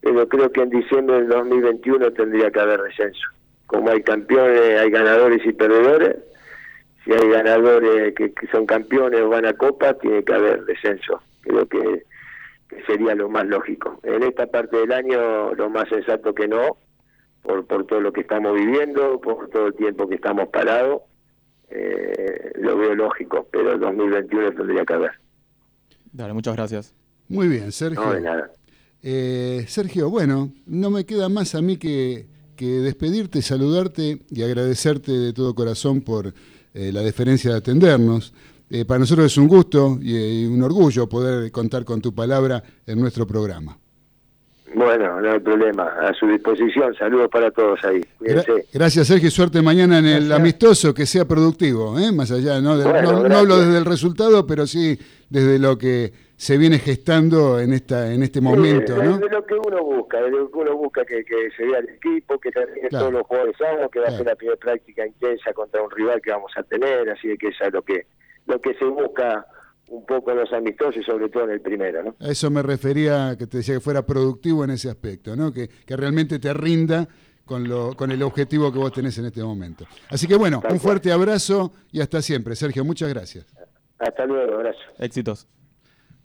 pero 0.00 0.28
creo 0.28 0.52
que 0.52 0.60
en 0.60 0.70
diciembre 0.70 1.16
del 1.16 1.28
2021 1.28 2.12
tendría 2.12 2.48
que 2.52 2.60
haber 2.60 2.80
descenso. 2.80 3.26
Como 3.66 3.90
hay 3.90 4.00
campeones, 4.02 4.80
hay 4.80 4.90
ganadores 4.90 5.44
y 5.44 5.52
perdedores. 5.52 6.16
Si 7.08 7.14
hay 7.14 7.30
ganadores 7.30 8.14
que, 8.14 8.34
que 8.34 8.46
son 8.48 8.66
campeones 8.66 9.22
o 9.22 9.30
van 9.30 9.46
a 9.46 9.54
Copa, 9.54 9.94
tiene 9.94 10.22
que 10.22 10.34
haber 10.34 10.66
descenso. 10.66 11.22
Creo 11.40 11.66
que, 11.66 12.04
que 12.68 12.84
sería 12.84 13.14
lo 13.14 13.30
más 13.30 13.46
lógico. 13.46 13.98
En 14.02 14.22
esta 14.24 14.46
parte 14.46 14.76
del 14.76 14.92
año, 14.92 15.54
lo 15.54 15.70
más 15.70 15.88
sensato 15.88 16.34
que 16.34 16.46
no, 16.46 16.76
por, 17.42 17.66
por 17.66 17.86
todo 17.86 18.02
lo 18.02 18.12
que 18.12 18.20
estamos 18.20 18.54
viviendo, 18.54 19.18
por 19.22 19.48
todo 19.48 19.68
el 19.68 19.74
tiempo 19.74 20.06
que 20.06 20.16
estamos 20.16 20.48
parados, 20.50 21.00
eh, 21.70 22.52
lo 22.56 22.76
veo 22.76 22.94
lógico, 22.94 23.48
pero 23.50 23.72
el 23.72 23.80
2021 23.80 24.52
tendría 24.52 24.84
que 24.84 24.92
haber. 24.92 25.12
Dale, 26.12 26.34
muchas 26.34 26.56
gracias. 26.56 26.94
Muy 27.26 27.48
bien, 27.48 27.72
Sergio. 27.72 28.04
No, 28.04 28.12
de 28.12 28.20
nada. 28.20 28.52
Eh, 29.02 29.64
Sergio, 29.66 30.10
bueno, 30.10 30.52
no 30.66 30.90
me 30.90 31.06
queda 31.06 31.30
más 31.30 31.54
a 31.54 31.62
mí 31.62 31.78
que, 31.78 32.26
que 32.54 32.66
despedirte, 32.66 33.40
saludarte 33.40 34.18
y 34.28 34.42
agradecerte 34.42 35.12
de 35.12 35.32
todo 35.32 35.54
corazón 35.54 36.02
por 36.02 36.34
eh, 36.78 36.92
la 36.92 37.00
deferencia 37.02 37.50
de 37.50 37.56
atendernos. 37.58 38.32
Eh, 38.70 38.84
para 38.84 39.00
nosotros 39.00 39.26
es 39.26 39.36
un 39.38 39.48
gusto 39.48 39.98
y, 40.00 40.42
y 40.42 40.46
un 40.46 40.62
orgullo 40.62 41.08
poder 41.08 41.50
contar 41.50 41.84
con 41.84 42.00
tu 42.00 42.14
palabra 42.14 42.62
en 42.86 43.00
nuestro 43.00 43.26
programa. 43.26 43.76
Bueno, 44.74 45.20
no 45.22 45.32
hay 45.32 45.40
problema, 45.40 45.84
a 45.84 46.12
su 46.12 46.26
disposición. 46.26 46.94
Saludos 46.98 47.30
para 47.32 47.50
todos 47.50 47.80
ahí. 47.84 48.02
Gra- 48.20 48.44
gracias, 48.72 49.06
Sergio, 49.06 49.30
suerte 49.30 49.62
mañana 49.62 49.98
en 49.98 50.06
el 50.06 50.30
amistoso, 50.30 50.92
que 50.92 51.06
sea 51.06 51.24
productivo, 51.26 51.98
¿eh? 51.98 52.12
más 52.12 52.30
allá, 52.30 52.60
Bueno, 52.60 53.02
no, 53.22 53.28
no 53.28 53.36
hablo 53.38 53.58
desde 53.58 53.78
el 53.78 53.86
resultado, 53.86 54.46
pero 54.46 54.66
sí 54.66 54.98
desde 55.30 55.58
lo 55.58 55.78
que 55.78 56.12
se 56.40 56.56
viene 56.56 56.78
gestando 56.78 57.58
en 57.58 57.72
esta 57.72 58.12
en 58.14 58.22
este 58.22 58.40
momento, 58.40 58.94
Sí, 58.94 59.00
de, 59.00 59.06
¿no? 59.06 59.18
de 59.18 59.28
lo 59.28 59.44
que 59.44 59.54
uno 59.54 59.82
busca, 59.82 60.22
de 60.22 60.30
lo 60.30 60.48
que 60.50 60.56
uno 60.58 60.76
busca 60.76 61.04
que, 61.04 61.24
que 61.24 61.50
se 61.56 61.64
vea 61.66 61.80
el 61.80 61.88
equipo, 61.90 62.38
que 62.38 62.52
termine 62.52 62.88
Claro. 62.88 63.06
todos 63.06 63.12
los 63.18 63.26
jugadores 63.26 63.56
sanos, 63.58 63.90
que 63.90 63.98
va 63.98 64.06
a 64.06 64.10
ser 64.12 64.24
la 64.24 64.36
primera 64.36 64.56
práctica 64.56 65.04
intensa 65.04 65.52
contra 65.52 65.82
un 65.82 65.90
rival 65.90 66.20
que 66.22 66.30
vamos 66.30 66.52
a 66.56 66.62
tener, 66.62 67.10
así 67.10 67.36
que 67.36 67.48
eso 67.48 67.64
es 67.64 67.72
lo 67.72 67.82
que 67.82 68.06
lo 68.46 68.60
que 68.60 68.72
se 68.74 68.84
busca 68.84 69.46
un 69.88 70.06
poco 70.06 70.30
en 70.30 70.38
los 70.38 70.52
amistosos 70.52 70.98
y 70.98 71.02
sobre 71.02 71.28
todo 71.28 71.44
en 71.44 71.50
el 71.50 71.60
primero, 71.60 72.02
¿no? 72.04 72.14
A 72.20 72.28
eso 72.30 72.50
me 72.50 72.62
refería, 72.62 73.34
que 73.38 73.46
te 73.48 73.56
decía 73.58 73.74
que 73.74 73.80
fuera 73.80 74.06
productivo 74.06 74.62
en 74.62 74.70
ese 74.70 74.88
aspecto, 74.88 75.34
¿no? 75.34 75.52
Que, 75.52 75.68
que 75.68 75.96
realmente 75.96 76.38
te 76.38 76.52
rinda 76.54 77.08
con, 77.44 77.66
lo, 77.68 77.94
con 77.96 78.12
el 78.12 78.22
objetivo 78.22 78.70
que 78.72 78.78
vos 78.78 78.92
tenés 78.92 79.18
en 79.18 79.24
este 79.26 79.42
momento. 79.42 79.86
Así 80.08 80.26
que 80.28 80.36
bueno, 80.36 80.62
un 80.70 80.78
fuerte 80.78 81.10
abrazo 81.10 81.72
y 81.90 82.00
hasta 82.00 82.22
siempre. 82.22 82.54
Sergio, 82.54 82.84
muchas 82.84 83.08
gracias. 83.08 83.46
Hasta 83.98 84.24
luego, 84.26 84.54
abrazo. 84.54 84.78
Éxitos. 84.98 85.48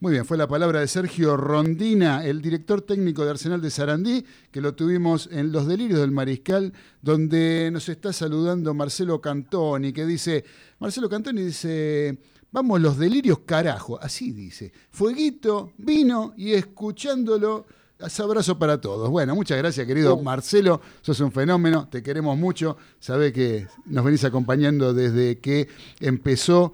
Muy 0.04 0.12
bien, 0.12 0.26
fue 0.26 0.38
la 0.38 0.50
palabra 0.50 0.82
de 0.82 0.88
Sergio 0.90 1.38
Rondina, 1.38 2.26
el 2.26 2.42
director 2.42 2.82
técnico 2.82 3.24
de 3.24 3.30
Arsenal 3.30 3.62
de 3.62 3.72
Sarandí, 3.72 4.26
que 4.52 4.60
lo 4.60 4.76
tuvimos 4.76 5.30
en 5.32 5.54
Los 5.54 5.66
Delirios 5.66 6.02
del 6.02 6.12
Mariscal, 6.12 6.74
donde 7.02 7.70
nos 7.72 7.88
está 7.88 8.12
saludando 8.12 8.74
Marcelo 8.74 9.22
Cantoni, 9.22 9.94
que 9.94 10.06
dice, 10.06 10.44
Marcelo 10.80 11.08
Cantoni 11.08 11.44
dice, 11.44 12.18
vamos 12.52 12.82
los 12.82 12.98
delirios 12.98 13.40
carajo, 13.46 13.98
así 13.98 14.34
dice, 14.34 14.74
fueguito, 14.92 15.72
vino 15.78 16.34
y 16.36 16.52
escuchándolo, 16.52 17.66
abrazo 17.98 18.60
para 18.60 18.82
todos. 18.82 19.10
Bueno, 19.10 19.36
muchas 19.36 19.58
gracias 19.58 19.88
querido 19.88 20.22
Marcelo, 20.22 20.82
sos 21.02 21.22
un 21.22 21.32
fenómeno, 21.32 21.88
te 21.88 22.04
queremos 22.04 22.38
mucho, 22.38 22.76
sabés 23.00 23.32
que 23.32 23.68
nos 23.86 24.04
venís 24.04 24.26
acompañando 24.26 24.94
desde 24.94 25.40
que 25.40 25.70
empezó 26.02 26.74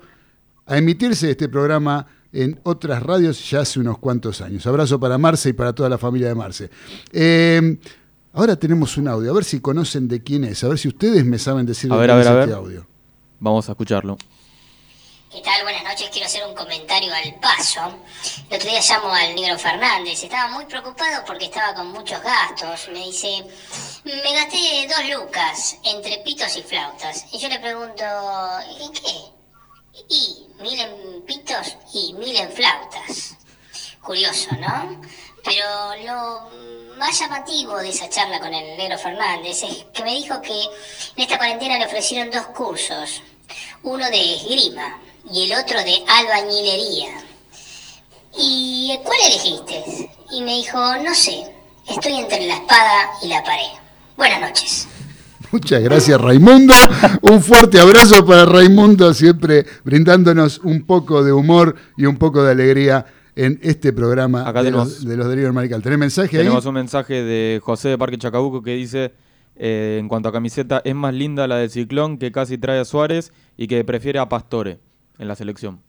a 0.65 0.80
emitirse 0.80 1.30
este 1.30 1.47
programa 1.47 2.07
en 2.31 2.60
otras 2.64 3.01
radios 3.03 3.49
ya 3.49 3.61
hace 3.61 3.80
unos 3.80 3.97
cuantos 3.97 4.41
años. 4.41 4.65
Abrazo 4.68 4.99
para 4.99 5.18
Marce 5.18 5.49
y 5.49 5.53
para 5.53 5.73
toda 5.73 5.89
la 5.89 5.97
familia 5.97 6.27
de 6.27 6.35
Marce. 6.35 6.69
Eh, 7.11 7.77
ahora 8.34 8.56
tenemos 8.56 8.97
un 8.97 9.07
audio, 9.07 9.31
a 9.31 9.34
ver 9.34 9.43
si 9.43 9.60
conocen 9.60 10.07
de 10.07 10.22
quién 10.23 10.43
es, 10.43 10.64
a 10.64 10.68
ver 10.68 10.77
si 10.77 10.88
ustedes 10.88 11.26
me 11.26 11.39
saben 11.39 11.65
decir 11.65 11.91
A 11.91 11.95
de 11.95 12.01
ver, 12.01 12.10
quién 12.10 12.18
a 12.18 12.19
ver, 12.19 12.26
es 12.26 12.38
a 12.38 12.41
este 12.41 12.49
ver. 12.51 12.57
audio. 12.57 12.88
Vamos 13.39 13.68
a 13.69 13.72
escucharlo. 13.72 14.18
¿Qué 15.31 15.41
tal? 15.41 15.61
Buenas 15.61 15.84
noches. 15.84 16.10
Quiero 16.11 16.26
hacer 16.26 16.41
un 16.47 16.56
comentario 16.56 17.14
al 17.14 17.39
paso. 17.39 17.81
El 18.49 18.57
otro 18.57 18.68
día 18.68 18.80
llamo 18.81 19.14
al 19.14 19.35
negro 19.35 19.60
Fernández. 19.60 20.23
Estaba 20.23 20.51
muy 20.51 20.65
preocupado 20.65 21.23
porque 21.27 21.45
estaba 21.45 21.76
con 21.76 21.91
muchos 21.91 22.19
gastos. 22.23 22.89
Me 22.91 23.06
dice, 23.06 23.45
me 24.06 24.34
gasté 24.34 24.88
dos 24.89 25.19
lucas 25.19 25.77
entre 25.85 26.18
pitos 26.26 26.57
y 26.57 26.64
flautas. 26.64 27.26
Y 27.31 27.38
yo 27.38 27.47
le 27.47 27.60
pregunto, 27.60 28.03
¿y 28.81 28.91
qué? 28.91 29.39
Y 30.07 30.47
mil 30.59 30.80
en 30.80 31.21
pitos 31.23 31.76
y 31.93 32.13
mil 32.13 32.35
en 32.35 32.51
flautas. 32.51 33.35
Curioso, 34.01 34.49
¿no? 34.59 35.01
Pero 35.43 35.65
lo 36.05 36.95
más 36.97 37.19
llamativo 37.19 37.77
de 37.77 37.89
esa 37.89 38.09
charla 38.09 38.39
con 38.39 38.53
el 38.53 38.77
negro 38.77 38.97
Fernández 38.97 39.63
es 39.63 39.85
que 39.93 40.03
me 40.03 40.15
dijo 40.15 40.41
que 40.41 40.61
en 40.61 41.23
esta 41.23 41.38
cuarentena 41.38 41.77
le 41.77 41.85
ofrecieron 41.85 42.31
dos 42.31 42.47
cursos. 42.47 43.21
Uno 43.84 44.09
de 44.09 44.35
esgrima 44.35 45.01
y 45.31 45.49
el 45.49 45.57
otro 45.57 45.80
de 45.84 46.03
albañilería. 46.07 47.23
¿Y 48.38 48.99
cuál 49.03 49.17
elegiste? 49.26 50.11
Y 50.31 50.41
me 50.41 50.55
dijo, 50.57 50.77
no 50.97 51.15
sé, 51.15 51.53
estoy 51.88 52.15
entre 52.15 52.45
la 52.45 52.55
espada 52.55 53.11
y 53.21 53.27
la 53.27 53.43
pared. 53.43 53.71
Buenas 54.15 54.41
noches. 54.41 54.88
Muchas 55.51 55.81
gracias 55.81 56.21
Raimundo, 56.21 56.73
un 57.21 57.41
fuerte 57.41 57.80
abrazo 57.80 58.23
para 58.26 58.45
Raimundo, 58.45 59.13
siempre 59.13 59.65
brindándonos 59.84 60.59
un 60.59 60.84
poco 60.85 61.23
de 61.23 61.31
humor 61.34 61.76
y 61.97 62.05
un 62.05 62.17
poco 62.17 62.43
de 62.43 62.51
alegría 62.51 63.05
en 63.35 63.59
este 63.63 63.91
programa 63.93 64.47
Acá 64.47 64.61
de, 64.61 64.69
tenemos- 64.71 65.03
los, 65.03 65.05
de 65.05 65.38
los 65.43 65.53
Marical. 65.53 65.81
¿Tenés 65.81 65.97
mensaje 65.97 66.38
ahí? 66.38 66.43
Tenemos 66.43 66.65
un 66.65 66.73
mensaje 66.76 67.23
de 67.23 67.59
José 67.63 67.89
de 67.89 67.97
Parque 67.97 68.17
Chacabuco 68.17 68.61
que 68.61 68.76
dice, 68.76 69.13
eh, 69.55 69.97
en 69.99 70.07
cuanto 70.07 70.30
a 70.30 70.31
camiseta, 70.31 70.81
es 70.84 70.93
más 70.93 71.13
linda 71.13 71.47
la 71.47 71.55
del 71.57 71.69
Ciclón 71.69 72.17
que 72.17 72.31
casi 72.31 72.57
trae 72.57 72.80
a 72.80 72.85
Suárez 72.85 73.31
y 73.57 73.67
que 73.67 73.84
prefiere 73.84 74.19
a 74.19 74.30
Pastore 74.30 74.80
en 75.17 75.27
la 75.27 75.35
selección. 75.35 75.80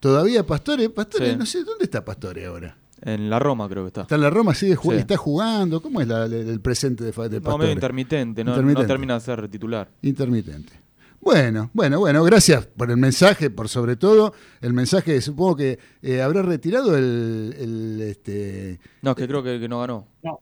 ¿Todavía 0.00 0.44
Pastore? 0.46 0.90
Pastore, 0.90 1.30
Sí. 1.32 1.36
no 1.36 1.46
sé, 1.46 1.64
¿dónde 1.64 1.84
está 1.84 2.04
Pastore 2.04 2.46
ahora? 2.46 2.76
En 3.02 3.30
la 3.30 3.38
Roma 3.38 3.68
creo 3.68 3.84
que 3.84 3.88
está. 3.88 4.02
¿Está 4.02 4.14
en 4.16 4.20
la 4.22 4.30
Roma? 4.30 4.54
¿Sigue 4.54 4.76
ju- 4.76 4.92
Sí. 4.92 4.98
¿Está 4.98 5.16
jugando? 5.16 5.80
¿Cómo 5.80 6.00
es 6.00 6.08
la- 6.08 6.24
el, 6.24 6.32
el 6.32 6.60
presente 6.60 7.04
de, 7.04 7.12
de 7.28 7.40
No, 7.40 7.56
medio 7.58 7.72
intermitente, 7.72 8.42
no, 8.44 8.50
no 8.50 8.56
Intermitente. 8.56 8.86
termina 8.88 9.14
de 9.14 9.20
ser 9.20 9.48
titular. 9.48 9.88
Intermitente. 10.02 10.72
Bueno, 11.20 11.70
bueno, 11.74 11.98
bueno, 11.98 12.22
gracias 12.22 12.66
por 12.66 12.90
el 12.90 12.96
mensaje, 12.96 13.50
por 13.50 13.68
sobre 13.68 13.96
todo 13.96 14.32
el 14.60 14.72
mensaje, 14.72 15.20
supongo 15.20 15.56
que 15.56 15.78
eh, 16.00 16.22
habrá 16.22 16.42
retirado 16.42 16.96
el, 16.96 17.54
el, 17.58 18.00
este... 18.02 18.78
No, 19.02 19.10
es 19.10 19.16
que 19.16 19.26
creo 19.26 19.42
que, 19.42 19.58
que 19.58 19.68
no 19.68 19.80
ganó. 19.80 20.06
No. 20.22 20.40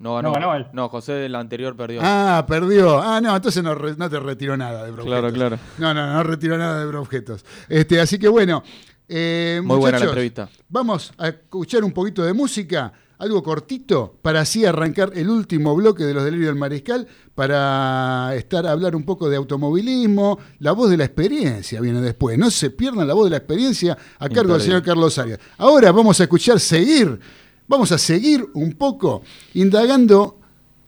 No 0.00 0.14
ganó. 0.14 0.28
No 0.28 0.34
ganó 0.34 0.54
él. 0.54 0.66
No, 0.74 0.88
José 0.90 1.26
el 1.26 1.34
anterior 1.34 1.74
perdió. 1.76 2.00
Ah, 2.04 2.44
perdió. 2.46 3.00
Ah, 3.02 3.20
no, 3.20 3.34
entonces 3.34 3.64
no, 3.64 3.74
re- 3.74 3.96
no 3.96 4.08
te 4.08 4.20
retiró 4.20 4.56
nada 4.56 4.84
de 4.84 4.92
Broobjetos. 4.92 5.32
Claro, 5.32 5.32
claro. 5.32 5.58
No, 5.78 5.92
no, 5.92 6.12
no 6.12 6.22
retiró 6.22 6.56
nada 6.56 6.78
de 6.78 6.86
Broobjetos. 6.86 7.44
Este, 7.68 7.98
así 8.00 8.16
que 8.18 8.28
bueno, 8.28 8.62
eh, 9.08 9.60
Muy 9.64 9.76
buena 9.78 9.98
la 9.98 10.06
entrevista. 10.06 10.48
Vamos 10.68 11.12
a 11.16 11.28
escuchar 11.28 11.82
un 11.82 11.92
poquito 11.92 12.22
de 12.22 12.32
música, 12.32 12.92
algo 13.18 13.42
cortito, 13.42 14.16
para 14.22 14.40
así 14.40 14.64
arrancar 14.64 15.12
el 15.14 15.30
último 15.30 15.74
bloque 15.74 16.04
de 16.04 16.14
los 16.14 16.24
delirios 16.24 16.48
del 16.48 16.58
mariscal, 16.58 17.08
para 17.34 18.34
estar 18.36 18.66
a 18.66 18.72
hablar 18.72 18.94
un 18.94 19.04
poco 19.04 19.28
de 19.28 19.36
automovilismo, 19.36 20.38
la 20.58 20.72
voz 20.72 20.90
de 20.90 20.98
la 20.98 21.04
experiencia 21.04 21.80
viene 21.80 22.00
después. 22.00 22.38
No 22.38 22.50
se 22.50 22.70
pierdan 22.70 23.08
la 23.08 23.14
voz 23.14 23.24
de 23.24 23.30
la 23.30 23.38
experiencia 23.38 23.96
a 24.18 24.28
cargo 24.28 24.52
del 24.52 24.62
señor 24.62 24.82
Carlos 24.82 25.18
Arias. 25.18 25.40
Ahora 25.56 25.90
vamos 25.90 26.20
a 26.20 26.24
escuchar 26.24 26.60
seguir, 26.60 27.18
vamos 27.66 27.90
a 27.92 27.98
seguir 27.98 28.46
un 28.54 28.74
poco 28.74 29.22
indagando 29.54 30.38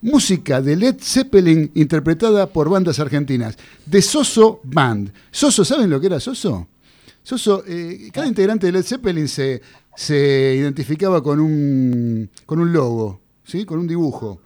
música 0.01 0.61
de 0.61 0.75
Led 0.75 0.97
Zeppelin 0.99 1.71
interpretada 1.75 2.47
por 2.47 2.69
bandas 2.69 2.99
argentinas, 2.99 3.57
de 3.85 4.01
Soso 4.01 4.59
Band. 4.63 5.11
Soso, 5.31 5.63
¿saben 5.63 5.89
lo 5.89 5.99
que 5.99 6.07
era 6.07 6.19
Soso? 6.19 6.67
Soso, 7.23 7.63
eh, 7.67 8.09
cada 8.11 8.27
integrante 8.27 8.67
de 8.67 8.71
Led 8.73 8.83
Zeppelin 8.83 9.27
se, 9.27 9.61
se 9.95 10.55
identificaba 10.57 11.21
con 11.21 11.39
un, 11.39 12.29
con 12.45 12.59
un 12.59 12.73
logo, 12.73 13.21
¿sí? 13.43 13.65
con 13.65 13.79
un 13.79 13.87
dibujo. 13.87 14.41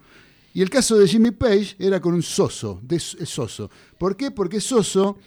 Y 0.52 0.62
el 0.62 0.70
caso 0.70 0.96
de 0.96 1.06
Jimmy 1.06 1.32
Page 1.32 1.76
era 1.78 2.00
con 2.00 2.14
un 2.14 2.22
soso, 2.22 2.80
de 2.82 2.98
soso. 2.98 3.70
¿Por 3.98 4.16
qué? 4.16 4.30
Porque 4.30 4.60
soso 4.60 5.18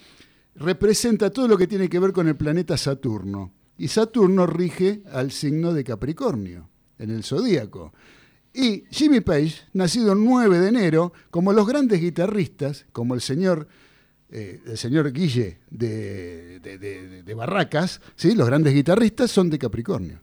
representa 0.56 1.30
todo 1.30 1.48
lo 1.48 1.56
que 1.56 1.66
tiene 1.66 1.88
que 1.88 1.98
ver 1.98 2.12
con 2.12 2.28
el 2.28 2.36
planeta 2.36 2.76
Saturno. 2.76 3.52
Y 3.78 3.88
Saturno 3.88 4.46
rige 4.46 5.02
al 5.10 5.30
signo 5.30 5.72
de 5.72 5.84
Capricornio, 5.84 6.68
en 6.98 7.10
el 7.10 7.24
zodíaco. 7.24 7.92
Y 8.52 8.84
Jimmy 8.90 9.20
Page, 9.20 9.54
nacido 9.72 10.12
el 10.12 10.24
9 10.24 10.58
de 10.58 10.68
enero, 10.68 11.12
como 11.30 11.52
los 11.52 11.66
grandes 11.66 12.00
guitarristas, 12.00 12.86
como 12.92 13.14
el 13.14 13.20
señor, 13.20 13.68
eh, 14.32 14.60
el 14.66 14.78
señor 14.78 15.12
Guille 15.12 15.58
de, 15.70 16.60
de- 16.60 17.22
de- 17.22 17.34
Barracas, 17.34 18.00
¿sí? 18.16 18.34
los 18.34 18.46
grandes 18.46 18.74
guitarristas 18.74 19.30
son 19.30 19.48
de 19.50 19.58
Capricornio. 19.58 20.20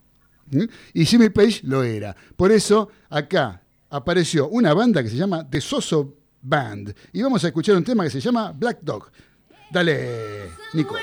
Y 0.94 1.04
Jimmy 1.06 1.30
Page 1.30 1.62
lo 1.64 1.84
era. 1.84 2.16
Por 2.36 2.52
eso 2.52 2.90
acá 3.10 3.62
apareció 3.90 4.48
una 4.50 4.74
banda 4.74 5.04
que 5.04 5.10
se 5.10 5.16
llama 5.18 5.50
The 5.50 5.60
Soso 5.60 6.16
Band. 6.42 6.94
Y 7.12 7.22
vamos 7.22 7.44
a 7.44 7.48
escuchar 7.48 7.76
un 7.76 7.84
tema 7.84 8.04
que 8.06 8.10
se 8.10 8.22
llama 8.22 8.52
Black 8.54 8.80
Dog. 8.82 9.12
Dale, 9.72 10.50
Nico. 10.74 10.96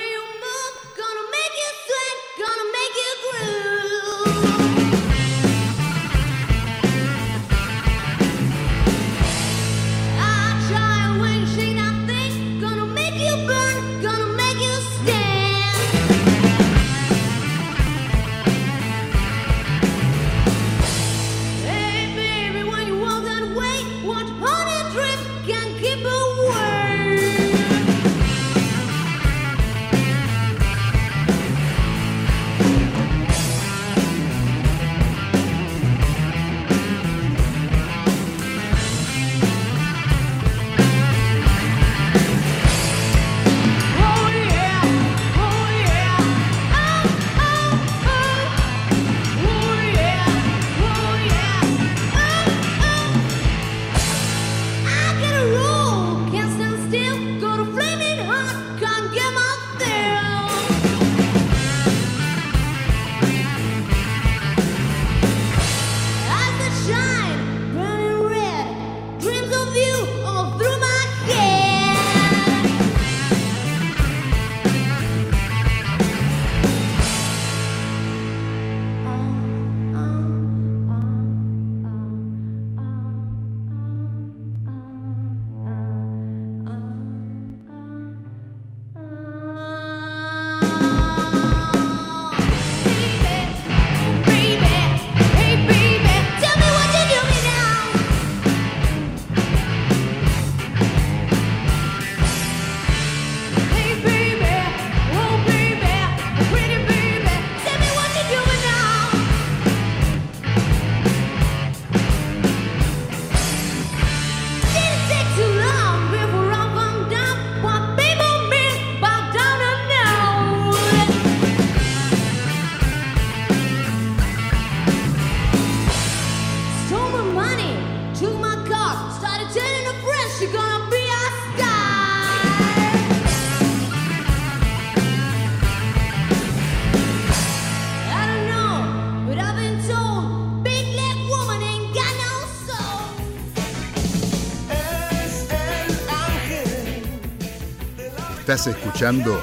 Escuchando 148.66 149.38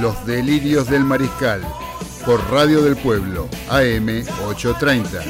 Los 0.00 0.24
Delirios 0.24 0.88
del 0.88 1.04
Mariscal 1.04 1.60
por 2.24 2.40
Radio 2.50 2.80
del 2.80 2.96
Pueblo, 2.96 3.46
AM 3.68 4.24
830. 4.46 5.22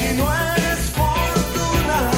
Y 0.00 0.14
no 0.16 0.34
eres 0.34 0.90
fortuna. 0.90 2.10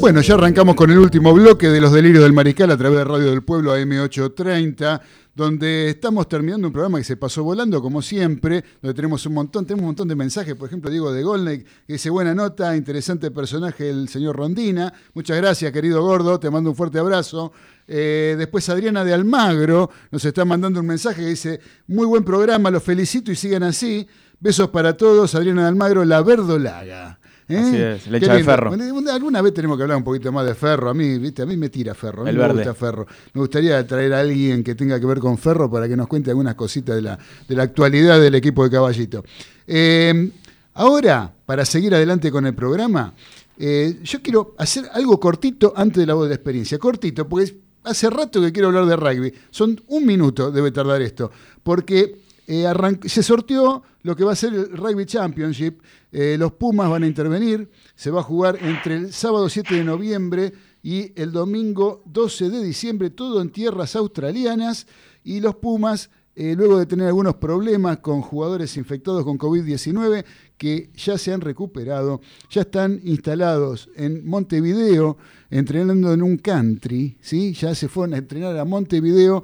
Bueno, 0.00 0.20
ya 0.20 0.34
arrancamos 0.34 0.74
con 0.74 0.90
el 0.90 0.98
último 0.98 1.32
bloque 1.32 1.68
de 1.68 1.80
los 1.80 1.90
delirios 1.92 2.22
del 2.22 2.34
Mariscal 2.34 2.70
a 2.70 2.76
través 2.76 2.98
de 2.98 3.04
Radio 3.04 3.30
del 3.30 3.42
Pueblo 3.42 3.74
AM830, 3.74 5.00
donde 5.36 5.90
estamos 5.90 6.26
terminando 6.30 6.66
un 6.66 6.72
programa 6.72 6.96
que 6.96 7.04
se 7.04 7.18
pasó 7.18 7.44
volando, 7.44 7.82
como 7.82 8.00
siempre, 8.00 8.64
donde 8.80 8.94
tenemos 8.94 9.26
un 9.26 9.34
montón, 9.34 9.66
tenemos 9.66 9.82
un 9.82 9.88
montón 9.88 10.08
de 10.08 10.16
mensajes, 10.16 10.54
por 10.54 10.66
ejemplo, 10.66 10.90
Diego 10.90 11.12
de 11.12 11.22
Golnek, 11.22 11.66
que 11.86 11.92
dice 11.92 12.08
buena 12.08 12.34
nota, 12.34 12.74
interesante 12.74 13.30
personaje 13.30 13.90
el 13.90 14.08
señor 14.08 14.34
Rondina. 14.34 14.94
Muchas 15.12 15.36
gracias, 15.36 15.70
querido 15.72 16.02
gordo, 16.02 16.40
te 16.40 16.48
mando 16.48 16.70
un 16.70 16.76
fuerte 16.76 16.98
abrazo. 16.98 17.52
Eh, 17.86 18.34
después 18.38 18.66
Adriana 18.70 19.04
de 19.04 19.12
Almagro 19.12 19.90
nos 20.10 20.24
está 20.24 20.46
mandando 20.46 20.80
un 20.80 20.86
mensaje 20.86 21.20
que 21.20 21.28
dice, 21.28 21.60
muy 21.86 22.06
buen 22.06 22.24
programa, 22.24 22.70
los 22.70 22.82
felicito 22.82 23.30
y 23.30 23.36
sigan 23.36 23.62
así. 23.62 24.08
Besos 24.40 24.70
para 24.70 24.96
todos, 24.96 25.34
Adriana 25.34 25.62
de 25.64 25.68
Almagro, 25.68 26.02
la 26.06 26.22
verdolaga. 26.22 27.18
¿Eh? 27.48 27.56
Así 27.56 27.76
es, 27.76 28.06
leche 28.08 28.28
de 28.28 28.42
ferro. 28.42 28.72
Alguna 29.12 29.40
vez 29.40 29.54
tenemos 29.54 29.76
que 29.76 29.84
hablar 29.84 29.98
un 29.98 30.04
poquito 30.04 30.32
más 30.32 30.44
de 30.44 30.54
ferro. 30.54 30.90
A 30.90 30.94
mí, 30.94 31.18
¿viste? 31.18 31.42
A 31.42 31.46
mí 31.46 31.56
me 31.56 31.68
tira 31.68 31.94
ferro. 31.94 32.22
A 32.22 32.24
mí 32.24 32.30
El 32.30 32.36
me 32.36 32.42
verde. 32.42 32.54
gusta 32.54 32.74
ferro. 32.74 33.06
Me 33.34 33.40
gustaría 33.40 33.86
traer 33.86 34.14
a 34.14 34.20
alguien 34.20 34.64
que 34.64 34.74
tenga 34.74 34.98
que 34.98 35.06
ver 35.06 35.20
con 35.20 35.38
ferro 35.38 35.70
para 35.70 35.86
que 35.88 35.96
nos 35.96 36.08
cuente 36.08 36.30
algunas 36.30 36.56
cositas 36.56 36.96
de 36.96 37.02
la, 37.02 37.18
de 37.48 37.54
la 37.54 37.62
actualidad 37.62 38.20
del 38.20 38.34
equipo 38.34 38.64
de 38.64 38.70
Caballito. 38.70 39.24
Eh, 39.66 40.30
ahora, 40.74 41.32
para 41.46 41.64
seguir 41.64 41.94
adelante 41.94 42.32
con 42.32 42.46
el 42.46 42.54
programa, 42.54 43.14
eh, 43.58 44.00
yo 44.02 44.20
quiero 44.22 44.54
hacer 44.58 44.84
algo 44.92 45.20
cortito 45.20 45.72
antes 45.76 45.98
de 45.98 46.06
la 46.06 46.14
voz 46.14 46.24
de 46.24 46.30
la 46.30 46.34
experiencia. 46.34 46.78
Cortito, 46.78 47.28
porque 47.28 47.56
hace 47.84 48.10
rato 48.10 48.40
que 48.40 48.52
quiero 48.52 48.68
hablar 48.68 48.86
de 48.86 48.96
rugby. 48.96 49.32
Son 49.50 49.80
un 49.86 50.04
minuto, 50.04 50.50
debe 50.50 50.72
tardar 50.72 51.00
esto. 51.00 51.30
Porque 51.62 52.25
eh, 52.46 52.66
se 53.06 53.22
sorteó 53.22 53.82
lo 54.02 54.14
que 54.14 54.24
va 54.24 54.32
a 54.32 54.36
ser 54.36 54.54
el 54.54 54.76
Rugby 54.76 55.04
Championship. 55.04 55.80
Eh, 56.12 56.36
los 56.38 56.52
Pumas 56.52 56.88
van 56.88 57.02
a 57.02 57.06
intervenir. 57.06 57.68
Se 57.94 58.10
va 58.10 58.20
a 58.20 58.22
jugar 58.22 58.58
entre 58.62 58.96
el 58.96 59.12
sábado 59.12 59.48
7 59.48 59.74
de 59.74 59.84
noviembre 59.84 60.52
y 60.82 61.12
el 61.20 61.32
domingo 61.32 62.02
12 62.06 62.48
de 62.50 62.62
diciembre, 62.62 63.10
todo 63.10 63.42
en 63.42 63.50
tierras 63.50 63.96
australianas. 63.96 64.86
Y 65.24 65.40
los 65.40 65.56
Pumas, 65.56 66.10
eh, 66.36 66.54
luego 66.56 66.78
de 66.78 66.86
tener 66.86 67.08
algunos 67.08 67.34
problemas 67.34 67.98
con 67.98 68.20
jugadores 68.20 68.76
infectados 68.76 69.24
con 69.24 69.38
COVID-19, 69.38 70.24
que 70.56 70.90
ya 70.94 71.18
se 71.18 71.32
han 71.32 71.40
recuperado, 71.40 72.20
ya 72.48 72.60
están 72.62 73.00
instalados 73.02 73.90
en 73.96 74.24
Montevideo, 74.24 75.18
entrenando 75.50 76.12
en 76.12 76.22
un 76.22 76.36
country, 76.36 77.18
¿sí? 77.20 77.52
ya 77.54 77.74
se 77.74 77.88
fueron 77.88 78.14
a 78.14 78.18
entrenar 78.18 78.56
a 78.56 78.64
Montevideo 78.64 79.42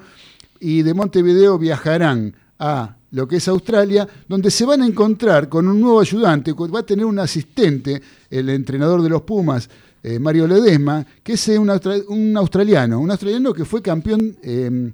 y 0.60 0.82
de 0.82 0.94
Montevideo 0.94 1.58
viajarán 1.58 2.36
a 2.64 2.96
lo 3.10 3.26
que 3.26 3.36
es 3.36 3.48
Australia, 3.48 4.08
donde 4.28 4.50
se 4.50 4.64
van 4.64 4.82
a 4.82 4.86
encontrar 4.86 5.48
con 5.48 5.66
un 5.66 5.80
nuevo 5.80 6.00
ayudante, 6.00 6.52
va 6.52 6.78
a 6.78 6.86
tener 6.86 7.04
un 7.04 7.18
asistente, 7.18 8.00
el 8.30 8.48
entrenador 8.48 9.02
de 9.02 9.08
los 9.08 9.22
Pumas, 9.22 9.68
eh, 10.00 10.20
Mario 10.20 10.46
Ledesma, 10.46 11.04
que 11.24 11.32
es 11.32 11.48
eh, 11.48 11.58
un, 11.58 11.70
un 12.08 12.36
australiano, 12.36 13.00
un 13.00 13.10
australiano 13.10 13.52
que 13.52 13.64
fue 13.64 13.82
campeón, 13.82 14.36
eh, 14.42 14.92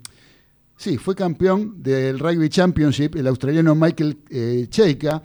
sí, 0.78 0.96
fue 0.96 1.14
campeón 1.14 1.82
del 1.82 2.18
Rugby 2.18 2.48
Championship, 2.48 3.16
el 3.16 3.26
australiano 3.26 3.74
Michael 3.74 4.16
eh, 4.30 4.66
Cheika, 4.70 5.22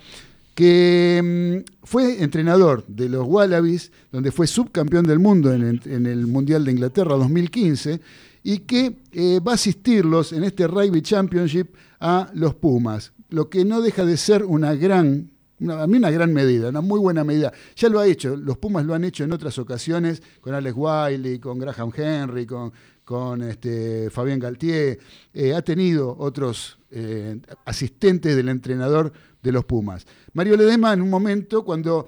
que 0.54 1.64
mm, 1.64 1.86
fue 1.86 2.22
entrenador 2.22 2.86
de 2.88 3.08
los 3.08 3.26
Wallabies, 3.26 3.90
donde 4.12 4.34
fue 4.34 4.48
subcampeón 4.48 5.08
del 5.08 5.20
mundo 5.20 5.54
en 5.54 6.06
el 6.06 6.28
Mundial 6.28 6.66
de 6.66 6.72
Inglaterra 6.74 7.16
2015, 7.16 8.02
y 8.44 8.60
que 8.60 8.98
eh, 9.14 9.40
va 9.40 9.54
a 9.54 9.56
asistirlos 9.56 10.34
en 10.34 10.44
este 10.44 10.68
Rugby 10.68 11.02
Championship 11.02 11.76
a 12.00 12.30
los 12.34 12.56
Pumas, 12.56 13.14
lo 13.30 13.50
que 13.50 13.64
no 13.66 13.82
deja 13.82 14.04
de 14.06 14.18
ser 14.18 14.44
una 14.44 14.76
gran, 14.76 15.32
una- 15.60 15.82
a 15.84 15.88
mí 15.88 15.98
una 15.98 16.12
gran 16.12 16.34
medida, 16.34 16.70
una 16.70 16.82
muy 16.82 17.00
buena 17.00 17.24
medida. 17.24 17.54
Ya 17.78 17.88
lo 17.90 18.00
ha 18.00 18.08
hecho, 18.08 18.36
los 18.36 18.58
Pumas 18.58 18.86
lo 18.86 18.94
han 18.94 19.04
hecho 19.06 19.24
en 19.24 19.32
otras 19.32 19.58
ocasiones, 19.58 20.22
con 20.42 20.54
Alex 20.54 20.76
Wiley, 20.78 21.40
con 21.40 21.58
Graham 21.58 21.92
Henry, 21.96 22.46
con, 22.46 22.74
con 23.06 23.42
este, 23.44 24.10
Fabián 24.10 24.40
Galtier, 24.40 25.00
eh, 25.34 25.54
ha 25.54 25.62
tenido 25.62 26.16
otros 26.20 26.78
eh, 26.92 27.40
asistentes 27.66 28.36
del 28.36 28.50
entrenador 28.50 29.12
de 29.42 29.52
los 29.52 29.64
Pumas. 29.66 30.06
Mario 30.34 30.56
Ledesma 30.58 30.94
en 30.94 31.02
un 31.02 31.10
momento, 31.10 31.64
cuando, 31.66 32.08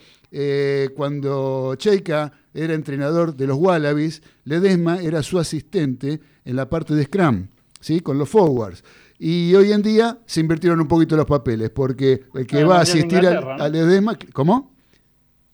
cuando 0.95 1.75
Cheika 1.77 2.31
era 2.55 2.73
entrenador 2.73 3.35
de 3.35 3.47
los 3.47 3.57
Wallabies, 3.57 4.23
Ledesma 4.45 4.99
era 5.01 5.21
su 5.21 5.37
asistente 5.37 6.19
en 6.45 6.55
la 6.55 6.69
parte 6.69 6.95
de 6.95 7.03
Scrum, 7.03 7.47
¿sí? 7.79 7.99
con 7.99 8.17
los 8.17 8.29
forwards. 8.29 8.83
Y 9.19 9.53
hoy 9.55 9.71
en 9.71 9.81
día 9.81 10.17
se 10.25 10.41
invirtieron 10.41 10.79
un 10.81 10.87
poquito 10.87 11.15
los 11.15 11.25
papeles, 11.25 11.69
porque 11.69 12.23
el 12.33 12.47
que 12.47 12.61
Ah, 12.61 12.65
va 12.65 12.77
a 12.79 12.81
asistir 12.81 13.21
¿no? 13.21 13.51
a 13.51 13.69
Ledesma, 13.69 14.17
¿cómo? 14.33 14.73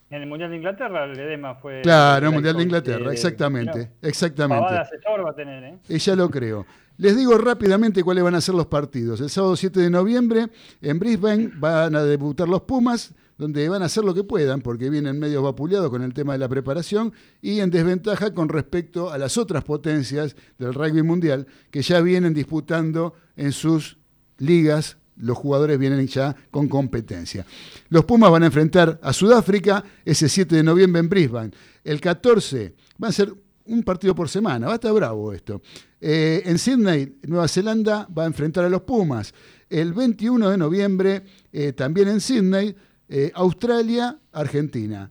En 0.09 0.23
el 0.23 0.27
Mundial 0.27 0.49
de 0.49 0.57
Inglaterra, 0.57 1.07
Ledema 1.07 1.55
fue. 1.55 1.81
Claro, 1.81 2.27
el 2.27 2.33
Mundial 2.33 2.57
de 2.57 2.63
Inglaterra, 2.63 3.13
exactamente, 3.13 3.77
mirá, 3.77 3.91
exactamente. 4.01 4.73
Va 4.73 5.29
a 5.29 5.33
tener, 5.33 5.63
¿eh? 5.63 5.79
Eh, 5.87 5.99
ya 5.99 6.15
lo 6.17 6.29
creo. 6.29 6.65
Les 6.97 7.15
digo 7.15 7.37
rápidamente 7.37 8.03
cuáles 8.03 8.23
van 8.23 8.35
a 8.35 8.41
ser 8.41 8.53
los 8.55 8.65
partidos. 8.67 9.21
El 9.21 9.29
sábado 9.29 9.55
7 9.55 9.79
de 9.79 9.89
noviembre 9.89 10.47
en 10.81 10.99
Brisbane 10.99 11.51
van 11.55 11.95
a 11.95 12.03
debutar 12.03 12.49
los 12.49 12.61
Pumas, 12.63 13.13
donde 13.41 13.67
van 13.69 13.81
a 13.81 13.85
hacer 13.85 14.03
lo 14.03 14.13
que 14.13 14.23
puedan, 14.23 14.61
porque 14.61 14.91
vienen 14.91 15.17
medio 15.17 15.41
vapuleados 15.41 15.89
con 15.89 16.03
el 16.03 16.13
tema 16.13 16.33
de 16.33 16.37
la 16.37 16.47
preparación 16.47 17.11
y 17.41 17.59
en 17.59 17.71
desventaja 17.71 18.35
con 18.35 18.49
respecto 18.49 19.09
a 19.09 19.17
las 19.17 19.35
otras 19.35 19.63
potencias 19.63 20.35
del 20.59 20.75
rugby 20.75 21.01
mundial 21.01 21.47
que 21.71 21.81
ya 21.81 22.01
vienen 22.01 22.35
disputando 22.35 23.15
en 23.35 23.51
sus 23.51 23.97
ligas. 24.37 24.97
Los 25.17 25.39
jugadores 25.39 25.79
vienen 25.79 26.05
ya 26.05 26.35
con 26.51 26.67
competencia. 26.67 27.43
Los 27.89 28.05
Pumas 28.05 28.29
van 28.29 28.43
a 28.43 28.45
enfrentar 28.45 28.99
a 29.01 29.11
Sudáfrica 29.11 29.83
ese 30.05 30.29
7 30.29 30.57
de 30.57 30.61
noviembre 30.61 30.99
en 30.99 31.09
Brisbane. 31.09 31.51
El 31.83 31.99
14 31.99 32.75
va 33.03 33.07
a 33.07 33.11
ser 33.11 33.33
un 33.65 33.81
partido 33.81 34.13
por 34.13 34.29
semana, 34.29 34.67
va 34.67 34.73
a 34.73 34.75
estar 34.75 34.93
bravo 34.93 35.33
esto. 35.33 35.63
Eh, 35.99 36.43
en 36.45 36.59
Sydney, 36.59 37.17
Nueva 37.23 37.47
Zelanda 37.47 38.07
va 38.15 38.21
a 38.21 38.27
enfrentar 38.27 38.65
a 38.65 38.69
los 38.69 38.81
Pumas. 38.81 39.33
El 39.67 39.93
21 39.93 40.47
de 40.51 40.57
noviembre, 40.59 41.23
eh, 41.51 41.73
también 41.73 42.07
en 42.07 42.21
Sydney, 42.21 42.75
eh, 43.11 43.31
Australia, 43.35 44.17
Argentina. 44.31 45.09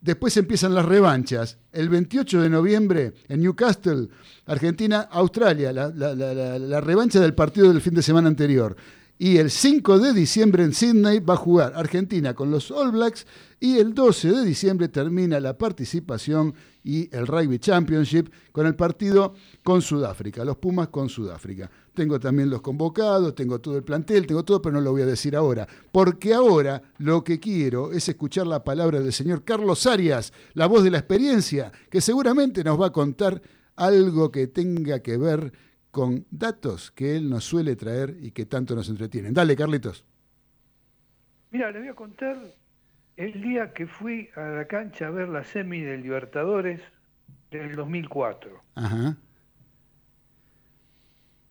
Después 0.00 0.36
empiezan 0.36 0.74
las 0.74 0.84
revanchas. 0.84 1.58
El 1.72 1.88
28 1.88 2.42
de 2.42 2.50
noviembre 2.50 3.14
en 3.28 3.40
Newcastle, 3.40 4.08
Argentina, 4.46 5.02
Australia, 5.10 5.72
la, 5.72 5.88
la- 5.94 6.14
la- 6.14 6.34
la- 6.34 6.58
la 6.58 6.80
revancha 6.80 7.20
del 7.20 7.34
partido 7.34 7.68
del 7.68 7.80
fin 7.80 7.94
de 7.94 8.02
semana 8.02 8.26
anterior. 8.28 8.76
Y 9.22 9.36
el 9.36 9.52
5 9.52 10.00
de 10.00 10.14
diciembre 10.14 10.64
en 10.64 10.72
Sydney 10.72 11.20
va 11.20 11.34
a 11.34 11.36
jugar 11.36 11.74
Argentina 11.76 12.34
con 12.34 12.50
los 12.50 12.72
All 12.72 12.90
Blacks 12.90 13.24
y 13.60 13.78
el 13.78 13.94
12 13.94 14.32
de 14.32 14.44
diciembre 14.44 14.88
termina 14.88 15.38
la 15.38 15.56
participación 15.56 16.52
y 16.82 17.08
el 17.14 17.28
Rugby 17.28 17.60
Championship 17.60 18.30
con 18.50 18.66
el 18.66 18.74
partido 18.74 19.34
con 19.62 19.80
Sudáfrica, 19.80 20.44
los 20.44 20.56
Pumas 20.56 20.88
con 20.88 21.08
Sudáfrica. 21.08 21.70
Tengo 21.94 22.18
también 22.18 22.50
los 22.50 22.62
convocados, 22.62 23.32
tengo 23.36 23.60
todo 23.60 23.76
el 23.76 23.84
plantel, 23.84 24.26
tengo 24.26 24.44
todo, 24.44 24.60
pero 24.60 24.74
no 24.74 24.80
lo 24.80 24.90
voy 24.90 25.02
a 25.02 25.06
decir 25.06 25.36
ahora, 25.36 25.68
porque 25.92 26.34
ahora 26.34 26.82
lo 26.98 27.22
que 27.22 27.38
quiero 27.38 27.92
es 27.92 28.08
escuchar 28.08 28.48
la 28.48 28.64
palabra 28.64 28.98
del 28.98 29.12
señor 29.12 29.44
Carlos 29.44 29.86
Arias, 29.86 30.32
la 30.54 30.66
voz 30.66 30.82
de 30.82 30.90
la 30.90 30.98
experiencia, 30.98 31.70
que 31.88 32.00
seguramente 32.00 32.64
nos 32.64 32.80
va 32.80 32.86
a 32.86 32.92
contar 32.92 33.40
algo 33.76 34.32
que 34.32 34.48
tenga 34.48 34.98
que 34.98 35.16
ver 35.16 35.52
con 35.92 36.26
datos 36.30 36.90
que 36.90 37.14
él 37.16 37.30
nos 37.30 37.44
suele 37.44 37.76
traer 37.76 38.16
y 38.20 38.32
que 38.32 38.46
tanto 38.46 38.74
nos 38.74 38.88
entretienen. 38.88 39.32
Dale, 39.34 39.54
Carlitos. 39.54 40.04
Mira, 41.52 41.70
les 41.70 41.82
voy 41.82 41.88
a 41.90 41.94
contar 41.94 42.38
el 43.16 43.40
día 43.42 43.72
que 43.74 43.86
fui 43.86 44.28
a 44.34 44.40
la 44.40 44.66
cancha 44.66 45.06
a 45.06 45.10
ver 45.10 45.28
la 45.28 45.44
semi 45.44 45.80
del 45.82 46.02
Libertadores 46.02 46.80
del 47.50 47.76
2004. 47.76 48.50
Ajá. 48.74 49.16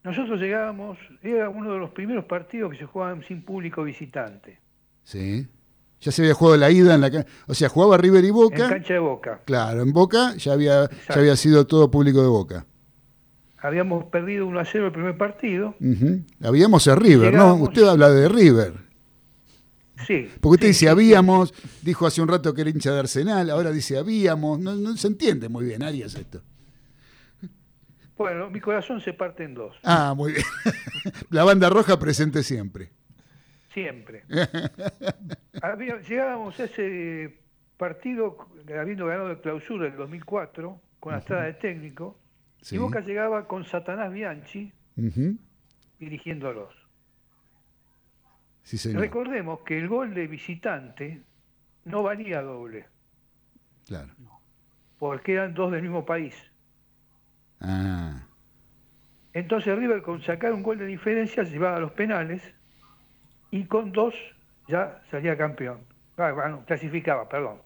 Nosotros 0.03 0.39
llegábamos, 0.39 0.97
era 1.22 1.49
uno 1.49 1.73
de 1.73 1.77
los 1.80 1.91
primeros 1.91 2.26
partidos 2.26 2.72
que 2.72 2.80
se 2.80 2.85
jugaban 2.85 3.23
sin 3.27 3.43
público 3.43 3.84
visitante, 3.84 4.59
Sí. 5.03 5.47
Ya 5.99 6.11
se 6.11 6.23
había 6.23 6.34
jugado 6.34 6.57
la 6.57 6.72
ida 6.72 6.95
en 6.95 7.01
la 7.01 7.11
ca- 7.11 7.26
O 7.45 7.53
sea, 7.53 7.69
jugaba 7.69 7.95
River 7.95 8.23
y 8.23 8.30
en 8.30 8.34
Boca. 8.34 8.69
cancha 8.69 8.93
de 8.93 8.99
Boca. 8.99 9.41
Claro, 9.45 9.84
en 9.84 9.93
Boca 9.93 10.34
ya 10.35 10.53
había, 10.53 10.89
ya 10.89 11.15
había 11.15 11.35
sido 11.35 11.68
todo 11.68 11.91
público 11.91 12.23
de 12.23 12.27
Boca. 12.27 12.65
Habíamos 13.61 14.05
perdido 14.05 14.47
1 14.47 14.59
a 14.59 14.65
0 14.65 14.88
el 14.88 14.91
primer 14.91 15.17
partido. 15.17 15.75
Habíamos 16.43 16.88
a 16.88 16.95
River, 16.95 17.33
¿no? 17.33 17.55
Usted 17.55 17.83
habla 17.83 18.09
de 18.09 18.27
River. 18.27 18.73
Sí. 20.07 20.27
Porque 20.41 20.55
usted 20.55 20.67
sí, 20.67 20.73
dice 20.85 20.89
habíamos, 20.89 21.53
dijo 21.83 22.07
hace 22.07 22.21
un 22.23 22.27
rato 22.27 22.53
que 22.55 22.61
era 22.61 22.71
hincha 22.71 22.91
de 22.91 22.99
Arsenal, 23.01 23.49
ahora 23.51 23.71
dice 23.71 23.99
habíamos, 23.99 24.59
no, 24.59 24.73
no 24.73 24.97
se 24.97 25.07
entiende 25.07 25.47
muy 25.47 25.63
bien, 25.65 25.83
Arias, 25.83 26.15
esto. 26.15 26.41
Bueno, 28.17 28.49
mi 28.49 28.59
corazón 28.59 28.99
se 29.01 29.13
parte 29.13 29.43
en 29.43 29.53
dos. 29.53 29.75
Ah, 29.83 30.13
muy 30.15 30.33
bien. 30.33 30.43
La 31.29 31.43
banda 31.43 31.69
roja 31.69 31.99
presente 31.99 32.41
siempre. 32.43 32.89
siempre. 33.73 34.23
Había- 35.61 35.99
llegábamos 36.01 36.59
a 36.59 36.63
ese 36.65 37.39
partido 37.77 38.38
habiendo 38.79 39.05
ganado 39.07 39.31
el 39.31 39.39
clausura 39.39 39.85
del 39.85 39.97
2004 39.97 40.79
con 40.99 41.13
Astrada 41.13 41.43
de 41.45 41.53
técnico 41.53 42.17
Sí. 42.61 42.75
y 42.75 42.77
Boca 42.79 42.99
llegaba 43.01 43.47
con 43.47 43.63
Satanás 43.65 44.11
Bianchi 44.13 44.71
dirigiéndolos. 45.99 46.73
Sí, 48.63 48.77
señor. 48.77 49.01
Recordemos 49.01 49.61
que 49.61 49.77
el 49.79 49.88
gol 49.88 50.13
de 50.13 50.27
visitante 50.27 51.21
no 51.85 52.03
valía 52.03 52.41
doble, 52.41 52.85
Claro. 53.88 54.13
porque 54.99 55.33
eran 55.33 55.53
dos 55.53 55.71
del 55.71 55.81
mismo 55.81 56.05
país. 56.05 56.35
Ah, 57.59 58.27
Entonces 59.33 59.77
River 59.77 60.01
con 60.03 60.21
sacar 60.21 60.51
un 60.53 60.61
gol 60.61 60.77
de 60.77 60.85
diferencia 60.85 61.45
se 61.45 61.51
llevaba 61.51 61.77
a 61.77 61.79
los 61.79 61.91
penales 61.93 62.41
y 63.49 63.65
con 63.65 63.91
dos 63.91 64.13
ya 64.67 65.01
salía 65.09 65.38
campeón. 65.38 65.79
Ah, 66.17 66.31
bueno, 66.33 66.63
clasificaba, 66.65 67.27
perdón. 67.29 67.61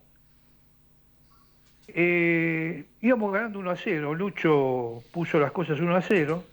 Eh, 1.87 2.85
íbamos 3.01 3.31
ganando 3.33 3.59
1 3.59 3.71
a 3.71 3.75
0, 3.75 4.13
Lucho 4.15 5.03
puso 5.11 5.39
las 5.39 5.51
cosas 5.51 5.79
1 5.79 5.95
a 5.95 6.01
0, 6.01 6.43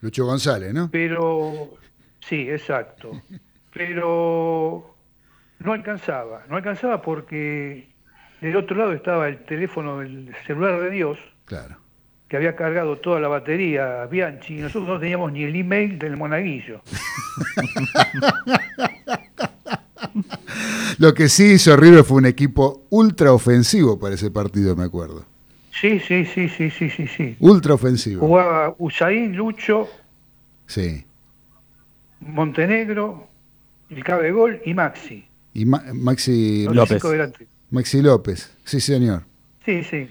Lucho 0.00 0.26
González, 0.26 0.74
¿no? 0.74 0.90
pero 0.90 1.70
sí, 2.20 2.48
exacto. 2.50 3.12
Pero 3.72 4.96
no 5.58 5.72
alcanzaba, 5.74 6.44
no 6.48 6.56
alcanzaba 6.56 7.02
porque 7.02 7.90
del 8.40 8.56
otro 8.56 8.74
lado 8.74 8.92
estaba 8.94 9.28
el 9.28 9.44
teléfono, 9.44 10.00
el 10.00 10.34
celular 10.46 10.80
de 10.80 10.88
Dios, 10.90 11.18
Claro. 11.44 11.76
que 12.28 12.38
había 12.38 12.56
cargado 12.56 12.96
toda 12.96 13.20
la 13.20 13.28
batería 13.28 14.06
Bianchi, 14.06 14.56
y 14.58 14.62
nosotros 14.62 14.88
no 14.88 14.98
teníamos 14.98 15.30
ni 15.32 15.44
el 15.44 15.54
email 15.56 15.98
del 15.98 16.16
monaguillo. 16.16 16.80
Lo 20.98 21.14
que 21.14 21.28
sí 21.28 21.52
hizo 21.52 21.76
River 21.76 22.04
fue 22.04 22.18
un 22.18 22.26
equipo 22.26 22.86
ultra 22.90 23.32
ofensivo 23.32 23.98
para 23.98 24.14
ese 24.14 24.30
partido, 24.30 24.74
me 24.76 24.84
acuerdo. 24.84 25.24
Sí, 25.78 26.00
sí, 26.00 26.24
sí, 26.24 26.48
sí, 26.48 26.70
sí, 26.70 26.88
sí, 26.88 27.06
sí. 27.06 27.36
Ultra 27.40 27.74
ofensivo. 27.74 28.26
Jugaba 28.26 28.74
Usain, 28.78 29.36
Lucho, 29.36 29.88
Sí. 30.66 31.04
Montenegro, 32.20 33.28
el 33.90 34.02
cabe 34.02 34.32
gol 34.32 34.60
y 34.64 34.74
Maxi. 34.74 35.24
Y 35.54 35.64
Ma- 35.64 35.84
Maxi 35.94 36.64
Los 36.72 36.88
delanteros. 36.88 37.48
Maxi 37.70 38.02
López. 38.02 38.50
Sí, 38.64 38.80
señor. 38.80 39.24
Sí, 39.64 39.82
sí. 39.84 40.08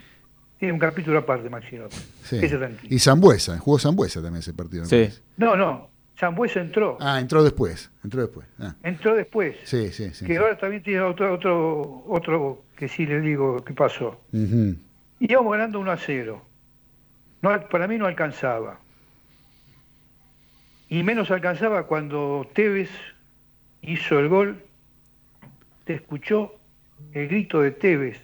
Tiene 0.59 0.73
un 0.73 0.79
capítulo 0.79 1.19
aparte, 1.19 1.49
Maxi 1.49 1.77
López. 1.77 2.07
Sí. 2.23 2.37
Ese. 2.41 2.57
Y 2.89 2.99
Zambuesa. 2.99 3.57
Jugó 3.59 3.79
Zambuesa 3.79 4.21
también 4.21 4.39
ese 4.39 4.53
partido. 4.53 4.85
Sí. 4.85 5.09
No, 5.37 5.55
no. 5.55 5.89
Zambuesa 6.17 6.61
entró. 6.61 6.97
Ah, 7.01 7.19
entró 7.19 7.43
después. 7.43 7.91
Entró 8.03 8.21
después. 8.21 8.47
Ah, 8.59 8.75
Entró 8.83 9.15
después. 9.15 9.57
sí, 9.65 9.89
sí, 9.91 10.11
sí. 10.13 10.25
que 10.25 10.33
sí. 10.33 10.37
ahora 10.39 10.57
también 10.57 10.81
tiene 10.81 11.01
otro, 11.01 11.33
otro, 11.33 12.03
otro 12.07 12.63
que 12.77 12.87
sí 12.87 13.05
le 13.05 13.19
digo 13.19 13.63
qué 13.63 13.73
pasó. 13.73 14.21
Y 14.31 14.77
íbamos 15.19 15.51
ganando 15.51 15.79
1 15.79 15.91
a 15.91 15.97
0. 15.97 16.41
No, 17.41 17.69
para 17.69 17.87
mí 17.87 17.97
no 17.97 18.05
alcanzaba. 18.05 18.79
Y 20.87 21.03
menos 21.03 21.31
alcanzaba 21.31 21.87
cuando 21.87 22.47
Tevez 22.53 22.89
hizo 23.81 24.19
el 24.19 24.29
gol. 24.29 24.61
Te 25.83 25.95
escuchó 25.95 26.53
el 27.13 27.27
grito 27.27 27.61
de 27.61 27.71
Tevez, 27.71 28.21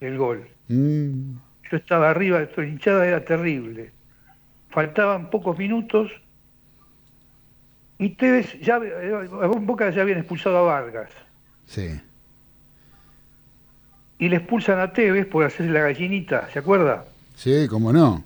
el 0.00 0.16
gol. 0.16 0.48
Mm, 0.68 1.34
Yo 1.70 1.76
estaba 1.76 2.10
arriba, 2.10 2.40
la 2.56 2.64
hinchada 2.66 3.06
era 3.06 3.24
terrible. 3.24 3.92
Faltaban 4.70 5.28
pocos 5.30 5.58
minutos 5.58 6.10
y 8.02 8.10
Tevez, 8.10 8.58
ya, 8.60 8.76
a 8.76 9.46
Boca 9.46 9.88
ya 9.90 10.02
habían 10.02 10.18
expulsado 10.18 10.58
a 10.58 10.62
Vargas. 10.62 11.10
sí. 11.66 12.00
Y 14.18 14.28
le 14.28 14.36
expulsan 14.36 14.78
a 14.78 14.92
Tevez 14.92 15.26
por 15.26 15.44
hacer 15.44 15.66
la 15.66 15.80
gallinita, 15.80 16.48
¿se 16.52 16.60
acuerda? 16.60 17.04
Sí, 17.34 17.66
cómo 17.68 17.92
no. 17.92 18.22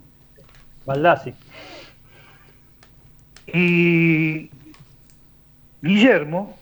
Baldassi. 0.85 1.33
Y 3.47 4.51
Guillermo 5.81 6.59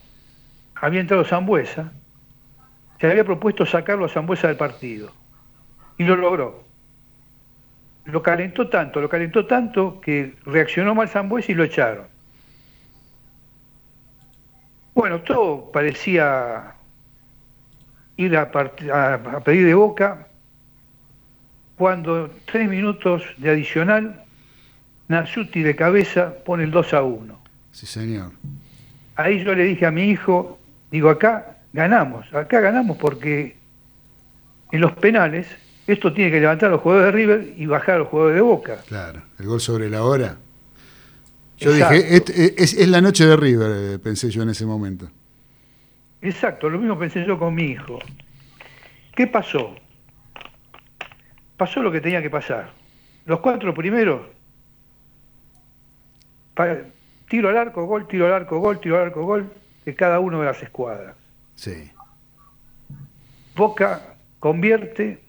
había 0.75 1.01
entrado 1.01 1.25
Zambuesa, 1.25 1.91
se 2.99 3.07
le 3.07 3.11
había 3.11 3.25
propuesto 3.25 3.65
sacarlo 3.65 4.05
a 4.05 4.09
Zambuesa 4.09 4.47
del 4.47 4.57
partido. 4.57 5.11
Y 5.97 6.03
lo 6.05 6.15
logró. 6.15 6.63
Lo 8.05 8.21
calentó 8.23 8.69
tanto, 8.69 9.01
lo 9.01 9.09
calentó 9.09 9.45
tanto 9.45 9.99
que 9.99 10.35
reaccionó 10.45 10.95
mal 10.95 11.09
Zambuesa 11.09 11.51
y 11.51 11.55
lo 11.55 11.63
echaron. 11.65 12.14
Bueno, 14.95 15.19
todo 15.21 15.71
parecía 15.71 16.73
ir 18.17 18.35
a, 18.37 18.49
a- 18.93 19.13
a 19.13 19.39
pedir 19.41 19.65
de 19.67 19.73
boca 19.75 20.27
cuando 21.77 22.31
tres 22.45 22.69
minutos 22.69 23.23
de 23.37 23.49
adicional 23.51 24.23
Nasuti 25.09 25.61
de 25.61 25.75
cabeza 25.75 26.33
pone 26.45 26.63
el 26.63 26.71
2 26.71 26.93
a 26.95 27.03
1. 27.03 27.39
Sí, 27.71 27.85
señor. 27.85 28.31
Ahí 29.17 29.43
yo 29.43 29.53
le 29.53 29.65
dije 29.65 29.85
a 29.85 29.91
mi 29.91 30.05
hijo, 30.09 30.57
digo, 30.89 31.09
acá 31.09 31.57
ganamos, 31.73 32.33
acá 32.33 32.59
ganamos 32.61 32.97
porque 32.97 33.57
en 34.71 34.81
los 34.81 34.93
penales 34.93 35.45
esto 35.85 36.11
tiene 36.13 36.31
que 36.31 36.39
levantar 36.39 36.69
a 36.69 36.71
los 36.71 36.81
jugadores 36.81 37.13
de 37.13 37.17
River 37.19 37.53
y 37.57 37.65
bajar 37.67 37.95
a 37.95 37.99
los 37.99 38.07
jugadores 38.07 38.35
de 38.37 38.41
Boca. 38.41 38.77
Claro. 38.87 39.21
El 39.37 39.45
gol 39.45 39.59
sobre 39.61 39.89
la 39.89 40.03
hora. 40.03 40.37
Yo 41.57 41.71
Exacto. 41.71 41.93
dije, 41.95 42.15
"Este- 42.17 42.63
es, 42.63 42.73
es 42.73 42.87
la 42.89 43.01
noche 43.01 43.25
de 43.25 43.35
River, 43.37 43.71
eh, 43.95 43.99
pensé 43.99 44.29
yo 44.29 44.43
en 44.43 44.49
ese 44.49 44.65
momento. 44.65 45.09
Exacto, 46.21 46.69
lo 46.69 46.79
mismo 46.79 46.97
pensé 46.97 47.25
yo 47.25 47.37
con 47.39 47.53
mi 47.55 47.63
hijo. 47.63 47.99
¿Qué 49.15 49.27
pasó? 49.27 49.75
Pasó 51.55 51.81
lo 51.81 51.91
que 51.91 52.01
tenía 52.01 52.21
que 52.21 52.29
pasar. 52.29 52.71
Los 53.25 53.39
cuatro 53.39 53.73
primeros, 53.73 54.21
tiro 57.29 57.49
al 57.49 57.57
arco, 57.57 57.85
gol, 57.85 58.07
tiro 58.07 58.25
al 58.27 58.33
arco, 58.33 58.59
gol, 58.59 58.79
tiro 58.79 58.97
al 58.97 59.03
arco, 59.07 59.23
gol, 59.23 59.51
de 59.85 59.95
cada 59.95 60.19
uno 60.19 60.39
de 60.41 60.45
las 60.47 60.61
escuadras. 60.61 61.15
Sí. 61.55 61.91
Boca 63.55 64.15
convierte 64.39 65.21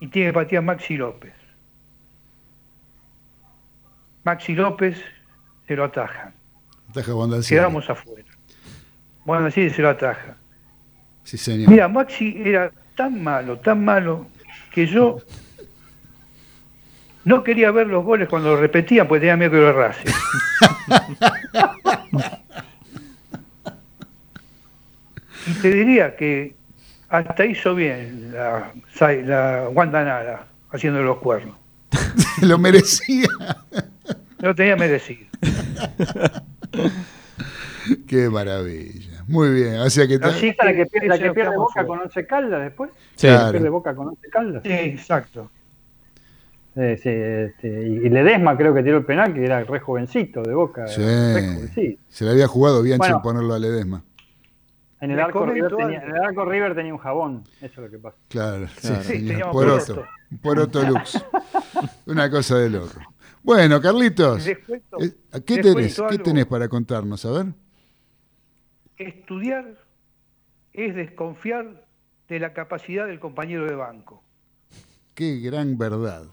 y 0.00 0.08
tiene 0.08 0.30
que 0.30 0.34
patear 0.34 0.62
Maxi 0.62 0.96
López. 0.96 1.34
Maxi 4.24 4.54
López 4.54 4.96
se 5.66 5.76
lo 5.76 5.84
ataja. 5.84 6.32
Taja 6.92 7.12
Bondancieri. 7.12 7.60
Quedamos 7.60 7.88
afuera. 7.90 8.28
Bueno, 9.24 9.46
así 9.46 9.70
se 9.70 9.82
lo 9.82 9.90
ataja. 9.90 10.36
Sí, 11.24 11.36
señor. 11.36 11.68
Mira, 11.68 11.88
Maxi 11.88 12.40
era 12.44 12.70
tan 12.94 13.22
malo, 13.22 13.58
tan 13.58 13.84
malo, 13.84 14.26
que 14.72 14.86
yo 14.86 15.18
no 17.24 17.42
quería 17.42 17.72
ver 17.72 17.88
los 17.88 18.04
goles 18.04 18.28
cuando 18.28 18.50
lo 18.50 18.60
repetían 18.60 19.08
porque 19.08 19.20
tenía 19.20 19.36
miedo 19.36 19.50
que 19.52 19.56
lo 19.58 19.68
errase. 19.70 20.08
y 25.46 25.52
te 25.54 25.70
diría 25.70 26.14
que 26.16 26.54
hasta 27.08 27.44
hizo 27.44 27.74
bien 27.74 28.32
la, 28.32 28.72
la 29.00 29.68
Wanda 29.70 30.04
Nara 30.04 30.46
haciendo 30.70 31.02
los 31.02 31.18
cuernos. 31.18 31.56
lo 32.42 32.58
merecía. 32.58 33.28
Lo 34.38 34.54
tenía 34.54 34.76
merecido. 34.76 35.26
Qué 38.06 38.28
maravilla. 38.28 39.24
Muy 39.28 39.50
bien. 39.50 39.76
O 39.78 39.90
sea 39.90 40.06
que 40.06 40.16
Así 40.22 40.54
la 40.62 40.72
que 40.74 40.86
pierde, 40.86 41.08
la 41.08 41.18
que 41.18 41.32
pierde 41.32 41.56
Boca 41.56 41.72
fuera. 41.72 41.86
con 41.88 41.98
Once 42.00 42.26
Caldas 42.26 42.62
después. 42.62 42.90
Sí. 43.14 43.26
La 43.26 43.32
que 43.32 43.38
Claro. 43.38 43.52
pierde 43.52 43.68
Boca 43.68 43.94
con 43.94 44.08
Once 44.08 44.28
Caldas. 44.30 44.62
Sí, 44.64 44.70
exacto. 44.72 45.50
Sí, 46.74 46.96
sí, 46.98 47.08
este, 47.08 47.68
y 47.68 48.08
Ledesma 48.10 48.54
creo 48.56 48.74
que 48.74 48.82
tiró 48.82 48.98
el 48.98 49.04
penal, 49.06 49.32
que 49.32 49.42
era 49.44 49.64
re 49.64 49.80
jovencito 49.80 50.42
de 50.42 50.52
Boca. 50.54 50.86
Sí. 50.88 51.00
jovencito. 51.02 52.02
Se 52.08 52.24
le 52.24 52.32
había 52.32 52.46
jugado 52.48 52.82
bien 52.82 52.98
Bueno. 52.98 53.14
sin 53.14 53.22
ponerlo 53.22 53.54
a 53.54 53.58
Ledesma. 53.58 54.02
En 55.00 55.10
el, 55.10 55.20
arco 55.20 55.44
River 55.46 55.70
tenía, 55.76 56.00
algo. 56.00 56.10
en 56.10 56.16
el 56.16 56.24
arco 56.24 56.44
River 56.46 56.74
tenía 56.74 56.92
un 56.92 56.98
jabón, 56.98 57.44
eso 57.60 57.66
es 57.66 57.76
lo 57.78 57.90
que 57.90 57.98
pasa. 57.98 58.16
Claro, 58.28 58.66
Claro. 58.80 59.02
sí, 59.02 59.28
Sí, 59.28 59.34
poroto. 59.52 60.04
Poroto 60.42 60.82
Lux. 60.82 61.24
Una 62.06 62.30
cosa 62.30 62.58
de 62.58 62.70
loco. 62.70 62.98
Bueno, 63.46 63.80
Carlitos, 63.80 64.42
cuento- 64.66 64.98
eh, 65.00 65.14
¿qué 65.46 65.58
tenés, 65.58 66.02
¿qué 66.10 66.18
tenés 66.18 66.46
para 66.46 66.68
contarnos? 66.68 67.24
A 67.24 67.30
ver. 67.30 67.46
Estudiar 68.98 69.78
es 70.72 70.96
desconfiar 70.96 71.86
de 72.28 72.40
la 72.40 72.52
capacidad 72.52 73.06
del 73.06 73.20
compañero 73.20 73.64
de 73.66 73.76
banco. 73.76 74.20
Qué 75.14 75.38
gran 75.38 75.78
verdad. 75.78 76.24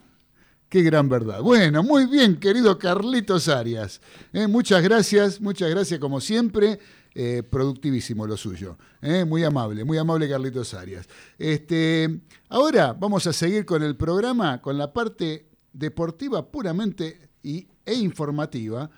Qué 0.69 0.81
gran 0.81 1.07
verdad. 1.07 1.39
Bueno, 1.43 1.83
muy 1.83 2.07
bien, 2.07 2.39
querido 2.39 2.79
Carlitos 2.79 3.47
Arias. 3.47 4.01
Eh, 4.33 4.47
muchas 4.47 4.81
gracias, 4.81 5.39
muchas 5.39 5.69
gracias 5.69 5.99
como 5.99 6.19
siempre. 6.19 6.79
Eh, 7.13 7.43
productivísimo 7.43 8.25
lo 8.25 8.35
suyo. 8.37 8.75
Eh, 9.03 9.23
muy 9.23 9.43
amable, 9.43 9.83
muy 9.83 9.99
amable 9.99 10.27
Carlitos 10.27 10.73
Arias. 10.73 11.07
Este, 11.37 12.21
ahora 12.49 12.93
vamos 12.93 13.27
a 13.27 13.33
seguir 13.33 13.65
con 13.67 13.83
el 13.83 13.95
programa, 13.95 14.59
con 14.63 14.79
la 14.79 14.91
parte 14.91 15.52
deportiva 15.73 16.45
puramente 16.49 17.29
y, 17.41 17.67
e 17.85 17.93
informativa. 17.95 18.89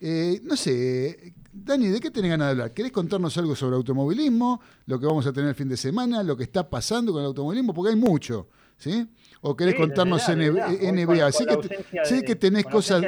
Eh, 0.00 0.40
no 0.44 0.54
sé, 0.56 1.34
Dani, 1.52 1.88
¿de 1.88 1.98
qué 1.98 2.10
tenés 2.12 2.30
ganas 2.30 2.46
de 2.48 2.50
hablar? 2.52 2.72
¿Querés 2.72 2.92
contarnos 2.92 3.36
algo 3.38 3.56
sobre 3.56 3.74
automovilismo? 3.76 4.60
Lo 4.86 5.00
que 5.00 5.06
vamos 5.06 5.26
a 5.26 5.32
tener 5.32 5.48
el 5.48 5.54
fin 5.56 5.68
de 5.68 5.76
semana, 5.76 6.22
lo 6.22 6.36
que 6.36 6.44
está 6.44 6.68
pasando 6.70 7.12
con 7.12 7.20
el 7.22 7.26
automovilismo, 7.26 7.74
porque 7.74 7.90
hay 7.90 7.96
mucho, 7.96 8.48
¿sí? 8.76 9.08
¿O 9.40 9.56
querés 9.56 9.74
Sí, 9.74 9.80
contarnos 9.80 10.24
ya. 10.24 10.34
NBA? 10.36 10.66
Con- 10.66 11.32
sé 11.32 11.46
con 11.46 11.60
que, 11.62 11.84
sé 12.04 12.14
de- 12.16 12.22
que 12.24 12.36
tenés 12.36 12.64
cosas, 12.64 13.02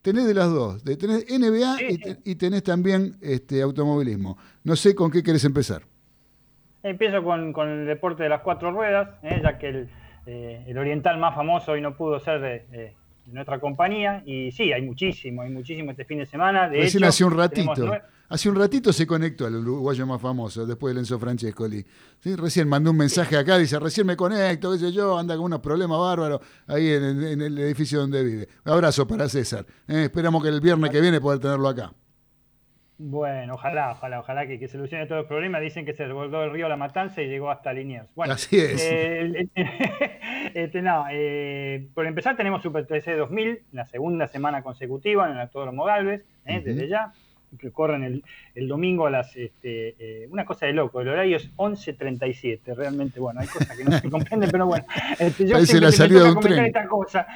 tenés 0.00 0.26
de 0.26 0.34
las 0.34 0.48
dos, 0.50 0.84
de- 0.84 0.96
tenés 0.96 1.24
NBA 1.28 1.76
y, 1.90 1.98
te- 1.98 2.18
y 2.24 2.34
tenés 2.36 2.62
también 2.62 3.16
este, 3.20 3.60
automovilismo. 3.62 4.38
No 4.62 4.76
sé 4.76 4.94
con 4.94 5.10
qué 5.10 5.22
querés 5.24 5.44
empezar. 5.44 5.82
Empiezo 6.84 7.22
con, 7.22 7.52
con 7.52 7.68
el 7.68 7.86
deporte 7.86 8.24
de 8.24 8.28
las 8.28 8.42
cuatro 8.42 8.72
ruedas, 8.72 9.08
¿eh? 9.22 9.40
ya 9.42 9.58
que 9.58 9.68
el, 9.68 9.90
eh, 10.26 10.64
el 10.66 10.78
oriental 10.78 11.18
más 11.18 11.34
famoso 11.34 11.72
hoy 11.72 11.80
no 11.80 11.96
pudo 11.96 12.18
ser 12.20 12.40
de, 12.40 12.48
de 12.70 12.94
nuestra 13.26 13.58
compañía. 13.60 14.22
Y 14.26 14.50
sí, 14.52 14.72
hay 14.72 14.82
muchísimo, 14.82 15.42
hay 15.42 15.50
muchísimo 15.50 15.90
este 15.92 16.04
fin 16.04 16.18
de 16.18 16.26
semana. 16.26 16.68
De 16.68 16.78
Recién 16.78 17.02
hecho, 17.02 17.08
hace 17.08 17.24
un 17.24 17.36
ratito. 17.36 17.74
Hace 18.28 18.48
un 18.48 18.56
ratito 18.56 18.94
se 18.94 19.06
conectó 19.06 19.44
al 19.44 19.56
uruguayo 19.56 20.06
más 20.06 20.18
famoso, 20.18 20.64
después 20.64 20.94
del 20.94 21.00
Enzo 21.02 21.18
Francescoli. 21.18 21.84
¿Sí? 22.18 22.34
Recién 22.34 22.66
mandó 22.66 22.90
un 22.90 22.96
mensaje 22.96 23.36
acá, 23.36 23.58
dice, 23.58 23.78
recién 23.78 24.06
me 24.06 24.16
conecto, 24.16 24.72
qué 24.72 24.78
sé 24.78 24.90
yo, 24.90 25.18
anda 25.18 25.36
con 25.36 25.44
unos 25.44 25.60
problemas 25.60 25.98
bárbaros 25.98 26.40
ahí 26.66 26.88
en, 26.92 27.04
el- 27.04 27.24
en 27.24 27.42
el 27.42 27.58
edificio 27.58 28.00
donde 28.00 28.24
vive. 28.24 28.48
Un 28.64 28.72
abrazo 28.72 29.06
para 29.06 29.28
César. 29.28 29.66
¿eh? 29.86 30.04
esperamos 30.04 30.42
que 30.42 30.48
el 30.48 30.62
viernes 30.62 30.90
que 30.90 31.02
viene 31.02 31.20
poder 31.20 31.40
tenerlo 31.40 31.68
acá. 31.68 31.92
Bueno, 32.98 33.54
ojalá, 33.54 33.92
ojalá, 33.92 34.20
ojalá 34.20 34.46
que, 34.46 34.58
que 34.58 34.68
solucione 34.68 35.06
todos 35.06 35.22
los 35.22 35.28
problemas. 35.28 35.60
Dicen 35.60 35.84
que 35.84 35.92
se 35.92 36.04
desbordó 36.04 36.44
el 36.44 36.52
río 36.52 36.68
La 36.68 36.76
Matanza 36.76 37.20
y 37.22 37.26
llegó 37.26 37.50
hasta 37.50 37.72
Liniers. 37.72 38.14
Bueno, 38.14 38.34
Así 38.34 38.56
es. 38.58 38.80
eh, 38.90 39.48
este, 40.54 40.82
no, 40.82 41.06
eh, 41.10 41.88
por 41.94 42.06
empezar 42.06 42.36
tenemos 42.36 42.62
Super 42.62 42.86
13 42.86 43.16
2000, 43.16 43.62
la 43.72 43.86
segunda 43.86 44.28
semana 44.28 44.62
consecutiva 44.62 45.26
en 45.26 45.32
el 45.34 45.40
Autódromo 45.40 45.84
Galvez, 45.84 46.24
eh, 46.44 46.58
Ujú. 46.58 46.64
desde 46.66 46.88
ya, 46.88 47.12
que 47.58 47.70
corren 47.70 48.02
el, 48.02 48.24
el 48.54 48.68
domingo 48.68 49.06
a 49.06 49.10
las... 49.10 49.36
Este, 49.36 49.94
eh, 49.98 50.28
una 50.30 50.44
cosa 50.44 50.66
de 50.66 50.72
loco, 50.72 51.00
el 51.00 51.08
horario 51.08 51.36
es 51.36 51.54
11.37, 51.56 52.74
realmente, 52.74 53.20
bueno, 53.20 53.40
hay 53.40 53.46
cosas 53.46 53.76
que 53.76 53.84
no 53.84 53.98
se 53.98 54.10
comprenden, 54.10 54.50
pero 54.50 54.66
bueno. 54.66 54.84
Este, 55.18 55.46
yo 55.46 55.54
Parece 55.54 55.80
la 55.80 55.92
salida 55.92 56.24
de 56.24 56.30
un 56.30 56.40
tren. 56.40 56.64
esta 56.64 56.86
cosa. 56.86 57.26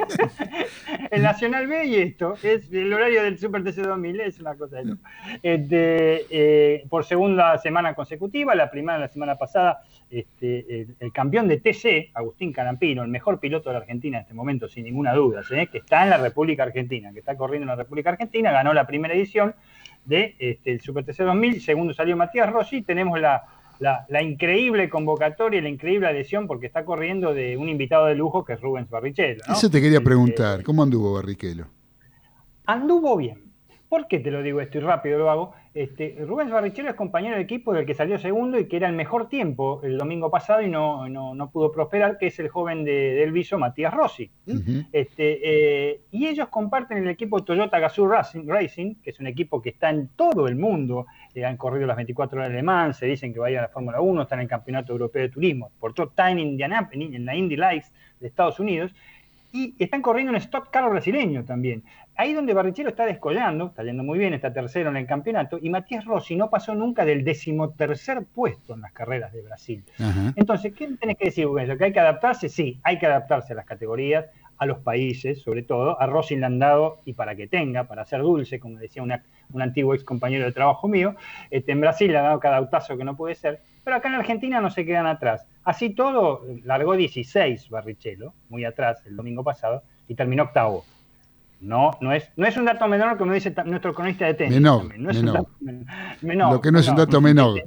el 1.10 1.22
Nacional 1.22 1.66
B 1.66 1.86
y 1.86 1.96
esto, 1.96 2.34
es 2.42 2.72
el 2.72 2.92
horario 2.92 3.22
del 3.22 3.38
Super 3.38 3.62
TC 3.62 3.82
2000, 3.82 4.20
es 4.20 4.40
una 4.40 4.54
cosa 4.54 4.76
de 4.76 4.84
loco. 4.84 5.02
Este, 5.42 6.26
eh, 6.30 6.84
por 6.88 7.04
segunda 7.04 7.58
semana 7.58 7.94
consecutiva, 7.94 8.54
la 8.54 8.70
primera 8.70 8.98
la 8.98 9.08
semana 9.08 9.36
pasada, 9.36 9.82
este, 10.12 10.80
el, 10.82 10.96
el 11.00 11.12
campeón 11.12 11.48
de 11.48 11.58
TC, 11.58 12.10
Agustín 12.14 12.52
Canampino, 12.52 13.02
el 13.02 13.08
mejor 13.08 13.40
piloto 13.40 13.70
de 13.70 13.74
la 13.74 13.80
Argentina 13.80 14.18
en 14.18 14.22
este 14.22 14.34
momento, 14.34 14.68
sin 14.68 14.84
ninguna 14.84 15.14
duda, 15.14 15.42
que 15.70 15.78
está 15.78 16.04
en 16.04 16.10
la 16.10 16.18
República 16.18 16.62
Argentina, 16.64 17.12
que 17.12 17.20
está 17.20 17.36
corriendo 17.36 17.64
en 17.64 17.68
la 17.70 17.76
República 17.76 18.10
Argentina, 18.10 18.52
ganó 18.52 18.74
la 18.74 18.86
primera 18.86 19.14
edición 19.14 19.54
del 20.04 20.34
de, 20.38 20.50
este, 20.50 20.72
el 20.72 20.80
Super 20.80 21.04
TC 21.04 21.24
2000, 21.24 21.60
segundo 21.62 21.94
salió 21.94 22.16
Matías 22.16 22.50
Rossi, 22.52 22.82
tenemos 22.82 23.18
la, 23.20 23.42
la, 23.78 24.04
la 24.08 24.22
increíble 24.22 24.88
convocatoria 24.90 25.58
y 25.58 25.62
la 25.62 25.68
increíble 25.70 26.06
adhesión 26.08 26.46
porque 26.46 26.66
está 26.66 26.84
corriendo 26.84 27.32
de 27.32 27.56
un 27.56 27.68
invitado 27.68 28.06
de 28.06 28.14
lujo 28.14 28.44
que 28.44 28.52
es 28.52 28.60
Rubens 28.60 28.90
Barrichello. 28.90 29.42
¿no? 29.48 29.54
Eso 29.54 29.70
te 29.70 29.80
quería 29.80 29.98
Este, 29.98 30.04
preguntar, 30.04 30.62
¿cómo 30.62 30.82
anduvo 30.82 31.14
Barrichello? 31.14 31.66
anduvo 32.66 33.16
bien. 33.16 33.52
¿Por 33.88 34.08
qué 34.08 34.18
te 34.20 34.30
lo 34.30 34.42
digo 34.42 34.60
esto 34.60 34.78
y 34.78 34.80
rápido 34.80 35.18
lo 35.18 35.30
hago? 35.30 35.54
Este, 35.74 36.16
Rubens 36.20 36.52
Barrichello 36.52 36.90
es 36.90 36.94
compañero 36.94 37.36
de 37.36 37.42
equipo 37.42 37.72
del 37.72 37.86
que 37.86 37.94
salió 37.94 38.18
segundo 38.18 38.58
y 38.58 38.66
que 38.66 38.76
era 38.76 38.88
el 38.88 38.94
mejor 38.94 39.28
tiempo 39.30 39.80
el 39.82 39.96
domingo 39.96 40.30
pasado 40.30 40.60
y 40.60 40.68
no, 40.68 41.08
no, 41.08 41.34
no 41.34 41.50
pudo 41.50 41.72
prosperar, 41.72 42.18
que 42.18 42.26
es 42.26 42.38
el 42.40 42.48
joven 42.48 42.84
de, 42.84 43.14
del 43.14 43.32
viso 43.32 43.58
Matías 43.58 43.94
Rossi. 43.94 44.30
Este, 44.92 45.40
eh, 45.42 46.00
y 46.10 46.26
ellos 46.26 46.48
comparten 46.48 46.98
el 46.98 47.08
equipo 47.08 47.42
Toyota 47.42 47.78
Gazoo 47.78 48.06
Racing, 48.06 48.46
Racing, 48.46 48.96
que 48.96 49.10
es 49.10 49.20
un 49.20 49.26
equipo 49.26 49.62
que 49.62 49.70
está 49.70 49.88
en 49.88 50.08
todo 50.08 50.46
el 50.46 50.56
mundo. 50.56 51.06
eh, 51.34 51.44
han 51.44 51.56
corrido 51.56 51.86
las 51.86 51.96
24 51.96 52.38
horas 52.38 52.50
de 52.50 52.56
Le 52.56 52.62
Mans, 52.62 52.98
se 52.98 53.06
dicen 53.06 53.32
que 53.32 53.40
va 53.40 53.46
a 53.46 53.50
ir 53.50 53.58
a 53.58 53.62
la 53.62 53.68
Fórmula 53.68 54.00
1, 54.00 54.22
están 54.22 54.40
en 54.40 54.44
el 54.44 54.48
Campeonato 54.50 54.92
Europeo 54.92 55.22
de 55.22 55.28
Turismo. 55.30 55.70
Por 55.80 55.94
todo, 55.94 56.08
está 56.08 56.30
en 56.30 56.38
Indianapolis, 56.38 57.14
en 57.14 57.24
la 57.24 57.34
Indy 57.34 57.56
Lights 57.56 57.90
de 58.20 58.28
Estados 58.28 58.60
Unidos. 58.60 58.94
Y 59.54 59.74
están 59.78 60.00
corriendo 60.00 60.30
un 60.30 60.36
stock 60.36 60.70
car 60.70 60.88
brasileño 60.88 61.44
también. 61.44 61.84
Ahí 62.16 62.34
donde 62.34 62.52
Barrichello 62.54 62.90
está 62.90 63.06
descollando, 63.06 63.66
está 63.68 63.82
yendo 63.82 64.02
muy 64.04 64.18
bien, 64.18 64.34
está 64.34 64.52
tercero 64.52 64.90
en 64.90 64.96
el 64.96 65.06
campeonato, 65.06 65.58
y 65.60 65.70
Matías 65.70 66.04
Rossi 66.04 66.36
no 66.36 66.50
pasó 66.50 66.74
nunca 66.74 67.04
del 67.04 67.24
decimotercer 67.24 68.24
puesto 68.34 68.74
en 68.74 68.82
las 68.82 68.92
carreras 68.92 69.32
de 69.32 69.42
Brasil. 69.42 69.82
Entonces, 70.36 70.72
¿qué 70.74 70.88
tenés 71.00 71.16
que 71.16 71.26
decir 71.26 71.46
con 71.46 71.58
eso? 71.58 71.76
¿Que 71.76 71.84
hay 71.84 71.92
que 71.92 72.00
adaptarse? 72.00 72.48
Sí, 72.48 72.78
hay 72.82 72.98
que 72.98 73.06
adaptarse 73.06 73.54
a 73.54 73.56
las 73.56 73.64
categorías, 73.66 74.26
a 74.58 74.66
los 74.66 74.78
países, 74.80 75.40
sobre 75.42 75.62
todo. 75.62 76.00
A 76.00 76.06
Rossi 76.06 76.36
le 76.36 76.46
han 76.46 76.58
dado, 76.58 77.00
y 77.04 77.14
para 77.14 77.34
que 77.34 77.46
tenga, 77.48 77.84
para 77.84 78.04
ser 78.04 78.20
dulce, 78.20 78.60
como 78.60 78.78
decía 78.78 79.02
una- 79.02 79.24
un 79.52 79.62
antiguo 79.62 79.94
ex 79.94 80.04
compañero 80.04 80.44
de 80.44 80.52
trabajo 80.52 80.86
mío, 80.88 81.16
este, 81.50 81.72
en 81.72 81.80
Brasil 81.80 82.12
le 82.12 82.18
han 82.18 82.24
dado 82.24 82.40
cada 82.40 82.58
autazo 82.58 82.96
que 82.96 83.04
no 83.04 83.16
puede 83.16 83.34
ser, 83.34 83.60
pero 83.82 83.96
acá 83.96 84.08
en 84.08 84.14
Argentina 84.14 84.60
no 84.60 84.70
se 84.70 84.84
quedan 84.86 85.06
atrás. 85.06 85.46
Así 85.64 85.90
todo, 85.90 86.42
largó 86.64 86.94
16 86.94 87.68
Barrichello, 87.70 88.34
muy 88.50 88.64
atrás 88.64 89.02
el 89.06 89.16
domingo 89.16 89.42
pasado, 89.42 89.82
y 90.06 90.14
terminó 90.14 90.44
octavo. 90.44 90.84
No, 91.62 91.92
no 92.00 92.12
es, 92.12 92.24
no 92.36 92.46
es 92.46 92.56
un 92.56 92.64
dato 92.64 92.86
menor 92.88 93.16
como 93.16 93.32
dice 93.32 93.54
nuestro 93.66 93.94
cronista 93.94 94.26
de 94.26 94.34
tenis. 94.34 94.54
Menor, 94.54 94.80
también, 94.80 95.02
no 95.04 95.10
es 95.10 95.16
un 95.18 95.26
dato 95.26 95.48
men- 95.60 95.86
menor, 96.20 96.52
lo 96.54 96.60
que 96.60 96.72
no 96.72 96.78
es 96.80 96.88
un 96.88 96.96
dato 96.96 97.20
menor. 97.20 97.62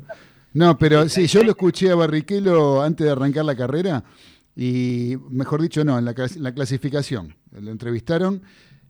No, 0.54 0.78
pero 0.78 1.08
sí, 1.10 1.28
yo 1.28 1.44
lo 1.44 1.52
escuché 1.52 1.92
a 1.92 1.96
Barrichello 1.96 2.82
antes 2.82 3.06
de 3.06 3.12
arrancar 3.12 3.46
la 3.46 3.56
carrera 3.56 4.04
y, 4.56 5.18
mejor 5.30 5.62
dicho, 5.62 5.84
no, 5.84 5.98
en 5.98 6.06
la, 6.06 6.14
clas- 6.14 6.36
en 6.38 6.44
la 6.44 6.54
clasificación. 6.54 7.36
Lo 7.52 7.72
entrevistaron 7.72 8.42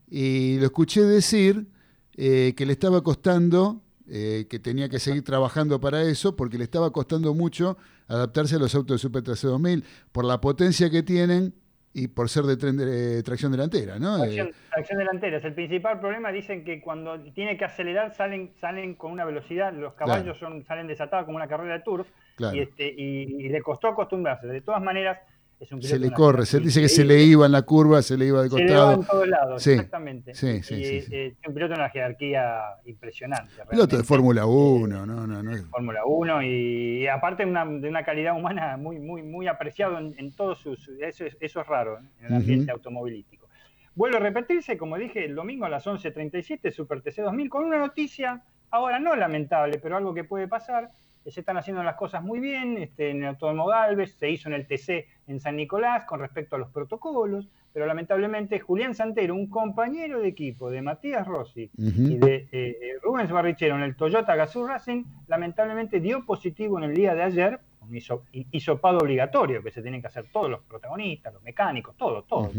y 0.10 0.58
lo 0.60 0.66
escuché 0.66 1.02
decir 1.02 1.68
eh, 2.16 2.54
que 2.56 2.66
le 2.66 2.74
estaba 2.74 3.02
costando, 3.02 3.82
eh, 4.08 4.46
que 4.50 4.60
tenía 4.60 4.90
que 4.90 5.00
seguir 5.00 5.24
trabajando 5.24 5.80
para 5.80 6.04
eso, 6.04 6.36
porque 6.36 6.58
le 6.58 6.64
estaba 6.66 6.92
costando 6.92 7.34
mucho 7.34 7.78
adaptarse 8.08 8.56
a 8.56 8.60
los 8.60 8.76
autos 8.76 8.96
de 8.96 9.00
Super 9.00 9.24
TC 9.24 9.48
2000 9.48 9.84
por 10.12 10.26
la 10.26 10.40
potencia 10.40 10.90
que 10.92 11.02
tienen 11.04 11.56
y 11.98 12.10
por 12.10 12.28
ser 12.28 12.44
de 12.44 12.58
tren 12.58 12.76
de- 12.76 13.24
tracción 13.24 13.54
delantera, 13.54 13.98
¿no? 13.98 14.18
Tracción, 14.18 14.48
Eh, 14.50 14.54
tracción 14.74 15.00
delantera 15.00 15.38
es 15.38 15.46
el 15.46 15.54
principal 15.54 15.98
problema. 16.02 16.30
Dicen 16.30 16.66
que 16.66 16.82
cuando 16.82 17.18
tiene 17.34 17.56
que 17.56 17.64
acelerar 17.64 18.14
salen, 18.14 18.52
salen 18.60 18.96
con 18.96 19.14
una 19.14 19.24
velocidad, 19.24 19.72
los 19.72 19.94
caballos 19.94 20.38
son, 20.38 20.66
salen 20.66 20.88
desatados 20.88 21.26
como 21.26 21.38
una 21.38 21.48
carrera 21.48 21.76
de 21.76 21.84
turf 21.84 22.06
Claro. 22.36 22.54
y, 22.54 22.60
este, 22.60 22.94
y, 22.98 23.46
y 23.46 23.48
le 23.50 23.62
costó 23.62 23.88
acostumbrarse. 23.88 24.46
De 24.46 24.60
todas 24.60 24.84
maneras, 24.84 25.20
es 25.66 25.72
un 25.74 25.82
se 25.82 25.96
piloto 25.98 26.10
le 26.10 26.16
corre, 26.16 26.46
se 26.46 26.60
dice 26.60 26.82
que 26.82 26.90
se 26.90 27.04
le 27.04 27.22
iba 27.22 27.46
en 27.46 27.52
la 27.52 27.62
curva, 27.64 28.02
se 28.02 28.18
le 28.18 28.26
iba 28.28 28.42
de 28.42 28.50
Se 28.50 28.56
le 28.58 28.64
costado. 28.66 28.88
va 28.88 28.94
en 28.94 29.04
todos 29.06 29.28
lados, 29.28 29.64
Sí, 29.64 29.72
exactamente. 29.72 30.34
Sí, 30.34 30.64
sí, 30.64 30.76
y, 30.76 31.02
sí, 31.02 31.08
eh, 31.16 31.36
un 31.48 31.54
piloto 31.54 31.74
de 31.74 31.80
una 31.80 31.90
jerarquía 31.90 32.62
impresionante. 32.86 33.50
Piloto 33.52 33.70
realmente. 33.72 33.98
de 33.98 34.04
Fórmula 34.04 34.46
1, 34.46 35.06
no, 35.06 35.28
no, 35.28 35.44
no. 35.44 35.52
es- 35.52 35.66
Fórmula 35.68 36.02
1 36.06 36.44
y, 36.44 37.04
y 37.04 37.08
aparte 37.08 37.46
una, 37.46 37.66
de 37.66 37.90
una 37.90 38.04
calidad 38.04 38.36
humana 38.38 38.78
muy, 38.78 39.00
muy, 39.00 39.22
muy 39.24 39.48
apreciado 39.48 39.98
en, 39.98 40.16
en 40.18 40.34
todos 40.36 40.60
sus... 40.60 40.88
Eso 41.02 41.26
es, 41.26 41.36
eso 41.40 41.62
es 41.62 41.68
raro 41.68 41.98
¿eh? 42.00 42.02
en 42.22 42.26
el 42.28 42.34
ambiente 42.36 42.66
Ujú. 42.72 42.78
automovilístico. 42.78 43.48
Vuelve 43.96 44.18
a 44.18 44.20
repetirse, 44.20 44.78
como 44.78 44.98
dije, 44.98 45.24
el 45.26 45.36
domingo 45.36 45.66
a 45.66 45.70
las 45.70 45.86
11.37, 45.88 46.72
Super 46.72 47.02
TC 47.02 47.22
2000, 47.22 47.50
con 47.50 47.64
una 47.64 47.78
noticia, 47.78 48.44
ahora 48.70 49.00
no 49.00 49.16
lamentable, 49.16 49.80
pero 49.80 49.96
algo 49.98 50.14
que 50.14 50.24
puede 50.26 50.48
pasar. 50.48 50.90
Se 51.28 51.40
están 51.40 51.58
haciendo 51.58 51.82
las 51.84 51.96
cosas 51.96 52.22
muy 52.24 52.40
bien 52.40 52.78
este, 52.78 53.10
en 53.10 53.24
el 53.24 53.30
Autódromo 53.30 53.66
Galvez, 53.68 54.14
se 54.16 54.30
hizo 54.30 54.48
en 54.48 54.54
el 54.56 54.68
TC 54.68 55.08
en 55.28 55.40
San 55.40 55.56
Nicolás 55.56 56.06
con 56.06 56.20
respecto 56.20 56.56
a 56.56 56.60
los 56.60 56.70
protocolos, 56.70 57.50
pero 57.74 57.86
lamentablemente 57.88 58.60
Julián 58.60 58.94
Santero, 58.94 59.34
un 59.34 59.48
compañero 59.50 60.20
de 60.20 60.28
equipo 60.28 60.70
de 60.70 60.82
Matías 60.84 61.26
Rossi 61.28 61.72
y 61.78 62.18
de 62.18 62.36
eh, 62.36 62.48
eh, 62.52 62.78
Rubens 63.02 63.32
Barrichello 63.32 63.76
en 63.76 63.82
el 63.82 63.96
Toyota 63.96 64.36
Gazoo 64.36 64.68
Racing, 64.68 65.04
lamentablemente 65.28 66.00
dio 66.00 66.26
positivo 66.26 66.78
en 66.78 66.86
el 66.86 66.94
día 66.96 67.16
de 67.16 67.24
ayer, 67.24 67.60
un 67.82 67.94
hiso- 67.96 68.24
hisopado 68.32 69.00
obligatorio 69.00 69.62
que 69.64 69.72
se 69.72 69.82
tienen 69.82 70.02
que 70.02 70.08
hacer 70.08 70.26
todos 70.32 70.50
los 70.50 70.62
protagonistas, 70.64 71.34
los 71.34 71.44
mecánicos, 71.44 71.96
todos, 71.98 72.26
todos, 72.28 72.52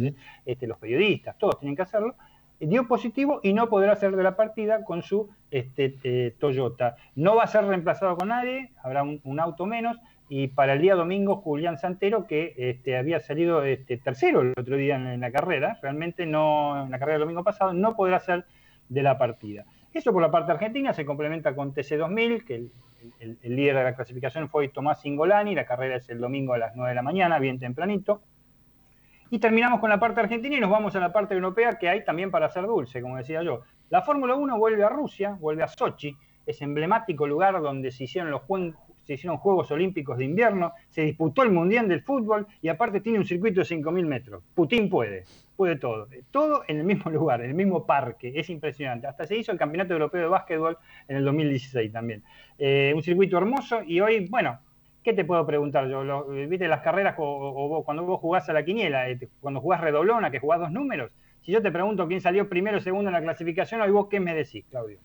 este, 0.44 0.66
los 0.66 0.78
periodistas, 0.78 1.38
todos 1.38 1.58
tienen 1.58 1.74
que 1.76 1.82
hacerlo, 1.82 2.14
dio 2.60 2.86
positivo 2.88 3.40
y 3.42 3.52
no 3.52 3.68
podrá 3.68 3.94
ser 3.96 4.16
de 4.16 4.22
la 4.22 4.36
partida 4.36 4.84
con 4.84 5.02
su 5.02 5.28
este, 5.50 5.96
eh, 6.04 6.34
Toyota. 6.38 6.96
No 7.14 7.36
va 7.36 7.44
a 7.44 7.48
ser 7.48 7.64
reemplazado 7.64 8.16
con 8.16 8.28
nadie, 8.28 8.72
habrá 8.82 9.02
un, 9.02 9.40
auto 9.40 9.66
menos, 9.66 9.98
y 10.28 10.48
para 10.48 10.72
el 10.72 10.80
día 10.80 10.94
domingo 10.94 11.36
Julián 11.36 11.78
Santero, 11.78 12.26
que 12.26 12.54
este, 12.56 12.96
había 12.96 13.20
salido 13.20 13.62
este, 13.62 13.98
tercero 13.98 14.40
el 14.40 14.54
otro 14.56 14.76
día 14.76 14.96
en, 14.96 15.20
la 15.20 15.30
carrera, 15.30 15.78
realmente 15.82 16.26
no, 16.26 16.84
en 16.84 16.90
la 16.90 16.98
carrera 16.98 17.18
del 17.18 17.26
domingo 17.26 17.44
pasado, 17.44 17.72
no 17.72 17.94
podrá 17.94 18.18
ser 18.20 18.44
de 18.88 19.02
la 19.02 19.18
partida. 19.18 19.64
Eso 19.92 20.12
por 20.12 20.22
la 20.22 20.30
parte 20.30 20.52
argentina 20.52 20.92
se 20.92 21.06
complementa 21.06 21.54
con 21.54 21.74
TC2000, 21.74 22.44
que 22.44 22.70
el 23.20 23.38
líder 23.56 23.76
de 23.76 23.84
la 23.84 23.94
clasificación 23.94 24.48
fue 24.48 24.68
Tomás 24.68 25.00
Singolani, 25.00 25.54
la 25.54 25.64
carrera 25.64 25.96
es 25.96 26.08
el 26.08 26.18
domingo 26.18 26.54
a 26.54 26.58
las 26.58 26.74
9 26.74 26.90
de 26.90 26.94
la 26.94 27.02
mañana, 27.02 27.38
bien 27.38 27.58
tempranito. 27.58 28.22
Y 29.30 29.38
terminamos 29.38 29.80
con 29.80 29.90
la 29.90 29.98
parte 29.98 30.20
argentina 30.20 30.56
y 30.56 30.60
nos 30.60 30.70
vamos 30.70 30.94
a 30.96 31.00
la 31.00 31.12
parte 31.12 31.34
europea 31.34 31.78
que 31.78 31.88
hay 31.88 32.04
también 32.04 32.30
para 32.30 32.46
hacer 32.46 32.64
dulce, 32.66 33.00
como 33.02 33.16
decía 33.16 33.42
yo. 33.42 33.62
La 33.90 34.02
Fórmula 34.02 34.34
1 34.34 34.58
vuelve 34.58 34.84
a 34.84 34.88
Rusia, 34.88 35.36
vuelve 35.40 35.62
a 35.62 35.68
Sochi, 35.68 36.16
ese 36.44 36.64
emblemático 36.64 37.26
lugar 37.26 37.60
donde 37.60 37.90
se 37.90 38.04
hicieron 38.04 38.30
los, 38.30 38.42
Juen- 38.42 38.74
se 39.02 39.14
hicieron 39.14 39.36
Juegos 39.38 39.70
Olímpicos 39.72 40.18
de 40.18 40.24
invierno, 40.24 40.72
se 40.88 41.02
disputó 41.02 41.42
el 41.42 41.50
Mundial 41.50 41.88
del 41.88 42.02
Fútbol 42.02 42.46
y 42.62 42.68
aparte 42.68 43.00
tiene 43.00 43.18
un 43.18 43.24
circuito 43.24 43.60
de 43.60 43.66
5.000 43.66 44.06
metros. 44.06 44.42
Putin 44.54 44.88
puede, 44.88 45.24
puede 45.56 45.76
todo. 45.76 46.06
Todo 46.30 46.62
en 46.68 46.78
el 46.78 46.84
mismo 46.84 47.10
lugar, 47.12 47.40
en 47.40 47.50
el 47.50 47.54
mismo 47.56 47.84
parque. 47.84 48.32
Es 48.34 48.48
impresionante. 48.50 49.06
Hasta 49.08 49.26
se 49.26 49.36
hizo 49.36 49.50
el 49.52 49.58
Campeonato 49.58 49.92
Europeo 49.92 50.22
de 50.22 50.28
Básquetbol 50.28 50.78
en 51.08 51.16
el 51.16 51.24
2016 51.24 51.92
también. 51.92 52.22
Eh, 52.58 52.92
un 52.94 53.02
circuito 53.02 53.36
hermoso 53.38 53.82
y 53.84 54.00
hoy, 54.00 54.28
bueno, 54.28 54.58
¿qué 55.06 55.12
te 55.14 55.24
puedo 55.24 55.46
preguntar 55.46 55.88
yo? 55.88 56.02
Lo- 56.02 56.26
¿Viste 56.26 56.66
las 56.66 56.80
carreras 56.82 57.14
o, 57.16 57.22
o 57.24 57.68
vos- 57.68 57.84
cuando 57.84 58.02
vos 58.04 58.18
jugás 58.20 58.48
a 58.48 58.52
la 58.52 58.64
quiniela, 58.64 59.08
eh, 59.08 59.18
cuando 59.40 59.60
jugás 59.60 59.80
redoblona, 59.80 60.30
que 60.32 60.40
jugás 60.40 60.58
dos 60.58 60.72
números? 60.72 61.12
Si 61.42 61.52
yo 61.52 61.62
te 61.62 61.70
pregunto 61.70 62.08
quién 62.08 62.20
salió 62.20 62.48
primero 62.48 62.78
o 62.78 62.80
segundo 62.80 63.08
en 63.08 63.14
la 63.14 63.22
clasificación, 63.22 63.80
hoy 63.80 63.92
vos 63.92 64.08
qué 64.10 64.18
me 64.18 64.34
decís, 64.34 64.64
Claudio? 64.68 64.98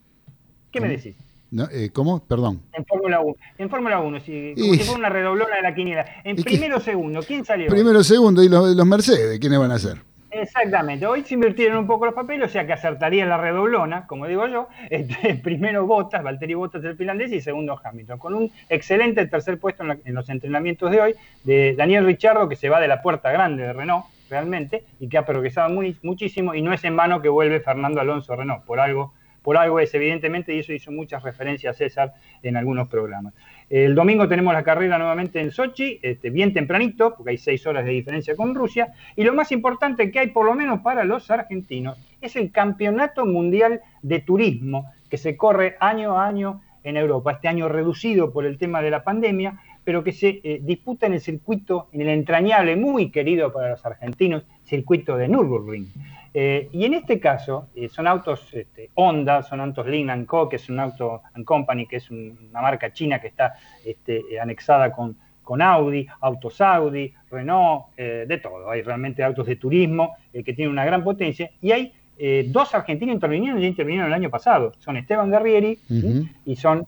¿Qué 0.72 0.82
me 0.82 0.90
decís? 0.90 1.16
No, 1.52 1.66
eh, 1.72 1.92
¿Cómo? 1.94 2.26
Perdón. 2.26 2.62
En 2.74 2.84
Fórmula 2.86 3.20
1. 3.20 3.36
En 3.60 3.70
Fórmula 3.70 4.00
1, 4.00 4.20
si, 4.22 4.54
como 4.58 4.74
Y- 4.74 4.78
si 4.78 4.84
fuera 4.86 5.00
una 5.00 5.10
redoblona 5.10 5.56
de 5.58 5.62
la 5.62 5.76
quiniela. 5.76 6.06
En 6.24 6.36
primero 6.38 6.78
o 6.78 6.80
segundo, 6.80 7.20
¿quién 7.22 7.46
salió? 7.46 7.68
Primero, 7.68 8.04
segundo, 8.04 8.42
y 8.42 8.50
los, 8.50 8.76
los 8.76 8.86
Mercedes, 8.88 9.40
¿quiénes 9.40 9.60
van 9.60 9.72
a 9.72 9.78
ser? 9.78 9.98
Exactamente. 10.34 11.06
Hoy 11.06 11.24
se 11.24 11.34
invirtieron 11.34 11.78
un 11.80 11.88
poco 11.88 12.06
los 12.06 12.14
papeles, 12.16 12.48
o 12.48 12.52
sea 12.52 12.66
que 12.66 12.72
acertaría 12.72 13.26
la 13.26 13.38
redoblona, 13.38 14.08
como 14.08 14.28
digo 14.28 14.48
yo. 14.48 14.70
Este, 14.90 15.36
primero 15.36 15.86
Bottas, 15.86 16.24
Valtteri 16.24 16.54
Bottas 16.54 16.84
el 16.86 16.96
finlandés, 16.96 17.32
y 17.34 17.42
segundo 17.42 17.80
Hamilton. 17.84 18.18
Con 18.18 18.34
un 18.36 18.52
excelente 18.70 19.26
tercer 19.28 19.60
puesto 19.60 19.84
en, 19.84 19.90
la- 19.90 19.98
en 20.06 20.16
los 20.16 20.30
entrenamientos 20.30 20.90
de 20.90 21.02
hoy 21.02 21.16
de 21.44 21.76
Daniel 21.76 22.06
Ricciardo, 22.06 22.48
que 22.48 22.56
se 22.56 22.70
va 22.70 22.80
de 22.80 22.88
la 22.88 23.02
puerta 23.02 23.30
grande 23.32 23.64
de 23.64 23.74
Renault, 23.74 24.06
realmente, 24.30 24.86
y 25.02 25.10
que 25.10 25.18
ha 25.18 25.26
progresado 25.26 25.70
muy, 25.70 25.98
muchísimo. 26.02 26.56
Y 26.56 26.62
no 26.62 26.72
es 26.72 26.84
en 26.86 26.96
vano 26.96 27.22
que 27.22 27.28
vuelve 27.30 27.60
Fernando 27.60 28.00
Alonso 28.00 28.34
Renault. 28.36 28.64
Por 28.64 28.80
algo, 28.80 29.14
por 29.42 29.58
algo 29.58 29.82
es, 29.82 29.94
evidentemente, 29.94 30.54
y 30.56 30.60
eso 30.60 30.72
hizo 30.72 30.92
muchas 30.92 31.24
referencias 31.24 31.76
César 31.76 32.14
en 32.42 32.56
algunos 32.56 32.88
programas. 32.88 33.34
El 33.72 33.96
domingo 33.96 34.28
tenemos 34.28 34.54
la 34.54 34.64
carrera 34.64 34.98
nuevamente 34.98 35.40
en 35.40 35.50
Sochi, 35.50 35.98
este, 36.02 36.30
bien 36.30 36.52
tempranito, 36.52 37.16
porque 37.16 37.30
hay 37.30 37.38
seis 37.38 37.66
horas 37.66 37.86
de 37.86 37.92
diferencia 37.92 38.36
con 38.36 38.54
Rusia. 38.54 38.92
Y 39.16 39.24
lo 39.24 39.34
más 39.34 39.54
importante 39.54 40.12
que 40.12 40.20
hay, 40.20 40.28
por 40.28 40.46
lo 40.46 40.54
menos 40.56 40.82
para 40.82 41.06
los 41.06 41.32
argentinos, 41.32 41.98
es 42.20 42.36
el 42.36 42.52
Campeonato 42.52 43.26
Mundial 43.26 43.80
de 44.02 44.20
Turismo, 44.20 44.92
que 45.10 45.16
se 45.16 45.38
corre 45.38 45.78
año 45.80 46.18
a 46.18 46.28
año 46.28 46.60
en 46.84 46.98
Europa. 46.98 47.32
Este 47.32 47.48
año 47.48 47.70
reducido 47.70 48.34
por 48.34 48.46
el 48.46 48.58
tema 48.58 48.82
de 48.82 48.92
la 48.92 49.06
pandemia, 49.06 49.62
pero 49.86 50.04
que 50.04 50.12
se 50.12 50.42
eh, 50.44 50.60
disputa 50.62 51.06
en 51.06 51.14
el 51.14 51.22
circuito, 51.22 51.88
en 51.94 52.02
el 52.02 52.10
entrañable, 52.10 52.76
muy 52.76 53.10
querido 53.10 53.54
para 53.54 53.70
los 53.70 53.86
argentinos, 53.86 54.44
circuito 54.66 55.16
de 55.16 55.30
Nürburgring. 55.30 55.88
Eh, 56.34 56.70
y 56.72 56.86
en 56.86 56.94
este 56.94 57.20
caso 57.20 57.68
eh, 57.76 57.90
son 57.90 58.08
autos 58.08 58.48
este, 58.54 58.90
Honda, 58.96 59.44
son 59.44 59.60
autos 59.60 59.86
Lin 59.88 60.26
Co, 60.26 60.48
que 60.48 60.56
es 60.56 60.70
un 60.70 60.80
auto 60.80 61.22
and 61.34 61.44
company, 61.46 61.86
que 61.86 61.98
es 61.98 62.10
un- 62.10 62.48
una 62.50 62.62
marca 62.62 62.94
china 62.94 63.20
que 63.20 63.28
está 63.28 63.56
este, 63.86 64.22
eh, 64.32 64.40
anexada 64.40 64.92
con, 64.94 65.18
con 65.44 65.62
Audi, 65.62 66.08
autos 66.22 66.62
Audi, 66.62 67.14
Renault, 67.30 67.88
eh, 67.98 68.26
de 68.28 68.38
todo. 68.38 68.70
Hay 68.70 68.82
realmente 68.82 69.24
autos 69.24 69.46
de 69.46 69.58
turismo 69.58 70.16
que 70.32 70.54
tienen 70.54 70.70
una 70.72 70.86
gran 70.86 71.04
potencia. 71.04 71.50
Y 71.62 71.72
hay 71.74 71.92
eh, 72.24 72.46
dos 72.50 72.74
argentinos 72.76 73.16
intervinieron 73.16 73.58
y 73.60 73.64
ya 73.64 73.68
intervinieron 73.68 74.08
el 74.08 74.14
año 74.14 74.30
pasado. 74.30 74.72
Son 74.80 74.96
Esteban 74.96 75.32
Guerrieri 75.32 75.80
y 76.46 76.56
son 76.56 76.86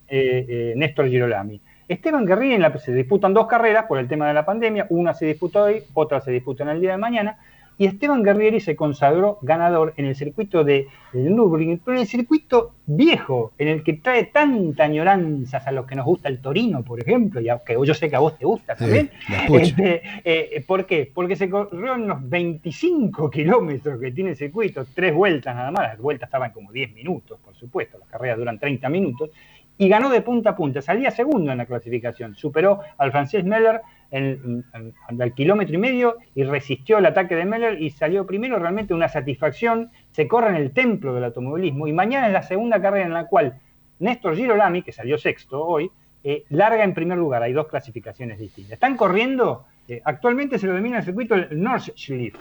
Néstor 0.76 1.10
Girolami. 1.10 1.60
Esteban 1.88 2.26
Guerrieri 2.26 2.56
en 2.56 2.62
la- 2.62 2.78
se 2.78 2.94
disputan 2.94 3.34
dos 3.34 3.48
carreras 3.48 3.86
por 3.88 3.98
el 4.00 4.08
tema 4.08 4.28
de 4.28 4.34
la 4.36 4.46
pandemia, 4.46 4.86
una 4.90 5.14
se 5.14 5.26
disputa 5.26 5.64
hoy, 5.64 5.84
otra 5.96 6.22
se 6.22 6.32
disputa 6.32 6.64
en 6.64 6.70
el 6.70 6.80
día 6.80 6.92
de 6.92 6.98
mañana, 6.98 7.38
y 7.78 7.86
Esteban 7.86 8.24
Guerrieri 8.24 8.60
se 8.60 8.76
consagró 8.76 9.40
ganador 9.42 9.94
en 9.98 10.06
el 10.06 10.16
circuito 10.16 10.64
de, 10.64 10.88
Nürburgring, 11.14 11.80
pero 11.80 11.98
en 11.98 12.02
el 12.02 12.08
circuito 12.08 12.74
viejo, 12.86 13.54
en 13.58 13.68
el 13.68 13.84
que 13.84 13.94
trae 13.94 14.26
tanta 14.26 14.84
añoranzas 14.84 15.66
a 15.68 15.72
los 15.72 15.86
que 15.86 15.96
nos 15.96 16.06
gusta 16.06 16.30
el 16.30 16.40
Torino, 16.40 16.84
por 16.84 17.00
ejemplo, 17.00 17.40
y 17.40 17.50
aunque 17.50 17.78
yo 17.86 17.94
sé 17.94 18.10
que 18.10 18.16
a 18.16 18.20
vos 18.20 18.38
te 18.38 18.46
gusta 18.46 18.76
también. 18.76 19.10
Este, 19.54 20.02
eh, 20.24 20.64
¿Por 20.66 20.86
qué? 20.86 21.10
Porque 21.14 21.36
se 21.36 21.50
corrió 21.50 21.96
en 21.96 22.08
los 22.08 22.28
25 22.28 23.30
kilómetros 23.30 24.00
que 24.00 24.12
tiene 24.12 24.32
el 24.32 24.36
circuito, 24.36 24.86
tres 24.94 25.14
vueltas 25.14 25.56
nada 25.56 25.72
más, 25.72 25.84
las 25.84 26.00
vueltas 26.00 26.28
estaban 26.28 26.52
como 26.52 26.72
10 26.72 26.94
minutos, 26.94 27.40
por 27.44 27.56
supuesto, 27.56 27.98
las 27.98 28.08
carreras 28.10 28.38
duran 28.38 28.60
30 28.60 28.90
minutos, 28.90 29.30
y 29.78 29.88
ganó 29.90 30.10
de 30.10 30.22
punta 30.22 30.52
a 30.52 30.56
punta, 30.56 30.82
salía 30.82 31.12
segundo 31.12 31.52
en 31.52 31.58
la 31.58 31.66
clasificación, 31.66 32.36
superó 32.36 32.82
al 32.98 33.12
francés 33.12 33.44
Meller 33.44 33.82
en, 34.14 34.64
en- 34.74 34.94
en- 35.10 35.22
al 35.22 35.34
kilómetro 35.34 35.76
y 35.76 35.78
medio 35.80 36.18
y 36.36 36.44
resistió 36.44 37.00
el 37.00 37.06
ataque 37.06 37.36
de 37.36 37.46
Meller 37.46 37.82
y 37.82 37.90
salió 37.90 38.26
primero, 38.26 38.58
realmente 38.60 38.94
una 38.94 39.10
satisfacción, 39.10 39.90
se 40.12 40.28
corre 40.28 40.50
en 40.50 40.56
el 40.56 40.72
templo 40.72 41.14
del 41.14 41.26
automovilismo, 41.26 41.88
y 41.88 41.94
mañana 41.94 42.28
es 42.28 42.34
la 42.34 42.44
segunda 42.44 42.82
carrera 42.82 43.06
en 43.06 43.14
la 43.14 43.26
cual 43.28 43.60
Néstor 44.00 44.36
Girolami, 44.36 44.82
que 44.84 44.92
salió 44.92 45.18
sexto 45.18 45.64
hoy, 45.66 45.90
eh, 46.24 46.44
larga 46.50 46.84
en 46.84 46.94
primer 46.94 47.18
lugar, 47.18 47.44
hay 47.44 47.52
dos 47.54 47.68
clasificaciones 47.68 48.40
distintas. 48.40 48.74
Están 48.74 48.96
corriendo, 48.96 49.66
eh, 49.90 50.02
actualmente 50.06 50.58
se 50.58 50.68
lo 50.68 50.74
denomina 50.74 51.00
el 51.00 51.04
circuito 51.04 51.36
el 51.36 51.62
Nordschleife, 51.62 52.38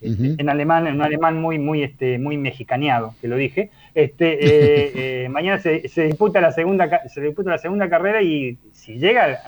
en 0.00 0.48
alemán, 0.48 0.86
en 0.86 0.94
un 0.94 1.02
alemán 1.02 1.40
muy, 1.40 1.58
muy, 1.58 1.82
este, 1.82 2.18
muy 2.20 2.36
mexicaneado, 2.36 3.16
que 3.20 3.26
lo 3.26 3.34
dije. 3.36 3.70
Este, 3.94 4.34
eh, 4.34 4.92
eh, 5.24 5.28
mañana 5.28 5.58
se, 5.58 5.88
se 5.88 6.04
disputa 6.04 6.40
la 6.40 6.52
segunda, 6.52 7.08
se 7.08 7.20
disputa 7.20 7.50
la 7.50 7.58
segunda 7.58 7.88
carrera 7.88 8.22
y 8.22 8.56
si 8.72 8.98
llega 8.98 9.40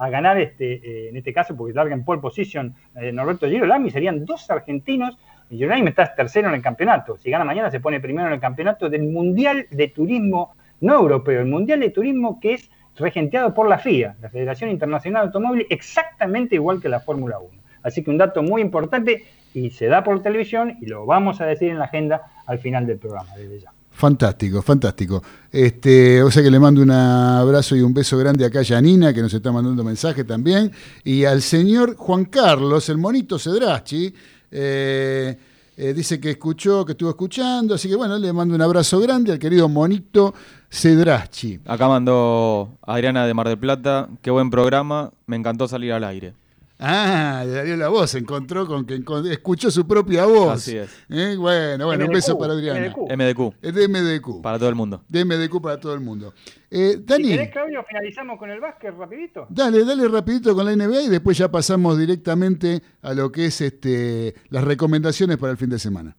a, 0.00 0.08
ganar, 0.08 0.38
este, 0.40 0.74
eh, 0.74 1.08
en 1.10 1.16
este 1.16 1.32
caso, 1.32 1.56
porque 1.56 1.74
larga 1.74 1.94
en 1.94 2.04
pole 2.04 2.20
position 2.20 2.74
eh, 2.96 3.12
Norberto 3.12 3.46
Girolami, 3.46 3.90
serían 3.90 4.24
dos 4.24 4.50
argentinos. 4.50 5.18
Y 5.50 5.56
Girolami 5.56 5.88
está 5.88 6.14
tercero 6.14 6.48
en 6.48 6.54
el 6.54 6.62
campeonato. 6.62 7.16
Si 7.16 7.30
gana 7.30 7.44
mañana, 7.44 7.70
se 7.70 7.80
pone 7.80 8.00
primero 8.00 8.28
en 8.28 8.34
el 8.34 8.40
campeonato 8.40 8.88
del 8.88 9.04
Mundial 9.04 9.66
de 9.70 9.88
Turismo 9.88 10.54
no 10.80 10.94
europeo, 10.94 11.40
el 11.40 11.46
Mundial 11.46 11.80
de 11.80 11.90
Turismo 11.90 12.40
que 12.40 12.54
es 12.54 12.70
regenteado 12.96 13.54
por 13.54 13.68
la 13.68 13.78
FIA, 13.78 14.16
la 14.20 14.30
Federación 14.30 14.70
Internacional 14.70 15.22
de 15.22 15.26
Automóvil, 15.26 15.66
exactamente 15.70 16.54
igual 16.54 16.80
que 16.80 16.88
la 16.88 17.00
Fórmula 17.00 17.38
1. 17.38 17.50
Así 17.82 18.02
que 18.02 18.10
un 18.10 18.18
dato 18.18 18.42
muy 18.42 18.62
importante 18.62 19.24
y 19.54 19.70
se 19.70 19.86
da 19.86 20.04
por 20.04 20.22
televisión 20.22 20.76
y 20.80 20.86
lo 20.86 21.06
vamos 21.06 21.40
a 21.40 21.46
decir 21.46 21.70
en 21.70 21.78
la 21.78 21.86
agenda 21.86 22.22
al 22.46 22.58
final 22.58 22.86
del 22.86 22.98
programa, 22.98 23.34
desde 23.36 23.60
ya. 23.60 23.72
Fantástico, 24.00 24.62
fantástico. 24.62 25.22
Este, 25.52 26.22
o 26.22 26.30
sea 26.30 26.42
que 26.42 26.50
le 26.50 26.58
mando 26.58 26.80
un 26.80 26.90
abrazo 26.90 27.76
y 27.76 27.82
un 27.82 27.92
beso 27.92 28.16
grande 28.16 28.46
acá 28.46 28.60
a 28.60 28.62
Yanina, 28.62 29.12
que 29.12 29.20
nos 29.20 29.34
está 29.34 29.52
mandando 29.52 29.84
mensaje 29.84 30.24
también, 30.24 30.72
y 31.04 31.26
al 31.26 31.42
señor 31.42 31.96
Juan 31.96 32.24
Carlos, 32.24 32.88
el 32.88 32.96
monito 32.96 33.38
Cedrachi, 33.38 34.14
eh, 34.50 35.36
eh, 35.76 35.92
dice 35.92 36.18
que 36.18 36.30
escuchó, 36.30 36.82
que 36.86 36.92
estuvo 36.92 37.10
escuchando, 37.10 37.74
así 37.74 37.90
que 37.90 37.94
bueno, 37.94 38.16
le 38.16 38.32
mando 38.32 38.54
un 38.54 38.62
abrazo 38.62 38.98
grande 39.00 39.32
al 39.32 39.38
querido 39.38 39.68
monito 39.68 40.32
Cedrachi. 40.70 41.60
Acá 41.66 41.86
mandó 41.86 42.78
Adriana 42.80 43.26
de 43.26 43.34
Mar 43.34 43.48
del 43.48 43.58
Plata. 43.58 44.08
Qué 44.22 44.30
buen 44.30 44.48
programa. 44.48 45.12
Me 45.26 45.36
encantó 45.36 45.68
salir 45.68 45.92
al 45.92 46.04
aire. 46.04 46.39
Ah, 46.82 47.44
le 47.46 47.64
dio 47.64 47.76
la 47.76 47.88
voz, 47.88 48.14
encontró 48.14 48.66
con 48.66 48.86
que 48.86 48.98
escuchó 49.30 49.70
su 49.70 49.86
propia 49.86 50.24
voz. 50.24 50.54
Así 50.54 50.78
es. 50.78 50.90
Eh, 51.10 51.36
Bueno, 51.38 51.84
bueno, 51.86 52.06
un 52.06 52.10
beso 52.10 52.38
para 52.38 52.54
Adriana. 52.54 52.88
MDQ. 52.88 53.54
Es 53.60 53.74
de 53.74 53.86
MDQ. 53.86 54.40
Para 54.42 54.58
todo 54.58 54.70
el 54.70 54.74
mundo. 54.74 55.04
De 55.06 55.24
MDQ 55.24 55.60
para 55.60 55.78
todo 55.78 55.92
el 55.92 56.00
mundo. 56.00 56.32
Eh, 56.70 56.94
Si 56.96 57.04
Dani, 57.04 57.28
querés, 57.28 57.50
Claudio, 57.50 57.84
finalizamos 57.86 58.38
con 58.38 58.50
el 58.50 58.60
básquet 58.60 58.94
rapidito. 58.96 59.46
dale, 59.50 59.84
dale 59.84 60.08
rapidito 60.08 60.54
con 60.54 60.64
la 60.64 60.72
NBA 60.74 61.02
y 61.02 61.08
después 61.08 61.36
ya 61.36 61.50
pasamos 61.50 61.98
directamente 61.98 62.80
a 63.02 63.12
lo 63.12 63.30
que 63.30 63.46
es 63.46 63.60
este, 63.60 64.34
las 64.48 64.64
recomendaciones 64.64 65.36
para 65.36 65.52
el 65.52 65.58
fin 65.58 65.68
de 65.68 65.78
semana. 65.78 66.16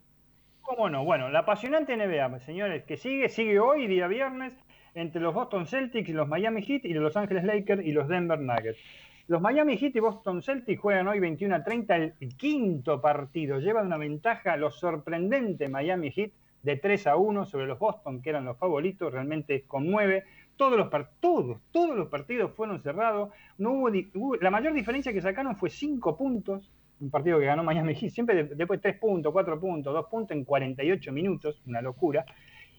¿Cómo 0.62 0.90
no? 0.90 1.04
Bueno, 1.04 1.30
la 1.30 1.40
apasionante 1.40 1.98
NBA, 1.98 2.40
señores, 2.42 2.84
que 2.84 2.98
sigue, 2.98 3.30
sigue 3.30 3.60
hoy, 3.60 3.88
día 3.88 4.08
viernes, 4.08 4.54
entre 4.94 5.22
los 5.22 5.34
Boston 5.34 5.66
Celtics 5.66 6.08
y 6.10 6.14
los 6.14 6.28
Miami 6.28 6.62
Heat 6.62 6.86
y 6.86 6.94
los 6.94 7.04
Los 7.04 7.18
Ángeles 7.18 7.44
Lakers 7.46 7.84
y 7.86 7.92
los 7.94 8.08
Denver 8.08 8.40
Nuggets. 8.40 8.78
Los 9.28 9.42
Miami 9.42 9.78
Heat 9.78 9.96
y 9.96 10.00
Boston 10.00 10.42
Celtics 10.42 10.80
juegan 10.82 11.08
hoy 11.08 11.20
21 11.20 11.56
a 11.56 11.64
30 11.64 11.96
el 11.96 12.14
quinto 12.38 13.00
partido. 13.02 13.60
Llevan 13.60 13.88
una 13.88 13.98
ventaja, 13.98 14.58
lo 14.58 14.72
sorprendente 14.72 15.70
Miami 15.70 16.12
Heat, 16.12 16.32
de 16.64 16.76
3 16.76 17.08
a 17.08 17.16
1 17.16 17.46
sobre 17.46 17.66
los 17.66 17.80
Boston, 17.80 18.22
que 18.22 18.30
eran 18.30 18.46
los 18.46 18.58
favoritos, 18.58 19.12
realmente 19.12 19.64
conmueve. 19.68 20.24
Todos 20.58 20.78
los, 20.78 20.90
todos, 21.20 21.58
todos 21.72 21.96
los 21.98 22.08
partidos 22.10 22.52
fueron 22.54 22.82
cerrados. 22.82 23.30
No 23.58 23.72
hubo, 23.72 23.90
hubo- 24.16 24.36
la 24.36 24.52
mayor 24.52 24.74
diferencia 24.74 25.12
que 25.14 25.22
sacaron 25.22 25.56
fue 25.56 25.70
5 25.70 26.16
puntos. 26.18 26.72
Un 27.00 27.10
partido 27.10 27.40
que 27.40 27.46
ganó 27.46 27.64
Miami 27.64 27.96
Heat, 27.96 28.12
siempre 28.12 28.44
de- 28.44 28.56
después 28.56 28.80
3 28.80 28.96
puntos, 29.00 29.32
4 29.34 29.60
puntos, 29.60 29.92
2 29.92 30.06
puntos 30.08 30.38
en 30.38 30.44
48 30.44 31.12
minutos, 31.12 31.62
una 31.66 31.82
locura. 31.82 32.26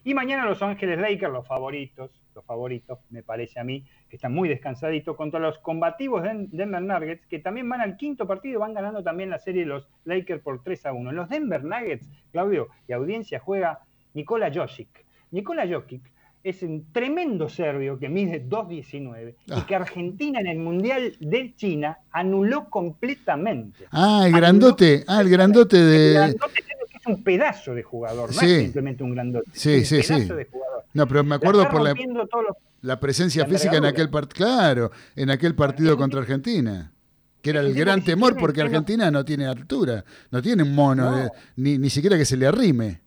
Y 0.05 0.15
mañana 0.15 0.45
Los 0.47 0.63
Ángeles 0.63 0.99
Lakers, 0.99 1.33
los 1.33 1.47
favoritos, 1.47 2.11
los 2.35 2.45
favoritos, 2.45 2.99
me 3.11 3.23
parece 3.23 3.61
a 3.61 3.65
mí, 3.65 3.85
que 4.09 4.17
están 4.17 4.35
muy 4.35 4.49
descansaditos, 4.49 5.17
contra 5.17 5.39
los 5.39 5.59
combativos 5.59 6.23
de 6.23 6.49
Denver 6.51 6.83
Nuggets, 6.83 7.27
que 7.27 7.39
también 7.39 7.69
van 7.69 7.81
al 7.81 7.97
quinto 7.97 8.27
partido, 8.27 8.61
van 8.61 8.75
ganando 8.75 9.03
también 9.03 9.31
la 9.31 9.39
serie 9.39 9.65
los 9.65 9.89
Lakers 10.05 10.43
por 10.43 10.63
3 10.63 10.87
a 10.87 10.93
1. 10.93 11.11
En 11.11 11.17
los 11.17 11.29
Denver 11.29 11.63
Nuggets, 11.63 12.09
Claudio, 12.33 12.69
y 12.89 12.93
audiencia 12.93 13.39
juega 13.39 13.81
Nikola 14.15 14.51
Jokic. 14.53 15.07
Nikola 15.31 15.67
Jokic 15.69 16.03
es 16.43 16.63
un 16.63 16.93
tremendo 16.93 17.49
serbio 17.49 17.99
que 17.99 18.09
mide 18.09 18.45
2.19 18.45 19.37
y 19.47 19.61
que 19.63 19.75
Argentina 19.77 20.41
en 20.41 20.49
el 20.49 20.59
Mundial 20.59 21.15
de 21.21 21.55
China 21.55 21.99
anuló 22.11 22.69
completamente. 22.69 23.87
Ah, 23.93 24.25
el 24.27 24.33
grandote, 24.33 25.05
ah, 25.07 25.21
el 25.21 25.29
grandote 25.29 25.77
El 25.77 25.89
de... 25.89 26.13
grandote 26.15 26.63
es 27.03 27.07
un 27.07 27.23
pedazo 27.23 27.75
de 27.75 27.83
jugador, 27.83 28.29
no 28.35 28.41
Sí. 28.41 28.47
es 28.51 28.63
simplemente 28.63 29.03
un 29.05 29.13
grandote. 29.15 29.51
Sí, 29.53 29.75
es 29.75 29.93
un 29.93 29.99
sí, 29.99 30.03
sí. 30.03 30.13
pedazo 30.15 30.37
de 30.37 30.45
jugador. 30.47 30.85
No, 30.95 31.07
pero 31.09 31.25
me 31.25 31.35
acuerdo 31.35 31.69
por 31.69 31.83
la... 31.83 31.93
los- 31.95 32.57
la 32.83 32.99
presencia 32.99 33.45
La 33.45 33.49
física 33.49 33.77
en 33.77 33.85
aquel 33.85 34.11
partido, 34.11 34.47
claro, 34.47 34.91
en 35.15 35.31
aquel 35.31 35.55
partido 35.55 35.97
contra 35.97 36.21
Argentina. 36.21 36.93
Que 37.41 37.51
era 37.51 37.61
el 37.61 37.75
gran 37.75 38.03
temor 38.05 38.37
porque 38.37 38.61
Argentina 38.63 39.11
no 39.11 39.25
tiene 39.25 39.47
altura, 39.47 40.05
no 40.31 40.41
tiene 40.43 40.63
un 40.63 40.75
mono, 40.75 41.11
No. 41.11 41.17
de- 41.17 41.31
ni, 41.57 41.79
ni 41.79 41.91
siquiera 41.91 42.17
que 42.17 42.25
se 42.25 42.37
le 42.37 42.47
arrime. 42.47 43.01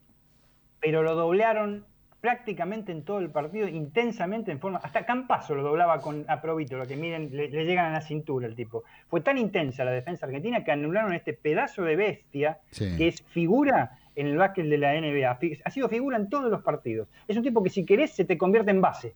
pero 0.81 1.01
lo 1.03 1.15
doblearon 1.15 1.83
prácticamente 2.25 2.91
en 2.91 3.03
todo 3.03 3.19
el 3.19 3.29
partido, 3.29 3.67
intensamente 3.67 4.51
en 4.51 4.59
forma. 4.59 4.79
Hasta 4.79 5.05
Campazo 5.05 5.53
lo 5.53 5.61
doblaba 5.61 6.01
con 6.01 6.25
aprobito, 6.27 6.75
lo 6.75 6.87
que 6.87 6.95
miren, 6.95 7.29
le, 7.31 7.49
le 7.49 7.65
llegan 7.65 7.85
a 7.85 7.91
la 7.91 8.01
cintura 8.01 8.47
el 8.47 8.55
tipo. 8.55 8.83
Fue 9.09 9.21
tan 9.21 9.37
intensa 9.37 9.85
la 9.85 9.91
defensa 9.91 10.25
argentina 10.25 10.63
que 10.63 10.71
anularon 10.71 11.13
este 11.13 11.33
pedazo 11.33 11.83
de 11.83 11.95
bestia 11.95 12.57
Sí. 12.71 12.95
que 12.97 13.09
es 13.09 13.21
figura 13.27 13.91
en 14.15 14.25
el 14.25 14.37
básquet 14.37 14.65
de 14.67 14.77
la 14.79 14.93
NBA. 14.99 15.37
Ha 15.65 15.69
sido 15.69 15.87
figura 15.87 16.17
en 16.17 16.27
todos 16.27 16.49
los 16.49 16.63
partidos. 16.63 17.07
Es 17.27 17.37
un 17.37 17.43
tipo 17.43 17.61
que 17.61 17.69
si 17.69 17.85
querés 17.85 18.09
se 18.11 18.25
te 18.25 18.39
convierte 18.39 18.71
en 18.71 18.81
base. 18.81 19.13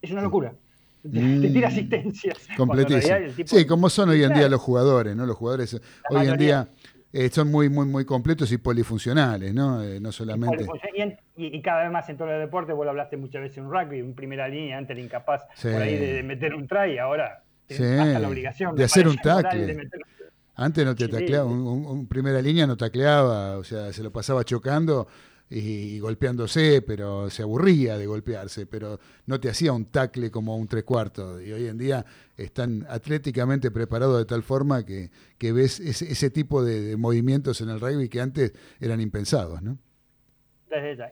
Es 0.00 0.10
una 0.10 0.22
locura. 0.22 0.54
Te, 1.02 1.10
te 1.10 1.48
tira 1.50 1.68
Mm. 1.68 1.72
asistencias. 1.72 2.48
Completísimo. 2.56 3.14
tipo- 3.36 3.48
Sí, 3.58 3.66
como 3.66 3.90
son 3.90 4.08
hoy 4.08 4.22
en 4.24 4.32
día 4.32 4.48
los 4.48 4.60
jugadores, 4.62 5.14
¿no? 5.14 5.26
Los 5.26 5.36
jugadores 5.36 5.78
hoy 6.08 6.26
en 6.26 6.36
día 6.38 6.66
eh, 7.12 7.30
son 7.30 7.50
muy, 7.50 7.68
muy, 7.68 7.86
muy 7.86 8.04
completos 8.04 8.52
y 8.52 8.58
polifuncionales, 8.58 9.54
¿no? 9.54 9.82
Eh, 9.82 9.98
no 10.00 10.12
solamente. 10.12 10.66
Y, 10.96 11.00
en- 11.00 11.18
y- 11.36 11.56
y 11.56 11.62
cada 11.62 11.82
vez 11.84 11.92
más 11.92 12.08
en 12.10 12.16
todo 12.18 12.30
el 12.30 12.40
deporte, 12.40 12.72
vos 12.72 12.84
lo 12.84 12.90
hablaste 12.90 13.16
muchas 13.16 13.42
veces 13.42 13.58
en 13.58 13.70
rugby, 13.70 13.98
en 14.00 14.14
primera 14.14 14.46
línea, 14.48 14.76
antes 14.78 14.96
era 14.96 15.04
incapaz 15.04 15.42
Sí. 15.54 15.68
por 15.72 15.82
ahí 15.82 15.96
de, 15.96 16.12
de 16.14 16.22
meter 16.22 16.54
un 16.54 16.66
try, 16.68 16.98
ahora 16.98 17.42
Sí, 17.68 17.82
hasta 17.82 18.18
la 18.18 18.28
obligación 18.28 18.74
de 18.76 18.84
hacer 18.84 19.08
un 19.08 19.16
tackle. 19.16 19.66
de 19.66 19.74
meter- 19.74 20.00
Antes 20.60 20.84
no 20.84 20.94
te 20.96 21.04
Sí. 21.04 21.10
tacleaba, 21.12 21.44
un, 21.44 21.60
un- 21.66 21.86
un 21.86 22.06
primera 22.08 22.42
línea 22.42 22.66
no 22.66 22.76
tacleaba, 22.76 23.58
o 23.58 23.64
sea, 23.64 23.92
se 23.92 24.02
lo 24.02 24.10
pasaba 24.12 24.42
chocando 24.44 25.06
y, 25.50 25.98
golpeándose, 25.98 26.82
pero 26.82 27.30
se 27.30 27.42
aburría 27.42 27.96
de 27.96 28.06
golpearse, 28.06 28.66
pero 28.66 28.98
no 29.26 29.40
te 29.40 29.48
hacía 29.48 29.72
un 29.72 29.86
tackle 29.86 30.30
como 30.30 30.56
un 30.56 30.68
tres 30.68 30.84
cuartos. 30.84 31.42
Y 31.42 31.52
hoy 31.52 31.66
en 31.66 31.78
día 31.78 32.04
están 32.36 32.86
atléticamente 32.88 33.70
preparados 33.70 34.18
de 34.18 34.24
tal 34.24 34.42
forma 34.42 34.84
que, 34.84 35.10
que 35.38 35.52
ves 35.52 35.80
ese, 35.80 36.30
tipo 36.30 36.62
de, 36.62 36.96
movimientos 36.96 37.60
en 37.60 37.70
el 37.70 37.80
rugby 37.80 38.08
que 38.08 38.20
antes 38.20 38.52
eran 38.80 39.00
impensados, 39.00 39.62
¿no? 39.62 39.78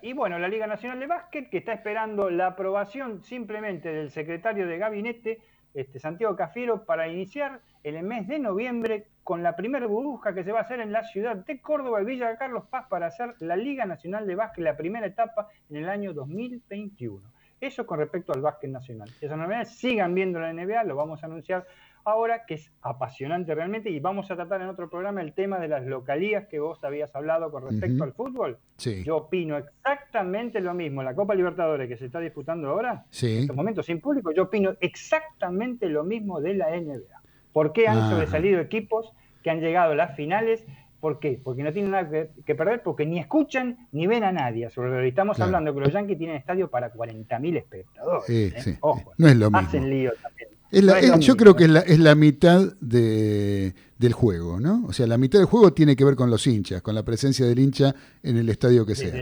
Y 0.02 0.12
bueno, 0.12 0.38
la 0.38 0.48
Liga 0.48 0.66
Nacional 0.66 1.00
de 1.00 1.06
Básquet, 1.06 1.48
que 1.48 1.56
está 1.58 1.72
esperando 1.72 2.28
la 2.28 2.48
aprobación 2.48 3.22
simplemente 3.22 3.88
del 3.88 4.10
secretario 4.10 4.66
de 4.66 4.76
gabinete, 4.76 5.40
este, 5.72 5.98
Santiago 5.98 6.36
Cafiero, 6.36 6.84
para 6.84 7.08
iniciar 7.08 7.62
en 7.86 7.94
el 7.94 8.02
mes 8.04 8.26
de 8.26 8.40
noviembre 8.40 9.06
con 9.22 9.44
la 9.44 9.54
primera 9.54 9.86
burbuja 9.86 10.34
que 10.34 10.42
se 10.42 10.50
va 10.50 10.58
a 10.58 10.62
hacer 10.62 10.80
en 10.80 10.90
la 10.90 11.04
ciudad 11.04 11.36
de 11.36 11.60
Córdoba, 11.60 12.00
Villa 12.00 12.28
de 12.28 12.36
Carlos 12.36 12.64
Paz, 12.68 12.86
para 12.90 13.06
hacer 13.06 13.36
la 13.38 13.54
Liga 13.54 13.86
Nacional 13.86 14.26
de 14.26 14.34
Básquet, 14.34 14.64
la 14.64 14.76
primera 14.76 15.06
etapa 15.06 15.46
en 15.70 15.76
el 15.76 15.88
año 15.88 16.12
2021. 16.12 17.22
Eso 17.60 17.86
con 17.86 18.00
respecto 18.00 18.32
al 18.32 18.40
básquet 18.42 18.70
nacional. 18.70 19.08
Esas 19.20 19.38
novedades 19.38 19.70
sigan 19.78 20.14
viendo 20.14 20.40
la 20.40 20.52
NBA, 20.52 20.82
lo 20.82 20.96
vamos 20.96 21.22
a 21.22 21.26
anunciar 21.26 21.64
ahora, 22.04 22.44
que 22.44 22.54
es 22.54 22.72
apasionante 22.82 23.54
realmente, 23.54 23.88
y 23.90 23.98
vamos 24.00 24.30
a 24.30 24.36
tratar 24.36 24.60
en 24.62 24.68
otro 24.68 24.90
programa 24.90 25.22
el 25.22 25.32
tema 25.32 25.58
de 25.58 25.68
las 25.68 25.84
localías 25.86 26.46
que 26.46 26.58
vos 26.60 26.82
habías 26.84 27.14
hablado 27.14 27.50
con 27.52 27.68
respecto 27.68 28.02
al 28.04 28.12
fútbol. 28.12 28.58
Sí. 28.76 29.02
Yo 29.04 29.16
opino 29.16 29.56
exactamente 29.56 30.60
lo 30.60 30.74
mismo. 30.74 31.02
La 31.02 31.14
Copa 31.14 31.34
Libertadores 31.34 31.88
que 31.88 31.96
se 31.96 32.06
está 32.06 32.18
disputando 32.20 32.68
ahora, 32.68 33.04
Sí. 33.10 33.32
en 33.36 33.40
estos 33.42 33.56
momentos 33.56 33.86
sin 33.86 34.00
público, 34.00 34.32
yo 34.32 34.44
opino 34.44 34.74
exactamente 34.80 35.88
lo 35.88 36.04
mismo 36.04 36.40
de 36.40 36.54
la 36.54 36.70
NBA. 36.76 37.15
¿Por 37.56 37.72
qué 37.72 37.88
han 37.88 37.96
Ah. 37.98 38.10
sobresalido 38.10 38.60
equipos 38.60 39.10
que 39.42 39.48
han 39.48 39.60
llegado 39.60 39.92
a 39.92 39.94
las 39.94 40.14
finales? 40.14 40.62
¿Por 41.00 41.20
qué? 41.20 41.40
Porque 41.42 41.62
no 41.62 41.72
tienen 41.72 41.92
nada 41.92 42.06
que, 42.10 42.28
que 42.44 42.54
perder, 42.54 42.82
porque 42.82 43.06
ni 43.06 43.18
escuchan 43.18 43.88
ni 43.92 44.06
ven 44.06 44.24
a 44.24 44.30
nadie. 44.32 44.68
Sobre 44.68 44.90
todo. 44.90 45.00
Estamos 45.00 45.36
Claro. 45.36 45.46
hablando 45.48 45.72
que 45.72 45.80
los 45.80 45.90
Yankees 45.90 46.18
tienen 46.18 46.36
estadio 46.36 46.68
para 46.68 46.92
40.000 46.92 47.56
espectadores. 47.56 48.24
Sí, 48.26 48.52
¿eh? 48.54 48.60
sí. 48.60 48.74
Ojo, 48.80 49.10
No 49.16 49.26
es 49.26 49.36
lo 49.36 49.46
mismo. 49.50 49.58
hacen 49.66 49.88
lío 49.88 50.12
también. 50.22 50.50
Es 50.70 50.84
la- 50.84 50.92
No 50.92 50.98
es 50.98 51.04
es- 51.04 51.10
lo 51.12 51.18
yo 51.20 51.36
creo 51.38 51.56
que 51.56 51.64
es 51.64 51.70
la, 51.70 51.80
es 51.80 51.98
la 51.98 52.14
mitad 52.14 52.60
de, 52.82 53.72
del 53.96 54.12
juego, 54.12 54.60
¿no? 54.60 54.84
O 54.86 54.92
sea, 54.92 55.06
la 55.06 55.16
mitad 55.16 55.38
del 55.38 55.48
juego 55.48 55.72
tiene 55.72 55.96
que 55.96 56.04
ver 56.04 56.14
con 56.16 56.28
los 56.28 56.46
hinchas, 56.46 56.82
con 56.82 56.94
la 56.94 57.04
presencia 57.04 57.46
del 57.46 57.58
hincha 57.58 57.94
en 58.22 58.36
el 58.36 58.50
estadio 58.50 58.84
que 58.84 58.94
sea. 58.96 59.14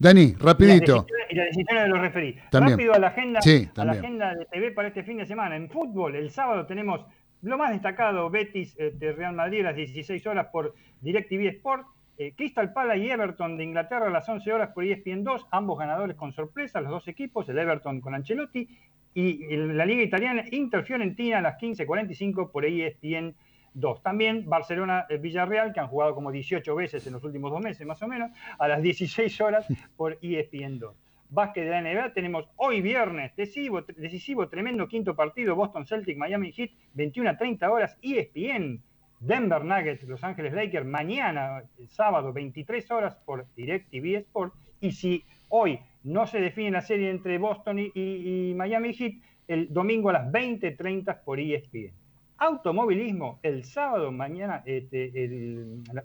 Dani, 0.00 0.34
rapidito. 0.38 1.06
Y 1.30 1.34
las 1.36 1.46
decisiones 1.46 1.84
de 1.84 1.88
los 1.90 2.00
referí. 2.00 2.36
También. 2.50 2.76
Rápido 2.76 2.94
a 2.94 2.98
la 2.98 3.06
agenda, 3.08 3.40
Sí, 3.40 3.68
a 3.76 3.84
la 3.84 3.92
agenda 3.92 4.34
de 4.34 4.46
TV 4.46 4.72
para 4.72 4.88
este 4.88 5.04
fin 5.04 5.18
de 5.18 5.26
semana. 5.26 5.54
En 5.56 5.68
fútbol, 5.70 6.16
el 6.16 6.30
sábado 6.30 6.66
tenemos 6.66 7.02
lo 7.42 7.58
más 7.58 7.70
destacado, 7.72 8.30
Betis 8.30 8.74
este, 8.78 9.12
Real 9.12 9.34
Madrid 9.34 9.60
a 9.60 9.64
las 9.64 9.76
16 9.76 10.26
horas 10.26 10.46
por 10.52 10.74
DirecTV 11.00 11.48
Sport. 11.48 11.86
eh, 12.18 12.34
Crystal 12.36 12.72
Palace 12.74 13.00
y 13.00 13.10
Everton 13.10 13.56
de 13.56 13.64
Inglaterra 13.64 14.06
a 14.06 14.10
las 14.10 14.28
11 14.28 14.52
horas 14.52 14.70
por 14.74 14.84
ESPN 14.84 15.24
2, 15.24 15.46
ambos 15.50 15.78
ganadores 15.78 16.14
con 16.14 16.32
sorpresa, 16.32 16.80
los 16.82 16.90
dos 16.90 17.08
equipos, 17.08 17.48
el 17.48 17.58
Everton 17.58 18.00
con 18.02 18.14
Ancelotti 18.14 18.68
y 19.14 19.44
el- 19.52 19.76
la 19.76 19.86
Liga 19.86 20.02
Italiana 20.02 20.44
Inter 20.52 20.84
Fiorentina 20.84 21.38
a 21.38 21.40
las 21.40 21.56
15.45 21.58 22.50
por 22.52 22.64
ESPN 22.66 23.34
2. 23.74 24.02
También 24.02 24.44
Barcelona 24.48 25.06
eh, 25.08 25.16
Villarreal, 25.16 25.72
que 25.72 25.80
han 25.80 25.88
jugado 25.88 26.14
como 26.14 26.30
18 26.30 26.74
veces 26.74 27.06
en 27.06 27.14
los 27.14 27.24
últimos 27.24 27.50
dos 27.50 27.62
meses 27.62 27.86
más 27.86 28.00
o 28.02 28.06
menos, 28.08 28.30
a 28.58 28.68
las 28.68 28.82
16 28.82 29.40
horas 29.40 29.66
por 29.96 30.18
ESPN 30.20 30.78
2. 30.78 30.94
Básquet 31.32 31.64
de 31.64 31.70
la 31.70 31.80
NBA 31.80 32.12
tenemos 32.12 32.46
hoy 32.56 32.82
viernes, 32.82 33.34
decisivo, 33.34 33.80
decisivo 33.80 34.50
tremendo 34.50 34.86
quinto 34.86 35.16
partido, 35.16 35.56
Boston 35.56 35.86
Celtic, 35.86 36.18
Miami 36.18 36.52
Heat, 36.52 36.72
21 36.92 37.30
a 37.30 37.36
30 37.38 37.72
horas, 37.72 37.96
ESPN, 38.02 38.82
Denver 39.18 39.64
Nuggets, 39.64 40.02
Los 40.02 40.22
Ángeles 40.24 40.52
Lakers, 40.52 40.84
mañana, 40.84 41.62
el 41.78 41.88
sábado, 41.88 42.34
23 42.34 42.90
horas 42.90 43.16
por 43.24 43.46
DirecTV 43.54 44.16
Sport. 44.18 44.52
Y 44.80 44.92
si 44.92 45.24
hoy 45.48 45.80
no 46.02 46.26
se 46.26 46.38
define 46.38 46.72
la 46.72 46.82
serie 46.82 47.08
entre 47.08 47.38
Boston 47.38 47.78
y, 47.78 48.52
Miami 48.54 48.92
Heat, 48.92 49.14
el 49.48 49.72
domingo 49.72 50.10
a 50.10 50.14
las 50.14 50.30
20.30 50.30 51.22
por 51.24 51.40
ESPN. 51.40 51.94
Automovilismo, 52.36 53.38
el 53.42 53.64
sábado, 53.64 54.12
mañana, 54.12 54.62
este, 54.66 55.10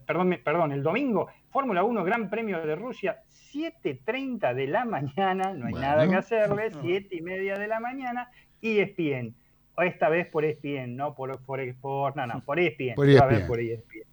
perdón, 0.06 0.38
perdón, 0.42 0.72
el 0.72 0.84
domingo, 0.84 1.28
Fórmula 1.50 1.84
1, 1.84 2.04
Gran 2.06 2.30
Premio 2.30 2.66
de 2.66 2.76
Rusia, 2.76 3.24
7.30 3.54 4.54
de 4.54 4.68
la 4.68 4.86
mañana, 4.86 5.54
no 5.54 5.66
hay 5.68 5.72
Bueno. 5.74 5.80
nada 5.88 6.08
que 6.08 6.16
hacerle, 6.16 6.72
7 6.82 7.16
y 7.16 7.22
media 7.22 7.58
de 7.58 7.68
la 7.68 7.80
mañana, 7.80 8.30
E 8.62 8.82
ESPN. 8.82 9.34
Esta 9.78 10.10
vez 10.10 10.28
por 10.28 10.44
E 10.46 10.50
ESPN, 10.52 10.96
no 10.96 11.14
por, 11.16 11.40
por, 11.44 11.60
por 11.76 12.16
no, 12.16 12.26
no, 12.28 12.42
por 12.44 12.60
E 12.60 12.68
ESPN. 12.68 12.96
Por 12.96 13.10
esta 13.10 13.26
vez 13.26 13.38
ESPN. 13.40 13.48
por 13.48 13.60
ESPN. 13.60 14.04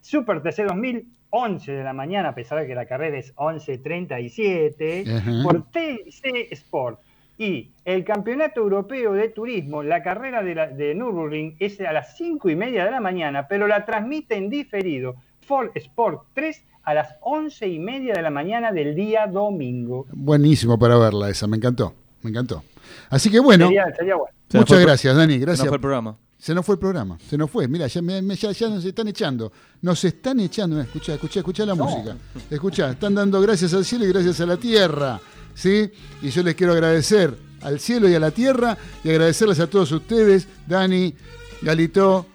Super 0.00 0.42
TC 0.42 0.64
2000, 0.64 1.08
11 1.30 1.72
de 1.72 1.82
la 1.84 1.92
mañana, 1.92 2.28
a 2.30 2.34
pesar 2.34 2.60
de 2.60 2.66
que 2.66 2.74
la 2.74 2.86
carrera 2.86 3.16
es 3.18 3.34
11.37, 3.36 5.08
Ajá. 5.16 5.42
por 5.42 5.70
TC 5.70 6.52
Sport. 6.52 7.00
Y 7.36 7.72
el 7.84 8.04
Campeonato 8.04 8.60
Europeo 8.60 9.12
de 9.12 9.28
Turismo, 9.30 9.82
la 9.82 10.02
carrera 10.04 10.42
de, 10.42 10.54
la, 10.54 10.68
de 10.68 10.94
Nürburgring 10.94 11.56
es 11.58 11.80
a 11.80 11.92
las 11.92 12.16
5 12.16 12.48
y 12.50 12.54
media 12.54 12.84
de 12.84 12.92
la 12.92 13.00
mañana, 13.00 13.48
pero 13.48 13.66
la 13.66 13.84
transmite 13.84 14.36
en 14.36 14.48
diferido 14.50 15.16
Ford 15.40 15.70
Sport 15.74 16.28
3 16.34 16.64
a 16.84 16.94
las 16.94 17.14
11 17.22 17.66
y 17.68 17.78
media 17.78 18.14
de 18.14 18.22
la 18.22 18.30
mañana 18.30 18.72
del 18.72 18.94
día 18.94 19.26
domingo. 19.26 20.06
Buenísimo 20.12 20.78
para 20.78 20.96
verla 20.98 21.30
esa, 21.30 21.46
me 21.46 21.56
encantó, 21.56 21.94
me 22.22 22.30
encantó. 22.30 22.62
Así 23.10 23.30
que 23.30 23.40
bueno, 23.40 23.66
Sería, 23.66 23.84
sería 23.96 24.16
bueno. 24.16 24.34
Se 24.48 24.58
nos 24.58 24.68
muchas 24.70 24.84
gracias, 24.84 25.16
Dani, 25.16 25.32
se 25.34 25.38
nos 25.38 25.46
gracias. 25.46 25.68
fue 25.68 25.76
el 25.76 25.80
programa. 25.80 26.16
Se 26.38 26.54
nos 26.54 26.66
fue 26.66 26.74
el 26.74 26.78
programa, 26.78 27.18
se 27.26 27.38
nos 27.38 27.50
fue. 27.50 27.66
Mira, 27.68 27.86
ya, 27.86 28.02
ya, 28.02 28.52
ya 28.52 28.68
nos 28.68 28.84
están 28.84 29.08
echando. 29.08 29.50
Nos 29.80 30.04
están 30.04 30.40
echando. 30.40 30.78
Escucha, 30.78 31.14
escucha, 31.14 31.40
escucha 31.40 31.64
la 31.64 31.74
música. 31.74 32.16
Escucha, 32.50 32.90
están 32.90 33.14
dando 33.14 33.40
gracias 33.40 33.72
al 33.72 33.82
cielo 33.82 34.04
y 34.04 34.08
gracias 34.08 34.38
a 34.40 34.46
la 34.46 34.58
tierra. 34.58 35.18
¿Sí? 35.54 35.90
Y 36.20 36.28
yo 36.28 36.42
les 36.42 36.54
quiero 36.54 36.74
agradecer 36.74 37.34
al 37.62 37.80
cielo 37.80 38.10
y 38.10 38.14
a 38.14 38.20
la 38.20 38.30
tierra 38.30 38.76
y 39.02 39.08
agradecerles 39.08 39.58
a 39.60 39.68
todos 39.68 39.90
ustedes, 39.92 40.46
Dani, 40.66 41.14
Galito, 41.62 42.26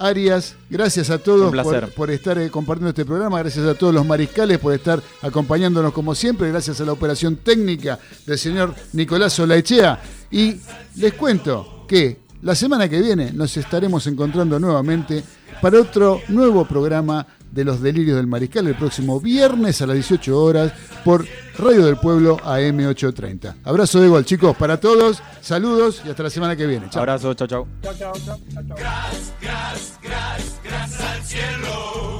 Arias, 0.00 0.56
gracias 0.70 1.10
a 1.10 1.18
todos 1.18 1.54
por 1.94 2.10
estar 2.10 2.38
eh, 2.38 2.50
compartiendo 2.50 2.88
este 2.88 3.04
programa, 3.04 3.38
gracias 3.38 3.66
a 3.66 3.74
todos 3.74 3.92
los 3.92 4.06
mariscales 4.06 4.58
por 4.58 4.72
estar 4.72 5.02
acompañándonos 5.20 5.92
como 5.92 6.14
siempre, 6.14 6.48
gracias 6.48 6.80
a 6.80 6.86
la 6.86 6.92
operación 6.92 7.36
técnica 7.36 7.98
del 8.24 8.38
señor 8.38 8.74
Nicolás 8.94 9.38
Olaechea. 9.38 10.00
Y 10.30 10.56
les 10.96 11.12
cuento 11.12 11.84
que 11.86 12.20
la 12.40 12.54
semana 12.54 12.88
que 12.88 12.98
viene 12.98 13.30
nos 13.32 13.54
estaremos 13.58 14.06
encontrando 14.06 14.58
nuevamente 14.58 15.22
para 15.60 15.78
otro 15.78 16.22
nuevo 16.28 16.64
programa 16.64 17.26
de 17.52 17.64
los 17.64 17.82
Delirios 17.82 18.16
del 18.16 18.26
Mariscal 18.26 18.68
el 18.68 18.76
próximo 18.76 19.20
viernes 19.20 19.82
a 19.82 19.86
las 19.86 19.96
18 19.96 20.42
horas 20.42 20.72
por 21.04 21.26
Radio 21.60 21.84
del 21.84 21.96
Pueblo 21.96 22.38
AM830. 22.38 23.56
Abrazo 23.64 24.00
de 24.00 24.08
gol, 24.08 24.24
chicos, 24.24 24.56
para 24.56 24.80
todos. 24.80 25.22
Saludos 25.40 26.02
y 26.04 26.08
hasta 26.08 26.22
la 26.22 26.30
semana 26.30 26.56
que 26.56 26.66
viene. 26.66 26.88
Chau. 26.88 27.00
Abrazo, 27.00 27.34
chao, 27.34 27.46
chao. 27.46 27.68
Chao, 27.82 27.94
chao, 27.94 28.12
chao. 28.24 28.38
Gras, 28.76 29.32
gras, 29.40 29.98
gras, 30.02 30.60
gras 30.64 31.00
al 31.00 31.22
cielo. 31.22 32.19